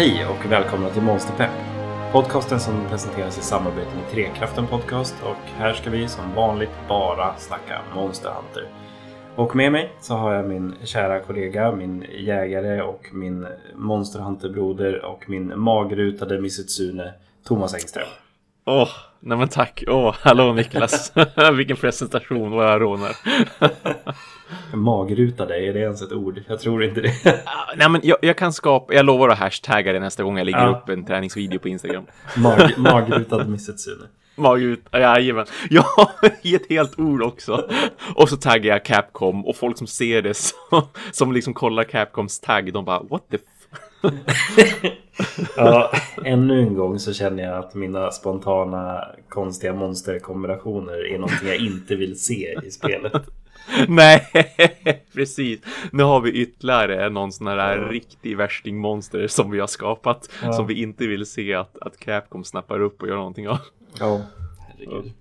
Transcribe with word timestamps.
Hej 0.00 0.26
och 0.26 0.52
välkomna 0.52 0.90
till 0.90 1.02
Monsterpepp. 1.02 1.50
Podcasten 2.12 2.60
som 2.60 2.88
presenteras 2.88 3.38
i 3.38 3.42
samarbete 3.42 3.96
med 3.96 4.10
Trekraften 4.10 4.66
Podcast 4.66 5.14
och 5.22 5.50
här 5.58 5.72
ska 5.72 5.90
vi 5.90 6.08
som 6.08 6.34
vanligt 6.34 6.70
bara 6.88 7.36
snacka 7.36 7.80
Monster 7.94 8.30
Hunter. 8.30 8.68
Och 9.36 9.56
med 9.56 9.72
mig 9.72 9.92
så 10.00 10.14
har 10.14 10.34
jag 10.34 10.48
min 10.48 10.74
kära 10.84 11.20
kollega, 11.20 11.72
min 11.72 12.04
jägare 12.18 12.82
och 12.82 13.06
min 13.12 13.46
Monster 13.74 14.20
Hunter-broder 14.20 15.04
och 15.04 15.24
min 15.30 15.60
magrutade 15.60 16.40
Missetsune 16.40 17.14
Thomas 17.44 17.74
Engström. 17.74 18.08
Åh, 18.64 18.82
oh, 18.82 18.88
nej 19.20 19.38
men 19.38 19.48
tack. 19.48 19.84
Åh, 19.86 20.08
oh, 20.08 20.14
hallå 20.20 20.52
Niklas. 20.52 21.12
Vilken 21.56 21.76
presentation, 21.76 22.50
vad 22.50 22.66
jag 22.66 22.80
rånar. 22.80 23.16
Magrutade, 24.76 25.68
är 25.68 25.72
det 25.72 25.80
ens 25.80 26.02
ett 26.02 26.12
ord? 26.12 26.42
Jag 26.48 26.60
tror 26.60 26.84
inte 26.84 27.00
det. 27.00 27.12
Ah, 27.44 27.74
nej 27.76 27.88
men 27.88 28.00
jag, 28.04 28.18
jag, 28.22 28.36
kan 28.36 28.52
skapa, 28.52 28.94
jag 28.94 29.06
lovar 29.06 29.28
att 29.28 29.38
hashtagga 29.38 29.92
det 29.92 30.00
nästa 30.00 30.22
gång 30.22 30.38
jag 30.38 30.44
lägger 30.44 30.58
ja. 30.58 30.68
upp 30.68 30.88
en 30.88 31.04
träningsvideo 31.04 31.58
på 31.58 31.68
Instagram. 31.68 32.04
Mag, 32.36 32.72
magrutad 32.76 33.44
Missetsune. 33.44 34.06
Magrut, 34.36 34.80
jajamän. 34.92 35.46
Ja, 35.70 36.10
i 36.42 36.54
ett 36.54 36.68
helt 36.68 36.98
ord 36.98 37.22
också. 37.22 37.70
Och 38.14 38.28
så 38.28 38.36
taggar 38.36 38.72
jag 38.72 38.84
Capcom 38.84 39.46
och 39.46 39.56
folk 39.56 39.78
som 39.78 39.86
ser 39.86 40.22
det 40.22 40.34
så, 40.34 40.88
som 41.12 41.32
liksom 41.32 41.54
kollar 41.54 41.84
Capcoms 41.84 42.40
tagg, 42.40 42.72
de 42.72 42.84
bara 42.84 43.02
what 43.02 43.22
the 43.30 43.38
ja, 45.56 45.92
ännu 46.24 46.60
en 46.60 46.74
gång 46.74 46.98
så 46.98 47.12
känner 47.12 47.42
jag 47.42 47.58
att 47.58 47.74
mina 47.74 48.10
spontana 48.10 49.04
konstiga 49.28 49.74
monsterkombinationer 49.74 51.06
är 51.06 51.18
någonting 51.18 51.48
jag 51.48 51.56
inte 51.56 51.96
vill 51.96 52.20
se 52.20 52.58
i 52.64 52.70
spelet. 52.70 53.12
Nej, 53.88 54.26
precis. 55.14 55.60
Nu 55.92 56.02
har 56.02 56.20
vi 56.20 56.30
ytterligare 56.30 57.10
någon 57.10 57.32
sån 57.32 57.46
här 57.46 57.76
ja. 57.76 57.84
riktig 57.84 58.36
värstingmonster 58.36 59.26
som 59.26 59.50
vi 59.50 59.60
har 59.60 59.66
skapat. 59.66 60.30
Ja. 60.42 60.52
Som 60.52 60.66
vi 60.66 60.82
inte 60.82 61.06
vill 61.06 61.26
se 61.26 61.54
att, 61.54 61.78
att 61.80 61.98
Capcom 61.98 62.44
snappar 62.44 62.80
upp 62.80 63.02
och 63.02 63.08
gör 63.08 63.16
någonting 63.16 63.48
av. 63.48 63.58
Ja, 63.98 64.22
herregud. 64.68 65.12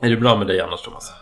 Är 0.00 0.10
det 0.10 0.16
bra 0.16 0.36
med 0.36 0.46
dig 0.46 0.60
annars 0.60 0.82
Thomas? 0.82 1.12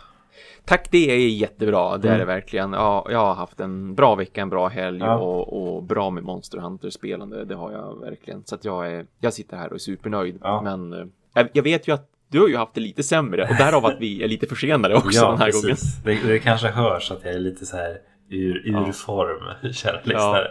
Tack, 0.65 0.89
det 0.91 1.11
är 1.11 1.29
jättebra. 1.29 1.99
Det 1.99 2.09
är 2.09 2.13
det 2.13 2.23
mm. 2.23 2.27
verkligen. 2.27 2.73
Ja, 2.73 3.07
jag 3.11 3.19
har 3.19 3.35
haft 3.35 3.61
en 3.61 3.95
bra 3.95 4.15
vecka, 4.15 4.43
en 4.43 4.49
bra 4.49 4.69
helg 4.69 4.99
ja. 4.99 5.19
och, 5.19 5.77
och, 5.77 5.83
bra 5.83 6.11
med 6.11 6.25
Monster 6.25 6.59
Hunter 6.59 6.91
spelande. 6.91 7.45
Det 7.45 7.55
har 7.55 7.73
jag 7.73 8.01
verkligen. 8.01 8.45
Så 8.45 8.55
att 8.55 8.65
jag 8.65 8.93
är, 8.93 9.07
jag 9.21 9.33
sitter 9.35 9.57
här 9.57 9.69
och 9.69 9.75
är 9.75 9.79
supernöjd. 9.79 10.39
Ja. 10.43 10.63
Men 10.63 10.93
eh, 10.93 11.07
jag, 11.35 11.49
jag, 11.53 11.63
vet 11.63 11.89
ju 11.89 11.95
att 11.95 12.09
du 12.29 12.41
har 12.41 12.49
ju 12.49 12.57
haft 12.57 12.75
det 12.75 12.81
lite 12.81 13.03
sämre 13.03 13.43
och 13.43 13.57
därav 13.57 13.87
att 13.87 14.01
vi 14.01 14.23
är 14.23 14.29
lite 14.29 14.47
försenade 14.47 14.95
också 14.95 15.19
ja, 15.19 15.31
den 15.31 15.39
här 15.39 15.47
precis. 15.47 16.03
gången. 16.03 16.19
Det, 16.23 16.33
det 16.33 16.39
kanske 16.39 16.69
hörs 16.69 17.11
att 17.11 17.25
jag 17.25 17.35
är 17.35 17.39
lite 17.39 17.67
så 17.67 17.77
här 17.77 17.99
ur, 18.29 18.67
ur 18.67 18.87
ja. 18.87 18.93
form, 18.93 19.73
kära 19.73 20.01
lyssnare. 20.05 20.51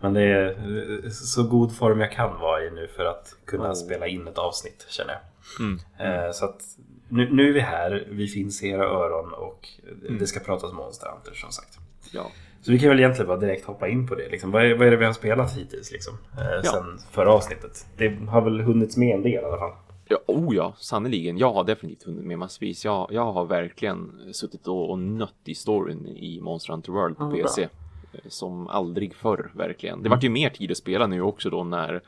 Men 0.00 0.14
det 0.14 0.22
är 0.22 1.10
så 1.10 1.42
god 1.42 1.76
form 1.76 2.00
jag 2.00 2.12
kan 2.12 2.40
vara 2.40 2.64
i 2.64 2.70
nu 2.70 2.88
för 2.96 3.04
att 3.04 3.36
kunna 3.44 3.68
oh. 3.68 3.74
spela 3.74 4.06
in 4.06 4.28
ett 4.28 4.38
avsnitt 4.38 4.86
känner 4.88 5.12
jag. 5.12 5.20
Mm. 5.66 5.80
Mm. 5.98 6.32
Så 6.32 6.44
att 6.44 6.62
nu, 7.14 7.32
nu, 7.32 7.48
är 7.48 7.52
vi 7.52 7.60
här, 7.60 8.08
vi 8.10 8.26
finns 8.26 8.62
i 8.62 8.68
era 8.68 8.84
öron 8.84 9.32
och 9.32 9.68
mm. 10.06 10.18
det 10.18 10.26
ska 10.26 10.40
pratas 10.40 10.72
Monster 10.72 11.08
Hunter 11.08 11.34
som 11.34 11.52
sagt. 11.52 11.78
Ja. 12.12 12.26
Så 12.62 12.72
vi 12.72 12.78
kan 12.78 12.88
väl 12.88 12.98
egentligen 12.98 13.26
bara 13.26 13.36
direkt 13.36 13.64
hoppa 13.64 13.88
in 13.88 14.06
på 14.06 14.14
det. 14.14 14.28
Liksom. 14.28 14.50
Vad, 14.50 14.64
är, 14.64 14.74
vad 14.74 14.86
är 14.86 14.90
det 14.90 14.96
vi 14.96 15.04
har 15.04 15.12
spelat 15.12 15.56
hittills 15.56 15.92
liksom, 15.92 16.14
eh, 16.38 16.60
ja. 16.64 16.70
sen 16.72 16.98
förra 17.10 17.32
avsnittet? 17.32 17.86
Det 17.96 18.18
har 18.28 18.40
väl 18.40 18.60
hunnits 18.60 18.96
med 18.96 19.14
en 19.14 19.22
del 19.22 19.32
i 19.32 19.44
alla 19.44 19.58
fall. 19.58 19.72
Ja, 20.08 20.18
oh 20.26 20.56
ja, 20.56 20.74
sannerligen. 20.78 21.38
Jag 21.38 21.52
har 21.52 21.64
definitivt 21.64 22.06
hunnit 22.06 22.24
med 22.24 22.38
massvis. 22.38 22.84
Jag, 22.84 23.08
jag 23.10 23.32
har 23.32 23.44
verkligen 23.44 24.12
suttit 24.32 24.66
och, 24.66 24.90
och 24.90 24.98
nött 24.98 25.34
i 25.44 25.54
storyn 25.54 26.06
i 26.06 26.40
Monster 26.40 26.72
Hunter 26.72 26.92
World 26.92 27.16
på 27.16 27.24
mm, 27.24 27.36
PC. 27.36 27.60
Bra. 27.60 27.70
Eh, 28.12 28.28
som 28.28 28.68
aldrig 28.68 29.14
förr, 29.14 29.50
verkligen. 29.54 29.98
Det 29.98 30.06
mm. 30.06 30.10
vart 30.10 30.24
ju 30.24 30.30
mer 30.30 30.50
tid 30.50 30.70
att 30.70 30.76
spela 30.76 31.06
nu 31.06 31.22
också 31.22 31.50
då 31.50 31.64
när 31.64 32.02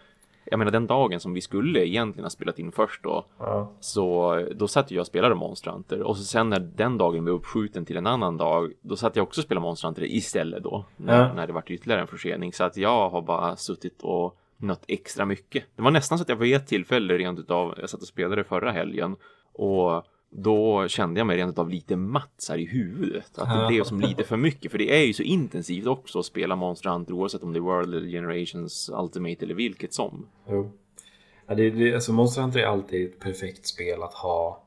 jag 0.50 0.58
menar 0.58 0.72
den 0.72 0.86
dagen 0.86 1.20
som 1.20 1.34
vi 1.34 1.40
skulle 1.40 1.86
egentligen 1.86 2.24
ha 2.24 2.30
spelat 2.30 2.58
in 2.58 2.72
först 2.72 3.02
då. 3.02 3.26
Ja. 3.38 3.72
Så 3.80 4.36
då 4.54 4.68
satt 4.68 4.90
jag 4.90 5.00
och 5.00 5.06
spelade 5.06 5.34
Monster 5.34 5.70
Hunter. 5.70 6.02
Och 6.02 6.16
så 6.16 6.24
sen 6.24 6.50
när 6.50 6.60
den 6.60 6.98
dagen 6.98 7.24
blev 7.24 7.36
uppskjuten 7.36 7.84
till 7.84 7.96
en 7.96 8.06
annan 8.06 8.36
dag. 8.36 8.72
Då 8.82 8.96
satt 8.96 9.16
jag 9.16 9.22
också 9.22 9.40
och 9.40 9.44
spelade 9.44 9.62
Monster 9.62 9.88
Hunter 9.88 10.04
istället 10.04 10.62
då. 10.62 10.84
När, 10.96 11.20
ja. 11.20 11.32
när 11.32 11.46
det 11.46 11.52
var 11.52 11.62
ytterligare 11.66 12.00
en 12.00 12.06
försening. 12.06 12.52
Så 12.52 12.64
att 12.64 12.76
jag 12.76 13.10
har 13.10 13.22
bara 13.22 13.56
suttit 13.56 14.02
och 14.02 14.38
nött 14.56 14.84
extra 14.88 15.24
mycket. 15.24 15.64
Det 15.76 15.82
var 15.82 15.90
nästan 15.90 16.18
så 16.18 16.22
att 16.22 16.28
jag 16.28 16.36
vid 16.36 16.56
ett 16.56 16.66
tillfälle 16.66 17.18
rent 17.18 17.38
utav. 17.38 17.74
Jag 17.80 17.90
satt 17.90 18.00
och 18.00 18.08
spelade 18.08 18.44
förra 18.44 18.72
helgen. 18.72 19.16
Och 19.52 20.06
då 20.30 20.88
kände 20.88 21.20
jag 21.20 21.26
mig 21.26 21.36
rent 21.36 21.58
av 21.58 21.70
lite 21.70 21.96
matt 21.96 22.34
så 22.36 22.52
här 22.52 22.60
i 22.60 22.66
huvudet. 22.66 23.38
Att 23.38 23.60
det 23.60 23.66
blev 23.68 23.84
som 23.84 24.00
lite 24.00 24.24
för 24.24 24.36
mycket. 24.36 24.70
För 24.70 24.78
det 24.78 25.00
är 25.00 25.04
ju 25.04 25.12
så 25.12 25.22
intensivt 25.22 25.86
också 25.86 26.18
att 26.18 26.26
spela 26.26 26.56
Monster 26.56 26.90
Hunter 26.90 27.12
oavsett 27.12 27.42
om 27.42 27.52
det 27.52 27.58
är 27.58 27.60
World 27.60 27.94
eller 27.94 28.08
Generations 28.08 28.90
Ultimate 28.94 29.44
eller 29.44 29.54
vilket 29.54 29.94
som. 29.94 30.26
Jo. 30.48 30.72
Ja, 31.46 31.54
det, 31.54 31.70
det, 31.70 31.94
alltså 31.94 32.12
Monster 32.12 32.42
Hunter 32.42 32.60
är 32.60 32.66
alltid 32.66 33.08
ett 33.08 33.20
perfekt 33.20 33.66
spel 33.66 34.02
att 34.02 34.14
ha 34.14 34.62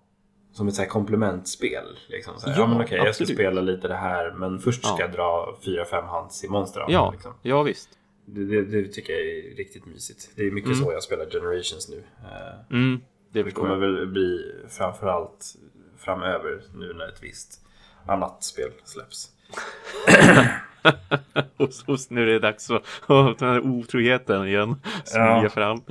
som 0.51 0.67
ett 0.67 0.75
så 0.75 0.81
här 0.81 0.89
komplementspel. 0.89 1.83
Liksom. 2.07 2.39
Så 2.39 2.49
här, 2.49 2.55
ja, 2.55 2.61
ja, 2.61 2.67
men 2.67 2.81
okej, 2.81 2.97
jag 2.97 3.15
ska 3.15 3.25
spela 3.25 3.61
lite 3.61 3.87
det 3.87 3.95
här 3.95 4.31
men 4.31 4.59
först 4.59 4.83
ska 4.85 4.95
ja. 4.99 5.01
jag 5.01 5.11
dra 5.11 5.59
fyra 5.65 5.85
fem 5.85 6.05
hands 6.05 6.43
i 6.43 6.47
Monster 6.47 6.79
Hunter. 6.79 6.93
Ja, 6.93 7.11
liksom. 7.11 7.33
ja 7.41 7.63
visst. 7.63 7.89
Det, 8.25 8.45
det, 8.45 8.61
det, 8.61 8.87
tycker 8.87 9.13
jag 9.13 9.21
är 9.21 9.55
riktigt 9.55 9.85
mysigt. 9.85 10.29
Det 10.35 10.43
är 10.43 10.51
mycket 10.51 10.71
mm. 10.71 10.83
så 10.83 10.91
jag 10.91 11.03
spelar 11.03 11.25
Generations 11.25 11.89
nu. 11.89 12.03
Eh, 12.23 12.77
mm. 12.77 13.01
Det, 13.31 13.51
kommer 13.51 13.75
väl 13.75 14.07
bli 14.07 14.55
framförallt 14.69 15.55
framöver 15.97 16.61
nu 16.75 16.93
när 16.93 17.07
ett 17.07 17.23
visst 17.23 17.61
annat 18.05 18.43
spel 18.43 18.71
släpps. 18.83 19.31
hos, 21.57 21.85
hos, 21.85 22.09
nu 22.09 22.21
är 22.21 22.25
det 22.25 22.39
dags 22.39 22.67
för 22.67 23.39
den 23.39 23.49
här 23.49 23.59
otroheten 23.59 24.47
igen. 24.47 24.75
Smyga 25.03 25.43
ja. 25.43 25.49
fram. 25.49 25.81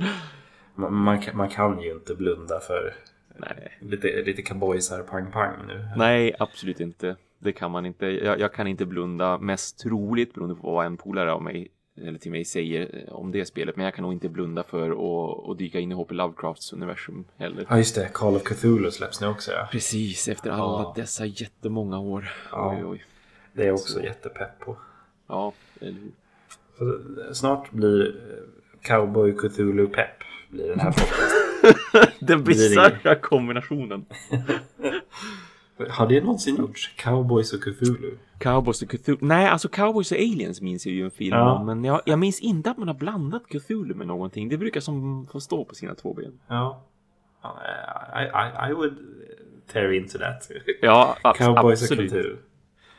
Man, 0.75 0.93
man, 0.93 1.23
man, 1.33 1.49
kan 1.49 1.81
ju 1.81 1.91
inte 1.91 2.15
blunda 2.15 2.59
för 2.59 2.93
Nej. 3.37 3.77
lite, 3.79 4.07
lite 4.07 4.41
cowboysar 4.41 5.03
pang-pang 5.03 5.53
nu. 5.67 5.89
Nej, 5.97 6.35
absolut 6.39 6.79
inte. 6.79 7.15
Det 7.39 7.51
kan 7.51 7.71
man 7.71 7.85
inte. 7.85 8.05
Jag, 8.05 8.39
jag, 8.39 8.53
kan 8.53 8.67
inte 8.67 8.85
blunda. 8.85 9.37
Mest 9.37 9.79
troligt 9.79 10.33
beroende 10.33 10.55
på 10.55 10.71
vad 10.71 10.85
en 10.85 10.97
polare 10.97 11.33
av 11.33 11.41
mig 11.41 11.67
eller 12.07 12.19
till 12.19 12.31
mig 12.31 12.45
säger 12.45 13.05
eh, 13.07 13.13
om 13.13 13.31
det 13.31 13.45
spelet. 13.45 13.75
Men 13.75 13.85
jag 13.85 13.93
kan 13.93 14.03
nog 14.03 14.13
inte 14.13 14.29
blunda 14.29 14.63
för 14.63 14.89
att, 14.89 15.49
att 15.49 15.57
dyka 15.57 15.79
in 15.79 15.91
i 15.91 15.95
HP 15.95 16.11
Lovecrafts 16.11 16.73
universum 16.73 17.25
heller. 17.37 17.65
Ja 17.69 17.77
just 17.77 17.95
det, 17.95 18.09
Call 18.13 18.35
of 18.35 18.43
Cthulhu 18.43 18.91
släpps 18.91 19.21
nu 19.21 19.27
också 19.27 19.51
ja. 19.51 19.67
Precis, 19.71 20.27
efter 20.27 20.49
alla 20.49 20.61
ja. 20.61 20.93
dessa 20.95 21.25
jättemånga 21.25 21.99
år. 21.99 22.31
Ja. 22.51 22.75
Oj, 22.77 22.85
oj. 22.85 23.05
Det 23.53 23.61
är 23.61 23.67
jag 23.67 23.75
också 23.75 23.93
Så. 23.93 23.99
jättepepp 23.99 24.59
på. 24.59 24.77
Ja, 25.27 25.53
eller 25.81 25.97
hur. 25.99 26.11
Så 27.27 27.33
snart 27.33 27.71
blir 27.71 28.07
eh, 28.07 28.81
Cowboy 28.81 29.33
Cthulhu 29.33 29.87
pepp 29.87 30.23
blir 30.49 30.69
den 30.69 30.79
här 30.79 30.91
podcasten. 30.91 31.39
den 32.27 32.43
bisarra 32.43 33.15
kombinationen. 33.15 34.05
Har 35.89 36.07
det 36.07 36.21
någonsin 36.21 36.55
gjorts? 36.55 36.93
Cowboys 36.95 37.53
och 37.53 37.63
Cthulhu? 37.63 38.17
Cowboys 38.37 38.81
och 38.81 38.89
Cthulhu? 38.89 39.17
Nej, 39.21 39.47
alltså 39.47 39.67
Cowboys 39.67 40.11
och 40.11 40.17
Aliens 40.17 40.61
minns 40.61 40.85
jag 40.85 40.95
ju 40.95 41.03
en 41.03 41.11
film 41.11 41.37
ja. 41.37 41.63
Men 41.63 41.83
jag, 41.83 42.01
jag 42.05 42.19
minns 42.19 42.39
inte 42.39 42.71
att 42.71 42.77
man 42.77 42.87
har 42.87 42.95
blandat 42.95 43.43
Cthulhu 43.47 43.93
med 43.93 44.07
någonting. 44.07 44.49
Det 44.49 44.57
brukar 44.57 44.79
som 44.79 45.27
få 45.31 45.39
stå 45.39 45.65
på 45.65 45.75
sina 45.75 45.95
två 45.95 46.13
ben. 46.13 46.39
Ja. 46.47 46.85
I, 47.43 48.21
I, 48.21 48.71
I 48.71 48.73
would 48.73 48.97
tear 49.73 49.91
into 49.91 50.17
that. 50.17 50.51
Ja, 50.81 51.17
Cowboys 51.35 51.81
absolut. 51.81 52.11
och 52.11 52.17
Cthulhu. 52.17 52.37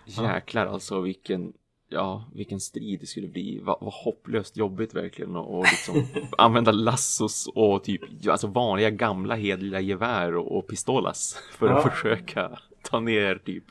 Jäklar 0.04 0.66
alltså 0.66 1.00
vilken 1.00 1.52
ja, 1.90 2.24
vilken 2.34 2.60
strid 2.60 3.00
det 3.00 3.06
skulle 3.06 3.28
bli. 3.28 3.60
Vad, 3.62 3.76
vad 3.80 3.92
hopplöst 3.92 4.56
jobbigt 4.56 4.94
verkligen 4.94 5.36
och 5.36 5.64
liksom 5.64 6.06
använda 6.38 6.72
lassos 6.72 7.48
och 7.54 7.84
typ 7.84 8.00
alltså 8.28 8.46
vanliga 8.46 8.90
gamla 8.90 9.34
hedliga 9.34 9.80
gevär 9.80 10.34
och, 10.34 10.58
och 10.58 10.68
pistolas 10.68 11.42
för 11.52 11.66
ja. 11.66 11.78
att 11.78 11.92
försöka 11.92 12.58
ta 12.90 13.00
ner 13.00 13.34
typ 13.34 13.64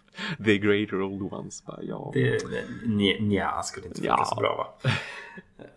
the 0.45 0.57
greater 0.57 1.01
old 1.01 1.33
ones. 1.33 1.65
Bara, 1.65 1.79
ja. 1.81 2.11
Det, 2.13 3.19
nja, 3.19 3.61
skulle 3.63 3.87
inte 3.87 4.01
funka 4.01 4.15
ja. 4.17 4.25
så 4.25 4.35
bra 4.35 4.55
va? 4.83 4.91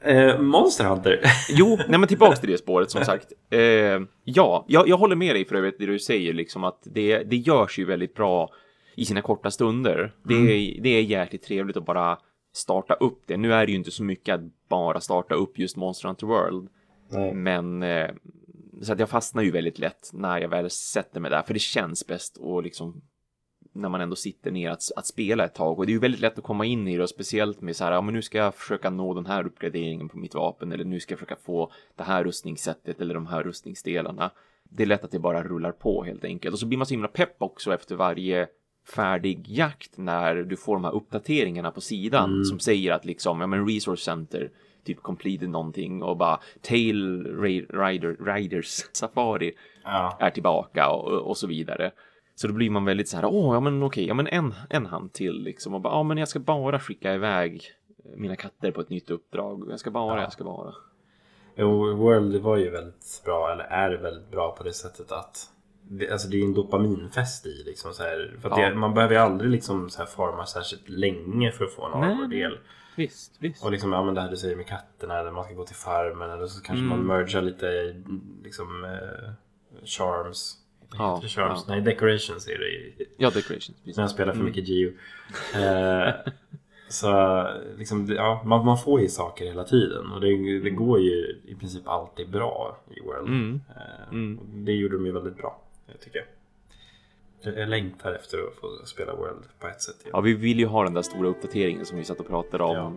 Eh, 0.00 0.40
Monster 0.40 0.84
Hunter. 0.84 1.20
jo, 1.48 1.78
nej 1.88 1.98
men 1.98 2.08
tillbaks 2.08 2.40
till 2.40 2.50
det 2.50 2.58
spåret 2.62 2.90
som 2.90 3.04
sagt. 3.04 3.32
Eh, 3.50 3.60
ja, 4.24 4.64
jag, 4.68 4.88
jag 4.88 4.96
håller 4.96 5.16
med 5.16 5.36
dig 5.36 5.44
för 5.44 5.54
övrigt 5.54 5.78
det 5.78 5.86
du 5.86 5.98
säger 5.98 6.32
liksom 6.32 6.64
att 6.64 6.78
det, 6.84 7.18
det 7.18 7.36
görs 7.36 7.78
ju 7.78 7.84
väldigt 7.84 8.14
bra 8.14 8.50
i 8.94 9.04
sina 9.04 9.22
korta 9.22 9.50
stunder. 9.50 10.14
Det, 10.22 10.34
mm. 10.34 10.82
det 10.82 10.88
är 10.88 11.02
jäkligt 11.02 11.42
trevligt 11.42 11.76
att 11.76 11.86
bara 11.86 12.18
starta 12.52 12.94
upp 12.94 13.22
det. 13.26 13.36
Nu 13.36 13.52
är 13.52 13.66
det 13.66 13.72
ju 13.72 13.78
inte 13.78 13.90
så 13.90 14.04
mycket 14.04 14.34
att 14.34 14.68
bara 14.68 15.00
starta 15.00 15.34
upp 15.34 15.58
just 15.58 15.76
Monster 15.76 16.08
Hunter 16.08 16.26
World. 16.26 16.68
Nej. 17.08 17.34
Men 17.34 17.82
eh, 17.82 18.10
så 18.82 18.92
att 18.92 18.98
jag 18.98 19.08
fastnar 19.08 19.42
ju 19.42 19.50
väldigt 19.50 19.78
lätt 19.78 20.10
när 20.12 20.40
jag 20.40 20.48
väl 20.48 20.70
sätter 20.70 21.20
mig 21.20 21.30
där, 21.30 21.42
för 21.42 21.54
det 21.54 21.60
känns 21.60 22.06
bäst 22.06 22.36
och 22.36 22.62
liksom 22.62 23.02
när 23.72 23.88
man 23.88 24.00
ändå 24.00 24.16
sitter 24.16 24.50
ner 24.50 24.70
att, 24.70 24.82
att 24.96 25.06
spela 25.06 25.44
ett 25.44 25.54
tag 25.54 25.78
och 25.78 25.86
det 25.86 25.90
är 25.92 25.94
ju 25.94 26.00
väldigt 26.00 26.20
lätt 26.20 26.38
att 26.38 26.44
komma 26.44 26.64
in 26.64 26.88
i 26.88 26.96
det 26.96 27.02
och 27.02 27.08
speciellt 27.08 27.60
med 27.60 27.76
så 27.76 27.84
här, 27.84 27.92
ja 27.92 28.00
men 28.00 28.14
nu 28.14 28.22
ska 28.22 28.38
jag 28.38 28.54
försöka 28.54 28.90
nå 28.90 29.14
den 29.14 29.26
här 29.26 29.46
uppgraderingen 29.46 30.08
på 30.08 30.18
mitt 30.18 30.34
vapen 30.34 30.72
eller 30.72 30.84
nu 30.84 31.00
ska 31.00 31.12
jag 31.12 31.18
försöka 31.18 31.36
få 31.36 31.72
det 31.96 32.02
här 32.02 32.24
rustningssättet 32.24 33.00
eller 33.00 33.14
de 33.14 33.26
här 33.26 33.42
rustningsdelarna. 33.42 34.30
Det 34.70 34.82
är 34.82 34.86
lätt 34.86 35.04
att 35.04 35.10
det 35.10 35.18
bara 35.18 35.42
rullar 35.42 35.72
på 35.72 36.04
helt 36.04 36.24
enkelt 36.24 36.52
och 36.52 36.58
så 36.58 36.66
blir 36.66 36.78
man 36.78 36.86
så 36.86 36.94
himla 36.94 37.08
pepp 37.08 37.36
också 37.38 37.74
efter 37.74 37.96
varje 37.96 38.48
färdig 38.88 39.48
jakt 39.48 39.98
när 39.98 40.34
du 40.34 40.56
får 40.56 40.74
de 40.74 40.84
här 40.84 40.94
uppdateringarna 40.94 41.70
på 41.70 41.80
sidan 41.80 42.30
mm. 42.30 42.44
som 42.44 42.58
säger 42.58 42.92
att 42.92 43.04
liksom, 43.04 43.40
ja 43.40 43.46
men 43.46 43.68
resource 43.68 44.04
center 44.04 44.50
typ 44.84 45.02
completed 45.02 45.48
någonting 45.48 46.02
och 46.02 46.16
bara 46.16 46.40
Tail 46.60 47.26
Rider, 47.80 48.34
Riders 48.34 48.84
Safari 48.92 49.52
Ja. 49.84 50.16
är 50.20 50.30
tillbaka 50.30 50.90
och, 50.90 51.12
och 51.12 51.36
så 51.36 51.46
vidare. 51.46 51.92
Så 52.42 52.48
då 52.48 52.54
blir 52.54 52.70
man 52.70 52.84
väldigt 52.84 53.08
så 53.08 53.16
här, 53.16 53.24
åh, 53.24 53.54
ja 53.54 53.60
men 53.60 53.82
okej, 53.82 54.06
ja 54.06 54.14
men 54.14 54.26
en, 54.26 54.54
en 54.70 54.86
hand 54.86 55.12
till 55.12 55.42
liksom 55.42 55.74
och 55.74 55.80
bara, 55.80 55.92
ja 55.94 56.02
men 56.02 56.18
jag 56.18 56.28
ska 56.28 56.38
bara 56.40 56.80
skicka 56.80 57.14
iväg 57.14 57.62
mina 58.16 58.36
katter 58.36 58.70
på 58.70 58.80
ett 58.80 58.88
nytt 58.88 59.10
uppdrag. 59.10 59.66
Jag 59.70 59.80
ska 59.80 59.90
bara, 59.90 60.16
Ja. 60.16 60.22
jag 60.22 60.32
ska 60.32 60.44
bara. 60.44 60.74
Jo, 61.56 61.94
World 61.96 62.36
var 62.36 62.56
ju 62.56 62.70
väldigt 62.70 63.22
bra, 63.24 63.52
eller 63.52 63.64
är 63.64 63.90
väldigt 63.90 64.30
bra 64.30 64.56
på 64.56 64.64
det 64.64 64.72
sättet 64.72 65.12
att 65.12 65.50
det, 65.82 66.10
alltså 66.10 66.28
det 66.28 66.36
är 66.40 66.44
en 66.44 66.54
dopaminfest 66.54 67.46
i 67.46 67.62
liksom 67.66 67.92
så 67.92 68.02
här, 68.02 68.36
för 68.40 68.50
Ja. 68.50 68.68
det, 68.68 68.74
Man 68.74 68.94
behöver 68.94 69.14
ju 69.14 69.20
aldrig 69.20 69.50
liksom 69.50 69.90
så 69.90 69.98
här 69.98 70.06
farma 70.06 70.46
särskilt 70.46 70.88
länge 70.88 71.52
för 71.52 71.64
att 71.64 71.72
få 71.72 71.86
en 71.86 71.92
armor-del. 72.02 72.58
Visst, 72.96 73.36
visst. 73.38 73.64
Och 73.64 73.72
liksom, 73.72 73.92
ja 73.92 74.02
men 74.02 74.14
det 74.14 74.20
här 74.20 74.30
du 74.30 74.36
säger 74.36 74.56
med 74.56 74.66
katterna, 74.66 75.18
eller 75.18 75.30
man 75.30 75.44
ska 75.44 75.54
gå 75.54 75.64
till 75.64 75.76
farmen 75.76 76.30
eller 76.30 76.46
så 76.46 76.62
kanske 76.62 76.84
Mm. 76.84 76.88
man 76.88 77.06
mergar 77.06 77.42
lite 77.42 77.94
liksom 78.44 78.84
eh, 78.84 79.30
charms. 79.84 80.58
Ja, 80.98 81.14
Heter 81.16 81.28
charms? 81.28 81.64
ja. 81.68 81.74
Nej, 81.74 81.80
decorations 81.82 82.48
är 82.48 82.58
det 82.58 82.68
i- 82.68 83.06
Ja, 83.16 83.30
decorations. 83.30 83.72
Visst. 83.84 83.96
när 83.96 84.04
jag 84.04 84.10
spelar 84.10 84.32
för 84.32 84.40
Mm. 84.40 84.46
mycket 84.52 84.68
Geo. 84.68 84.92
Eh, 85.54 86.10
så 86.88 87.42
liksom, 87.78 88.06
ja, 88.16 88.42
man, 88.44 88.64
man 88.64 88.78
får 88.78 89.00
ju 89.00 89.08
saker 89.08 89.44
hela 89.44 89.64
tiden 89.64 90.12
och 90.12 90.20
det, 90.20 90.60
det 90.60 90.70
går 90.70 91.00
ju 91.00 91.36
i 91.46 91.54
princip 91.54 91.88
alltid 91.88 92.30
bra 92.30 92.78
i 92.96 93.00
World. 93.00 93.28
Mm. 93.28 93.60
Eh, 93.76 94.08
Mm. 94.12 94.38
Det 94.64 94.72
gjorde 94.72 94.96
de 94.96 95.06
ju 95.06 95.12
väldigt 95.12 95.36
bra, 95.36 95.60
tycker 96.00 96.18
jag. 96.18 96.26
Jag- 97.42 97.68
längtar 97.68 98.12
efter 98.12 98.38
att 98.38 98.54
få 98.54 98.86
spela 98.86 99.14
World 99.14 99.42
på 99.60 99.66
ett 99.66 99.82
sätt. 99.82 99.96
Ja, 100.12 100.20
vi 100.20 100.34
vill 100.34 100.58
ju 100.60 100.66
ha 100.66 100.84
den 100.84 100.94
där 100.94 101.02
stora 101.02 101.28
uppdateringen 101.28 101.84
som 101.86 101.98
vi 101.98 102.04
satt 102.04 102.20
och 102.20 102.26
pratade 102.28 102.64
om 102.64 102.76
Ja. 102.76 102.92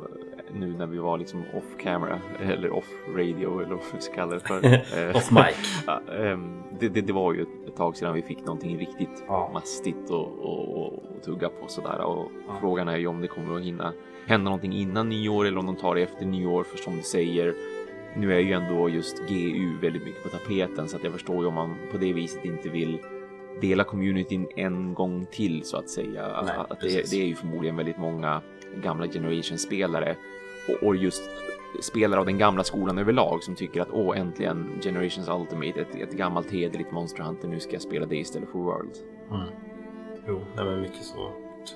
nu 0.54 0.74
när 0.78 0.86
vi 0.88 0.98
var 0.98 1.18
liksom 1.18 1.44
off 1.54 1.78
camera 1.84 2.22
eller 2.42 2.72
off 2.72 2.88
radio 3.16 3.60
eller 3.60 3.70
vad 3.76 3.84
vi 3.96 4.02
ska 4.02 4.14
kalla 4.16 4.34
det 4.34 4.40
för. 4.40 4.66
Eh, 5.10 5.16
Off 5.16 5.32
mic. 5.32 5.84
ja, 5.88 6.02
ehm, 6.14 6.64
det, 6.80 6.90
det, 6.90 7.02
det 7.02 7.14
var 7.14 7.34
ju 7.34 7.42
ett- 7.42 7.76
tag 7.78 7.98
sedan 7.98 8.14
vi 8.14 8.22
fick 8.22 8.40
någonting 8.40 8.78
riktigt 8.80 9.24
Ja. 9.28 9.50
mastigt 9.54 10.10
och, 10.10 10.40
och, 10.46 10.86
och, 10.86 11.04
tugga 11.26 11.50
på 11.50 11.68
sådär. 11.68 12.00
Och 12.02 12.32
Ja. 12.48 12.58
frågan 12.62 12.88
är 12.88 12.98
ju 12.98 13.08
om 13.08 13.22
det 13.22 13.28
kommer 13.28 13.56
att 13.56 13.62
hinna 13.64 13.94
hända 14.26 14.44
någonting 14.44 14.74
innan 14.74 15.10
nyår 15.10 15.46
eller 15.46 15.58
om 15.58 15.66
de 15.66 15.76
tar 15.76 15.96
det 15.96 16.02
efter 16.02 16.26
nyår. 16.26 16.64
För 16.64 16.78
som 16.78 16.96
du 16.98 17.02
säger, 17.04 17.54
nu 18.18 18.34
är 18.34 18.40
ju 18.40 18.52
ändå 18.54 18.90
just 18.90 19.28
GU 19.30 19.78
väldigt 19.82 20.06
mycket 20.06 20.24
på 20.24 20.30
tapeten 20.30 20.88
så 20.88 20.98
att 20.98 21.04
jag 21.04 21.14
förstår 21.14 21.42
ju 21.42 21.46
om 21.46 21.54
man 21.54 21.76
på 21.92 21.98
det 21.98 22.14
viset 22.14 22.46
inte 22.46 22.70
vill 22.70 23.00
dela 23.62 23.84
communityn 23.84 24.48
en 24.56 24.94
gång 24.94 25.26
till 25.32 25.64
så 25.64 25.78
att 25.78 25.90
säga. 25.90 26.42
Nej, 26.46 26.56
att 26.70 26.80
det, 26.82 27.12
det 27.12 27.22
är 27.22 27.26
ju 27.26 27.36
förmodligen 27.36 27.76
väldigt 27.78 27.98
många 27.98 28.42
gamla 28.84 29.08
generation-spelare 29.08 30.16
och, 30.70 30.88
och 30.88 30.96
just 30.96 31.30
spelare 31.82 32.20
av 32.20 32.26
den 32.26 32.38
gamla 32.38 32.64
skolan 32.64 32.98
överlag 32.98 33.44
som 33.44 33.56
tycker 33.56 33.82
att 33.82 33.90
åh 33.92 34.20
äntligen 34.20 34.80
Generations 34.84 35.28
Ultimate, 35.30 35.82
ett, 35.82 35.96
ett 35.96 36.12
gammalt 36.14 36.52
hederligt 36.52 36.92
Monster 36.92 37.24
Hunter, 37.24 37.48
nu 37.48 37.60
ska 37.60 37.74
jag 37.74 37.82
spela 37.82 38.06
det 38.06 38.16
istället 38.18 38.50
för 38.50 38.60
World. 38.60 38.92
Mm. 39.32 39.48
Jo, 40.28 40.42
nej 40.56 40.66
men 40.66 40.82
mycket 40.82 41.04
så 41.04 41.32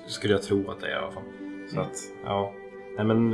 skulle 0.06 0.34
jag 0.34 0.42
tro 0.42 0.70
att 0.70 0.80
det 0.80 0.86
är 0.86 0.90
i 0.90 0.94
alla 0.94 1.10
fall. 1.12 1.22
Så 1.68 1.76
Mm. 1.76 1.86
att, 1.90 1.96
ja. 2.24 2.52
Nej 2.96 3.04
men 3.06 3.30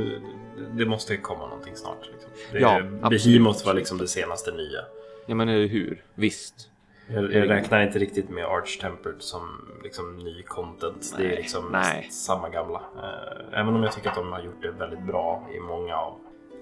det- 0.77 0.85
måste 0.85 1.17
komma 1.17 1.47
någonting 1.47 1.75
snart. 1.75 2.09
Liksom. 2.11 2.29
Det, 2.51 2.59
Ja. 2.59 3.09
Behemoth 3.09 3.65
var 3.65 3.73
liksom 3.73 3.97
det 3.97 4.07
senaste 4.07 4.51
nya. 4.51 4.79
Ja 5.25 5.35
men 5.35 5.49
eller 5.49 5.67
hur, 5.67 6.03
visst. 6.15 6.69
Jag, 7.09 7.33
jag 7.33 7.49
räknar 7.49 7.83
inte 7.83 7.99
riktigt 7.99 8.29
med 8.29 8.45
Arch 8.45 8.79
Tempered 8.81 9.21
som 9.21 9.41
liksom 9.83 10.17
ny 10.17 10.43
content. 10.43 11.13
det 11.17 11.23
är 11.23 11.27
Nej, 11.27 11.37
liksom 11.37 11.69
nej. 11.71 12.07
samma 12.11 12.49
gamla. 12.49 12.81
Eh, 12.95 13.59
även 13.59 13.75
om 13.75 13.83
jag 13.83 13.91
tycker 13.91 14.09
att 14.09 14.15
de 14.15 14.31
har 14.31 14.41
gjort 14.41 14.61
det 14.61 14.71
väldigt 14.71 15.05
bra 15.07 15.47
i 15.55 15.59
många 15.59 15.97
av 15.97 16.13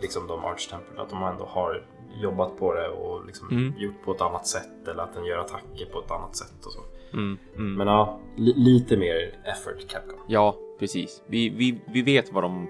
liksom 0.01 0.27
de 0.27 0.45
Arch 0.45 0.69
Tempered. 0.69 1.00
Att 1.00 1.09
de 1.09 1.24
ändå 1.24 1.45
har 1.45 1.86
jobbat 2.21 2.57
på 2.57 2.74
det 2.74 2.88
och 2.89 3.25
liksom 3.25 3.47
Mm. 3.51 3.74
gjort 3.77 4.03
på 4.06 4.12
ett 4.12 4.21
annat 4.21 4.47
sätt. 4.47 4.88
Eller 4.88 5.03
att 5.03 5.13
den 5.13 5.25
gör 5.25 5.38
attacker 5.38 5.86
på 5.86 6.00
ett 6.00 6.12
annat 6.12 6.36
sätt 6.36 6.65
och 6.65 6.71
så. 6.71 6.80
Mm, 7.13 7.38
mm. 7.56 7.74
Men 7.74 7.88
ja, 7.88 8.19
li, 8.38 8.53
lite 8.56 8.98
mer 8.98 9.39
effort 9.44 9.88
Capcom. 9.88 10.19
Ja, 10.27 10.56
precis. 10.80 11.24
Vi, 11.27 11.50
vi, 11.50 11.81
vi 11.86 12.01
vet 12.01 12.31
vad 12.33 12.44
de 12.44 12.68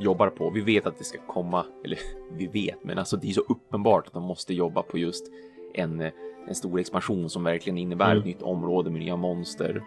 jobbar 0.00 0.28
på. 0.30 0.50
Vi 0.50 0.60
vet 0.60 0.86
att 0.86 0.98
det 0.98 1.04
ska 1.04 1.18
komma, 1.26 1.66
eller 1.84 1.98
vi 2.32 2.46
vet, 2.46 2.84
men 2.84 2.98
alltså 2.98 3.16
det 3.16 3.28
är 3.28 3.32
så 3.32 3.40
uppenbart 3.48 4.06
att 4.06 4.12
de 4.12 4.22
måste 4.22 4.54
jobba 4.54 4.82
på 4.82 4.98
just 4.98 5.26
en, 5.74 6.10
en 6.48 6.54
stor 6.54 6.80
expansion 6.80 7.30
som 7.30 7.44
verkligen 7.44 7.78
innebär 7.78 8.06
Mm. 8.06 8.18
ett 8.18 8.24
nytt 8.24 8.42
område 8.42 8.90
med 8.90 9.00
nya 9.00 9.16
monster 9.16 9.82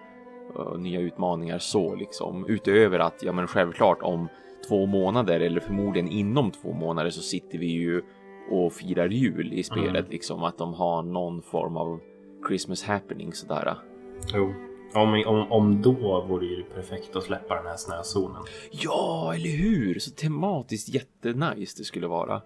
och 0.56 0.80
nya 0.80 1.00
utmaningar 1.00 1.58
så 1.60 1.96
liksom. 1.96 2.46
Utöver 2.48 3.00
att, 3.00 3.24
ja 3.24 3.32
men 3.32 3.48
självklart 3.48 4.02
om 4.02 4.28
två 4.68 4.86
månader 4.86 5.40
eller 5.40 5.60
förmodligen 5.60 6.08
inom 6.10 6.52
två 6.52 6.74
månader 6.74 7.10
så 7.10 7.22
sitter 7.22 7.58
vi 7.60 7.66
ju 7.72 8.02
och 8.52 8.74
firar 8.74 9.08
jul 9.10 9.54
i 9.54 9.64
spelet 9.64 9.90
Mm. 9.90 10.10
liksom. 10.12 10.44
Att 10.44 10.58
de 10.58 10.74
har 10.74 11.04
någon 11.04 11.42
form 11.42 11.78
av 11.78 12.00
Christmas 12.48 12.84
happening 12.84 13.34
sådär. 13.34 13.76
Jo. 14.34 14.54
Om, 14.94 15.24
om, 15.28 15.52
om 15.52 15.82
då 15.82 15.92
vore 16.28 16.46
det 16.46 16.52
ju 16.54 16.64
perfekt 16.64 17.16
att 17.16 17.24
släppa 17.24 17.56
den 17.56 17.66
här 17.66 17.76
snözonen. 17.78 18.42
Ja, 18.72 19.32
eller 19.36 19.50
hur? 19.58 20.00
Så 20.00 20.12
tematiskt 20.12 20.90
jättenice 20.96 21.76
det 21.78 21.84
skulle 21.84 22.08
vara. 22.08 22.42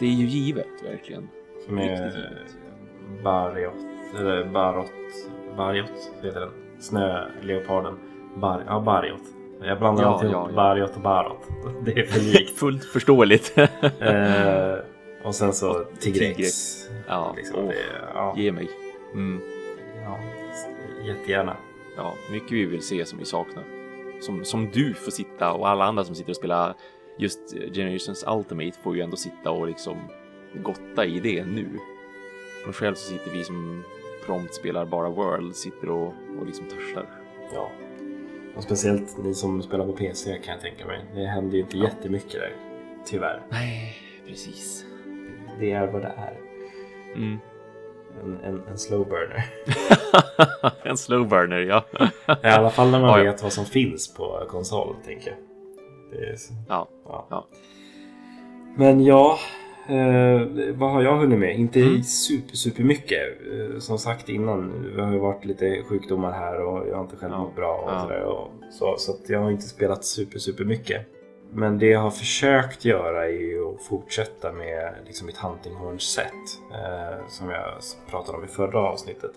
Det 0.00 0.06
är 0.06 0.10
ju 0.10 0.26
givet, 0.26 0.66
verkligen. 0.84 1.28
Som 1.66 1.78
är. 1.78 2.38
Bariot, 3.24 3.74
eller 4.18 4.44
Barot, 4.44 4.92
Bariot 5.56 5.90
heter 6.22 6.40
den. 6.40 6.50
Snöleoparden. 6.80 7.94
Bar, 8.36 8.64
ja, 8.66 8.80
Bariot. 8.80 9.20
Jag 9.62 9.78
blandar 9.78 10.02
Ja, 10.02 10.08
alltid 10.08 10.30
ja, 10.30 10.32
ihop 10.32 10.48
ja. 10.50 10.56
Bariot 10.56 10.96
och 10.96 11.02
Barot. 11.02 11.48
Det 11.84 11.98
är 12.00 12.06
för 12.06 12.20
likt. 12.20 12.50
Fullt 12.58 12.84
förståeligt. 12.84 13.58
eh, 14.00 14.74
och 15.22 15.34
sen 15.34 15.52
så 15.52 15.84
Tigrex. 16.00 16.36
Tigrex. 16.36 16.88
Ja, 17.08 17.34
Liksom, 17.36 17.66
det, 17.66 17.74
ja, 18.14 18.34
Ge 18.36 18.52
mig. 18.52 18.70
Mm. 19.12 19.40
ja, 20.04 20.18
jättegärna. 21.06 21.56
Ja, 21.96 22.14
mycket 22.32 22.52
vi 22.52 22.64
vill 22.64 22.82
se 22.82 23.04
som 23.04 23.18
vi 23.18 23.24
saknar. 23.24 23.64
Som, 24.20 24.44
som 24.44 24.70
du 24.70 24.94
får 24.94 25.10
sitta 25.10 25.52
och 25.52 25.68
alla 25.68 25.84
andra 25.84 26.04
som 26.04 26.14
sitter 26.14 26.30
och 26.30 26.36
spelar 26.36 26.74
just 27.18 27.40
Generations 27.74 28.24
Ultimate 28.28 28.78
får 28.82 28.96
ju 28.96 29.02
ändå 29.02 29.16
sitta 29.16 29.50
och 29.50 29.66
liksom 29.66 29.96
gotta 30.54 31.04
i 31.04 31.20
det 31.20 31.44
nu. 31.44 31.68
Men 32.64 32.72
själv 32.72 32.94
så 32.94 33.08
sitter 33.10 33.30
vi 33.30 33.44
som 33.44 33.84
prompt 34.26 34.54
spelar 34.54 34.84
bara 34.84 35.08
World, 35.08 35.56
sitter 35.56 35.90
och, 35.90 36.14
och 36.40 36.46
liksom 36.46 36.66
törstar. 36.66 37.06
Ja. 37.54 37.70
Och 38.56 38.62
speciellt 38.62 39.18
ni 39.24 39.34
som 39.34 39.62
spelar 39.62 39.86
på 39.86 39.92
PC 39.92 40.38
kan 40.38 40.52
jag 40.54 40.60
tänka 40.62 40.86
mig. 40.86 41.04
Det 41.14 41.26
händer 41.26 41.56
ju 41.56 41.62
inte 41.62 41.78
jättemycket 41.78 42.32
där. 42.32 42.52
Tyvärr. 43.06 43.42
Nej, 43.50 43.96
precis. 44.26 44.84
Det 45.60 45.72
är 45.72 45.86
vad 45.86 46.02
det 46.02 46.12
är. 46.16 46.38
Mm. 47.14 47.38
En, 48.22 48.40
en, 48.44 48.62
en 48.70 48.78
slow 48.78 49.08
burner. 49.08 49.44
en 50.82 50.96
slow 50.96 51.28
burner, 51.28 51.58
ja. 51.58 51.84
I 52.42 52.46
alla 52.46 52.70
fall 52.70 52.90
när 52.90 53.00
man 53.00 53.10
Ja, 53.10 53.18
ja. 53.18 53.32
vet 53.32 53.42
vad 53.42 53.52
som 53.52 53.64
finns 53.64 54.14
på 54.14 54.46
konsol, 54.48 54.96
tänker 55.04 55.30
jag. 55.30 55.38
Det 56.10 56.26
är, 56.26 56.36
ja. 56.68 56.88
ja. 57.04 57.26
Ja. 57.30 57.46
Men 58.76 59.04
ja, 59.04 59.38
eh, 59.88 60.46
vad 60.74 60.90
har 60.90 61.02
jag 61.02 61.16
hunnit 61.16 61.38
med? 61.38 61.58
Inte 61.58 61.80
Mm. 61.80 62.02
super, 62.02 62.56
super 62.56 62.82
mycket. 62.82 63.20
Eh, 63.52 63.78
som 63.78 63.98
sagt 63.98 64.28
innan, 64.28 64.92
det 64.96 65.02
har 65.02 65.12
ju 65.12 65.18
varit 65.18 65.44
lite 65.44 65.82
sjukdomar 65.88 66.32
här 66.32 66.60
och 66.60 66.88
jag 66.88 66.94
har 66.96 67.02
inte 67.02 67.16
själv 67.16 67.32
Ja. 67.32 67.38
mått 67.38 67.56
bra 67.56 67.74
och 67.76 67.90
Ja. 67.92 68.00
sådär. 68.02 68.22
Och 68.22 68.50
så, 68.70 68.94
så 68.98 69.12
jag 69.26 69.40
har 69.40 69.50
inte 69.50 69.62
spelat 69.68 70.04
super, 70.04 70.38
super 70.38 70.64
mycket. 70.64 71.06
Men 71.52 71.78
det 71.78 71.86
jag 71.86 72.00
har 72.00 72.10
försökt 72.10 72.84
göra 72.84 73.24
är 73.24 73.30
ju 73.40 73.74
att 73.74 73.82
fortsätta 73.82 74.52
med 74.52 74.94
liksom 75.06 75.26
mitt 75.26 75.36
huntinghorn-set. 75.36 76.32
Eh, 76.72 77.26
som 77.28 77.50
jag 77.50 77.64
pratade 78.10 78.38
om 78.38 78.44
i 78.44 78.46
förra 78.48 78.78
avsnittet. 78.80 79.30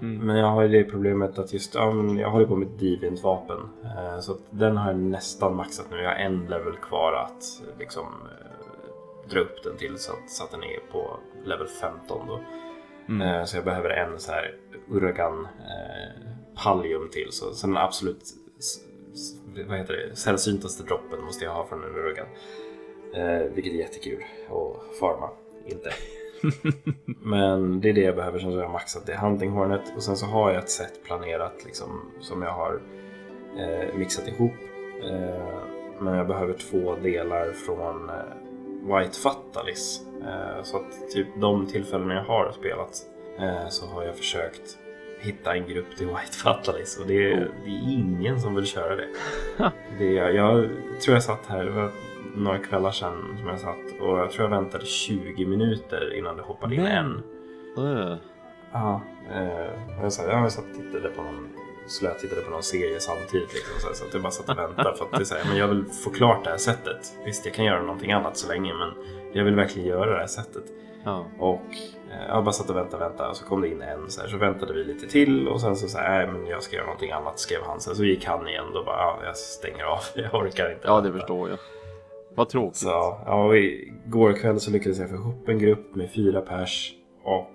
Mm. 0.00 0.26
Men 0.26 0.36
jag 0.36 0.46
har 0.46 0.62
ju 0.62 0.68
det 0.68 0.84
problemet 0.84 1.38
att 1.38 1.52
just, 1.52 1.74
ja, 1.74 1.92
men 1.92 2.18
jag 2.18 2.30
håller 2.30 2.46
på 2.46 2.56
med 2.56 2.68
ett 2.68 2.78
Deviant-vapen. 2.80 3.58
Eh, 3.84 4.20
så 4.20 4.36
den 4.50 4.76
har 4.76 4.90
jag 4.90 5.00
nästan 5.00 5.56
maxat 5.56 5.86
nu. 5.90 5.96
Jag 5.96 6.08
har 6.10 6.16
en 6.16 6.40
level 6.46 6.76
kvar 6.82 7.12
att 7.12 7.44
liksom 7.78 8.06
dra 9.28 9.40
upp 9.40 9.62
den 9.62 9.76
till 9.76 9.98
så 9.98 10.12
att, 10.12 10.30
så 10.30 10.44
att 10.44 10.50
den 10.50 10.62
är 10.62 10.78
på 10.92 11.20
level 11.44 11.66
15 11.66 12.26
då. 12.26 12.40
Mm. 13.08 13.28
Eh, 13.28 13.44
så 13.44 13.56
jag 13.56 13.64
behöver 13.64 13.90
en 13.90 14.20
så 14.20 14.32
här 14.32 14.54
Uragan 14.88 15.44
eh, 15.44 16.22
Pallium 16.64 17.08
till. 17.10 17.28
Så, 17.30 17.52
så 17.52 17.66
den 17.66 17.76
absolut 17.76 18.22
vad 19.68 19.78
heter 19.78 19.94
det, 19.94 20.16
sällsyntaste 20.16 20.82
droppen 20.82 21.24
måste 21.24 21.44
jag 21.44 21.52
ha 21.52 21.66
från 21.66 21.84
en 21.84 21.96
Uragan. 21.96 22.26
Eh, 23.14 23.52
vilket 23.54 23.72
är 23.72 23.76
jättekul 23.76 24.24
att 24.46 24.98
farma. 24.98 25.30
Inte. 25.66 25.92
Men 27.20 27.80
det 27.80 27.88
är 27.88 27.92
det 27.92 28.00
jag 28.00 28.16
behöver 28.16 28.38
sen 28.38 28.50
så 28.50 28.56
har 28.56 28.62
jag 28.62 28.72
maxat 28.72 29.06
det 29.06 29.16
huntinghornet 29.16 29.92
och 29.96 30.02
sen 30.02 30.16
så 30.16 30.26
har 30.26 30.50
jag 30.50 30.62
ett 30.62 30.70
set 30.70 31.04
planerat 31.04 31.64
liksom 31.64 32.10
som 32.20 32.42
jag 32.42 32.52
har 32.52 32.80
eh, 33.58 33.94
mixat 33.98 34.28
ihop. 34.28 34.52
Eh, 35.04 35.62
men 36.00 36.14
jag 36.14 36.26
behöver 36.26 36.54
två 36.54 36.94
delar 36.94 37.52
från 37.52 38.10
eh, 38.10 38.14
White 38.82 39.18
Fatalis. 39.18 40.00
Eh, 40.22 40.62
så 40.62 40.76
att 40.76 41.10
typ 41.10 41.26
de 41.40 41.66
tillfällen 41.66 42.10
jag 42.10 42.24
har 42.24 42.52
spelat 42.52 42.90
eh, 43.38 43.68
så 43.68 43.86
har 43.86 44.02
jag 44.02 44.16
försökt 44.16 44.78
hitta 45.20 45.54
en 45.56 45.66
grupp 45.68 45.96
till 45.96 46.06
White 46.06 46.32
Fatalis 46.44 46.98
och 47.00 47.06
det 47.06 47.32
är, 47.32 47.36
Oh. 47.44 47.48
det 47.64 47.70
är 47.70 47.92
ingen 47.92 48.40
som 48.40 48.54
vill 48.54 48.66
köra 48.66 48.96
det. 48.96 49.08
det 49.98 50.18
är, 50.18 50.30
jag 50.30 50.68
tror 51.04 51.14
jag 51.16 51.22
satt 51.22 51.46
här, 51.46 51.64
det 51.64 51.70
var 51.70 51.90
några 52.34 52.58
kvällar 52.58 52.90
sedan 52.90 53.36
som 53.38 53.48
jag 53.48 53.58
satt 53.60 54.00
och 54.00 54.18
jag 54.18 54.30
tror 54.30 54.50
jag 54.50 54.56
väntade 54.60 54.86
20 54.86 55.46
minuter 55.46 56.14
innan 56.18 56.36
det 56.36 56.42
hoppade 56.42 56.74
in 56.74 56.82
Men- 56.82 56.96
en. 57.76 57.84
Öh. 57.84 58.16
Ja, 58.72 59.00
eh, 59.32 60.02
jag, 60.02 60.12
sa, 60.12 60.22
jag 60.22 60.52
satt 60.52 60.64
och 60.64 60.74
tittade 60.76 61.08
på 61.08 61.22
någon 61.22 61.48
slötittade 61.86 62.42
på 62.42 62.50
någon 62.50 62.62
serie 62.62 63.00
samtidigt. 63.00 63.54
Liksom, 63.54 63.80
så, 63.80 63.86
här, 63.86 63.94
så 63.94 64.04
att 64.04 64.14
jag 64.14 64.22
bara 64.22 64.30
satt 64.30 64.48
och 64.48 64.58
väntade. 64.58 64.96
För 64.96 65.04
att 65.04 65.18
det 65.18 65.24
så 65.24 65.34
här, 65.34 65.44
men 65.48 65.56
jag 65.56 65.68
vill 65.68 65.84
få 66.04 66.10
klart 66.10 66.44
det 66.44 66.50
här 66.50 66.56
sättet. 66.56 67.12
Visst, 67.24 67.46
jag 67.46 67.54
kan 67.54 67.64
göra 67.64 67.82
någonting 67.82 68.12
annat 68.12 68.36
så 68.36 68.48
länge, 68.48 68.74
men 68.74 68.90
jag 69.32 69.44
vill 69.44 69.54
verkligen 69.54 69.88
göra 69.88 70.10
det 70.10 70.18
här 70.18 70.26
sättet. 70.26 70.64
Ja. 71.04 71.26
Och 71.38 71.66
eh, 72.10 72.28
jag 72.28 72.44
bara 72.44 72.52
satt 72.52 72.70
och 72.70 72.76
väntade, 72.76 73.08
väntade 73.08 73.28
och 73.30 73.36
så 73.36 73.44
kom 73.44 73.60
det 73.60 73.68
in 73.68 73.82
en 73.82 74.10
så, 74.10 74.20
här, 74.20 74.28
så 74.28 74.36
väntade 74.36 74.74
vi 74.74 74.84
lite 74.84 75.08
till 75.08 75.48
och 75.48 75.60
sen 75.60 75.76
så 75.76 75.88
sa 75.88 76.00
nej 76.00 76.26
men 76.26 76.46
jag 76.46 76.62
ska 76.62 76.76
göra 76.76 76.86
någonting 76.86 77.10
annat 77.10 77.38
skrev 77.38 77.60
han. 77.66 77.80
Sen 77.80 77.96
så 77.96 78.04
gick 78.04 78.24
han 78.24 78.48
igen 78.48 78.64
och 78.74 78.84
bara 78.84 78.96
ja, 78.96 79.18
jag 79.24 79.36
stänger 79.36 79.84
av, 79.84 80.00
jag 80.14 80.34
orkar 80.34 80.72
inte. 80.72 80.88
ja, 80.88 81.00
det 81.00 81.02
vänta." 81.02 81.18
förstår 81.18 81.50
jag. 81.50 81.58
Vad 82.34 82.48
tråkigt. 82.48 82.76
Så 82.76 82.88
ja, 83.26 83.44
och 83.44 83.56
igår 83.56 84.32
kväll 84.32 84.60
så 84.60 84.70
lyckades 84.70 84.98
jag 84.98 85.08
få 85.08 85.14
ihop 85.14 85.48
en 85.48 85.58
grupp 85.58 85.94
med 85.94 86.12
fyra 86.12 86.40
pers 86.40 86.92
och 87.24 87.50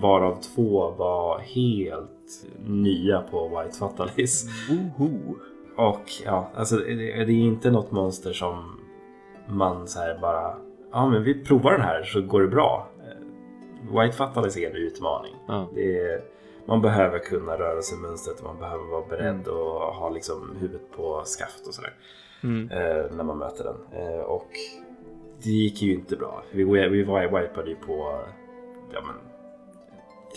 varav 0.00 0.40
två 0.40 0.90
var 0.90 1.38
helt 1.38 2.10
nya 2.66 3.20
på 3.20 3.48
White 3.48 3.78
Fatalis. 3.78 4.46
Woho! 4.70 5.36
Och 5.76 6.02
ja, 6.24 6.50
alltså 6.54 6.76
det, 6.76 7.12
är 7.12 7.30
inte 7.30 7.70
något 7.70 7.90
monster 7.90 8.32
som 8.32 8.80
man 9.48 9.88
så 9.88 10.00
här 10.00 10.18
bara 10.18 10.56
ja 10.92 11.10
men 11.10 11.22
vi 11.22 11.44
provar 11.44 11.72
den 11.72 11.80
här 11.80 12.02
så 12.02 12.22
går 12.22 12.42
det 12.42 12.48
bra. 12.48 12.88
White 13.90 14.16
Fatalis 14.16 14.56
är 14.56 14.70
en 14.70 14.76
utmaning. 14.76 15.34
Ja. 15.48 15.68
Det 15.74 15.98
är, 15.98 16.20
man 16.66 16.82
behöver 16.82 17.18
kunna 17.18 17.58
röra 17.58 17.82
sig 17.82 17.98
mönstret 17.98 18.40
och 18.40 18.46
man 18.46 18.58
behöver 18.58 18.84
vara 18.84 19.06
beredd 19.08 19.48
och 19.48 19.80
ha 19.80 20.10
liksom 20.10 20.56
huvudet 20.60 20.92
på 20.96 21.22
skaft 21.24 21.66
och 21.66 21.74
sådär 21.74 21.94
Mm. 22.42 22.70
eh, 22.70 23.16
när 23.16 23.24
man 23.24 23.38
möter 23.38 23.64
den. 23.64 24.02
Eh, 24.02 24.20
och 24.20 24.48
det 25.42 25.50
gick 25.50 25.82
ju 25.82 25.94
inte 25.94 26.16
bra. 26.16 26.42
Vi, 26.50 26.64
vi 26.64 27.04
var 27.04 27.22
ju 27.22 27.76
på 27.76 28.20
ja, 28.92 29.00
men, 29.06 29.27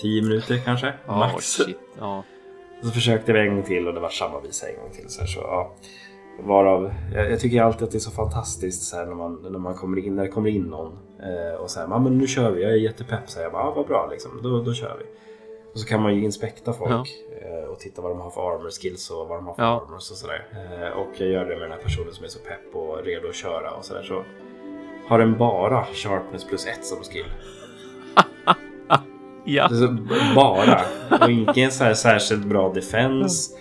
10 0.01 0.21
minuter 0.21 0.57
kanske, 0.65 0.93
Ja, 1.07 1.17
max. 1.17 1.57
Ja. 1.99 2.23
Och 2.79 2.85
så 2.85 2.91
försökte 2.91 3.33
vi 3.33 3.39
en 3.39 3.55
gång 3.55 3.63
till 3.63 3.87
och 3.87 3.93
det 3.93 3.99
var 3.99 4.09
samma 4.09 4.39
visa 4.39 4.69
en 4.69 4.75
gång 4.75 4.91
till. 4.91 5.09
Så, 5.09 5.21
här, 5.21 5.27
så, 5.27 5.39
ja. 5.39 5.71
Varav, 6.39 6.93
jag, 7.13 7.31
jag 7.31 7.39
tycker 7.39 7.61
alltid 7.61 7.83
att 7.83 7.91
det 7.91 7.97
är 7.97 7.99
så 7.99 8.11
fantastiskt 8.11 8.83
så 8.83 8.95
här, 8.95 9.05
när, 9.05 9.15
man, 9.15 9.39
när, 9.51 9.59
man 9.59 9.73
kommer 9.75 10.05
in, 10.05 10.15
när 10.15 10.23
det 10.23 10.29
kommer 10.29 10.49
in 10.49 10.63
någon 10.63 10.99
eh, 11.19 11.61
och 11.61 11.69
säger 11.69 11.87
ja, 11.87 11.99
men 11.99 12.17
nu 12.17 12.27
kör 12.27 12.51
vi, 12.51 12.61
jag 12.63 12.71
är 12.71 12.75
jättepepp. 12.75 13.29
Så 13.29 13.39
jag 13.39 13.51
bara, 13.51 13.63
ja, 13.63 13.73
vad 13.75 13.87
bra 13.87 14.07
liksom, 14.11 14.39
då, 14.43 14.61
då 14.61 14.73
kör 14.73 14.97
vi. 14.99 15.05
Och 15.73 15.79
så 15.79 15.87
kan 15.87 16.01
man 16.01 16.15
ju 16.15 16.23
inspekta 16.23 16.73
folk 16.73 17.09
eh, 17.41 17.69
och 17.69 17.79
titta 17.79 18.01
vad 18.01 18.11
de 18.11 18.19
har 18.21 18.29
för 18.29 18.55
armor 18.55 18.69
skills 18.69 19.09
och 19.11 19.27
vad 19.27 19.37
de 19.37 19.47
har 19.47 19.53
för 19.55 19.63
Ja. 19.63 19.85
armors 19.87 20.11
och 20.11 20.17
sådär. 20.17 20.47
Eh, 20.51 20.97
och 20.97 21.09
jag 21.17 21.29
gör 21.29 21.45
det 21.45 21.55
med 21.55 21.61
den 21.61 21.71
här 21.71 21.83
personen 21.83 22.13
som 22.13 22.23
är 22.25 22.29
så 22.29 22.39
pepp 22.39 22.75
och 22.75 23.05
redo 23.05 23.27
att 23.27 23.35
köra 23.35 23.71
och 23.71 23.85
sådär. 23.85 24.03
Så 24.03 24.23
har 25.07 25.19
den 25.19 25.37
bara 25.37 25.85
sharpness 25.85 26.45
plus 26.45 26.67
ett 26.67 26.85
som 26.85 27.03
skill. 27.03 27.25
Ja. 29.45 29.69
Bara. 30.35 30.81
Och 31.21 31.31
ingen 31.31 31.71
så 31.71 31.83
här 31.83 31.93
särskilt 31.93 32.45
bra 32.45 32.73
defense. 32.73 33.55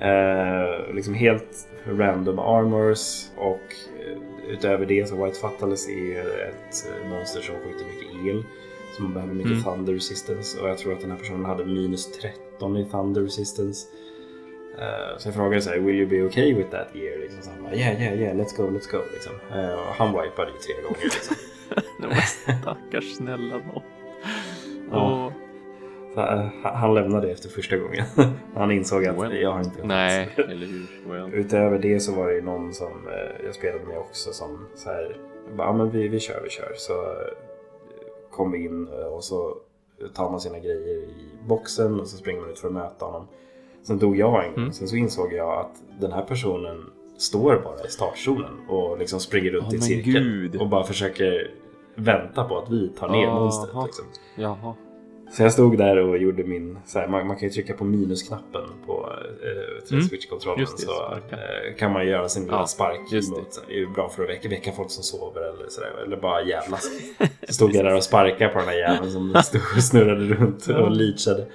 Eh, 0.00 0.94
liksom 0.94 1.14
helt 1.14 1.68
random 1.98 2.38
armors. 2.38 3.26
Och 3.36 3.60
eh, 4.06 4.52
utöver 4.52 4.86
det 4.86 5.08
så 5.08 5.24
White 5.24 5.38
Fatalis 5.40 5.88
är 5.88 6.20
ett 6.20 6.86
eh, 7.02 7.10
monster 7.10 7.40
som 7.40 7.54
skjuter 7.54 7.84
mycket 7.84 8.26
el. 8.26 8.44
Så 8.96 9.02
man 9.02 9.14
behöver 9.14 9.34
mycket 9.34 9.52
Mm. 9.52 9.62
thunder 9.64 9.92
resistance. 9.92 10.60
Och 10.60 10.68
jag 10.68 10.78
tror 10.78 10.92
att 10.92 11.00
den 11.00 11.10
här 11.10 11.18
personen 11.18 11.44
hade 11.44 11.64
minus 11.64 12.12
13 12.12 12.76
i 12.76 12.84
thunder 12.84 13.20
resistance. 13.22 13.86
Eh, 14.78 15.18
så 15.18 15.28
jag 15.28 15.34
frågade 15.34 15.62
så 15.62 15.70
här, 15.70 15.78
will 15.78 15.94
you 15.96 16.08
be 16.08 16.22
okay 16.22 16.54
with 16.54 16.70
that 16.70 16.88
year? 16.96 17.18
Liksom, 17.18 17.42
så 17.42 17.50
han 17.50 17.62
bara, 17.62 17.74
yeah, 17.74 18.02
yeah, 18.02 18.20
yeah, 18.20 18.36
let's 18.36 18.56
go, 18.56 18.62
let's 18.62 18.92
go. 18.92 18.98
Liksom. 19.12 19.32
Och 19.88 19.94
han 19.94 20.08
wipade 20.08 20.50
ju 20.50 20.58
tre 20.58 20.74
gånger. 20.82 21.02
Liksom. 21.02 21.36
Stackars 22.62 23.16
snälla 23.16 23.56
nån. 23.56 23.82
Ja. 24.90 25.32
Så, 26.14 26.20
eh, 26.20 26.46
han 26.62 26.94
lämnade 26.94 27.30
efter 27.30 27.48
första 27.48 27.76
gången. 27.76 28.04
Han 28.54 28.70
insåg 28.70 29.06
att 29.06 29.22
Well. 29.22 29.36
jag 29.40 29.52
har 29.52 29.58
inte 29.60 29.86
Nej, 29.86 30.28
chans. 30.36 30.48
eller 30.50 30.66
hur? 30.66 30.86
Well. 31.12 31.34
Utöver 31.34 31.78
det 31.78 32.00
så 32.00 32.12
var 32.12 32.28
det 32.28 32.34
ju 32.34 32.42
någon 32.42 32.72
som 32.74 32.92
eh, 33.08 33.44
jag 33.46 33.54
spelade 33.54 33.84
med 33.84 33.98
också 33.98 34.32
som 34.32 34.66
så 34.74 34.88
här, 34.90 35.16
ja 35.58 35.72
men 35.72 35.90
vi, 35.90 36.08
vi 36.08 36.20
kör, 36.20 36.40
vi 36.44 36.50
kör. 36.50 36.72
Så 36.76 36.92
eh, 36.92 37.32
kom 38.30 38.52
vi 38.52 38.64
in 38.64 38.88
och 38.88 39.24
så 39.24 39.56
tar 40.14 40.30
man 40.30 40.40
sina 40.40 40.58
grejer 40.58 40.88
i 40.88 41.08
boxen 41.48 42.00
och 42.00 42.06
så 42.06 42.16
springer 42.16 42.40
man 42.40 42.50
ut 42.50 42.58
för 42.58 42.68
att 42.68 42.74
möta 42.74 43.04
honom. 43.04 43.28
Sen 43.82 43.98
dog 43.98 44.16
jag 44.16 44.44
en 44.44 44.50
gång. 44.52 44.60
Mm. 44.62 44.72
Sen 44.72 44.88
så 44.88 44.96
insåg 44.96 45.32
jag 45.32 45.60
att 45.60 46.00
den 46.00 46.12
här 46.12 46.22
personen 46.22 46.90
står 47.18 47.60
bara 47.64 47.86
i 47.86 47.88
startzonen 47.90 48.52
och 48.68 48.98
liksom 48.98 49.20
springer 49.20 49.50
runt 49.50 49.64
Åh, 49.66 49.72
i 49.72 49.74
en 49.74 49.80
men 49.80 49.88
cirkel. 49.88 50.12
gud. 50.12 50.56
Och 50.60 50.68
bara 50.68 50.84
försöker 50.84 51.50
vänta 51.96 52.44
på 52.44 52.58
att 52.58 52.70
vi 52.70 52.88
tar 52.88 53.08
ner 53.08 53.26
Aha. 53.26 53.40
monstret. 53.40 53.84
Liksom. 53.86 54.04
Jaha. 54.36 54.74
Så 55.30 55.42
jag 55.42 55.52
stod 55.52 55.78
där 55.78 55.96
och 55.96 56.18
gjorde 56.18 56.44
min, 56.44 56.78
så 56.86 56.98
här, 56.98 57.08
man, 57.08 57.26
man 57.26 57.36
kan 57.36 57.48
ju 57.48 57.52
trycka 57.54 57.74
på 57.74 57.84
minusknappen 57.84 58.62
på 58.86 59.08
eh, 59.42 59.92
Mm. 59.92 60.02
Switch-kontrollen 60.08 60.60
det, 60.76 60.82
så 60.82 61.12
eh, 61.12 61.74
kan 61.78 61.92
man 61.92 62.06
göra 62.06 62.28
sin 62.28 62.42
lilla 62.44 62.56
Ja, 62.56 62.66
spark 62.66 63.00
just 63.12 63.30
det. 63.34 63.36
emot. 63.36 63.52
Så 63.54 63.60
Det 63.66 63.72
är 63.72 63.76
ju 63.78 63.86
bra 63.86 64.08
för 64.08 64.22
att 64.22 64.28
väcka, 64.28 64.48
väcka 64.48 64.72
folk 64.72 64.90
som 64.90 65.02
sover 65.02 65.40
eller 65.40 65.68
sådär, 65.68 65.90
eller 66.06 66.16
bara 66.16 66.42
jävlas. 66.42 66.90
Så 67.46 67.52
stod 67.52 67.74
jag 67.74 67.84
där 67.84 67.94
och 67.96 68.02
sparkade 68.02 68.52
på 68.52 68.58
den 68.58 68.68
här 68.68 68.74
jäveln 68.78 69.10
som 69.12 69.34
stod 69.42 69.60
och 69.76 69.82
snurrade 69.82 70.24
runt 70.34 70.66
och 70.68 70.90
leachade. 70.90 71.46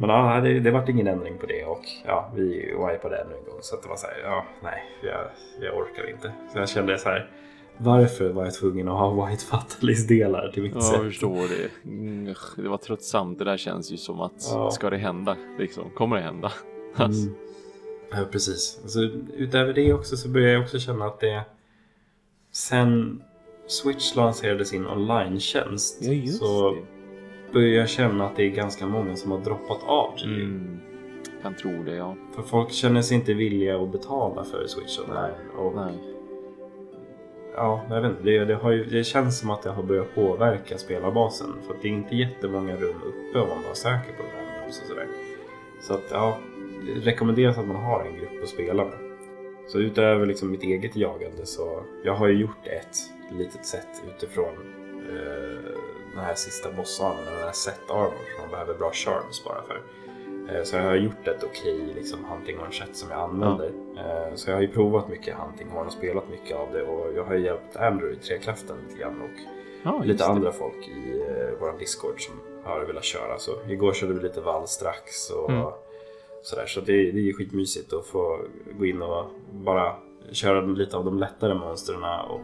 Men 0.00 0.10
ja, 0.10 0.40
det, 0.40 0.60
det 0.60 0.70
vart 0.70 0.88
ingen 0.88 1.06
ändring 1.06 1.38
på 1.38 1.46
det 1.46 1.64
och 1.64 1.82
ja, 2.06 2.32
vi 2.36 2.44
wipade 2.90 3.16
ännu 3.16 3.34
en 3.38 3.44
gång. 3.44 3.58
Så 3.60 3.74
att 3.76 3.82
det 3.82 3.88
var 3.88 3.96
så 3.96 4.06
här, 4.06 4.16
ja, 4.24 4.44
nej, 4.62 4.82
jag, 5.02 5.20
jag 5.60 5.76
orkar 5.78 6.10
inte. 6.10 6.32
Så 6.52 6.58
jag 6.58 6.68
kände 6.68 6.98
så 6.98 7.08
här, 7.08 7.30
varför 7.78 8.30
var 8.30 8.44
jag 8.44 8.54
tvungen 8.54 8.88
att 8.88 8.98
ha 8.98 9.26
White 9.26 9.44
Fatalis-delar 9.44 10.50
till 10.54 10.62
mitt 10.62 10.74
Ja, 10.74 10.80
set? 10.80 10.92
jag 10.96 11.04
förstår 11.04 11.36
det. 11.48 11.90
Mm, 11.90 12.34
Det 12.56 12.68
var 12.68 12.76
tröttsamt. 12.78 13.38
Det 13.38 13.44
där 13.44 13.56
känns 13.56 13.92
ju 13.92 13.96
som 13.96 14.20
att 14.20 14.48
Ja. 14.52 14.70
ska 14.70 14.90
det 14.90 14.96
hända? 14.98 15.36
Liksom, 15.58 15.90
kommer 15.90 16.16
det 16.16 16.22
hända? 16.22 16.52
Mm. 16.98 17.34
Ja, 18.10 18.18
precis. 18.32 18.78
Alltså, 18.82 19.00
utöver 19.36 19.72
det 19.72 19.92
också 19.92 20.16
så 20.16 20.28
börjar 20.28 20.48
jag 20.52 20.62
också 20.62 20.78
känna 20.78 21.04
att 21.04 21.20
det... 21.20 21.42
Sen 22.52 23.22
Switch 23.66 24.16
lanserade 24.16 24.64
sin 24.64 24.86
online-tjänst 24.86 25.98
Ja, 26.04 26.32
så 26.32 26.70
det. 26.74 26.80
börjar 27.52 27.80
jag 27.80 27.88
känna 27.88 28.26
att 28.26 28.36
det 28.36 28.42
är 28.42 28.50
ganska 28.50 28.86
många 28.86 29.16
som 29.16 29.30
har 29.30 29.38
droppat 29.38 29.78
av. 29.86 30.14
Mm. 30.24 30.78
Kan 31.42 31.54
tro 31.54 31.82
det, 31.82 31.94
ja. 31.96 32.16
För 32.34 32.42
folk 32.42 32.72
känner 32.72 33.02
sig 33.02 33.16
inte 33.16 33.34
villiga 33.34 33.78
att 33.82 33.92
betala 33.92 34.44
för 34.44 34.66
Switch 34.66 34.98
online. 34.98 35.34
Och, 35.58 35.74
Nej. 35.74 35.94
Ja, 37.60 37.86
jag 37.90 38.00
vet 38.00 38.10
inte. 38.10 38.22
Det, 38.22 38.44
det, 38.44 38.54
har 38.54 38.70
ju, 38.70 38.84
det 38.84 39.04
känns 39.04 39.38
som 39.38 39.50
att 39.50 39.62
det 39.62 39.70
har 39.70 39.82
börjat 39.82 40.14
påverka 40.14 40.78
spelarbasen. 40.78 41.54
För 41.66 41.74
att 41.74 41.82
det 41.82 41.88
är 41.88 41.92
inte 41.92 42.16
jättemånga 42.16 42.76
rum 42.76 43.02
uppe 43.02 43.38
om 43.38 43.48
man 43.48 43.62
bara 43.62 43.74
söker 43.74 44.12
på 44.12 44.22
randoms 44.22 44.80
och 44.80 44.86
sådär. 44.86 45.06
Så 45.82 45.94
att 45.94 46.04
ja, 46.10 46.38
det 46.86 47.00
rekommenderas 47.00 47.58
att 47.58 47.66
man 47.66 47.76
har 47.76 48.04
en 48.04 48.16
grupp 48.16 48.42
att 48.42 48.48
spela 48.48 48.84
med. 48.84 48.98
Så 49.68 49.78
utöver 49.78 50.26
liksom 50.26 50.50
mitt 50.50 50.62
eget 50.62 50.96
jagande 50.96 51.46
så 51.46 51.82
jag 52.04 52.14
har 52.14 52.28
ju 52.28 52.40
gjort 52.40 52.66
ett 52.66 52.96
litet 53.38 53.66
set 53.66 54.02
utifrån 54.16 54.54
eh, 55.10 55.72
den 56.14 56.24
här 56.24 56.34
sista 56.34 56.72
bossarmen, 56.72 57.24
den 57.24 57.44
här 57.44 57.52
set 57.52 57.90
armor 57.90 58.24
som 58.36 58.40
man 58.40 58.50
behöver 58.50 58.74
bra 58.74 58.90
charms 58.92 59.44
bara 59.44 59.62
för. 59.62 59.82
Eh, 60.48 60.62
så 60.62 60.76
jag 60.76 60.82
har 60.84 60.94
gjort 60.96 61.28
ett 61.28 61.44
okej 61.44 61.92
liksom, 61.94 62.24
hunting 62.24 62.58
horn 62.58 62.72
set 62.72 62.96
som 62.96 63.10
jag 63.10 63.20
använder. 63.20 63.70
Eh, 63.96 64.34
så 64.34 64.50
jag 64.50 64.56
har 64.56 64.62
ju 64.62 64.68
provat 64.68 65.08
mycket 65.08 65.34
hunting 65.34 65.68
horn 65.70 65.86
och 65.86 65.92
spelat 65.92 66.28
mycket 66.30 66.56
av 66.56 66.72
det 66.72 66.82
och 66.82 67.12
jag 67.16 67.24
har 67.24 67.34
ju 67.34 67.44
hjälpt 67.44 67.76
Andrew 67.76 68.12
i 68.12 68.16
Trekraften 68.26 68.76
lite 68.88 69.00
grann 69.00 69.20
och 69.22 69.38
Ja, 69.82 70.02
lite 70.04 70.24
det. 70.24 70.30
andra 70.30 70.52
folk 70.52 70.88
i 70.88 71.20
eh, 71.28 71.58
vår 71.60 71.78
Discord 71.78 72.20
som 72.20 72.34
har 72.64 72.80
velat 72.80 73.04
köra. 73.04 73.38
Så 73.38 73.50
igår 73.68 73.92
körde 73.92 74.12
vi 74.14 74.20
lite 74.20 74.40
vall 74.40 74.68
strax 74.68 75.30
och 75.30 75.50
Mm. 75.50 75.66
sådär. 76.42 76.66
Så 76.66 76.80
det, 76.80 76.92
det 76.92 77.18
är 77.18 77.22
ju 77.22 77.32
skitmysigt 77.34 77.92
att 77.92 78.06
få 78.06 78.40
gå 78.78 78.86
in 78.86 79.02
och 79.02 79.24
bara 79.52 79.94
köra 80.32 80.60
lite 80.60 80.96
av 80.96 81.04
de 81.04 81.18
lättare 81.18 81.54
monstren 81.54 82.02
och 82.28 82.40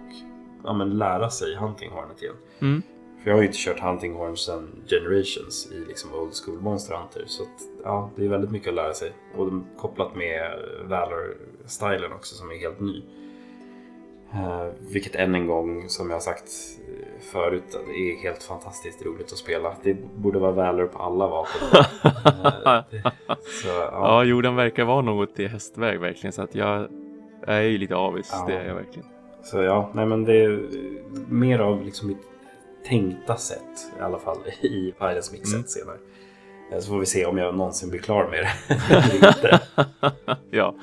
ja, 0.64 0.72
lära 0.84 1.30
sig 1.30 1.56
Hunting 1.56 1.90
Hornet 1.90 2.22
igen. 2.22 2.34
Mm. 2.60 2.82
För 3.24 3.30
jag 3.30 3.36
har 3.36 3.42
ju 3.42 3.46
inte 3.46 3.58
kört 3.60 3.80
Hunting 3.80 4.14
Horn 4.14 4.36
sedan 4.36 4.68
Generations 4.86 5.68
i 5.72 5.84
liksom 5.88 6.14
Old 6.14 6.32
School 6.44 6.60
Monster 6.60 6.94
Hunter. 6.94 7.22
Så 7.26 7.42
att, 7.42 7.48
ja, 7.84 8.10
det 8.16 8.24
är 8.24 8.28
väldigt 8.28 8.50
mycket 8.50 8.68
att 8.68 8.74
lära 8.74 8.94
sig. 8.94 9.12
Och 9.36 9.50
kopplat 9.78 10.16
med 10.16 10.50
Valor-stilen 10.88 12.12
också 12.12 12.34
som 12.34 12.50
är 12.50 12.54
helt 12.56 12.80
ny. 12.80 13.02
Eh, 14.34 14.66
vilket 14.92 15.14
än 15.14 15.34
en 15.34 15.46
gång, 15.46 15.88
som 15.88 16.08
jag 16.10 16.16
har 16.16 16.20
sagt 16.20 16.50
eh, 16.88 17.22
förut, 17.32 17.62
det 17.86 17.92
är 18.12 18.16
helt 18.22 18.42
fantastiskt 18.42 19.04
roligt 19.06 19.32
att 19.32 19.38
spela. 19.38 19.74
Det 19.82 19.94
borde 20.16 20.38
vara 20.38 20.52
Valor 20.52 20.86
på 20.86 20.98
alla 20.98 21.26
vapen. 21.28 21.60
Det- 22.90 23.02
så, 23.62 23.68
ja. 23.68 23.88
Ja, 23.92 24.24
jo, 24.24 24.40
den 24.40 24.56
verkar 24.56 24.84
vara 24.84 25.00
något 25.02 25.40
i 25.40 25.46
hästväg 25.46 26.00
verkligen. 26.00 26.32
Så 26.32 26.42
att 26.42 26.54
jag, 26.54 26.88
jag 27.46 27.56
är 27.56 27.62
ju 27.62 27.78
lite 27.78 27.96
avis. 27.96 28.28
Ja. 28.32 28.44
Det 28.48 28.54
är 28.58 28.68
jag 28.68 28.74
verkligen. 28.74 29.08
Så 29.42 29.62
ja, 29.62 29.90
nej 29.94 30.06
men 30.06 30.24
det 30.24 30.36
är 30.44 30.68
mer 31.28 31.58
av 31.58 31.82
liksom 31.84 32.08
mitt 32.08 32.18
tänkta 32.88 33.36
sätt 33.36 33.92
i 33.98 34.02
alla 34.02 34.18
fall 34.18 34.36
i 34.60 34.94
Pirates 34.98 35.32
Mix 35.32 35.52
Mm. 35.54 35.64
senare. 35.66 35.96
Eh, 36.72 36.78
Så 36.78 36.88
får 36.88 36.98
vi 36.98 37.06
se 37.06 37.24
om 37.26 37.38
jag 37.38 37.54
någonsin 37.54 37.90
blir 37.90 38.00
klar 38.00 38.28
med 38.30 38.38
det. 38.44 38.74
eller 38.94 39.14
inte. 39.28 39.60
ja. 40.50 40.74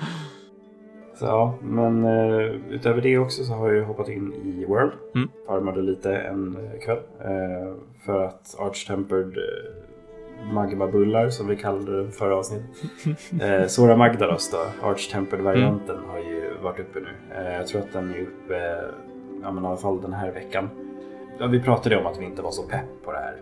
ja, 1.19 1.55
men 1.61 2.05
uh, 2.05 2.55
utöver 2.69 3.01
det 3.01 3.17
också 3.17 3.43
så 3.43 3.53
har 3.53 3.71
jag 3.71 3.85
hoppat 3.85 4.09
in 4.09 4.33
i 4.33 4.65
World. 4.65 4.91
Mm. 5.15 5.29
Farmade 5.47 5.81
lite 5.81 6.15
en 6.15 6.57
kväll. 6.85 6.97
Uh, 6.97 7.73
för 8.05 8.23
att 8.23 8.55
Arch-Tempered 8.59 9.37
uh, 9.37 10.53
Magma-bullar 10.53 11.29
som 11.29 11.47
vi 11.47 11.55
kallade 11.55 12.03
det 12.05 12.11
förra 12.11 12.35
avsnittet. 12.35 12.67
uh, 13.61 13.67
Sora 13.67 13.95
Magdaros 13.97 14.51
då, 14.51 14.87
Arch-Tempered-varianten 14.87 15.95
mm. 15.97 16.09
har 16.09 16.17
ju 16.19 16.53
varit 16.63 16.79
uppe 16.79 16.99
nu. 16.99 17.41
jag 17.51 17.67
tror 17.67 17.81
att 17.81 17.93
den 17.93 18.13
är 18.13 18.21
uppe, 18.21 18.81
ja 19.43 19.51
men 19.51 19.63
i 19.63 19.67
alla 19.67 19.77
fall 19.77 20.01
den 20.01 20.13
här 20.13 20.31
veckan. 20.31 20.69
Ja, 21.39 21.47
vi 21.47 21.61
pratade 21.61 21.97
om 21.97 22.05
att 22.05 22.19
vi 22.19 22.25
inte 22.25 22.41
var 22.41 22.51
så 22.51 22.63
pepp 22.63 23.03
på 23.05 23.11
det 23.11 23.17
här. 23.17 23.41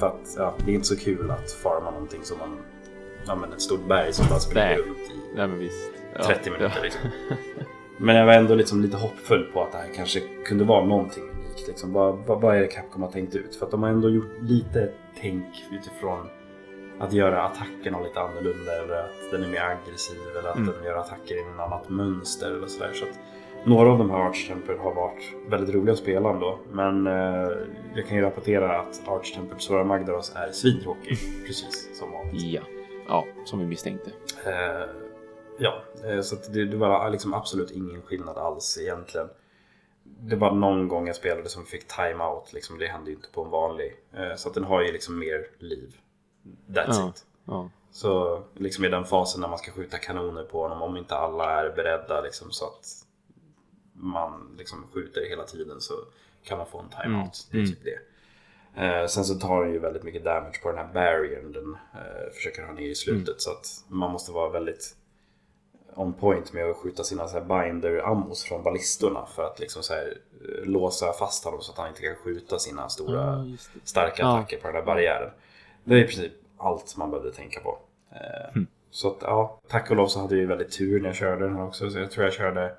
för 0.00 0.06
att 0.06 0.34
ja, 0.36 0.54
det 0.64 0.70
är 0.70 0.74
inte 0.74 0.86
så 0.86 0.96
kul 0.96 1.30
att 1.30 1.52
farma 1.52 1.90
någonting 1.90 2.20
som 2.22 2.38
man 2.38 2.58
ja, 3.26 3.34
men 3.34 3.52
ett 3.52 3.60
stort 3.60 3.88
berg 3.88 4.12
som 4.12 4.26
bara 4.28 4.40
springer 4.40 4.76
runt 4.76 4.98
i 4.98 5.36
Nej, 5.36 5.48
men 5.48 5.58
visst. 5.58 5.92
Ja, 6.18 6.24
30 6.24 6.50
minuter. 6.50 6.72
Ja. 6.76 6.82
Liksom. 6.82 7.00
Men 7.98 8.16
jag 8.16 8.26
var 8.26 8.32
ändå 8.32 8.54
liksom 8.54 8.82
lite 8.82 8.96
hoppfull 8.96 9.44
på 9.52 9.62
att 9.62 9.72
det 9.72 9.78
här 9.78 9.90
kanske 9.96 10.20
kunde 10.44 10.64
vara 10.64 10.84
någonting 10.84 11.22
unikt. 11.22 11.68
Liksom. 11.68 11.92
Vad, 11.92 12.18
vad, 12.26 12.40
vad 12.40 12.56
är 12.56 12.60
det 12.60 12.66
Capcom 12.66 13.02
har 13.02 13.10
tänkt 13.10 13.34
ut? 13.34 13.56
För 13.56 13.66
att 13.66 13.70
de 13.70 13.82
har 13.82 13.90
ändå 13.90 14.10
gjort 14.10 14.42
lite 14.42 14.90
tänk 15.20 15.46
utifrån 15.72 16.26
att 17.00 17.12
göra 17.12 17.42
attackerna 17.42 18.00
lite 18.00 18.20
annorlunda 18.20 18.72
eller 18.82 18.94
att 18.94 19.30
den 19.30 19.44
är 19.44 19.48
mer 19.48 19.60
aggressiv 19.60 20.18
eller 20.38 20.48
att 20.48 20.56
mm. 20.56 20.74
den 20.74 20.84
gör 20.84 20.96
attacker 20.96 21.34
i 21.34 21.40
ett 21.40 21.60
annat 21.60 21.88
mönster 21.88 22.50
eller 22.50 22.66
sådär. 22.66 22.90
Så 22.94 23.04
att 23.04 23.18
några 23.64 23.90
av 23.90 23.98
de 23.98 24.10
här 24.10 24.18
Arch 24.18 24.48
Temple 24.48 24.76
har 24.76 24.94
varit 24.94 25.22
väldigt 25.48 25.74
roliga 25.74 25.92
att 25.92 25.98
spela 25.98 26.30
ändå. 26.30 26.58
Men 26.72 27.06
eh, 27.06 27.50
jag 27.94 28.06
kan 28.08 28.16
ju 28.16 28.22
rapportera 28.22 28.78
att 28.80 29.08
Arch 29.08 29.34
Temple 29.34 29.58
Sora 29.58 29.84
Magdaros 29.84 30.32
är 30.36 30.52
svintråkig. 30.52 31.18
precis 31.46 31.98
som 31.98 32.12
vanligt. 32.12 32.42
Ja. 32.42 32.62
ja, 33.08 33.24
som 33.44 33.58
vi 33.58 33.66
misstänkte. 33.66 34.10
Eh, 34.46 35.04
Ja, 35.58 35.82
eh, 36.04 36.20
så 36.20 36.36
det, 36.50 36.64
det 36.64 36.76
var 36.76 37.10
liksom 37.10 37.34
absolut 37.34 37.70
ingen 37.70 38.02
skillnad 38.02 38.38
alls 38.38 38.78
egentligen. 38.78 39.28
Det 40.02 40.36
var 40.36 40.52
någon 40.52 40.88
gång 40.88 41.06
jag 41.06 41.16
spelade 41.16 41.48
som 41.48 41.64
fick 41.64 41.88
time-out. 41.88 42.52
Liksom, 42.52 42.78
det 42.78 42.86
hände 42.86 43.10
ju 43.10 43.16
inte 43.16 43.28
på 43.32 43.44
en 43.44 43.50
vanlig. 43.50 43.96
Eh, 44.12 44.36
så 44.36 44.48
att 44.48 44.54
den 44.54 44.64
har 44.64 44.82
ju 44.82 44.92
liksom 44.92 45.18
mer 45.18 45.46
liv. 45.58 45.96
That's 46.68 46.84
ja, 46.88 47.08
it. 47.08 47.26
Ja. 47.44 47.70
Så 47.90 48.42
liksom 48.54 48.84
i 48.84 48.88
den 48.88 49.04
fasen 49.04 49.40
när 49.40 49.48
man 49.48 49.58
ska 49.58 49.72
skjuta 49.72 49.98
kanoner 49.98 50.44
på 50.44 50.62
honom. 50.62 50.82
Om 50.82 50.96
inte 50.96 51.16
alla 51.16 51.60
är 51.60 51.72
beredda 51.76 52.20
liksom, 52.20 52.50
så 52.50 52.64
att 52.64 53.03
man 53.94 54.54
liksom 54.58 54.86
skjuter 54.92 55.28
hela 55.28 55.44
tiden 55.44 55.80
så 55.80 55.94
kan 56.44 56.58
man 56.58 56.66
få 56.66 56.78
en 56.78 56.88
time-out. 56.88 57.12
Mm. 57.12 57.30
Det 57.50 57.56
är 57.56 57.60
mm. 57.60 57.74
typ 57.74 57.84
det. 57.84 57.98
Eh, 58.76 59.06
sen 59.06 59.24
så 59.24 59.34
tar 59.34 59.64
den 59.64 59.72
ju 59.72 59.78
väldigt 59.78 60.02
mycket 60.02 60.24
damage 60.24 60.62
på 60.62 60.68
den 60.68 60.78
här 60.78 60.92
barriern 60.94 61.52
den 61.52 61.76
eh, 61.94 62.32
försöker 62.34 62.62
ha 62.62 62.72
ner 62.72 62.88
i 62.88 62.94
slutet. 62.94 63.28
Mm. 63.28 63.38
Så 63.38 63.50
att 63.50 63.84
man 63.88 64.12
måste 64.12 64.32
vara 64.32 64.50
väldigt 64.50 64.96
on 65.94 66.12
point 66.12 66.52
med 66.52 66.70
att 66.70 66.76
skjuta 66.76 67.04
sina 67.04 67.28
så 67.28 67.40
binder-ammos 67.40 68.44
från 68.44 68.62
ballistorna 68.62 69.26
för 69.26 69.44
att 69.44 69.60
liksom 69.60 69.82
så 69.82 69.94
här, 69.94 70.18
eh, 70.40 70.64
låsa 70.64 71.12
fast 71.12 71.44
honom 71.44 71.60
så 71.60 71.72
att 71.72 71.78
han 71.78 71.88
inte 71.88 72.02
kan 72.02 72.16
skjuta 72.16 72.58
sina 72.58 72.88
stora 72.88 73.20
ah, 73.20 73.44
starka 73.84 74.26
attacker 74.26 74.56
på 74.56 74.66
den 74.66 74.76
här 74.76 74.82
barriären. 74.82 75.30
Det 75.84 75.94
är 75.94 75.98
i 75.98 76.04
princip 76.04 76.32
allt 76.56 76.96
man 76.96 77.10
behövde 77.10 77.32
tänka 77.32 77.60
på. 77.60 77.78
Mm. 78.54 78.66
Så 78.90 79.08
att, 79.08 79.18
ja, 79.20 79.60
tack 79.68 79.90
och 79.90 79.96
lov 79.96 80.06
så 80.06 80.20
hade 80.20 80.36
ju 80.36 80.46
väldigt 80.46 80.78
tur 80.78 81.00
när 81.00 81.08
jag 81.08 81.16
körde 81.16 81.44
den 81.44 81.56
här 81.56 81.66
också. 81.66 81.90
Så 81.90 81.98
jag 81.98 82.10
tror 82.10 82.24
jag 82.24 82.34
körde 82.34 82.76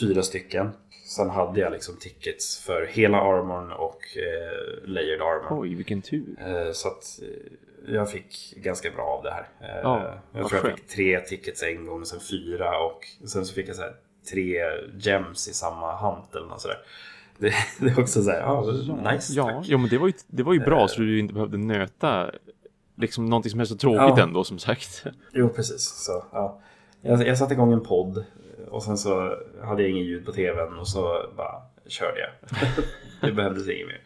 fyra 0.00 0.22
stycken. 0.22 0.70
Sen 1.06 1.30
hade 1.30 1.60
jag 1.60 1.72
liksom 1.72 1.96
tickets 2.00 2.58
för 2.58 2.86
hela 2.86 3.20
armorn 3.20 3.72
och 3.72 4.00
eh, 4.16 4.88
layered 4.88 5.20
armor. 5.20 5.62
Oj, 5.62 5.74
vilken 5.74 6.02
tur. 6.02 6.36
Eh, 6.38 6.72
så 6.72 6.88
att 6.88 7.20
eh, 7.22 7.94
jag 7.94 8.10
fick 8.10 8.54
ganska 8.56 8.90
bra 8.90 9.04
av 9.04 9.22
det 9.22 9.30
här. 9.30 9.48
Eh, 9.60 9.80
ja, 9.82 10.14
jag 10.32 10.48
tror 10.48 10.66
jag 10.66 10.76
fick 10.76 10.86
tre 10.86 11.20
tickets 11.20 11.62
en 11.62 11.86
gång, 11.86 12.04
sen 12.04 12.20
fyra 12.20 12.78
och 12.78 13.28
sen 13.28 13.46
så 13.46 13.54
fick 13.54 13.68
jag 13.68 13.76
så 13.76 13.82
tre 14.30 14.60
gems 14.98 15.48
i 15.48 15.52
samma 15.52 15.96
hantel. 15.96 16.42
Och 16.42 16.60
sådär. 16.60 16.78
Det, 17.38 17.52
det 17.80 17.90
är 17.90 18.00
också 18.00 18.22
så 18.22 18.30
här, 18.30 18.40
ja, 18.40 18.72
nice. 19.12 19.32
Ja, 19.32 19.62
ja, 19.64 19.78
men 19.78 19.90
det 19.90 19.98
var 19.98 20.06
ju, 20.06 20.12
det 20.26 20.42
var 20.42 20.54
ju 20.54 20.60
bra 20.60 20.80
uh, 20.80 20.86
så 20.86 21.00
du 21.00 21.18
inte 21.18 21.34
behövde 21.34 21.58
nöta 21.58 22.30
liksom 22.96 23.26
någonting 23.26 23.50
som 23.50 23.60
är 23.60 23.64
så 23.64 23.76
tråkigt 23.76 24.18
ja. 24.18 24.22
ändå 24.22 24.44
som 24.44 24.58
sagt. 24.58 25.04
Jo, 25.32 25.48
precis. 25.48 25.82
Så, 25.82 26.24
ja. 26.32 26.60
jag, 27.00 27.26
jag 27.26 27.38
satte 27.38 27.54
igång 27.54 27.72
en 27.72 27.82
podd 27.82 28.24
och 28.68 28.82
sen 28.82 28.98
så 28.98 29.38
hade 29.62 29.82
jag 29.82 29.90
ingen 29.90 30.04
ljud 30.04 30.26
på 30.26 30.32
tvn 30.32 30.78
och 30.78 30.88
så 30.88 31.30
bara 31.36 31.62
körde 31.86 32.20
jag. 32.20 32.30
det 33.20 33.32
behövdes 33.32 33.68
inget 33.68 33.86
mer. 33.86 34.00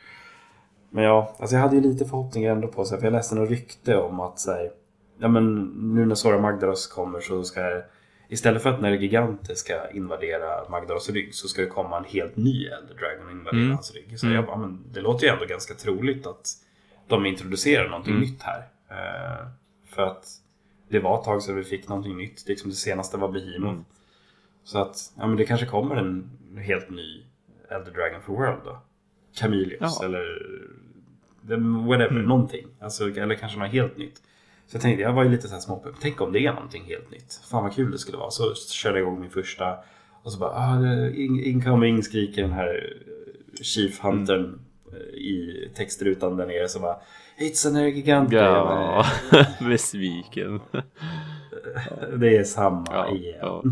Men 0.91 1.05
ja, 1.05 1.37
alltså 1.39 1.57
jag 1.57 1.63
hade 1.63 1.77
ju 1.77 1.83
lite 1.83 2.05
förhoppningar 2.05 2.53
ändå 2.53 2.69
på 2.69 2.85
sig. 2.85 2.99
För 2.99 3.07
jag 3.07 3.13
läste 3.13 3.35
något 3.35 3.51
rykte 3.51 3.97
om 3.97 4.21
att 4.21 4.47
här, 4.47 4.71
ja 5.19 5.29
men 5.29 5.65
nu 5.95 6.07
när 6.07 6.15
Sora 6.15 6.41
Magdaros 6.41 6.87
kommer 6.87 7.21
så 7.21 7.45
ska 7.45 7.83
Istället 8.33 8.63
för 8.63 8.71
att 8.71 8.81
när 8.81 8.93
Gigante 8.93 9.57
ska 9.57 9.91
invadera 9.91 10.69
Magdaros 10.69 11.11
rygg 11.11 11.35
så 11.35 11.49
ska 11.49 11.63
det 11.63 11.69
komma 11.69 11.99
en 11.99 12.05
helt 12.05 12.37
ny 12.37 12.67
Elder 12.67 12.95
Dragon 12.95 13.27
och 13.27 13.33
invadera 13.33 13.61
mm. 13.61 13.75
hans 13.75 13.95
rygg. 13.95 14.21
Så 14.21 14.27
mm. 14.27 14.37
jag 14.37 14.47
bara, 14.47 14.57
men 14.57 14.85
det 14.93 15.01
låter 15.01 15.27
ju 15.27 15.33
ändå 15.33 15.45
ganska 15.45 15.75
troligt 15.75 16.27
att 16.27 16.49
de 17.09 17.27
introducerar 17.27 17.89
någonting 17.89 18.15
mm. 18.15 18.25
nytt 18.25 18.43
här. 18.43 18.59
Uh, 18.91 19.49
för 19.89 20.03
att 20.03 20.27
det 20.89 20.99
var 20.99 21.19
ett 21.19 21.25
tag 21.25 21.43
sedan 21.43 21.57
vi 21.57 21.65
fick 21.65 21.89
någonting 21.89 22.17
nytt. 22.17 22.49
Liksom 22.49 22.71
det 22.71 22.77
senaste 22.77 23.17
var 23.17 23.29
Behemoth. 23.29 23.81
Så 24.65 24.79
att 24.79 25.13
ja, 25.17 25.27
men 25.27 25.37
det 25.37 25.45
kanske 25.45 25.67
kommer 25.67 25.97
en 25.97 26.31
helt 26.57 26.91
ny 26.91 27.25
Elder 27.71 27.93
Dragon 27.93 28.23
for 28.23 28.33
World 28.33 28.61
då. 28.65 28.79
Camilius 29.35 29.79
ja. 29.81 30.05
eller 30.05 30.25
whatever, 31.89 32.11
mm. 32.11 32.23
någonting. 32.23 32.67
Alltså, 32.81 33.11
eller 33.11 33.35
kanske 33.35 33.59
något 33.59 33.71
helt 33.71 33.97
nytt. 33.97 34.17
Så 34.67 34.77
jag 34.77 34.83
tänkte, 34.83 35.03
jag 35.03 35.13
var 35.13 35.25
ju 35.25 35.31
lite 35.31 35.49
så 35.49 35.55
här 35.55 35.61
småpepp. 35.61 35.95
Tänk 36.01 36.21
om 36.21 36.33
det 36.33 36.47
är 36.47 36.53
någonting 36.53 36.85
helt 36.85 37.11
nytt. 37.11 37.41
Fan 37.51 37.63
vad 37.63 37.75
kul 37.75 37.91
det 37.91 37.99
skulle 37.99 38.19
vara. 38.19 38.31
Så 38.31 38.55
körde 38.55 38.99
jag 38.99 39.07
igång 39.07 39.21
min 39.21 39.31
första. 39.31 39.77
Och 40.23 40.33
så 40.33 40.39
bara, 40.39 40.51
ah, 40.51 41.09
incoming 41.45 42.03
skriker 42.03 42.43
den 42.43 42.53
här 42.53 42.75
eh, 42.75 43.63
Chief 43.63 44.01
Huntern 44.01 44.41
mm. 44.41 44.61
Eh, 44.93 44.97
i 45.15 45.71
textrutan 45.75 46.37
där 46.37 46.47
nere. 46.47 46.69
Så 46.69 46.81
bara, 46.81 46.97
It's 47.39 47.69
an 47.69 47.89
gigant. 47.89 48.33
Ja, 48.33 49.07
besviken. 49.61 50.61
det 52.17 52.37
är 52.37 52.45
samma 52.45 52.87
ja, 52.91 53.15
igen. 53.15 53.39
Ja. 53.41 53.63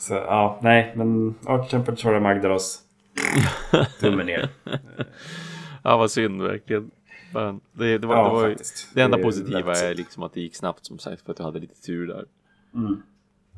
Så 0.00 0.14
ja, 0.14 0.58
nej, 0.62 0.92
men 0.96 1.34
Art 1.46 1.70
Temperature 1.70 2.20
Magdaros 2.20 2.82
Tummen 4.00 4.26
ner. 4.26 4.48
ja, 5.84 5.96
vad 5.96 6.10
synd 6.10 6.42
verkligen. 6.42 6.90
Men 7.34 7.60
det, 7.72 7.98
det, 7.98 8.06
var, 8.06 8.16
ja, 8.16 8.24
det, 8.24 8.30
var 8.30 8.56
det 8.94 9.00
enda 9.02 9.16
det 9.16 9.22
positiva 9.22 9.74
är 9.74 9.94
liksom 9.94 10.22
att 10.22 10.34
det 10.34 10.40
gick 10.40 10.56
snabbt 10.56 10.86
som 10.86 10.98
sagt 10.98 11.22
för 11.22 11.30
att 11.30 11.36
du 11.36 11.42
hade 11.42 11.58
lite 11.58 11.80
tur 11.82 12.06
där. 12.06 12.24
Mm. 12.74 13.02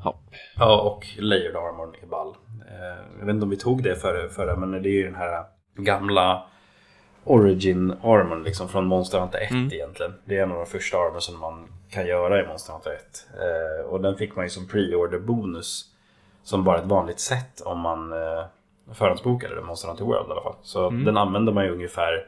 Ja. 0.05 0.21
ja, 0.57 0.81
och 0.81 1.07
Layered 1.19 1.57
Armor 1.57 1.97
är 2.03 2.07
ball. 2.07 2.35
Eh, 2.69 3.19
jag 3.19 3.27
vet 3.27 3.35
inte 3.35 3.45
om 3.45 3.51
vi 3.51 3.57
tog 3.57 3.83
det 3.83 3.97
förra, 3.97 4.29
förra 4.29 4.57
men 4.57 4.83
det 4.83 4.89
är 4.89 4.93
ju 4.93 5.05
den 5.05 5.15
här 5.15 5.45
gamla 5.77 6.47
Origin 7.25 7.91
Armor 7.91 8.45
liksom 8.45 8.69
från 8.69 8.87
Monster 8.87 9.21
Hunter 9.21 9.39
1 9.39 9.51
mm. 9.51 9.73
egentligen. 9.73 10.13
Det 10.25 10.39
är 10.39 10.43
en 10.43 10.53
av 10.53 10.57
de 10.57 10.67
första 10.67 10.97
armor 10.97 11.21
som 11.21 11.41
man 11.41 11.69
kan 11.91 12.07
göra 12.07 12.45
i 12.45 12.47
Monster 12.47 12.73
Hunter 12.73 12.91
1. 12.91 13.27
Eh, 13.35 13.87
och 13.87 14.01
den 14.01 14.17
fick 14.17 14.37
man 14.37 14.45
ju 14.45 14.49
som 14.49 14.67
pre-order 14.67 15.19
bonus. 15.19 15.92
Som 16.43 16.65
bara 16.65 16.79
ett 16.79 16.87
vanligt 16.87 17.21
sätt 17.21 17.61
om 17.61 17.81
man 17.81 18.13
eh, 18.13 18.45
förhandsbokade 18.95 19.55
det, 19.55 19.63
Monster 19.63 19.89
Hunter 19.89 20.05
World 20.05 20.29
i 20.29 20.31
alla 20.31 20.43
fall. 20.43 20.57
Så 20.63 20.89
mm. 20.89 21.05
den 21.05 21.17
använde 21.17 21.53
man 21.53 21.65
ju 21.65 21.71
ungefär 21.71 22.27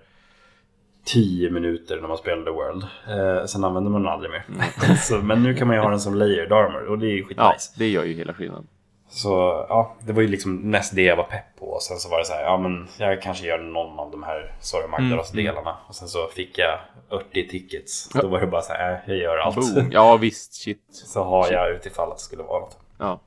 10 1.05 1.51
minuter 1.51 2.01
när 2.01 2.09
man 2.09 2.19
spelade 2.19 2.51
World. 2.51 2.87
Eh, 3.09 3.47
sen 3.47 3.65
använder 3.65 3.91
man 3.91 4.03
den 4.03 4.13
aldrig 4.13 4.31
mer. 4.31 4.45
Mm. 4.49 4.97
så, 5.03 5.17
men 5.17 5.43
nu 5.43 5.55
kan 5.55 5.67
man 5.67 5.77
ju 5.77 5.83
ha 5.83 5.91
den 5.91 6.01
som 6.01 6.15
layered 6.15 6.53
armor 6.53 6.85
och 6.85 6.99
det 6.99 7.07
är 7.07 7.15
ju 7.15 7.25
skitnice. 7.25 7.73
Ja, 7.75 7.79
det 7.79 7.89
gör 7.89 8.05
ju 8.05 8.13
hela 8.13 8.35
skillnaden. 8.35 8.67
Så 9.09 9.31
ja, 9.69 9.97
det 10.01 10.13
var 10.13 10.23
ju 10.23 10.29
liksom 10.29 10.57
näst 10.57 10.95
det 10.95 11.03
jag 11.03 11.17
var 11.17 11.25
pepp 11.25 11.57
på. 11.59 11.67
Och 11.67 11.83
sen 11.83 11.97
så 11.97 12.09
var 12.09 12.19
det 12.19 12.25
så 12.25 12.33
här, 12.33 12.43
ja 12.43 12.59
men 12.59 12.89
jag 12.99 13.23
kanske 13.23 13.47
gör 13.47 13.59
någon 13.59 13.99
av 13.99 14.11
de 14.11 14.23
här 14.23 14.53
Sorry 14.61 14.89
Magdaros 14.89 15.33
mm. 15.33 15.45
delarna. 15.45 15.77
Och 15.89 15.95
sen 15.95 16.09
så 16.09 16.27
fick 16.27 16.59
jag 16.59 16.79
80 17.11 17.49
tickets. 17.49 18.11
Ja. 18.15 18.21
Då 18.21 18.29
var 18.29 18.41
det 18.41 18.47
bara 18.47 18.63
så 18.63 18.73
här, 18.73 18.93
äh, 18.93 18.99
jag 19.07 19.17
gör 19.17 19.37
allt. 19.37 19.57
Boom. 19.57 19.91
Ja 19.93 20.17
visst, 20.17 20.55
shit. 20.55 20.83
Så 20.91 21.25
har 21.25 21.53
jag 21.53 21.71
utifall 21.71 22.11
att 22.11 22.17
det 22.17 22.23
skulle 22.23 22.43
vara 22.43 22.61
något. 22.61 22.79
Ja. 22.99 23.21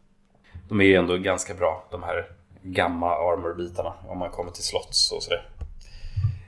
De 0.69 0.82
är 0.82 0.86
ju 0.86 0.95
ändå 0.95 1.17
ganska 1.17 1.53
bra, 1.53 1.84
de 1.91 2.03
här 2.03 2.25
gamma 2.62 3.08
armor-bitarna 3.08 3.93
om 4.08 4.17
man 4.17 4.30
kommer 4.30 4.51
till 4.51 4.63
slotts 4.63 5.12
och 5.12 5.23
sådär. 5.23 5.49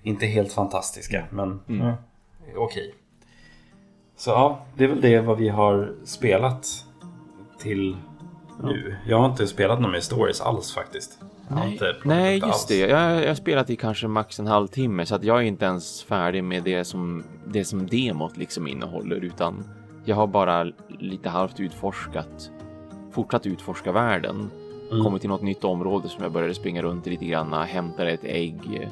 Inte 0.04 0.26
helt 0.26 0.54
fantastiska, 0.54 1.26
men 1.30 1.60
mm. 1.70 1.88
ja, 1.88 1.98
okej. 2.56 2.88
Okay. 2.88 2.92
Så 4.18 4.30
ja, 4.30 4.66
det 4.76 4.84
är 4.84 4.88
väl 4.88 5.02
det 5.02 5.20
vad 5.20 5.38
vi 5.38 5.50
har 5.50 5.94
spelat 6.06 6.68
till 7.60 7.98
ja. 8.62 8.66
nu. 8.66 8.96
Jag 9.08 9.18
har 9.18 9.26
inte 9.26 9.48
spelat 9.48 9.82
någon 9.82 9.92
mer 9.92 10.00
stories 10.00 10.42
alls 10.42 10.74
faktiskt. 10.74 11.20
Nej, 11.48 11.80
Nej 12.04 12.34
just 12.34 12.46
alls. 12.46 12.66
det. 12.66 12.78
Jag, 12.78 13.24
jag 13.24 13.28
har 13.28 13.36
spelat 13.36 13.70
i 13.70 13.76
kanske 13.76 14.08
max 14.08 14.40
en 14.40 14.48
halvtimme 14.48 15.06
så 15.06 15.16
att 15.16 15.24
jag 15.24 15.38
är 15.38 15.42
inte 15.42 15.66
ens 15.66 16.04
färdig 16.04 16.44
med 16.44 16.64
det 16.64 16.86
som, 16.86 17.24
det 17.48 17.66
som 17.66 17.88
demot 17.88 18.38
liksom 18.38 18.68
innehåller 18.68 19.16
utan 19.16 19.64
jag 20.06 20.16
har 20.16 20.28
bara 20.28 20.72
lite 21.00 21.30
halvt 21.30 21.60
utforskat, 21.60 22.52
fortsatt 23.20 23.46
utforska 23.46 23.92
världen 23.92 24.50
Mm. 24.92 25.04
Kommit 25.04 25.22
till 25.22 25.30
något 25.30 25.42
nytt 25.42 25.64
område 25.64 26.10
som 26.10 26.24
jag 26.24 26.32
började 26.32 26.54
springa 26.54 26.82
runt 26.82 27.08
i 27.08 27.10
lite 27.10 27.26
grann, 27.26 27.54
hämtade 27.54 28.12
ett 28.12 28.24
ägg, 28.24 28.90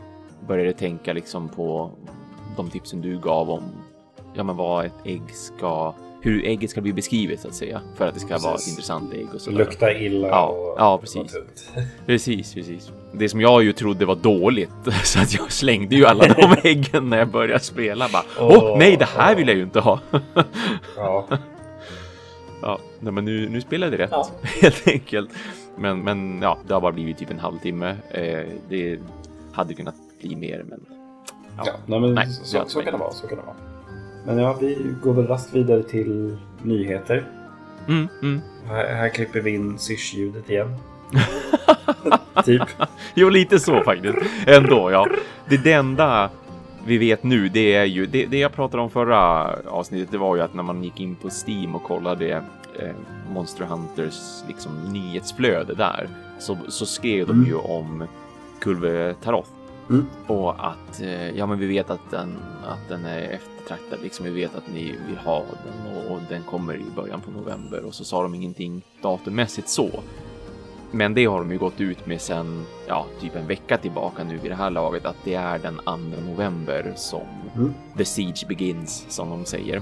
började 0.48 0.74
tänka 0.74 1.14
liksom 1.14 1.50
på 1.50 1.92
de 2.58 2.70
tipsen 2.70 3.02
du 3.02 3.20
gav 3.20 3.50
om 3.50 3.64
ja, 4.34 4.44
men 4.44 4.56
vad 4.56 4.86
ett 4.86 4.94
ägg 5.06 5.22
ska, 5.34 5.94
hur 6.22 6.46
ägget 6.46 6.70
ska 6.70 6.82
bli 6.82 6.94
beskrivet 6.94 7.40
så 7.40 7.48
att 7.48 7.54
säga. 7.56 7.82
För 7.96 8.08
att 8.08 8.14
det 8.14 8.20
ska 8.20 8.38
vara 8.38 8.38
ett 8.38 8.58
Precis. 8.58 8.70
intressant 8.74 9.14
ägg 9.14 9.28
och. 9.34 9.54
Lukta 9.54 9.94
illa 9.94 10.28
Ja, 10.28 10.46
och 10.48 10.76
ja, 10.78 10.98
precis. 10.98 11.36
Precis, 12.06 12.54
precis. 12.54 12.92
Det 13.14 13.30
som 13.30 13.42
jag 13.42 13.64
ju 13.64 13.74
trodde 13.74 14.06
var 14.06 14.16
dåligt, 14.16 14.70
så 15.04 15.20
att 15.20 15.34
jag 15.34 15.52
slängde 15.52 15.96
ju 15.96 16.06
alla 16.06 16.28
de 16.28 16.56
äggen 16.70 17.10
när 17.10 17.18
jag 17.18 17.30
började 17.30 17.64
spela. 17.64 18.08
Bara, 18.14 18.24
åh 18.40 18.64
Åh, 18.64 18.78
nej, 18.78 18.98
det 18.98 19.06
här 19.06 19.32
åh. 19.34 19.38
vill 19.38 19.48
jag 19.48 19.58
ju 19.58 19.64
inte 19.64 19.80
ha. 19.80 20.00
Ja. 20.98 21.26
Ja, 22.62 22.80
nej, 23.00 23.14
men 23.14 23.26
nu, 23.26 23.50
nu 23.50 23.62
spelade 23.62 23.98
det 23.98 24.04
rätt 24.04 24.12
Ja. 24.12 24.28
helt 24.62 24.88
enkelt. 24.88 25.30
Men, 25.76 26.00
men 26.00 26.42
ja, 26.42 26.58
det 26.68 26.74
har 26.74 26.82
bara 26.82 26.92
blivit 26.92 27.18
typ 27.18 27.32
en 27.32 27.40
halvtimme. 27.40 27.96
Eh, 28.12 28.46
det 28.70 29.00
hade 29.54 29.74
kunnat 29.74 29.96
bli 30.22 30.36
mer, 30.36 30.64
men 30.70 30.86
Ja, 31.66 31.72
nej, 31.86 32.00
men 32.00 32.14
Nej, 32.14 32.28
så, 32.30 32.64
så, 32.68 32.80
är 32.80 32.84
kan 32.84 32.94
det 32.94 33.00
vara. 33.00 33.12
Så 33.12 33.28
kan 33.28 33.38
det 33.38 33.44
vara. 33.46 33.56
Men 34.26 34.38
ja, 34.38 34.58
vi 34.62 34.96
går 35.04 35.14
väl 35.14 35.28
raskt 35.28 35.54
vidare 35.54 35.84
till 35.84 36.38
nyheter. 36.64 37.28
mm, 37.88 38.08
mm. 38.22 38.42
Här, 38.68 38.96
här 38.96 39.10
klipper 39.10 39.40
vi 39.42 39.52
in 39.52 39.78
sysch-ljudet 39.78 40.50
igen. 40.50 40.76
typ. 42.46 42.62
Jo, 43.14 43.30
lite 43.30 43.60
så 43.60 43.84
faktiskt. 43.84 44.18
Ändå, 44.48 44.92
ja. 44.92 45.08
Det, 45.50 45.58
det 45.58 45.72
enda 45.72 46.30
vi 46.88 46.98
vet 46.98 47.24
nu, 47.24 47.50
det 47.50 47.74
är 47.74 47.86
ju 47.86 48.06
det, 48.06 48.26
det 48.26 48.38
jag 48.40 48.54
pratade 48.54 48.84
om 48.84 48.90
förra 48.90 49.54
avsnittet. 49.68 50.12
Det 50.12 50.18
var 50.18 50.36
ju 50.36 50.42
att 50.42 50.54
när 50.54 50.64
man 50.64 50.84
gick 50.84 51.00
in 51.00 51.16
på 51.16 51.30
Steam 51.48 51.76
och 51.76 51.84
kollade 51.84 52.44
eh, 52.80 52.90
Monster 53.32 53.66
Hunters 53.66 54.44
liksom 54.48 54.72
nyhetsflöde 54.94 55.74
där 55.74 56.10
så, 56.40 56.58
så 56.68 56.86
skrev 56.86 57.28
de 57.28 57.34
Mm. 57.34 57.46
ju 57.48 57.56
om 57.56 58.04
Kulve 58.60 59.14
Taroth 59.24 59.50
Mm. 59.90 60.06
och 60.28 60.68
att 60.68 61.02
eh, 61.02 61.30
ja, 61.30 61.46
men 61.46 61.60
vi 61.60 61.66
vet 61.68 61.90
att 61.90 62.12
den 62.12 62.38
att 62.68 62.90
den 62.90 63.06
är 63.06 63.22
eftertraktad. 63.22 64.00
Liksom 64.04 64.26
vi 64.26 64.32
vet 64.32 64.56
att 64.56 64.74
ni 64.74 64.84
vill 65.08 65.18
ha 65.18 65.36
den 65.40 65.96
och, 65.96 66.12
och 66.12 66.20
den 66.30 66.44
kommer 66.44 66.74
i 66.76 66.86
början 66.96 67.22
på 67.22 67.32
november 67.32 67.86
och 67.86 67.94
så 67.94 68.04
sa 68.04 68.22
de 68.24 68.36
ingenting 68.36 68.82
datummässigt 69.02 69.70
så. 69.70 69.90
Men 70.92 71.14
det 71.14 71.26
har 71.26 71.40
de 71.40 71.52
ju 71.52 71.58
gått 71.58 71.82
ut 71.82 72.06
med 72.06 72.22
sen, 72.22 72.66
ja, 72.88 73.06
typ 73.22 73.36
en 73.36 73.48
vecka 73.48 73.78
tillbaka 73.78 74.24
nu 74.24 74.38
vid 74.38 74.52
det 74.52 74.56
här 74.56 74.70
laget, 74.70 75.06
att 75.06 75.16
det 75.24 75.34
är 75.34 75.60
den 75.60 75.80
2 75.86 75.96
november 76.32 76.94
som 76.96 77.22
Mm. 77.56 77.74
the 77.98 78.06
siege 78.06 78.46
begins, 78.48 79.06
som 79.10 79.30
de 79.30 79.46
säger. 79.46 79.82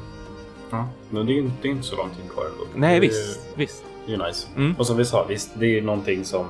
Ja. 0.72 0.88
Men 1.10 1.26
det 1.26 1.32
är 1.32 1.34
ju 1.34 1.40
inte, 1.42 1.56
det 1.62 1.68
är 1.68 1.72
inte 1.72 1.84
så 1.88 1.96
lång 1.96 2.10
tid 2.10 2.32
kvar 2.32 2.46
ändå. 2.46 2.64
Nej, 2.76 3.00
det 3.00 3.06
är 3.06 3.10
visst, 3.10 3.40
visst. 3.56 3.84
Det 4.06 4.14
är 4.14 4.18
ju 4.18 4.24
nice. 4.24 4.48
Mm. 4.56 4.76
Och 4.80 4.88
som 4.88 4.98
vi 4.98 5.06
sa, 5.06 5.26
visst, 5.30 5.52
det 5.60 5.66
är 5.66 5.70
ju 5.70 5.82
någonting 5.82 6.26
som 6.26 6.46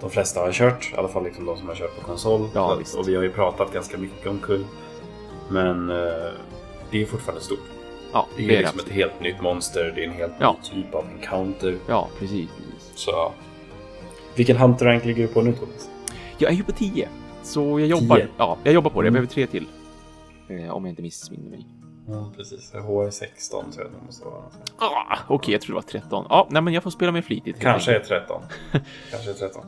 de 0.00 0.10
flesta 0.10 0.40
har 0.40 0.52
kört. 0.52 0.90
I 0.94 0.96
alla 0.96 1.08
fall 1.08 1.24
liksom 1.24 1.44
de 1.46 1.56
som 1.58 1.68
har 1.68 1.74
kört 1.74 1.96
på 2.00 2.06
konsol. 2.06 2.48
Ja, 2.54 2.74
visst. 2.74 2.94
och 2.94 3.08
vi 3.08 3.16
har 3.16 3.22
ju 3.22 3.30
pratat 3.32 3.72
ganska 3.72 3.98
mycket 3.98 4.26
om 4.26 4.38
kull. 4.38 4.64
Men 5.48 5.90
eh, 5.90 5.96
det 6.90 7.02
är 7.02 7.06
fortfarande 7.06 7.44
stort. 7.44 7.58
Ja, 8.12 8.26
Det 8.36 8.44
är, 8.44 8.48
det 8.48 8.54
är 8.56 8.58
liksom 8.58 8.76
det. 8.76 8.82
ett 8.90 8.92
helt 8.96 9.20
nytt 9.20 9.40
monster. 9.42 9.92
Det 9.94 10.04
är 10.04 10.08
en 10.08 10.14
helt 10.14 10.32
Ja. 10.38 10.56
ny 10.74 10.82
typ 10.82 10.94
av 10.94 11.04
encounter. 11.20 11.76
Ja, 11.86 12.08
precis, 12.18 12.48
precis. 12.50 12.92
Så... 12.94 13.32
Vilken 14.40 14.56
hunter 14.56 14.86
rank 14.86 15.04
ligger 15.04 15.22
du 15.22 15.28
på 15.28 15.42
nu 15.42 15.52
Thomas? 15.52 15.88
Jag 16.38 16.50
är 16.52 16.54
ju 16.56 16.62
på 16.62 16.72
10, 16.72 17.08
så 17.42 17.80
jag 17.80 17.88
jobbar. 17.88 18.16
10? 18.16 18.26
Ja, 18.38 18.56
jag 18.64 18.74
jobbar 18.74 18.90
på 18.90 19.02
det. 19.02 19.06
Jag 19.06 19.12
Mm. 19.12 19.12
behöver 19.12 19.28
tre 19.32 19.46
till. 19.46 19.66
Eh, 20.48 20.70
om 20.70 20.84
jag 20.84 20.92
inte 20.92 21.02
missminner 21.02 21.50
mig. 21.50 21.66
Ja, 22.08 22.32
precis. 22.36 22.72
HR16 22.74 23.48
tror 23.50 23.64
jag 23.76 23.86
det 24.00 24.06
måste 24.06 24.24
vara. 24.24 24.42
Ah, 24.78 25.18
Okej, 25.28 25.52
jag 25.52 25.60
tror 25.60 25.72
det 25.72 25.74
var 25.74 26.00
13. 26.00 26.26
Ja, 26.28 26.46
nej, 26.50 26.62
men 26.62 26.74
jag 26.74 26.82
får 26.82 26.90
spela 26.90 27.12
mer 27.12 27.22
flitigt. 27.22 27.60
Kanske 27.60 27.90
är 27.90 27.94
enkelt. 27.94 28.08
13. 28.08 28.42
Kanske 29.10 29.30
är 29.30 29.34
13. 29.34 29.62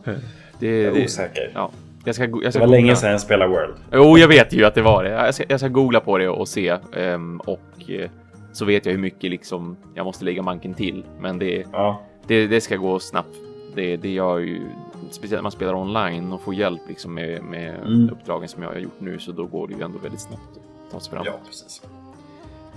Det, 0.59 0.67
Jag 0.67 0.85
är 0.87 0.95
det, 0.95 1.05
osäker. 1.05 1.51
ja, 1.55 1.71
jag 2.05 2.15
ska, 2.15 2.25
jag 2.25 2.43
Det 2.43 2.51
ska 2.53 2.61
var 2.61 2.67
länge 2.67 2.83
googla. 2.83 2.97
sedan 2.97 3.11
jag 3.11 3.21
spelade 3.21 3.51
World. 3.51 3.75
Jo, 3.93 4.19
jag 4.19 4.29
vet 4.29 4.53
ju 4.53 4.65
att 4.65 4.75
det 4.75 4.83
var 4.83 5.05
det. 5.05 5.11
Jag 5.11 5.35
ska, 5.35 5.45
jag 5.49 5.61
ska 5.61 5.69
googla 5.69 6.01
på 6.01 6.19
det 6.19 6.29
och 6.29 6.49
se. 6.49 6.77
ehm, 6.97 7.41
och 7.41 7.91
eh, 7.91 8.11
så 8.53 8.65
vet 8.65 8.87
jag 8.87 8.93
hur 8.93 9.01
mycket 9.01 9.31
liksom 9.31 9.77
jag 9.95 10.05
måste 10.05 10.25
lägga 10.25 10.43
manken 10.43 10.75
till. 10.75 11.05
Men 11.21 11.39
det, 11.39 11.65
Ja, 11.73 12.03
det, 12.27 12.47
det 12.47 12.61
ska 12.61 12.77
gå 12.77 12.99
snabbt. 12.99 13.37
Det, 13.75 13.97
det 13.97 14.09
gör 14.09 14.39
ju, 14.39 14.71
speciellt 15.11 15.33
när 15.39 15.43
man 15.43 15.53
spelar 15.53 15.75
online 15.75 16.33
och 16.33 16.41
får 16.41 16.55
hjälp 16.55 16.81
liksom 16.89 17.15
med, 17.15 17.43
med 17.43 17.75
Mm. 17.87 18.11
uppdragen 18.13 18.49
som 18.49 18.63
jag 18.63 18.71
har 18.71 18.77
gjort 18.77 19.01
nu, 19.01 19.19
så 19.19 19.33
då 19.33 19.47
går 19.47 19.69
det 19.69 19.75
ju 19.75 19.83
ändå 19.83 19.99
väldigt 19.99 20.21
snabbt 20.21 20.43
att 20.87 20.93
ta 20.93 21.01
sig 21.01 21.11
fram. 21.13 21.23
ja 21.27 21.33
precis. 21.47 21.83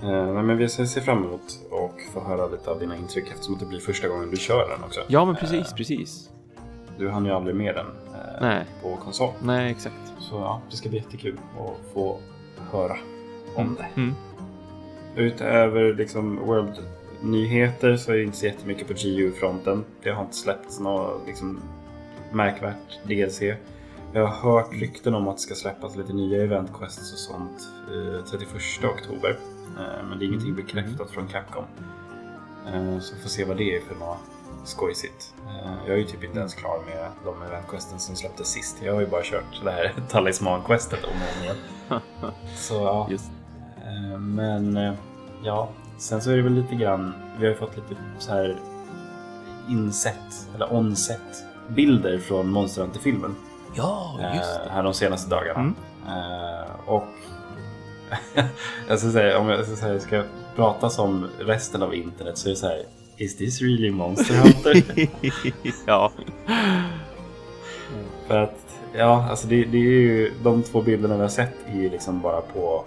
Eh, 0.02 0.08
nej, 0.34 0.42
men 0.42 0.56
vi 0.58 0.68
ser 0.68 1.00
fram 1.00 1.24
emot 1.24 1.58
och 1.70 1.94
få 2.12 2.20
höra 2.20 2.46
lite 2.46 2.70
av 2.70 2.78
dina 2.78 2.96
intryck 2.96 3.24
eftersom 3.30 3.54
att 3.54 3.60
det 3.60 3.66
blir 3.66 3.78
första 3.80 4.08
gången 4.08 4.30
du 4.30 4.36
kör 4.36 4.68
den 4.68 4.84
också. 4.84 5.00
Ja, 5.06 5.24
men 5.24 5.34
precis, 5.36 5.70
Eh, 5.70 5.76
precis. 5.76 6.30
Du 6.98 7.10
hann 7.10 7.24
ju 7.24 7.30
aldrig 7.32 7.56
med 7.56 7.74
den 7.74 7.86
eh, 7.86 8.40
Nej. 8.40 8.64
på 8.82 8.96
konsol. 8.96 9.30
Nej, 9.42 9.70
exakt. 9.70 10.12
Så 10.18 10.34
ja, 10.34 10.60
det 10.70 10.76
ska 10.76 10.88
bli 10.88 10.98
jättekul 10.98 11.36
att 11.58 11.92
få 11.94 12.18
höra 12.70 12.96
om 13.56 13.76
det. 13.78 14.00
Mm. 14.00 14.14
Utöver 15.16 15.94
liksom 15.94 16.38
World-nyheter 17.20 17.96
så 17.96 18.12
är 18.12 18.16
det 18.16 18.22
inte 18.22 18.36
så 18.36 18.46
jättemycket 18.46 18.86
på 18.86 18.92
GU-fronten. 18.92 19.84
Det 20.02 20.10
har 20.10 20.22
inte 20.22 20.36
släppts 20.36 20.80
något 20.80 21.22
liksom, 21.26 21.60
märkvärt 22.32 22.98
DLC. 23.04 23.42
Jag 24.12 24.26
har 24.26 24.52
hört 24.52 24.72
rykten 24.72 25.14
om 25.14 25.28
att 25.28 25.36
det 25.36 25.42
ska 25.42 25.54
släppas 25.54 25.96
lite 25.96 26.12
nya 26.12 26.42
event 26.42 26.70
quests 26.78 27.12
och 27.12 27.18
sånt 27.18 27.68
eh, 27.88 28.24
31 28.24 28.50
oktober. 28.84 29.38
Eh, 29.78 30.08
men 30.08 30.18
det 30.18 30.24
är 30.24 30.26
ingenting 30.26 30.54
bekräftat 30.54 31.10
från 31.10 31.28
Capcom. 31.28 31.64
Eh, 32.66 32.98
så 32.98 33.16
får 33.16 33.28
se 33.28 33.44
vad 33.44 33.56
det 33.56 33.76
är 33.76 33.80
för 33.80 33.94
något 33.94 34.18
skojsigt. 34.64 35.34
Eh, 35.46 35.72
jag 35.86 35.94
är 35.94 35.98
ju 35.98 36.04
typ 36.04 36.24
inte 36.24 36.38
ens 36.38 36.54
klar 36.54 36.82
med 36.86 37.10
de 37.24 37.42
event 37.42 37.66
questen 37.70 37.98
som 37.98 38.16
släpptes 38.16 38.48
sist. 38.48 38.76
Jag 38.82 38.94
har 38.94 39.00
ju 39.00 39.06
bara 39.06 39.22
kört 39.22 39.60
det 39.64 39.70
här 39.70 39.94
talisman-questet 40.10 41.04
om 41.04 41.10
och 41.10 41.36
om 41.38 41.44
igen. 41.44 41.56
Så 42.56 42.74
ja, 42.74 43.06
Just. 43.10 43.30
Eh, 43.76 44.18
Men 44.18 44.76
eh, 44.76 44.94
ja, 45.42 45.68
sen 45.98 46.22
så 46.22 46.30
är 46.30 46.36
det 46.36 46.42
väl 46.42 46.54
lite 46.54 46.74
grann, 46.74 47.14
vi 47.38 47.46
har 47.46 47.52
ju 47.52 47.58
fått 47.58 47.76
lite 47.76 47.96
så 48.18 48.32
här 48.32 48.56
insett, 49.68 50.48
eller 50.54 50.74
onset 50.74 51.44
bilder 51.68 52.18
från 52.18 52.48
Monster 52.50 52.82
Hunter-filmen 52.82 53.34
Ja, 53.74 54.18
just 54.36 54.56
eh, 54.56 54.64
det. 54.64 54.70
här 54.70 54.82
de 54.82 54.94
senaste 54.94 55.30
dagarna. 55.30 55.60
Mm. 55.60 55.74
Eh, 56.08 56.70
och 56.86 57.06
jag 58.88 58.98
ska 58.98 59.10
säga, 59.10 59.38
om 59.38 59.48
jag 59.48 59.66
ska, 59.66 59.76
säga, 59.76 60.00
ska 60.00 60.22
prata 60.56 60.90
som 60.90 61.26
resten 61.38 61.82
av 61.82 61.94
internet 61.94 62.38
så 62.38 62.48
är 62.48 62.50
det 62.50 62.56
så 62.56 62.66
här, 62.66 62.82
is 63.16 63.36
this 63.36 63.62
really 63.62 63.90
Monster 63.90 64.34
Hunter? 64.34 64.82
ja. 65.86 66.12
För 68.26 68.38
att, 68.38 68.78
ja, 68.94 69.26
alltså 69.30 69.46
det, 69.46 69.64
det 69.64 69.76
är 69.78 69.82
ju 69.82 70.32
de 70.42 70.62
två 70.62 70.82
bilderna 70.82 71.14
vi 71.14 71.20
har 71.20 71.28
sett 71.28 71.54
är 71.66 71.76
ju 71.76 71.90
liksom 71.90 72.20
bara 72.20 72.40
på 72.40 72.84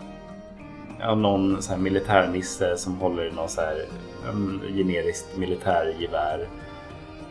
ja, 0.99 1.15
någon 1.15 1.61
så 1.61 1.71
här 1.71 1.79
militärnisse 1.79 2.77
som 2.77 2.95
håller 2.95 3.25
i 3.25 3.31
någon 3.31 3.49
så 3.49 3.61
här 3.61 3.85
um, 4.29 4.61
generiskt 4.75 5.37
militärgevär 5.37 6.47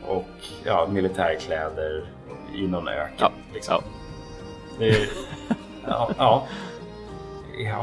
och 0.06 0.28
ja, 0.64 0.88
militärkläder 0.90 2.04
i 2.54 2.66
någon 2.66 2.88
öken. 2.88 3.14
Ja, 3.18 3.30
liksom. 3.54 3.74
ja. 3.74 3.82
Det 4.78 5.08
ja, 5.86 6.10
ja. 6.18 6.46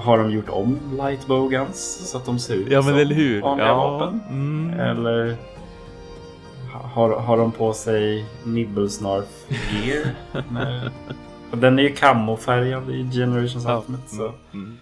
Har 0.04 0.17
de 0.17 0.32
gjort 0.32 0.50
om 0.50 0.80
lightbowguns 0.98 2.10
så 2.12 2.17
att 2.17 2.26
de 2.26 2.39
ser 2.39 2.54
ut 2.56 2.71
Ja, 2.71 2.82
men 2.82 2.95
eller 2.95 3.15
hur? 3.15 3.41
vanliga 3.41 3.67
Ja. 3.67 3.91
vapen? 3.98 4.21
Mm. 4.30 4.80
Eller 4.80 5.36
har, 6.93 7.10
har 7.19 7.38
de 7.38 7.52
på 7.52 7.74
sig 7.74 8.26
Nibblesnarf 8.43 9.45
gear? 9.84 10.06
Den 11.52 11.80
är 11.80 11.84
ju 11.84 11.95
kamofärgad 11.95 12.89
i 12.89 13.10
Generations 13.12 13.65
Ja. 13.65 13.78
Ultimate. 13.78 14.15
Så. 14.15 14.32
Mm. 14.54 14.78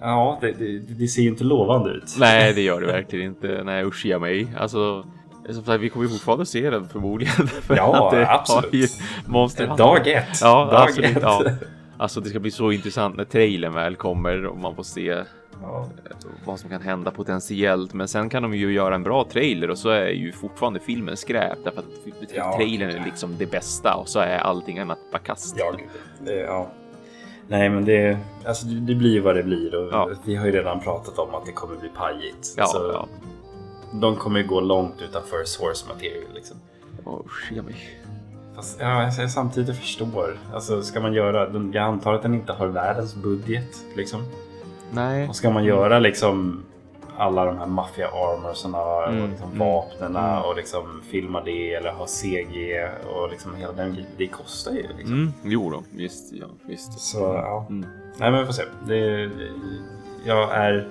Ja, 0.00 0.38
det, 0.40 0.52
det, 0.52 0.78
det 0.78 1.08
ser 1.08 1.22
ju 1.22 1.28
inte 1.28 1.44
lovande 1.44 1.90
ut. 1.90 2.16
Nej, 2.18 2.52
det 2.54 2.60
gör 2.60 2.80
det 2.80 2.86
verkligen 2.86 3.26
inte. 3.26 3.62
Nej, 3.64 3.84
usch 3.84 4.06
ja 4.06 4.18
mig. 4.18 4.46
Alltså, 4.58 5.04
som 5.50 5.64
sagt, 5.64 5.80
vi 5.82 5.88
kommer 5.88 6.06
ju 6.06 6.12
fortfarande 6.12 6.46
se 6.46 6.70
den 6.70 6.88
förmodligen. 6.88 7.46
För 7.46 7.76
Ja, 7.76 8.10
det 8.12 8.30
absolut. 8.30 8.90
Monster 9.26 9.66
Hunter. 9.66 9.84
Dag 9.84 10.06
ett. 10.08 10.40
Ja, 10.40 10.64
Dag 10.72 10.82
absolut. 10.82 11.16
ett. 11.16 11.22
Ja. 11.22 11.44
Alltså, 11.98 12.20
det 12.20 12.28
ska 12.28 12.38
bli 12.40 12.50
så 12.50 12.72
intressant 12.72 13.16
när 13.16 13.24
trailern 13.24 13.74
väl 13.74 13.96
kommer 13.96 14.46
och 14.46 14.56
man 14.58 14.76
får 14.76 14.82
se 14.82 15.22
Ja. 15.62 15.88
vad 16.44 16.58
som 16.60 16.70
kan 16.70 16.82
hända 16.82 17.10
potentiellt. 17.10 17.94
Men 17.94 18.08
sen 18.08 18.28
kan 18.28 18.42
de 18.42 18.54
ju 18.54 18.72
göra 18.72 18.94
en 18.94 19.02
bra 19.02 19.24
trailer 19.32 19.70
och 19.70 19.78
så 19.78 19.88
är 19.88 20.08
ju 20.08 20.32
fortfarande 20.32 20.80
filmen 20.80 21.16
skräp 21.16 21.58
därför 21.64 21.78
att 21.78 21.86
Ja. 22.34 22.56
trailern 22.56 22.90
är 22.90 23.04
liksom 23.04 23.36
det 23.38 23.46
bästa 23.50 23.94
och 23.94 24.08
så 24.08 24.18
är 24.20 24.38
allting 24.38 24.78
annat 24.78 24.98
bara 25.12 25.18
kast. 25.18 25.56
Ja, 25.58 25.72
ja. 26.46 26.70
Nej, 27.50 27.68
men 27.68 27.84
det, 27.84 28.18
alltså, 28.46 28.66
det 28.66 28.94
blir 28.94 29.10
ju 29.10 29.20
vad 29.20 29.36
det 29.36 29.42
blir. 29.42 29.74
Och 29.74 29.88
Ja. 29.92 30.10
Vi 30.24 30.36
har 30.36 30.46
ju 30.46 30.52
redan 30.52 30.80
pratat 30.80 31.18
om 31.18 31.34
att 31.34 31.46
det 31.46 31.52
kommer 31.52 31.76
bli 31.76 31.88
pajigt. 31.88 32.54
Ja, 32.56 32.66
så 32.66 32.90
ja. 32.92 33.08
De 33.92 34.16
kommer 34.16 34.40
ju 34.40 34.46
gå 34.46 34.60
långt 34.60 35.02
utanför 35.02 35.44
source 35.44 35.88
material. 35.88 36.34
Liksom. 36.34 36.56
Mig. 37.66 38.00
Fast, 38.56 38.80
ja, 38.80 39.02
jag 39.18 39.30
samtidigt 39.30 39.76
förstår. 39.76 40.38
Alltså, 40.54 40.82
ska 40.82 41.00
man 41.00 41.12
göra, 41.12 41.52
jag 41.72 41.76
antar 41.76 42.14
att 42.14 42.22
den 42.22 42.34
inte 42.34 42.52
har 42.52 42.66
världens 42.66 43.14
budget. 43.14 43.84
Liksom. 43.96 44.22
Nej. 44.90 45.28
Och 45.28 45.36
ska 45.36 45.50
man 45.50 45.64
göra 45.64 45.98
liksom 45.98 46.64
alla 47.20 47.44
de 47.44 47.58
här 47.58 47.66
maffia 47.66 48.08
armorsarna 48.08 48.82
och 48.82 49.08
Mm, 49.08 49.30
liksom 49.30 49.46
mm, 49.46 49.58
vapnena 49.58 50.32
mm. 50.32 50.42
och 50.42 50.56
liksom 50.56 51.02
filma 51.10 51.40
det 51.40 51.74
eller 51.74 51.90
ha 51.92 52.06
CG 52.06 52.88
och 53.14 53.30
liksom 53.30 53.56
hela 53.56 53.72
den 53.72 53.92
grejen. 53.92 54.10
Det 54.16 54.26
kostar 54.26 54.72
ju 54.72 54.88
liksom. 54.96 55.14
Mm, 55.14 55.32
jo 55.42 55.70
då, 55.70 55.82
visst, 55.90 56.32
ja, 56.32 56.46
visst. 56.66 57.00
Så 57.00 57.18
ja. 57.18 57.66
Mm. 57.68 57.88
Nej 58.16 58.30
men 58.30 58.40
vi 58.40 58.46
får 58.46 58.52
se. 58.52 58.62
Det, 58.86 59.30
jag 60.24 60.56
är 60.56 60.88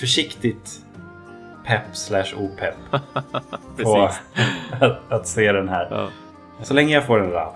försiktigt 0.00 0.80
pepp 1.66 1.96
slash 1.96 2.34
opepp 2.36 2.76
på 3.82 4.10
att, 4.80 5.12
att 5.12 5.28
se 5.28 5.52
den 5.52 5.68
här. 5.68 5.88
Ja. 5.90 6.08
Så 6.62 6.74
länge 6.74 6.94
jag 6.94 7.06
får 7.06 7.20
en 7.22 7.30
glad. 7.30 7.52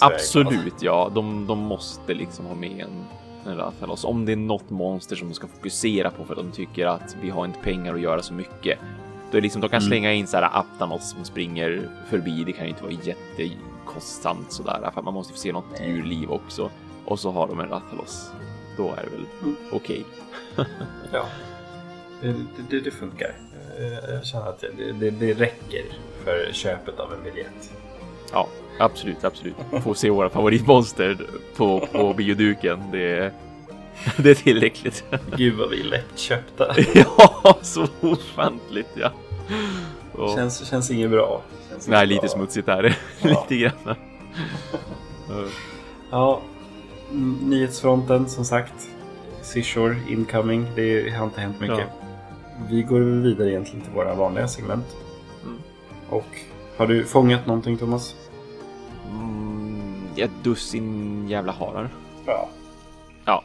Absolut, 0.00 0.82
ja. 0.82 1.10
De, 1.14 1.46
de 1.46 1.58
måste 1.58 2.14
liksom 2.14 2.46
ha 2.46 2.54
med 2.54 2.80
en, 2.80 3.04
en 3.48 3.56
Rathalos. 3.56 4.04
Om 4.04 4.24
det 4.24 4.32
är 4.32 4.36
något 4.36 4.70
monster 4.70 5.16
som 5.16 5.28
de 5.28 5.34
ska 5.34 5.46
fokusera 5.46 6.10
på 6.10 6.24
för 6.24 6.32
att 6.32 6.38
de 6.38 6.50
tycker 6.52 6.86
att 6.86 7.16
vi 7.22 7.30
har 7.30 7.44
inte 7.44 7.58
pengar 7.58 7.94
att 7.94 8.00
göra 8.00 8.22
så 8.22 8.32
mycket. 8.34 8.78
Då 9.30 9.36
är 9.36 9.40
det 9.40 9.40
liksom, 9.40 9.60
de 9.60 9.68
kan 9.70 9.76
Mm. 9.78 9.88
slänga 9.88 10.12
in 10.12 10.26
så 10.26 10.36
här 10.36 10.58
Aptanos 10.58 11.10
som 11.10 11.24
springer 11.24 11.88
förbi. 12.08 12.44
Det 12.44 12.52
kan 12.52 12.64
ju 12.64 12.70
inte 12.70 12.82
vara 12.82 12.92
jättekostsamt 12.92 14.52
sådär. 14.52 14.90
För 14.92 14.98
att 15.00 15.04
man 15.04 15.14
måste 15.14 15.32
få 15.32 15.38
se 15.38 15.52
något 15.52 15.80
djurliv 15.86 16.30
också. 16.30 16.70
Och 17.04 17.20
så 17.20 17.30
har 17.30 17.48
de 17.48 17.60
en 17.60 17.68
Rathalos. 17.68 18.30
Då 18.76 18.90
är 18.92 18.96
det 19.04 19.10
väl 19.16 19.26
Mm. 19.42 19.56
okej. 19.72 20.04
Ja, 21.12 21.24
det, 22.20 22.34
det, 22.70 22.80
det 22.80 22.90
funkar. 22.90 23.34
Eh, 23.78 24.14
Jag 24.14 24.26
känner 24.26 24.46
att 24.48 24.60
det, 24.60 24.92
det, 24.92 25.10
det 25.10 25.34
räcker 25.34 25.84
för 26.24 26.52
köpet 26.52 27.00
av 27.00 27.12
en 27.12 27.22
biljett. 27.22 27.72
Ja, 28.32 28.48
absolut, 28.78 29.24
absolut. 29.24 29.54
Få 29.82 29.94
se 29.94 30.10
våra 30.10 30.28
favoritmonster 30.30 31.18
på, 31.56 31.88
på 31.92 32.14
bioduken. 32.14 32.80
Det 32.92 33.16
är, 33.18 33.32
det 34.16 34.30
är 34.30 34.34
tillräckligt. 34.34 35.04
Gud 35.36 35.54
vad 35.54 35.70
vi 35.70 35.80
är 35.80 35.84
lättköpta. 35.84 36.74
ja, 36.94 37.58
så 37.62 37.86
ofantligt 38.00 38.90
ja. 38.94 39.12
Och, 40.12 40.30
Känns, 40.34 40.70
känns 40.70 40.90
inget 40.90 41.10
bra. 41.10 41.42
Känns 41.70 41.88
nej, 41.88 42.06
lite 42.06 42.20
bra. 42.20 42.28
smutsigt 42.28 42.68
är 42.68 42.82
det. 42.82 42.96
Ja. 43.22 43.28
lite 43.28 43.56
grann. 43.56 43.96
Ja. 46.10 46.40
Nyhetsfronten 47.42 48.28
som 48.28 48.44
sagt. 48.44 48.88
Seashore 49.42 49.96
incoming. 50.08 50.66
Det 50.74 51.10
har 51.10 51.24
inte 51.24 51.40
hänt 51.40 51.60
mycket. 51.60 51.78
Ja. 51.78 52.06
Vi 52.70 52.82
går 52.82 53.00
vidare 53.00 53.50
egentligen 53.50 53.80
till 53.80 53.92
våra 53.92 54.14
vanliga 54.14 54.48
segment. 54.48 54.86
Mm. 55.44 55.58
Och 56.08 56.26
har 56.76 56.86
du 56.86 57.04
fångat 57.04 57.46
någonting 57.46 57.76
Thomas? 57.78 58.14
Mm, 59.10 60.06
ett 60.16 60.44
dussin 60.44 61.28
jävla 61.28 61.52
harar. 61.52 61.88
Ja. 62.26 62.48
Ja. 63.24 63.44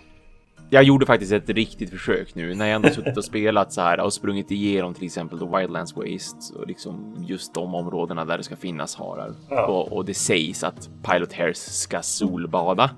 Jag 0.69 0.84
gjorde 0.84 1.06
faktiskt 1.06 1.32
ett 1.32 1.49
riktigt 1.49 1.89
försök 1.89 2.36
nu 2.36 2.56
när 2.56 2.65
jag 2.65 2.76
ändå 2.76 2.89
suttit 2.89 3.17
och 3.17 3.26
spelat 3.34 3.73
så 3.73 3.82
här 3.82 3.99
och 3.99 4.13
sprungit 4.13 4.52
igenom 4.52 4.93
till 4.93 5.06
exempel 5.06 5.39
The 5.39 5.45
Wildlands 5.58 5.95
Waste 5.95 6.60
och 6.60 6.67
liksom 6.67 7.15
just 7.28 7.54
de 7.54 7.76
områdena 7.76 8.26
där 8.26 8.38
det 8.38 8.43
ska 8.43 8.56
finnas 8.56 8.95
harar. 8.95 9.34
Ja. 9.49 9.65
Och, 9.67 9.91
och 9.91 10.06
det 10.06 10.13
sägs 10.13 10.63
att 10.63 10.89
Pilot 11.04 11.34
Hairs 11.34 11.58
ska 11.58 12.02
solbada. 12.02 12.89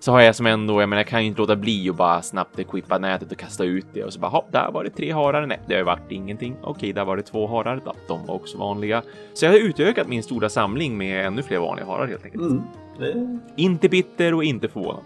Så 0.00 0.12
har 0.12 0.20
jag 0.20 0.34
som 0.36 0.46
ändå, 0.46 0.82
jag 0.82 0.88
menar 0.88 1.00
jag 1.00 1.06
kan 1.06 1.20
ju 1.22 1.26
inte 1.28 1.40
låta 1.40 1.56
bli 1.56 1.90
att 1.90 1.96
bara 1.96 2.22
snabbt 2.22 2.58
equippa 2.58 2.98
nätet 2.98 3.32
och 3.32 3.38
kasta 3.38 3.64
ut 3.64 3.86
det 3.92 4.04
och 4.04 4.12
så 4.12 4.20
bara, 4.20 4.28
hopp, 4.30 4.52
där 4.52 4.70
var 4.72 4.84
det 4.84 4.90
tre 4.90 5.12
harar. 5.12 5.46
Nej, 5.46 5.60
det 5.66 5.76
har 5.76 5.82
varit 5.82 6.10
ingenting. 6.12 6.56
Okej, 6.62 6.92
där 6.92 7.04
var 7.04 7.16
det 7.16 7.22
två 7.22 7.46
harar. 7.46 7.80
De 8.08 8.26
var 8.26 8.34
också 8.34 8.58
vanliga. 8.58 9.02
Så 9.34 9.44
jag 9.44 9.52
har 9.52 9.58
utökat 9.58 10.08
min 10.08 10.22
stora 10.22 10.48
samling 10.48 10.98
med 10.98 11.26
ännu 11.26 11.42
fler 11.42 11.58
vanliga 11.58 11.86
harar 11.86 12.06
helt 12.06 12.24
enkelt. 12.24 12.42
Mm. 12.42 12.62
Det 12.98 13.38
Inte 13.56 13.88
bitter 13.88 14.34
och 14.34 14.44
inte 14.44 14.68
förvånad. 14.68 15.00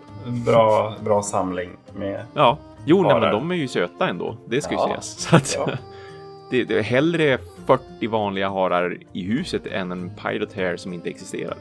bra, 0.46 0.94
bra 1.04 1.22
samling 1.22 1.70
med 1.94 2.20
Ja, 2.34 2.58
jo, 2.86 3.02
nej, 3.02 3.12
Harar. 3.12 3.20
men 3.20 3.30
de 3.32 3.50
är 3.50 3.54
ju 3.54 3.68
söta 3.68 4.08
ändå. 4.08 4.36
Det 4.48 4.60
ska 4.60 4.72
ju 4.72 4.78
Ja, 4.80 4.86
sägas. 4.86 5.18
Så 5.18 5.36
att, 5.36 5.54
ja. 5.58 5.72
det, 6.50 6.64
det 6.64 6.78
är 6.78 6.82
hellre 6.82 7.38
40 7.66 8.06
vanliga 8.06 8.48
harar 8.48 8.96
i 9.12 9.22
huset 9.22 9.66
än 9.66 9.92
en 9.92 10.10
pilot 10.22 10.56
hair 10.56 10.76
som 10.76 10.92
inte 10.92 11.08
existerar. 11.10 11.56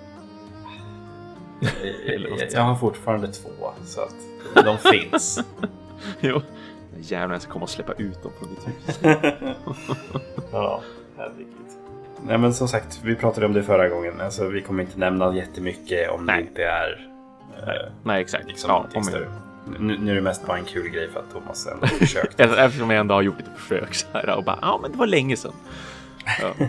Jag, 2.52 2.62
har 2.62 2.76
fortfarande 2.76 3.28
två 3.28 3.50
så 3.86 4.02
att 4.02 4.16
de 4.66 4.78
finns. 4.78 5.40
jo. 6.20 6.42
Jävlar, 7.00 7.36
jag 7.36 7.42
ska 7.42 7.52
komma 7.52 7.64
och 7.64 7.70
släppa 7.70 7.94
ut 7.94 8.24
dem 8.24 8.32
från 8.40 8.50
ditt 8.50 8.68
hus. 8.68 9.00
ja, 10.52 10.82
herregud. 11.18 11.48
Nej 12.26 12.38
men 12.38 12.54
som 12.54 12.68
sagt, 12.68 13.00
vi 13.04 13.16
pratade 13.16 13.46
om 13.46 13.54
det 13.54 13.64
förra 13.64 13.90
gången. 13.90 14.22
Alltså, 14.22 14.48
vi 14.48 14.62
kommer 14.62 14.84
inte 14.84 15.00
nämna 15.00 15.36
jättemycket 15.36 16.10
om 16.12 16.26
Nej. 16.26 16.36
det 16.36 16.42
inte 16.50 16.64
är 16.64 17.10
eh, 17.58 17.92
Nej, 18.04 18.22
exakt. 18.22 18.48
liksom 18.48 18.70
ja, 18.70 18.86
om 18.96 19.04
större. 19.04 19.32
Nu, 19.80 19.98
nu 19.98 20.12
är 20.12 20.16
det 20.16 20.22
mest 20.22 20.48
bara 20.48 20.58
en 20.58 20.66
kul 20.66 20.90
grej 20.90 21.10
för 21.10 21.20
att 21.20 21.32
Thomas 21.32 21.68
ändå 21.68 21.86
har 21.86 21.88
försökt. 21.88 22.40
Eftersom 22.40 22.90
jag 22.90 23.00
ändå 23.00 23.16
har 23.16 23.22
gjort 23.22 23.38
lite 23.38 23.52
försök 23.58 23.94
så 23.96 24.08
här 24.14 24.30
och 24.38 24.44
bara, 24.44 24.60
ja, 24.62 24.80
men 24.82 24.92
det 24.92 24.98
var 24.98 25.08
länge 25.08 25.38
sedan. 25.38 25.54
Ja. 26.42 26.66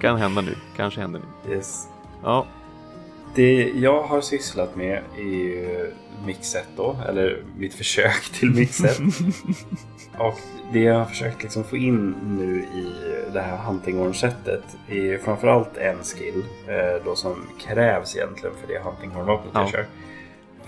Kan 0.00 0.16
hända 0.16 0.40
nu. 0.40 0.54
Kanske 0.76 1.00
händer 1.00 1.20
nu. 1.46 1.54
yes. 1.54 1.88
Ja, 2.22 2.46
det 3.34 3.72
jag 3.74 4.02
har 4.02 4.20
sysslat 4.20 4.76
med 4.76 5.02
är 5.18 5.22
ju 5.22 5.90
mixet 6.26 6.66
då, 6.76 6.96
eller 7.08 7.42
mitt 7.58 7.74
försök 7.74 8.22
till 8.32 8.50
mixet. 8.50 8.98
Och 10.18 10.38
det 10.72 10.80
jag 10.80 10.94
har 10.94 11.04
försökt 11.04 11.42
liksom 11.42 11.64
få 11.64 11.76
in 11.76 12.14
nu 12.38 12.56
i 12.62 12.86
det 13.32 13.40
här 13.40 13.56
hunting 13.56 13.98
horn-sättet 13.98 14.62
är 14.88 15.18
framförallt 15.18 15.76
en 15.76 15.96
skill 16.02 16.44
eh, 16.68 17.04
då 17.04 17.14
som 17.16 17.46
krävs 17.60 18.16
egentligen 18.16 18.54
för 18.60 18.74
det 18.74 18.78
hunting 18.80 19.10
horn-vapnet 19.10 19.50
jag 19.54 19.62
Ja. 19.62 19.68
kör. 19.70 19.86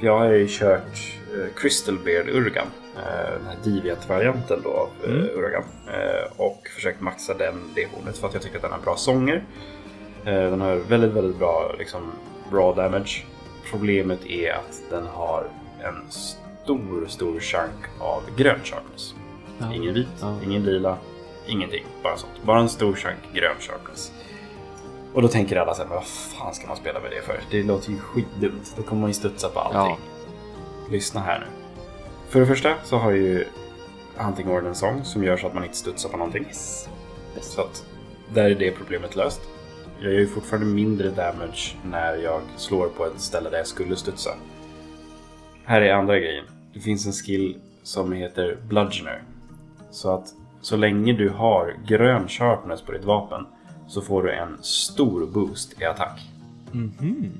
Jag 0.00 0.18
har 0.18 0.28
ju 0.30 0.46
kört 0.50 1.18
eh, 1.34 1.54
Crystal 1.56 1.98
Beard 2.04 2.28
Urgan, 2.28 2.66
eh, 2.96 3.32
den 3.38 3.46
här 3.46 3.56
Deviant-varianten 3.64 4.60
då 4.64 4.70
av 4.70 4.88
eh, 5.04 5.10
Mm. 5.10 5.26
Urgan. 5.36 5.64
Och 6.36 6.68
försökt 6.74 7.00
maxa 7.00 7.34
den, 7.34 7.54
det 7.74 7.86
hornet 7.94 8.18
för 8.18 8.26
att 8.28 8.34
jag 8.34 8.42
tycker 8.42 8.56
att 8.56 8.62
den 8.62 8.72
har 8.72 8.78
bra 8.80 8.96
sånger. 8.96 9.44
Den 10.24 10.60
har 10.60 10.76
väldigt, 10.76 11.10
väldigt 11.12 11.38
bra 11.38 11.74
liksom, 11.78 12.12
raw 12.52 12.82
damage. 12.82 13.24
Problemet 13.70 14.26
är 14.26 14.52
att 14.52 14.82
den 14.90 15.06
har 15.06 15.46
en 15.80 16.10
stor, 16.10 17.06
stor 17.08 17.40
chunk 17.40 17.84
av 18.00 18.22
grön 18.36 18.60
sharpness. 18.64 19.14
Ja. 19.58 19.74
Ingen 19.74 19.94
vit, 19.94 20.08
Ja. 20.20 20.36
ingen 20.44 20.62
lila, 20.64 20.96
ingenting. 21.46 21.84
Bara 22.02 22.16
sånt. 22.16 22.32
Bara 22.42 22.60
en 22.60 22.68
stor 22.68 22.94
chunk 22.94 23.18
grön 23.34 23.56
sharpness. 23.60 24.12
Och 25.14 25.22
då 25.22 25.28
tänker 25.28 25.56
alla 25.56 25.74
så 25.74 25.82
här, 25.82 25.88
men 25.88 25.94
vad 25.96 26.06
fan 26.06 26.54
ska 26.54 26.66
man 26.66 26.76
spela 26.76 27.00
med 27.00 27.10
det 27.10 27.22
för? 27.22 27.40
Det 27.50 27.62
låter 27.62 27.90
ju 27.90 27.98
skitdumt. 27.98 28.74
Då 28.76 28.82
kommer 28.82 29.00
man 29.00 29.10
ju 29.10 29.14
studsa 29.14 29.48
på 29.48 29.60
allting. 29.60 29.96
Ja. 30.86 30.92
Lyssna 30.92 31.20
här 31.20 31.38
nu. 31.40 31.46
För 32.28 32.40
det 32.40 32.46
första 32.46 32.74
så 32.84 32.96
har 32.96 33.10
ju 33.10 33.44
Hunting 34.16 34.46
Horn 34.46 34.66
en 34.66 34.74
sång 34.74 35.04
som 35.04 35.24
gör 35.24 35.36
så 35.36 35.46
att 35.46 35.54
man 35.54 35.64
inte 35.64 35.76
studsar 35.76 36.08
på 36.08 36.16
någonting. 36.16 36.46
Så 37.40 37.60
att 37.60 37.84
där 38.34 38.50
är 38.50 38.54
det 38.54 38.70
problemet 38.70 39.16
löst. 39.16 39.40
Jag 40.02 40.12
gör 40.12 40.20
ju 40.20 40.26
fortfarande 40.26 40.66
mindre 40.66 41.10
damage 41.10 41.76
när 41.84 42.16
jag 42.16 42.40
slår 42.56 42.88
på 42.88 43.06
ett 43.06 43.20
ställe 43.20 43.50
där 43.50 43.58
jag 43.58 43.66
skulle 43.66 43.96
studsa. 43.96 44.30
Här 45.64 45.82
är 45.82 45.92
andra 45.94 46.18
grejen. 46.18 46.44
Det 46.74 46.80
finns 46.80 47.06
en 47.06 47.12
skill 47.12 47.56
som 47.82 48.12
heter 48.12 48.56
Bludgeoner. 48.68 49.22
Så 49.90 50.14
att 50.14 50.28
så 50.60 50.76
länge 50.76 51.12
du 51.12 51.28
har 51.28 51.74
grön 51.86 52.28
sharpness 52.28 52.82
på 52.82 52.92
ditt 52.92 53.04
vapen 53.04 53.46
så 53.88 54.00
får 54.00 54.22
du 54.22 54.32
en 54.32 54.58
stor 54.62 55.26
boost 55.26 55.80
i 55.80 55.84
attack. 55.84 56.20
Mhm. 56.72 57.32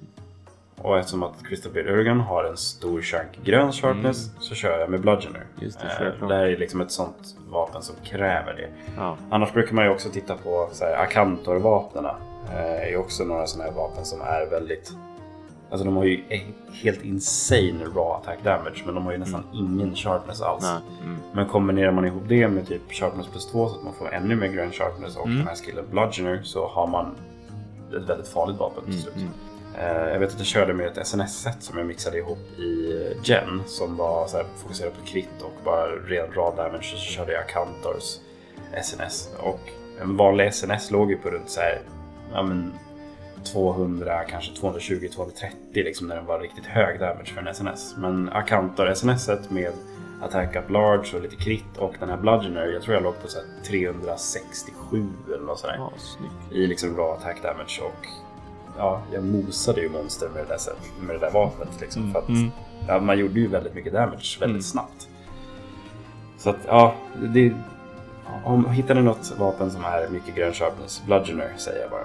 Och 0.77 0.99
eftersom 0.99 1.23
att 1.23 1.47
Crystal 1.49 1.73
Beard 1.73 1.87
Urgan 1.87 2.21
har 2.21 2.45
en 2.45 2.57
stor 2.57 3.03
chunk 3.03 3.45
grön 3.45 3.73
sharpness 3.73 4.31
så 4.41 4.55
kör 4.55 4.81
jag 4.81 4.91
med 4.91 5.01
Bludgeoner. 5.01 5.37
Mm. 5.41 5.65
Just 5.65 5.81
det, 5.81 6.15
Eh, 6.21 6.29
det 6.29 6.35
här 6.35 6.47
är 6.47 6.57
liksom 6.57 6.81
ett 6.81 6.91
sånt 6.91 7.37
vapen 7.51 7.83
som 7.83 7.95
kräver 8.05 8.55
det. 8.55 8.69
Ja. 8.97 9.17
Annars 9.31 9.53
brukar 9.53 9.75
man 9.75 9.85
ju 9.85 9.91
också 9.91 10.09
titta 10.09 10.37
på 10.37 10.71
Akantor-vapnen. 10.99 12.05
Eh, 12.05 12.13
är 12.51 12.97
också 12.97 13.25
några 13.25 13.47
sådana 13.47 13.71
här 13.71 13.77
vapen 13.77 14.05
som 14.05 14.21
är 14.21 14.47
väldigt... 14.51 14.93
Alltså 15.71 15.85
de 15.85 15.97
har 15.97 16.05
ju 16.05 16.23
helt 16.83 17.03
insane 17.05 17.85
raw 17.85 18.01
attack 18.15 18.39
damage 18.45 18.83
men 18.87 18.95
de 18.95 19.05
har 19.05 19.13
ju 19.13 19.19
nästan 19.19 19.45
ingen 19.53 19.95
sharpness 19.97 20.43
alls. 20.43 20.65
Mm. 21.05 21.17
Men 21.35 21.49
kombinerar 21.49 21.91
man 21.93 22.05
ihop 22.05 22.23
det 22.29 22.49
med 22.49 22.69
typ 22.69 22.93
sharpness 22.93 23.27
plus 23.27 23.47
2 23.47 23.69
så 23.69 23.77
att 23.77 23.85
man 23.85 23.93
får 23.95 24.13
ännu 24.15 24.37
mer 24.37 24.47
grön 24.49 24.73
sharpness 24.73 25.17
och 25.17 25.27
Mm. 25.27 25.39
den 25.39 25.47
här 25.49 25.55
skillen 25.55 25.85
bludgeoner 25.91 26.41
så 26.43 26.67
har 26.69 26.87
man 26.87 27.15
ett 27.97 28.09
väldigt 28.09 28.29
farligt 28.29 28.59
vapen 28.59 28.85
till 28.85 28.93
Mm. 28.93 29.03
slut. 29.03 29.15
Mm. 29.17 29.29
Eh, 29.79 30.13
Jag 30.13 30.19
vet 30.19 30.33
att 30.33 30.39
jag 30.39 30.47
körde 30.47 30.75
med 30.75 30.87
ett 30.87 30.99
SNS-set 31.07 31.63
som 31.63 31.79
jag 31.79 31.87
mixade 31.87 32.19
ihop 32.19 32.39
i 32.59 32.93
eh, 33.07 33.23
Gen 33.23 33.63
som 33.67 33.97
var 33.97 34.27
så 34.27 34.37
här, 34.37 34.47
fokuserad 34.57 34.93
på 35.01 35.07
krit 35.07 35.43
och 35.43 35.65
bara 35.65 35.87
ren 35.87 36.33
raw 36.33 36.57
damage. 36.63 36.79
Och 36.95 36.99
så 36.99 37.13
körde 37.13 37.33
jag 37.33 37.49
Cantors 37.49 38.17
SNS. 38.83 39.31
Och 39.39 39.61
en 40.03 40.17
vanlig 40.17 40.47
SNS 40.55 40.91
låg 40.91 41.11
ju 41.11 41.17
på 41.17 41.31
runt 41.31 41.51
så 41.51 41.61
här, 41.61 41.81
ja, 42.33 42.43
men 42.43 42.73
200, 43.53 44.25
kanske 44.25 44.55
220, 44.57 45.09
230 45.15 45.57
liksom 45.75 46.07
när 46.09 46.17
den 46.17 46.27
var 46.27 46.41
riktigt 46.41 46.67
hög 46.67 47.01
damage 47.01 47.27
för 47.35 47.41
en 47.41 47.55
SNS. 47.55 47.95
Men 47.99 48.29
Akantor 48.29 48.95
SNS 48.95 49.31
med 49.51 49.73
Attack 50.23 50.57
Up 50.57 50.71
Large 50.71 51.17
och 51.17 51.23
lite 51.23 51.37
krit 51.37 51.77
och 51.79 51.95
den 52.01 52.09
här 52.09 52.17
Bludgeoner, 52.17 52.67
jag 52.67 52.83
tror 52.83 52.95
jag 52.95 53.03
låg 53.03 53.23
på 53.23 53.29
så 53.29 53.39
här 53.39 53.47
367 53.67 55.07
eller 55.35 55.45
något 55.47 55.59
sådär 55.59 55.75
Ja, 55.79 55.93
i 56.51 56.67
liksom 56.67 56.97
raw 56.97 57.13
attack 57.13 57.43
damage 57.43 57.81
och 57.83 58.07
ja, 58.79 59.03
jag 59.13 59.25
mosade 59.25 59.81
ju 59.81 59.89
monster 59.89 60.29
med 60.29 60.45
det 60.45 60.49
där, 60.49 60.59
med 61.07 61.15
det 61.17 61.21
där 61.27 61.31
vapnet 61.31 61.81
liksom 61.81 62.13
för 62.13 62.19
att 62.19 62.29
Mm. 62.29 62.51
ja, 62.89 63.01
man 63.01 63.19
gjorde 63.19 63.41
ju 63.41 63.47
väldigt 63.49 63.75
mycket 63.75 63.93
damage 63.93 64.37
väldigt 64.41 64.43
Mm. 64.45 64.63
snabbt. 64.63 65.09
Så 66.39 66.51
att 66.51 66.57
ja, 66.67 66.95
det, 67.23 67.53
om 68.45 68.71
hittar 68.71 68.95
ni 68.95 69.03
något 69.03 69.33
vapen 69.39 69.71
som 69.71 69.85
är 69.85 70.09
mycket 70.09 70.35
grön 70.35 70.53
sharpness, 70.53 71.03
bludgeoner 71.07 71.53
säger 71.57 71.81
jag 71.81 71.91
bara. 71.91 72.05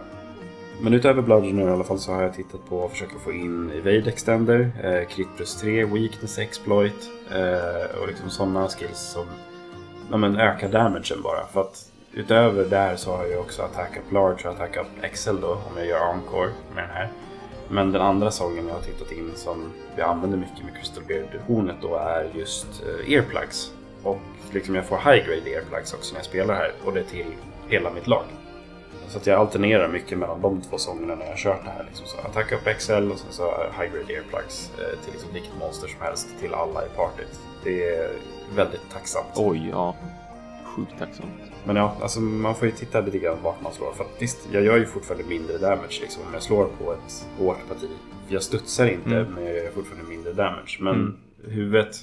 Men 0.82 0.94
utöver 0.94 1.22
bludgeoner 1.22 1.68
i 1.68 1.72
alla 1.72 1.84
fall 1.84 2.00
så 2.00 2.12
har 2.12 2.22
jag 2.22 2.34
tittat 2.34 2.70
på 2.70 2.86
att 2.86 2.92
försöka 2.92 3.20
få 3.20 3.32
in 3.32 3.72
evade 3.72 4.10
extender, 4.10 4.72
eh, 4.84 5.08
crit 5.08 5.28
plus 5.36 5.62
3, 5.62 5.86
weakness 5.86 6.38
exploit 6.38 7.10
eh, 7.32 8.00
och 8.02 8.08
liksom 8.08 8.30
sådana 8.30 8.68
skills 8.68 9.00
som 9.00 9.26
ja, 10.12 10.18
men 10.18 10.38
ökar 10.38 10.70
damagen 10.70 11.22
bara. 11.24 11.48
För 11.54 11.62
att 11.62 11.92
utöver 12.14 12.66
där 12.66 12.96
så 12.96 13.16
har 13.16 13.26
jag 13.26 13.40
också 13.40 13.62
Attack 13.62 13.98
Up 13.98 14.12
Large 14.12 14.48
och 14.48 14.54
Attack 14.54 14.78
Up 14.78 15.12
XL 15.14 15.42
då 15.42 15.52
om 15.52 15.78
jag 15.78 15.88
gör 15.88 16.14
Encore 16.14 16.52
med 16.76 16.84
den 16.84 16.96
här. 16.96 17.10
Men 17.70 17.92
den 17.92 18.02
andra 18.02 18.32
sången 18.32 18.68
jag 18.68 18.74
har 18.74 18.82
tittat 18.82 19.12
in 19.12 19.32
som 19.36 19.72
vi 19.96 20.02
använder 20.02 20.38
mycket 20.38 20.66
med 20.66 20.76
Crystal 20.76 21.04
Beard-hornet 21.04 21.76
då 21.82 21.96
är 21.96 22.32
just 22.36 22.68
eh, 22.84 23.14
earplugs. 23.14 23.72
Och 24.04 24.20
liksom 24.52 24.76
jag 24.76 24.86
får 24.86 24.98
high 24.98 25.28
grade 25.28 25.50
earplugs 25.50 25.94
också 25.94 26.14
när 26.14 26.20
jag 26.20 26.26
spelar 26.26 26.54
här 26.54 26.72
och 26.86 26.94
det 26.94 27.00
är 27.00 27.04
till 27.04 27.34
hela 27.70 27.92
mitt 27.92 28.08
lag. 28.08 28.24
Så 29.08 29.18
att 29.18 29.28
jag 29.28 29.40
alternerar 29.40 29.90
mycket 29.90 30.18
mellan 30.18 30.42
de 30.42 30.62
två 30.62 30.78
sångerna 30.78 31.16
när 31.16 31.26
jag 31.26 31.38
kört 31.38 31.64
det 31.66 31.70
här. 31.72 31.84
Liksom. 31.88 32.08
Så 32.08 32.18
Attack 32.18 32.52
Up 32.52 32.78
XL 32.78 33.12
och 33.12 33.18
sen 33.20 33.32
så 33.32 33.44
High 33.80 33.94
Grade 33.94 34.14
Earplugs 34.14 34.72
eh, 34.78 35.00
till 35.04 35.14
liksom 35.14 35.30
vilket 35.34 35.58
monster 35.60 35.88
som 35.88 36.02
helst 36.02 36.28
till 36.40 36.54
alla 36.54 36.86
i 36.86 36.90
partyt. 36.96 37.40
Det 37.64 37.96
är 37.96 38.10
väldigt 38.56 38.90
tacksamt. 38.94 39.28
Oj, 39.36 39.68
ja. 39.72 39.96
Sjukt 40.66 40.92
tacksamt. 41.00 41.30
Men 41.66 41.76
ja, 41.76 41.96
alltså 42.02 42.20
man 42.20 42.56
får 42.56 42.66
ju 42.68 42.72
titta 42.74 43.02
lite 43.02 43.18
grann 43.18 43.38
vart 43.44 43.62
man 43.62 43.74
slår. 43.74 43.92
För 43.94 44.04
att 44.04 44.22
visst, 44.22 44.48
jag 44.52 44.64
gör 44.64 44.78
ju 44.78 44.86
fortfarande 44.86 45.28
mindre 45.28 45.58
damage 45.58 46.00
liksom, 46.02 46.24
om 46.28 46.34
jag 46.34 46.42
slår 46.44 46.66
på 46.66 46.94
ett 46.94 47.26
hårt 47.40 47.68
parti. 47.68 47.90
Jag 48.28 48.44
studsar 48.44 48.86
inte, 48.88 49.10
Mm. 49.10 49.34
men 49.34 49.46
jag 49.46 49.56
gör 49.56 49.72
fortfarande 49.72 50.10
mindre 50.10 50.34
damage. 50.34 50.78
Men 50.80 50.94
Mm. 50.96 51.18
huvudet, 51.48 51.96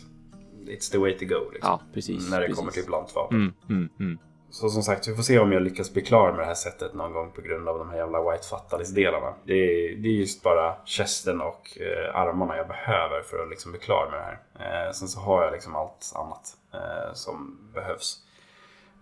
it's 0.67 0.93
the 0.93 0.99
way 0.99 1.19
to 1.19 1.25
go. 1.25 1.51
Liksom, 1.53 1.71
Ja, 1.71 1.81
precis. 1.95 2.31
när 2.31 2.41
det 2.41 2.47
precis. 2.47 2.59
kommer 2.59 2.73
till 2.73 2.85
blant 2.87 3.15
vapen. 3.15 3.37
Mm, 3.37 3.53
mm, 3.69 3.89
mm. 4.01 4.19
Så 4.55 4.69
som 4.69 4.83
sagt, 4.83 5.09
vi 5.09 5.15
får 5.15 5.23
se 5.23 5.39
om 5.39 5.53
jag 5.53 5.63
lyckas 5.63 5.93
bli 5.93 6.03
klar 6.03 6.31
med 6.31 6.41
det 6.41 6.47
här 6.47 6.55
sättet 6.55 6.95
någon 6.95 7.13
gång 7.13 7.33
på 7.33 7.41
grund 7.41 7.69
av 7.69 7.79
de 7.79 7.91
här 7.91 7.97
jävla 7.97 8.31
White 8.31 8.49
Fatalis-delarna. 8.49 9.35
Det 9.45 9.53
är, 9.55 9.97
det 9.97 10.09
är 10.09 10.13
just 10.13 10.43
bara 10.43 10.75
kästen 10.85 11.41
och 11.41 11.79
eh, 11.81 12.17
armarna 12.17 12.57
jag 12.57 12.69
behöver 12.69 13.23
för 13.23 13.43
att 13.43 13.51
liksom 13.51 13.73
bli 13.73 13.81
klar 13.81 14.09
med 14.11 14.21
det 14.21 14.25
här. 14.25 14.87
Eh, 14.87 14.93
sen 14.93 15.09
så 15.09 15.21
har 15.21 15.45
jag 15.45 15.53
liksom 15.53 15.77
allt 15.77 16.13
annat 16.15 16.57
eh, 16.75 17.15
som 17.15 17.59
behövs. 17.75 18.19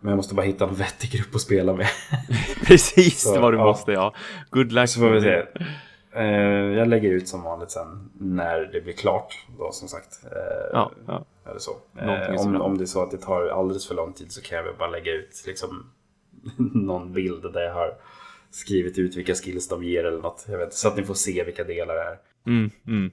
Men 0.01 0.09
jag 0.11 0.17
måste 0.17 0.35
bara 0.35 0.47
hitta 0.47 0.65
en 0.65 0.75
vettig 0.75 1.11
grupp 1.11 1.35
att 1.35 1.41
spela 1.41 1.73
med. 1.73 1.89
Precis 2.67 3.23
Så, 3.23 3.41
vad 3.41 3.53
du 3.53 3.59
ja. 3.59 3.65
måste, 3.65 3.93
ja. 3.93 4.15
Good 4.51 4.73
luck. 4.73 4.89
Så 4.89 5.01
får 5.01 5.11
vi 5.11 5.21
se. 5.21 5.43
Eh, 6.15 6.25
jag 6.79 6.89
lägger 6.89 7.11
ut 7.11 7.29
som 7.29 7.43
vanligt 7.43 7.71
sen 7.71 8.11
när 8.19 8.61
det 8.61 8.81
blir 8.81 8.93
klart. 8.93 9.47
Då 9.59 9.73
som 9.73 9.89
sagt. 9.89 10.25
Eh, 10.25 10.71
Ja, 10.73 10.91
ja. 11.07 11.25
Eller 11.47 11.59
så. 11.59 11.71
Eh, 11.99 12.41
om, 12.41 12.61
om 12.61 12.79
det 12.79 12.85
är 12.85 12.87
så 12.87 13.03
att 13.03 13.11
det 13.11 13.19
tar 13.19 13.47
alldeles 13.49 13.89
för 13.89 13.95
lång 13.95 14.13
tid 14.13 14.33
så 14.33 14.43
kan 14.43 14.57
jag 14.57 14.65
väl 14.65 14.75
bara 14.79 14.91
lägga 14.91 15.13
ut 15.13 15.45
liksom, 15.47 15.91
någon 16.75 17.13
bild 17.13 17.43
där 17.53 17.61
jag 17.61 17.75
har 17.75 17.95
skrivit 18.51 18.99
ut 18.99 19.17
vilka 19.17 19.35
skills 19.35 19.69
de 19.69 19.85
ger 19.85 20.05
eller 20.05 20.23
något. 20.23 20.45
Jag 20.49 20.59
vet, 20.59 20.75
så 20.75 20.89
att 20.89 20.97
ni 20.97 21.03
får 21.03 21.15
se 21.15 21.45
vilka 21.45 21.65
delar 21.65 21.95
det 21.95 22.01
är. 22.03 22.19
Mm, 22.47 22.71
mm. 22.87 23.11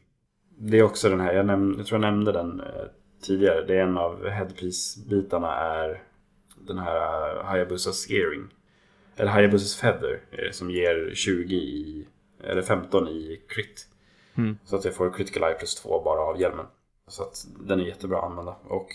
Det 0.57 0.77
är 0.79 0.83
också 0.83 1.09
den 1.09 1.19
här, 1.19 1.33
jag, 1.33 1.45
näm- 1.45 1.77
jag 1.77 1.85
tror 1.85 2.01
jag 2.03 2.11
nämnde 2.11 2.31
den 2.31 2.59
eh, 2.59 2.65
tidigare. 3.23 3.65
Det 3.65 3.75
är 3.75 3.81
en 3.83 3.97
av 3.97 4.27
headpiece-bitarna 4.29 5.55
är 5.55 6.01
den 6.67 6.77
här 6.77 7.43
Hayabusas 7.43 8.09
earring. 8.11 8.47
Eller 9.15 9.31
Hayabusas 9.31 9.75
feather 9.75 10.19
eh, 10.31 10.51
som 10.51 10.71
ger 10.71 11.11
20 11.13 11.55
i, 11.55 12.07
eller 12.43 12.61
15 12.61 13.07
i 13.07 13.41
crit. 13.49 13.87
Mm. 14.37 14.57
Så 14.65 14.75
att 14.75 14.85
jag 14.85 14.93
får 14.95 15.11
critical 15.13 15.43
eye 15.43 15.53
plus 15.57 15.75
2 15.75 16.03
bara 16.03 16.19
av 16.21 16.41
hjälmen. 16.41 16.65
Så 17.07 17.23
att 17.23 17.45
den 17.59 17.79
är 17.79 17.83
jättebra 17.83 18.17
att 18.17 18.23
använda 18.23 18.55
och 18.63 18.87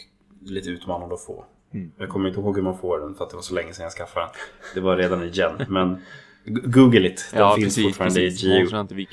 lite 0.43 0.69
utmanande 0.71 1.15
att 1.15 1.25
få. 1.25 1.45
Mm. 1.75 1.93
Jag 1.99 2.09
kommer 2.09 2.29
inte 2.29 2.41
ihåg 2.41 2.57
hur 2.57 2.63
man 2.63 2.79
får 2.79 3.01
den 3.01 3.15
för 3.15 3.25
att 3.25 3.31
det 3.31 3.37
var 3.37 3.43
så 3.43 3.55
länge 3.55 3.73
sedan 3.73 3.83
jag 3.83 3.93
skaffade 3.93 4.27
den. 4.27 4.35
Det 4.75 4.81
var 4.81 4.97
redan 4.97 5.23
i 5.23 5.29
Gen, 5.29 5.53
men 5.69 6.03
Google 6.47 7.07
it. 7.09 7.29
Den 7.33 7.41
Ja, 7.41 7.55
finns 7.55 7.65
precis. 7.67 7.85
fortfarande 7.85 8.21
precis. 8.21 8.45
i 8.45 8.49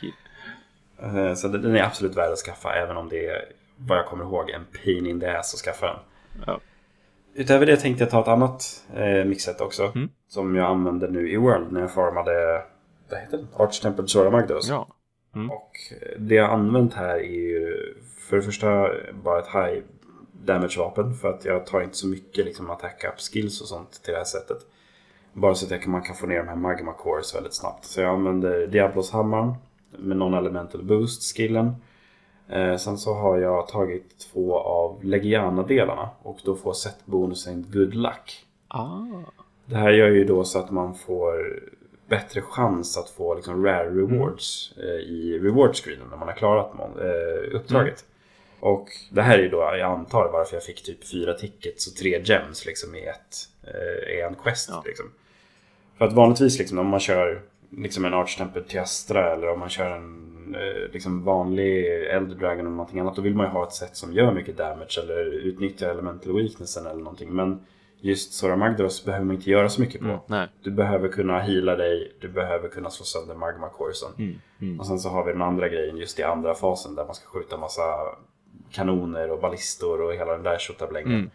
GU. 0.02 0.12
Eh, 1.06 1.34
Så 1.34 1.48
den 1.48 1.76
är 1.76 1.84
absolut 1.84 2.17
värd 2.17 2.32
att 2.32 2.38
skaffa 2.39 2.74
även 2.74 2.98
om 2.98 3.10
det 3.10 3.26
är, 3.28 3.46
vad 3.78 3.98
jag 3.98 4.06
kommer 4.06 4.24
ihåg, 4.24 4.50
en 4.50 4.65
pain 4.84 5.06
in 5.06 5.20
the 5.20 5.28
ass 5.28 5.54
att 5.54 5.60
skaffa 5.60 5.86
den. 5.88 5.96
Ja. 6.48 6.60
Utöver 7.34 7.65
det 7.65 7.78
tänkte 7.78 8.04
jag 8.04 8.12
ta 8.12 8.22
ett 8.22 8.28
annat 8.28 8.86
eh, 8.96 9.26
mixet 9.26 9.62
också. 9.62 9.91
Mm. 9.96 10.10
Som 10.28 10.56
jag 10.56 10.65
använde 10.65 11.08
nu 11.08 11.32
i 11.32 11.38
World 11.38 11.72
när 11.72 11.82
jag 11.82 11.94
formade, 11.94 12.62
vad 13.12 13.19
heter 13.19 13.38
det? 13.38 13.63
Arch 13.63 13.82
Temple 13.82 14.08
Zora 14.08 14.30
Magdos. 14.30 14.69
Ja. 14.69 14.88
Och 15.34 15.78
eh, 15.91 16.19
det 16.19 16.36
jag 16.36 16.47
har 16.47 16.54
använt 16.54 16.93
här 16.93 17.15
är 17.15 17.24
ju 17.24 17.93
för 18.17 18.36
det 18.36 18.41
första 18.41 18.89
bara 19.24 19.39
ett 19.39 19.47
high 19.47 19.84
damage 20.45 20.78
vapen 20.78 21.13
för 21.13 21.30
att 21.30 21.45
jag 21.45 21.65
tar 21.65 21.82
inte 21.82 21.97
så 21.97 22.08
mycket 22.08 22.45
liksom 22.45 22.69
attack 22.69 23.04
up 23.04 23.19
skills 23.19 23.62
och 23.62 23.67
sånt 23.67 24.04
till 24.04 24.12
det 24.12 24.17
här 24.17 24.26
sättet. 24.26 24.58
Bara 25.34 25.56
så 25.56 25.65
att 25.65 25.71
jag 25.71 25.82
kan, 25.82 25.91
man 25.91 26.02
kan 26.02 26.15
få 26.15 26.28
ner 26.28 26.38
de 26.38 26.47
här 26.47 26.56
magma 26.56 26.93
cores 26.93 27.36
väldigt 27.36 27.54
snabbt. 27.54 27.86
Så 27.86 28.02
jag 28.02 28.10
använder 28.10 28.67
Diablos 28.67 29.12
hammaren 29.12 29.54
med 29.97 30.17
non-elemental 30.17 30.84
boost 30.84 31.38
skillen. 31.38 31.76
Eh, 32.47 32.78
sen 32.78 32.97
så 32.97 33.13
har 33.13 33.38
jag 33.38 33.67
tagit 33.67 34.19
två 34.19 34.60
av 34.60 35.04
Legiana-delarna 35.04 36.10
och 36.21 36.39
då 36.45 36.56
får 36.56 36.74
set-bonusen 36.74 37.65
Good 37.71 37.93
Luck. 37.93 38.45
Ah. 38.67 39.00
Det 39.65 39.76
här 39.76 39.89
gör 39.91 40.08
ju 40.08 40.24
då 40.24 40.43
så 40.43 40.60
att 40.60 40.71
man 40.71 40.95
får 40.95 41.60
bättre 42.12 42.41
chans 42.41 42.97
att 42.97 43.10
få 43.10 43.36
liksom 43.36 43.65
rare 43.65 43.89
rewards 43.89 44.74
eh, 44.78 44.84
i 44.89 45.39
reward 45.43 45.76
screenen 45.76 46.08
när 46.10 46.17
man 46.17 46.28
har 46.28 46.36
klarat 46.36 46.71
eh, 46.80 47.56
uppdraget. 47.56 48.06
Och 48.60 48.88
det 49.12 49.21
här 49.21 49.38
är 49.38 49.41
ju 49.41 49.50
då, 49.50 49.58
jag 49.58 49.82
antar 49.91 50.30
varför 50.34 50.56
jag 50.56 50.63
fick 50.63 50.84
typ 50.84 51.08
fyra 51.12 51.34
tickets 51.34 51.88
och 51.88 51.95
tre 51.95 52.21
gems 52.24 52.65
liksom 52.65 52.95
i 52.95 53.06
ett, 53.06 53.36
eh, 53.63 54.13
i 54.13 54.21
en 54.21 54.36
quest. 54.36 54.69
Ja. 54.71 54.84
Liksom. 54.86 55.06
För 55.97 56.06
att 56.06 56.13
vanligtvis 56.13 56.60
liksom, 56.60 56.80
om 56.80 56.88
man 56.88 57.00
kör 57.00 57.41
liksom 57.69 58.06
en 58.06 58.13
Archtempel 58.13 58.63
till 58.63 58.80
Astra 58.80 59.34
eller 59.34 59.50
om 59.50 59.60
man 59.60 59.69
kör 59.69 59.91
en 59.91 60.28
liksom 60.93 61.24
vanlig 61.24 61.86
Elder 62.10 62.36
Dragon 62.36 62.60
eller 62.60 62.69
någonting 62.69 63.00
annat. 63.00 63.15
Då 63.15 63.21
vill 63.21 63.36
man 63.36 63.45
ju 63.45 63.52
ha 63.52 63.67
ett 63.67 63.74
sätt 63.74 63.95
som 63.95 64.13
gör 64.13 64.34
mycket 64.34 64.58
damage 64.58 65.00
eller 65.04 65.26
utnyttjar 65.26 65.89
elemental 65.89 66.36
weaknessen 66.36 66.86
eller 66.86 67.04
någonting. 67.04 67.34
Men 67.34 67.60
just 68.01 68.33
Sora 68.33 68.55
Magdaros 68.55 69.05
behöver 69.05 69.25
man 69.25 69.35
inte 69.35 69.49
göra 69.49 69.69
så 69.69 69.81
mycket 69.81 70.01
på. 70.01 70.23
Mm. 70.33 70.49
Du 70.63 70.71
behöver 70.71 71.07
kunna 71.07 71.39
heala 71.39 71.75
dig, 71.75 72.13
du 72.19 72.29
behöver 72.29 72.69
kunna 72.69 72.89
slå 72.89 73.05
sönder 73.05 73.35
magma 73.35 73.69
coresen. 73.69 74.09
Mm. 74.17 74.41
Mm. 74.61 74.79
Och 74.79 74.85
sen 74.85 74.99
så 74.99 75.09
har 75.09 75.25
vi 75.25 75.31
den 75.31 75.41
andra 75.41 75.69
grejen 75.69 75.97
just 75.97 76.19
i 76.19 76.23
andra 76.23 76.55
fasen 76.55 76.95
där 76.95 77.05
man 77.05 77.15
ska 77.15 77.27
skjuta 77.27 77.57
massa 77.57 77.81
kanoner 78.71 79.31
och 79.31 79.41
ballistor 79.41 80.01
och 80.01 80.13
hela 80.13 80.31
den 80.31 80.43
där 80.43 80.57
tjottablängen. 80.57 81.13
Mm. 81.13 81.29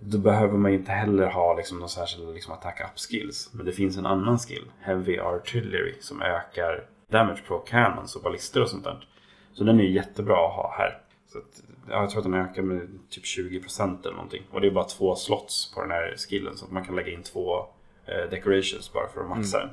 Då 0.00 0.18
behöver 0.18 0.58
man 0.58 0.72
inte 0.72 0.92
heller 0.92 1.26
ha 1.26 1.56
liksom 1.56 1.78
någon 1.78 1.88
särskild 1.88 2.34
liksom 2.34 2.52
attack 2.52 2.80
up 2.80 2.98
skills. 2.98 3.50
Men 3.52 3.66
det 3.66 3.72
finns 3.72 3.96
en 3.96 4.06
annan 4.06 4.38
skill, 4.38 4.64
Heavy 4.80 5.18
Artillery, 5.18 5.94
som 6.00 6.22
ökar 6.22 6.86
damage 7.08 7.44
på 7.48 7.58
cannons 7.58 8.16
och 8.16 8.22
ballistor 8.22 8.62
och 8.62 8.68
sånt 8.68 8.84
där. 8.84 9.08
Så 9.52 9.64
den 9.64 9.80
är 9.80 9.84
jättebra 9.84 10.46
att 10.46 10.54
ha 10.54 10.74
här. 10.78 10.98
Så 11.32 11.38
att, 11.38 11.62
jag 11.88 12.10
tror 12.10 12.18
att 12.20 12.24
den 12.24 12.34
ökar 12.34 12.62
med 12.62 12.88
typ 13.10 13.24
20% 13.24 14.00
eller 14.02 14.12
någonting. 14.14 14.42
Och 14.50 14.60
det 14.60 14.66
är 14.66 14.70
bara 14.70 14.84
två 14.84 15.14
slots 15.16 15.74
på 15.74 15.80
den 15.80 15.90
här 15.90 16.14
skillen 16.16 16.56
så 16.56 16.64
att 16.64 16.70
man 16.72 16.84
kan 16.84 16.96
lägga 16.96 17.12
in 17.12 17.22
två 17.22 17.58
eh, 18.06 18.30
decorations 18.30 18.92
bara 18.92 19.08
för 19.08 19.20
att 19.20 19.28
maxa 19.28 19.58
den. 19.58 19.70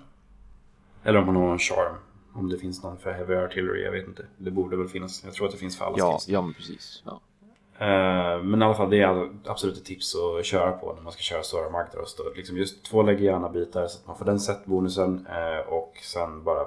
Eller 1.04 1.20
om 1.20 1.26
man 1.26 1.36
har 1.36 1.48
någon 1.48 1.60
charm. 1.60 1.96
Om 2.34 2.50
det 2.50 2.58
finns 2.58 2.84
någon 2.84 2.98
för 2.98 3.12
Heavy 3.12 3.36
Artillery, 3.36 3.84
jag 3.84 3.92
vet 3.92 4.08
inte. 4.08 4.26
Det 4.38 4.52
borde 4.52 4.78
väl 4.78 4.88
finnas. 4.88 5.24
Jag 5.26 5.34
tror 5.34 5.46
att 5.48 5.52
det 5.54 5.58
finns 5.60 5.78
för 5.78 5.86
alla 5.86 5.96
Ja, 5.98 6.12
skills. 6.12 6.30
ja, 6.30 6.42
men 6.42 6.54
precis. 6.54 7.04
Ja. 7.06 7.22
Eh, 7.86 8.44
men 8.44 8.62
i 8.62 8.66
alla 8.66 8.74
fall, 8.76 8.90
det 8.90 9.02
är 9.02 9.30
absolut 9.46 9.78
ett 9.78 9.86
tips 9.86 10.16
att 10.16 10.46
köra 10.46 10.72
på 10.72 10.94
när 10.94 11.02
man 11.02 11.12
ska 11.12 11.22
köra 11.22 11.44
Sora 11.44 11.70
Magdaros. 11.70 12.18
Liksom 12.36 12.58
just 12.58 12.86
två 12.86 13.04
Legiana-bitar 13.04 13.88
så 13.88 14.00
att 14.00 14.08
man 14.08 14.18
får 14.18 14.26
den 14.26 14.40
set-bonusen 14.40 15.28
eh, 15.28 15.68
och 15.74 15.94
sen 16.02 16.44
bara 16.44 16.66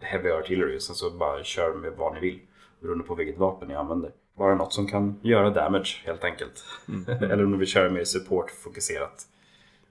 Heavy 0.00 0.30
Artillery. 0.30 0.80
Sen 0.80 0.94
så 0.94 1.10
bara 1.10 1.44
kör 1.44 1.74
med 1.74 1.92
vad 1.96 2.14
ni 2.14 2.20
vill 2.20 2.40
beroende 2.80 3.04
på 3.04 3.14
vilket 3.14 3.38
vapen 3.38 3.68
ni 3.68 3.74
använder. 3.74 4.12
Bara 4.38 4.54
något 4.54 4.72
som 4.72 4.86
kan 4.86 5.18
göra 5.22 5.50
damage 5.50 6.02
helt 6.04 6.24
enkelt. 6.24 6.64
Eller 7.20 7.44
om 7.44 7.52
du 7.52 7.58
vill 7.58 7.68
köra 7.68 7.90
mer 7.90 8.04
support-fokuserat. 8.04 9.22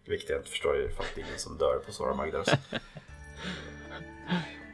Vilket 0.06 0.30
jag 0.30 0.40
inte 0.40 0.50
förstår 0.50 0.74
för 0.96 1.04
att 1.04 1.10
det 1.16 1.22
är 1.22 1.26
ingen 1.26 1.40
som 1.40 1.58
dör 1.58 1.80
på 1.86 1.92
Sora 1.92 2.14
Magdaros. 2.14 2.50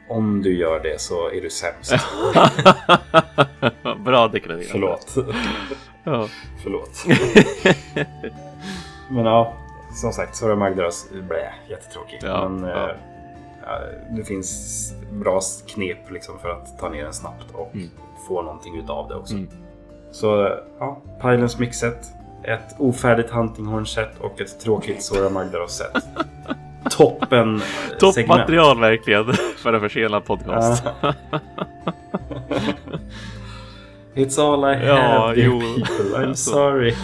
Om 0.08 0.42
du 0.42 0.56
gör 0.56 0.80
det 0.82 1.00
så 1.00 1.30
är 1.30 1.40
du 1.40 1.50
sämst. 1.50 1.92
Bra 4.04 4.28
deklarerat. 4.28 4.66
Förlåt. 4.70 5.14
Ja. 6.04 6.28
Förlåt. 6.62 7.04
Men 9.10 9.24
ja, 9.24 9.56
som 9.92 10.12
sagt, 10.12 10.36
Sora 10.36 10.56
Magdaros, 10.56 11.08
blä, 11.28 11.54
jättetråkig. 11.68 12.18
Ja, 12.22 12.48
Men 12.48 12.70
ja. 12.70 12.90
eh, 12.90 12.96
det 14.10 14.24
finns 14.24 14.92
bra 15.12 15.40
knep 15.74 16.10
liksom 16.10 16.38
för 16.38 16.48
att 16.50 16.78
ta 16.78 16.88
ner 16.88 17.04
den 17.04 17.12
snabbt 17.12 17.46
och 17.52 17.74
Mm. 17.74 17.88
få 18.28 18.42
någonting 18.42 18.78
utav 18.78 19.08
det 19.08 19.14
också. 19.14 19.34
Mm. 19.34 19.48
Så 20.12 20.56
ja, 20.78 21.00
Pylons 21.22 21.58
mixet, 21.58 22.06
ett 22.44 22.74
ofärdigt 22.78 23.30
Huntinghorn-set 23.30 24.18
och 24.20 24.40
ett 24.40 24.60
tråkigt 24.60 25.02
Sora 25.02 25.30
Magdaros-set. 25.30 26.04
Toppen 26.90 27.54
eh, 27.56 27.60
segment. 27.60 28.00
Toppmaterial 28.00 28.80
verkligen 28.80 29.32
för 29.56 29.72
en 29.72 29.80
försenad 29.80 30.24
podcast. 30.24 30.84
Ja. 31.02 31.14
It's 34.14 34.38
all 34.38 34.64
I 34.64 34.74
have, 34.76 34.86
Ja, 34.86 35.32
dear 35.34 35.44
jo. 35.46 35.60
people. 35.60 36.18
I'm 36.26 36.34
sorry. 36.34 36.94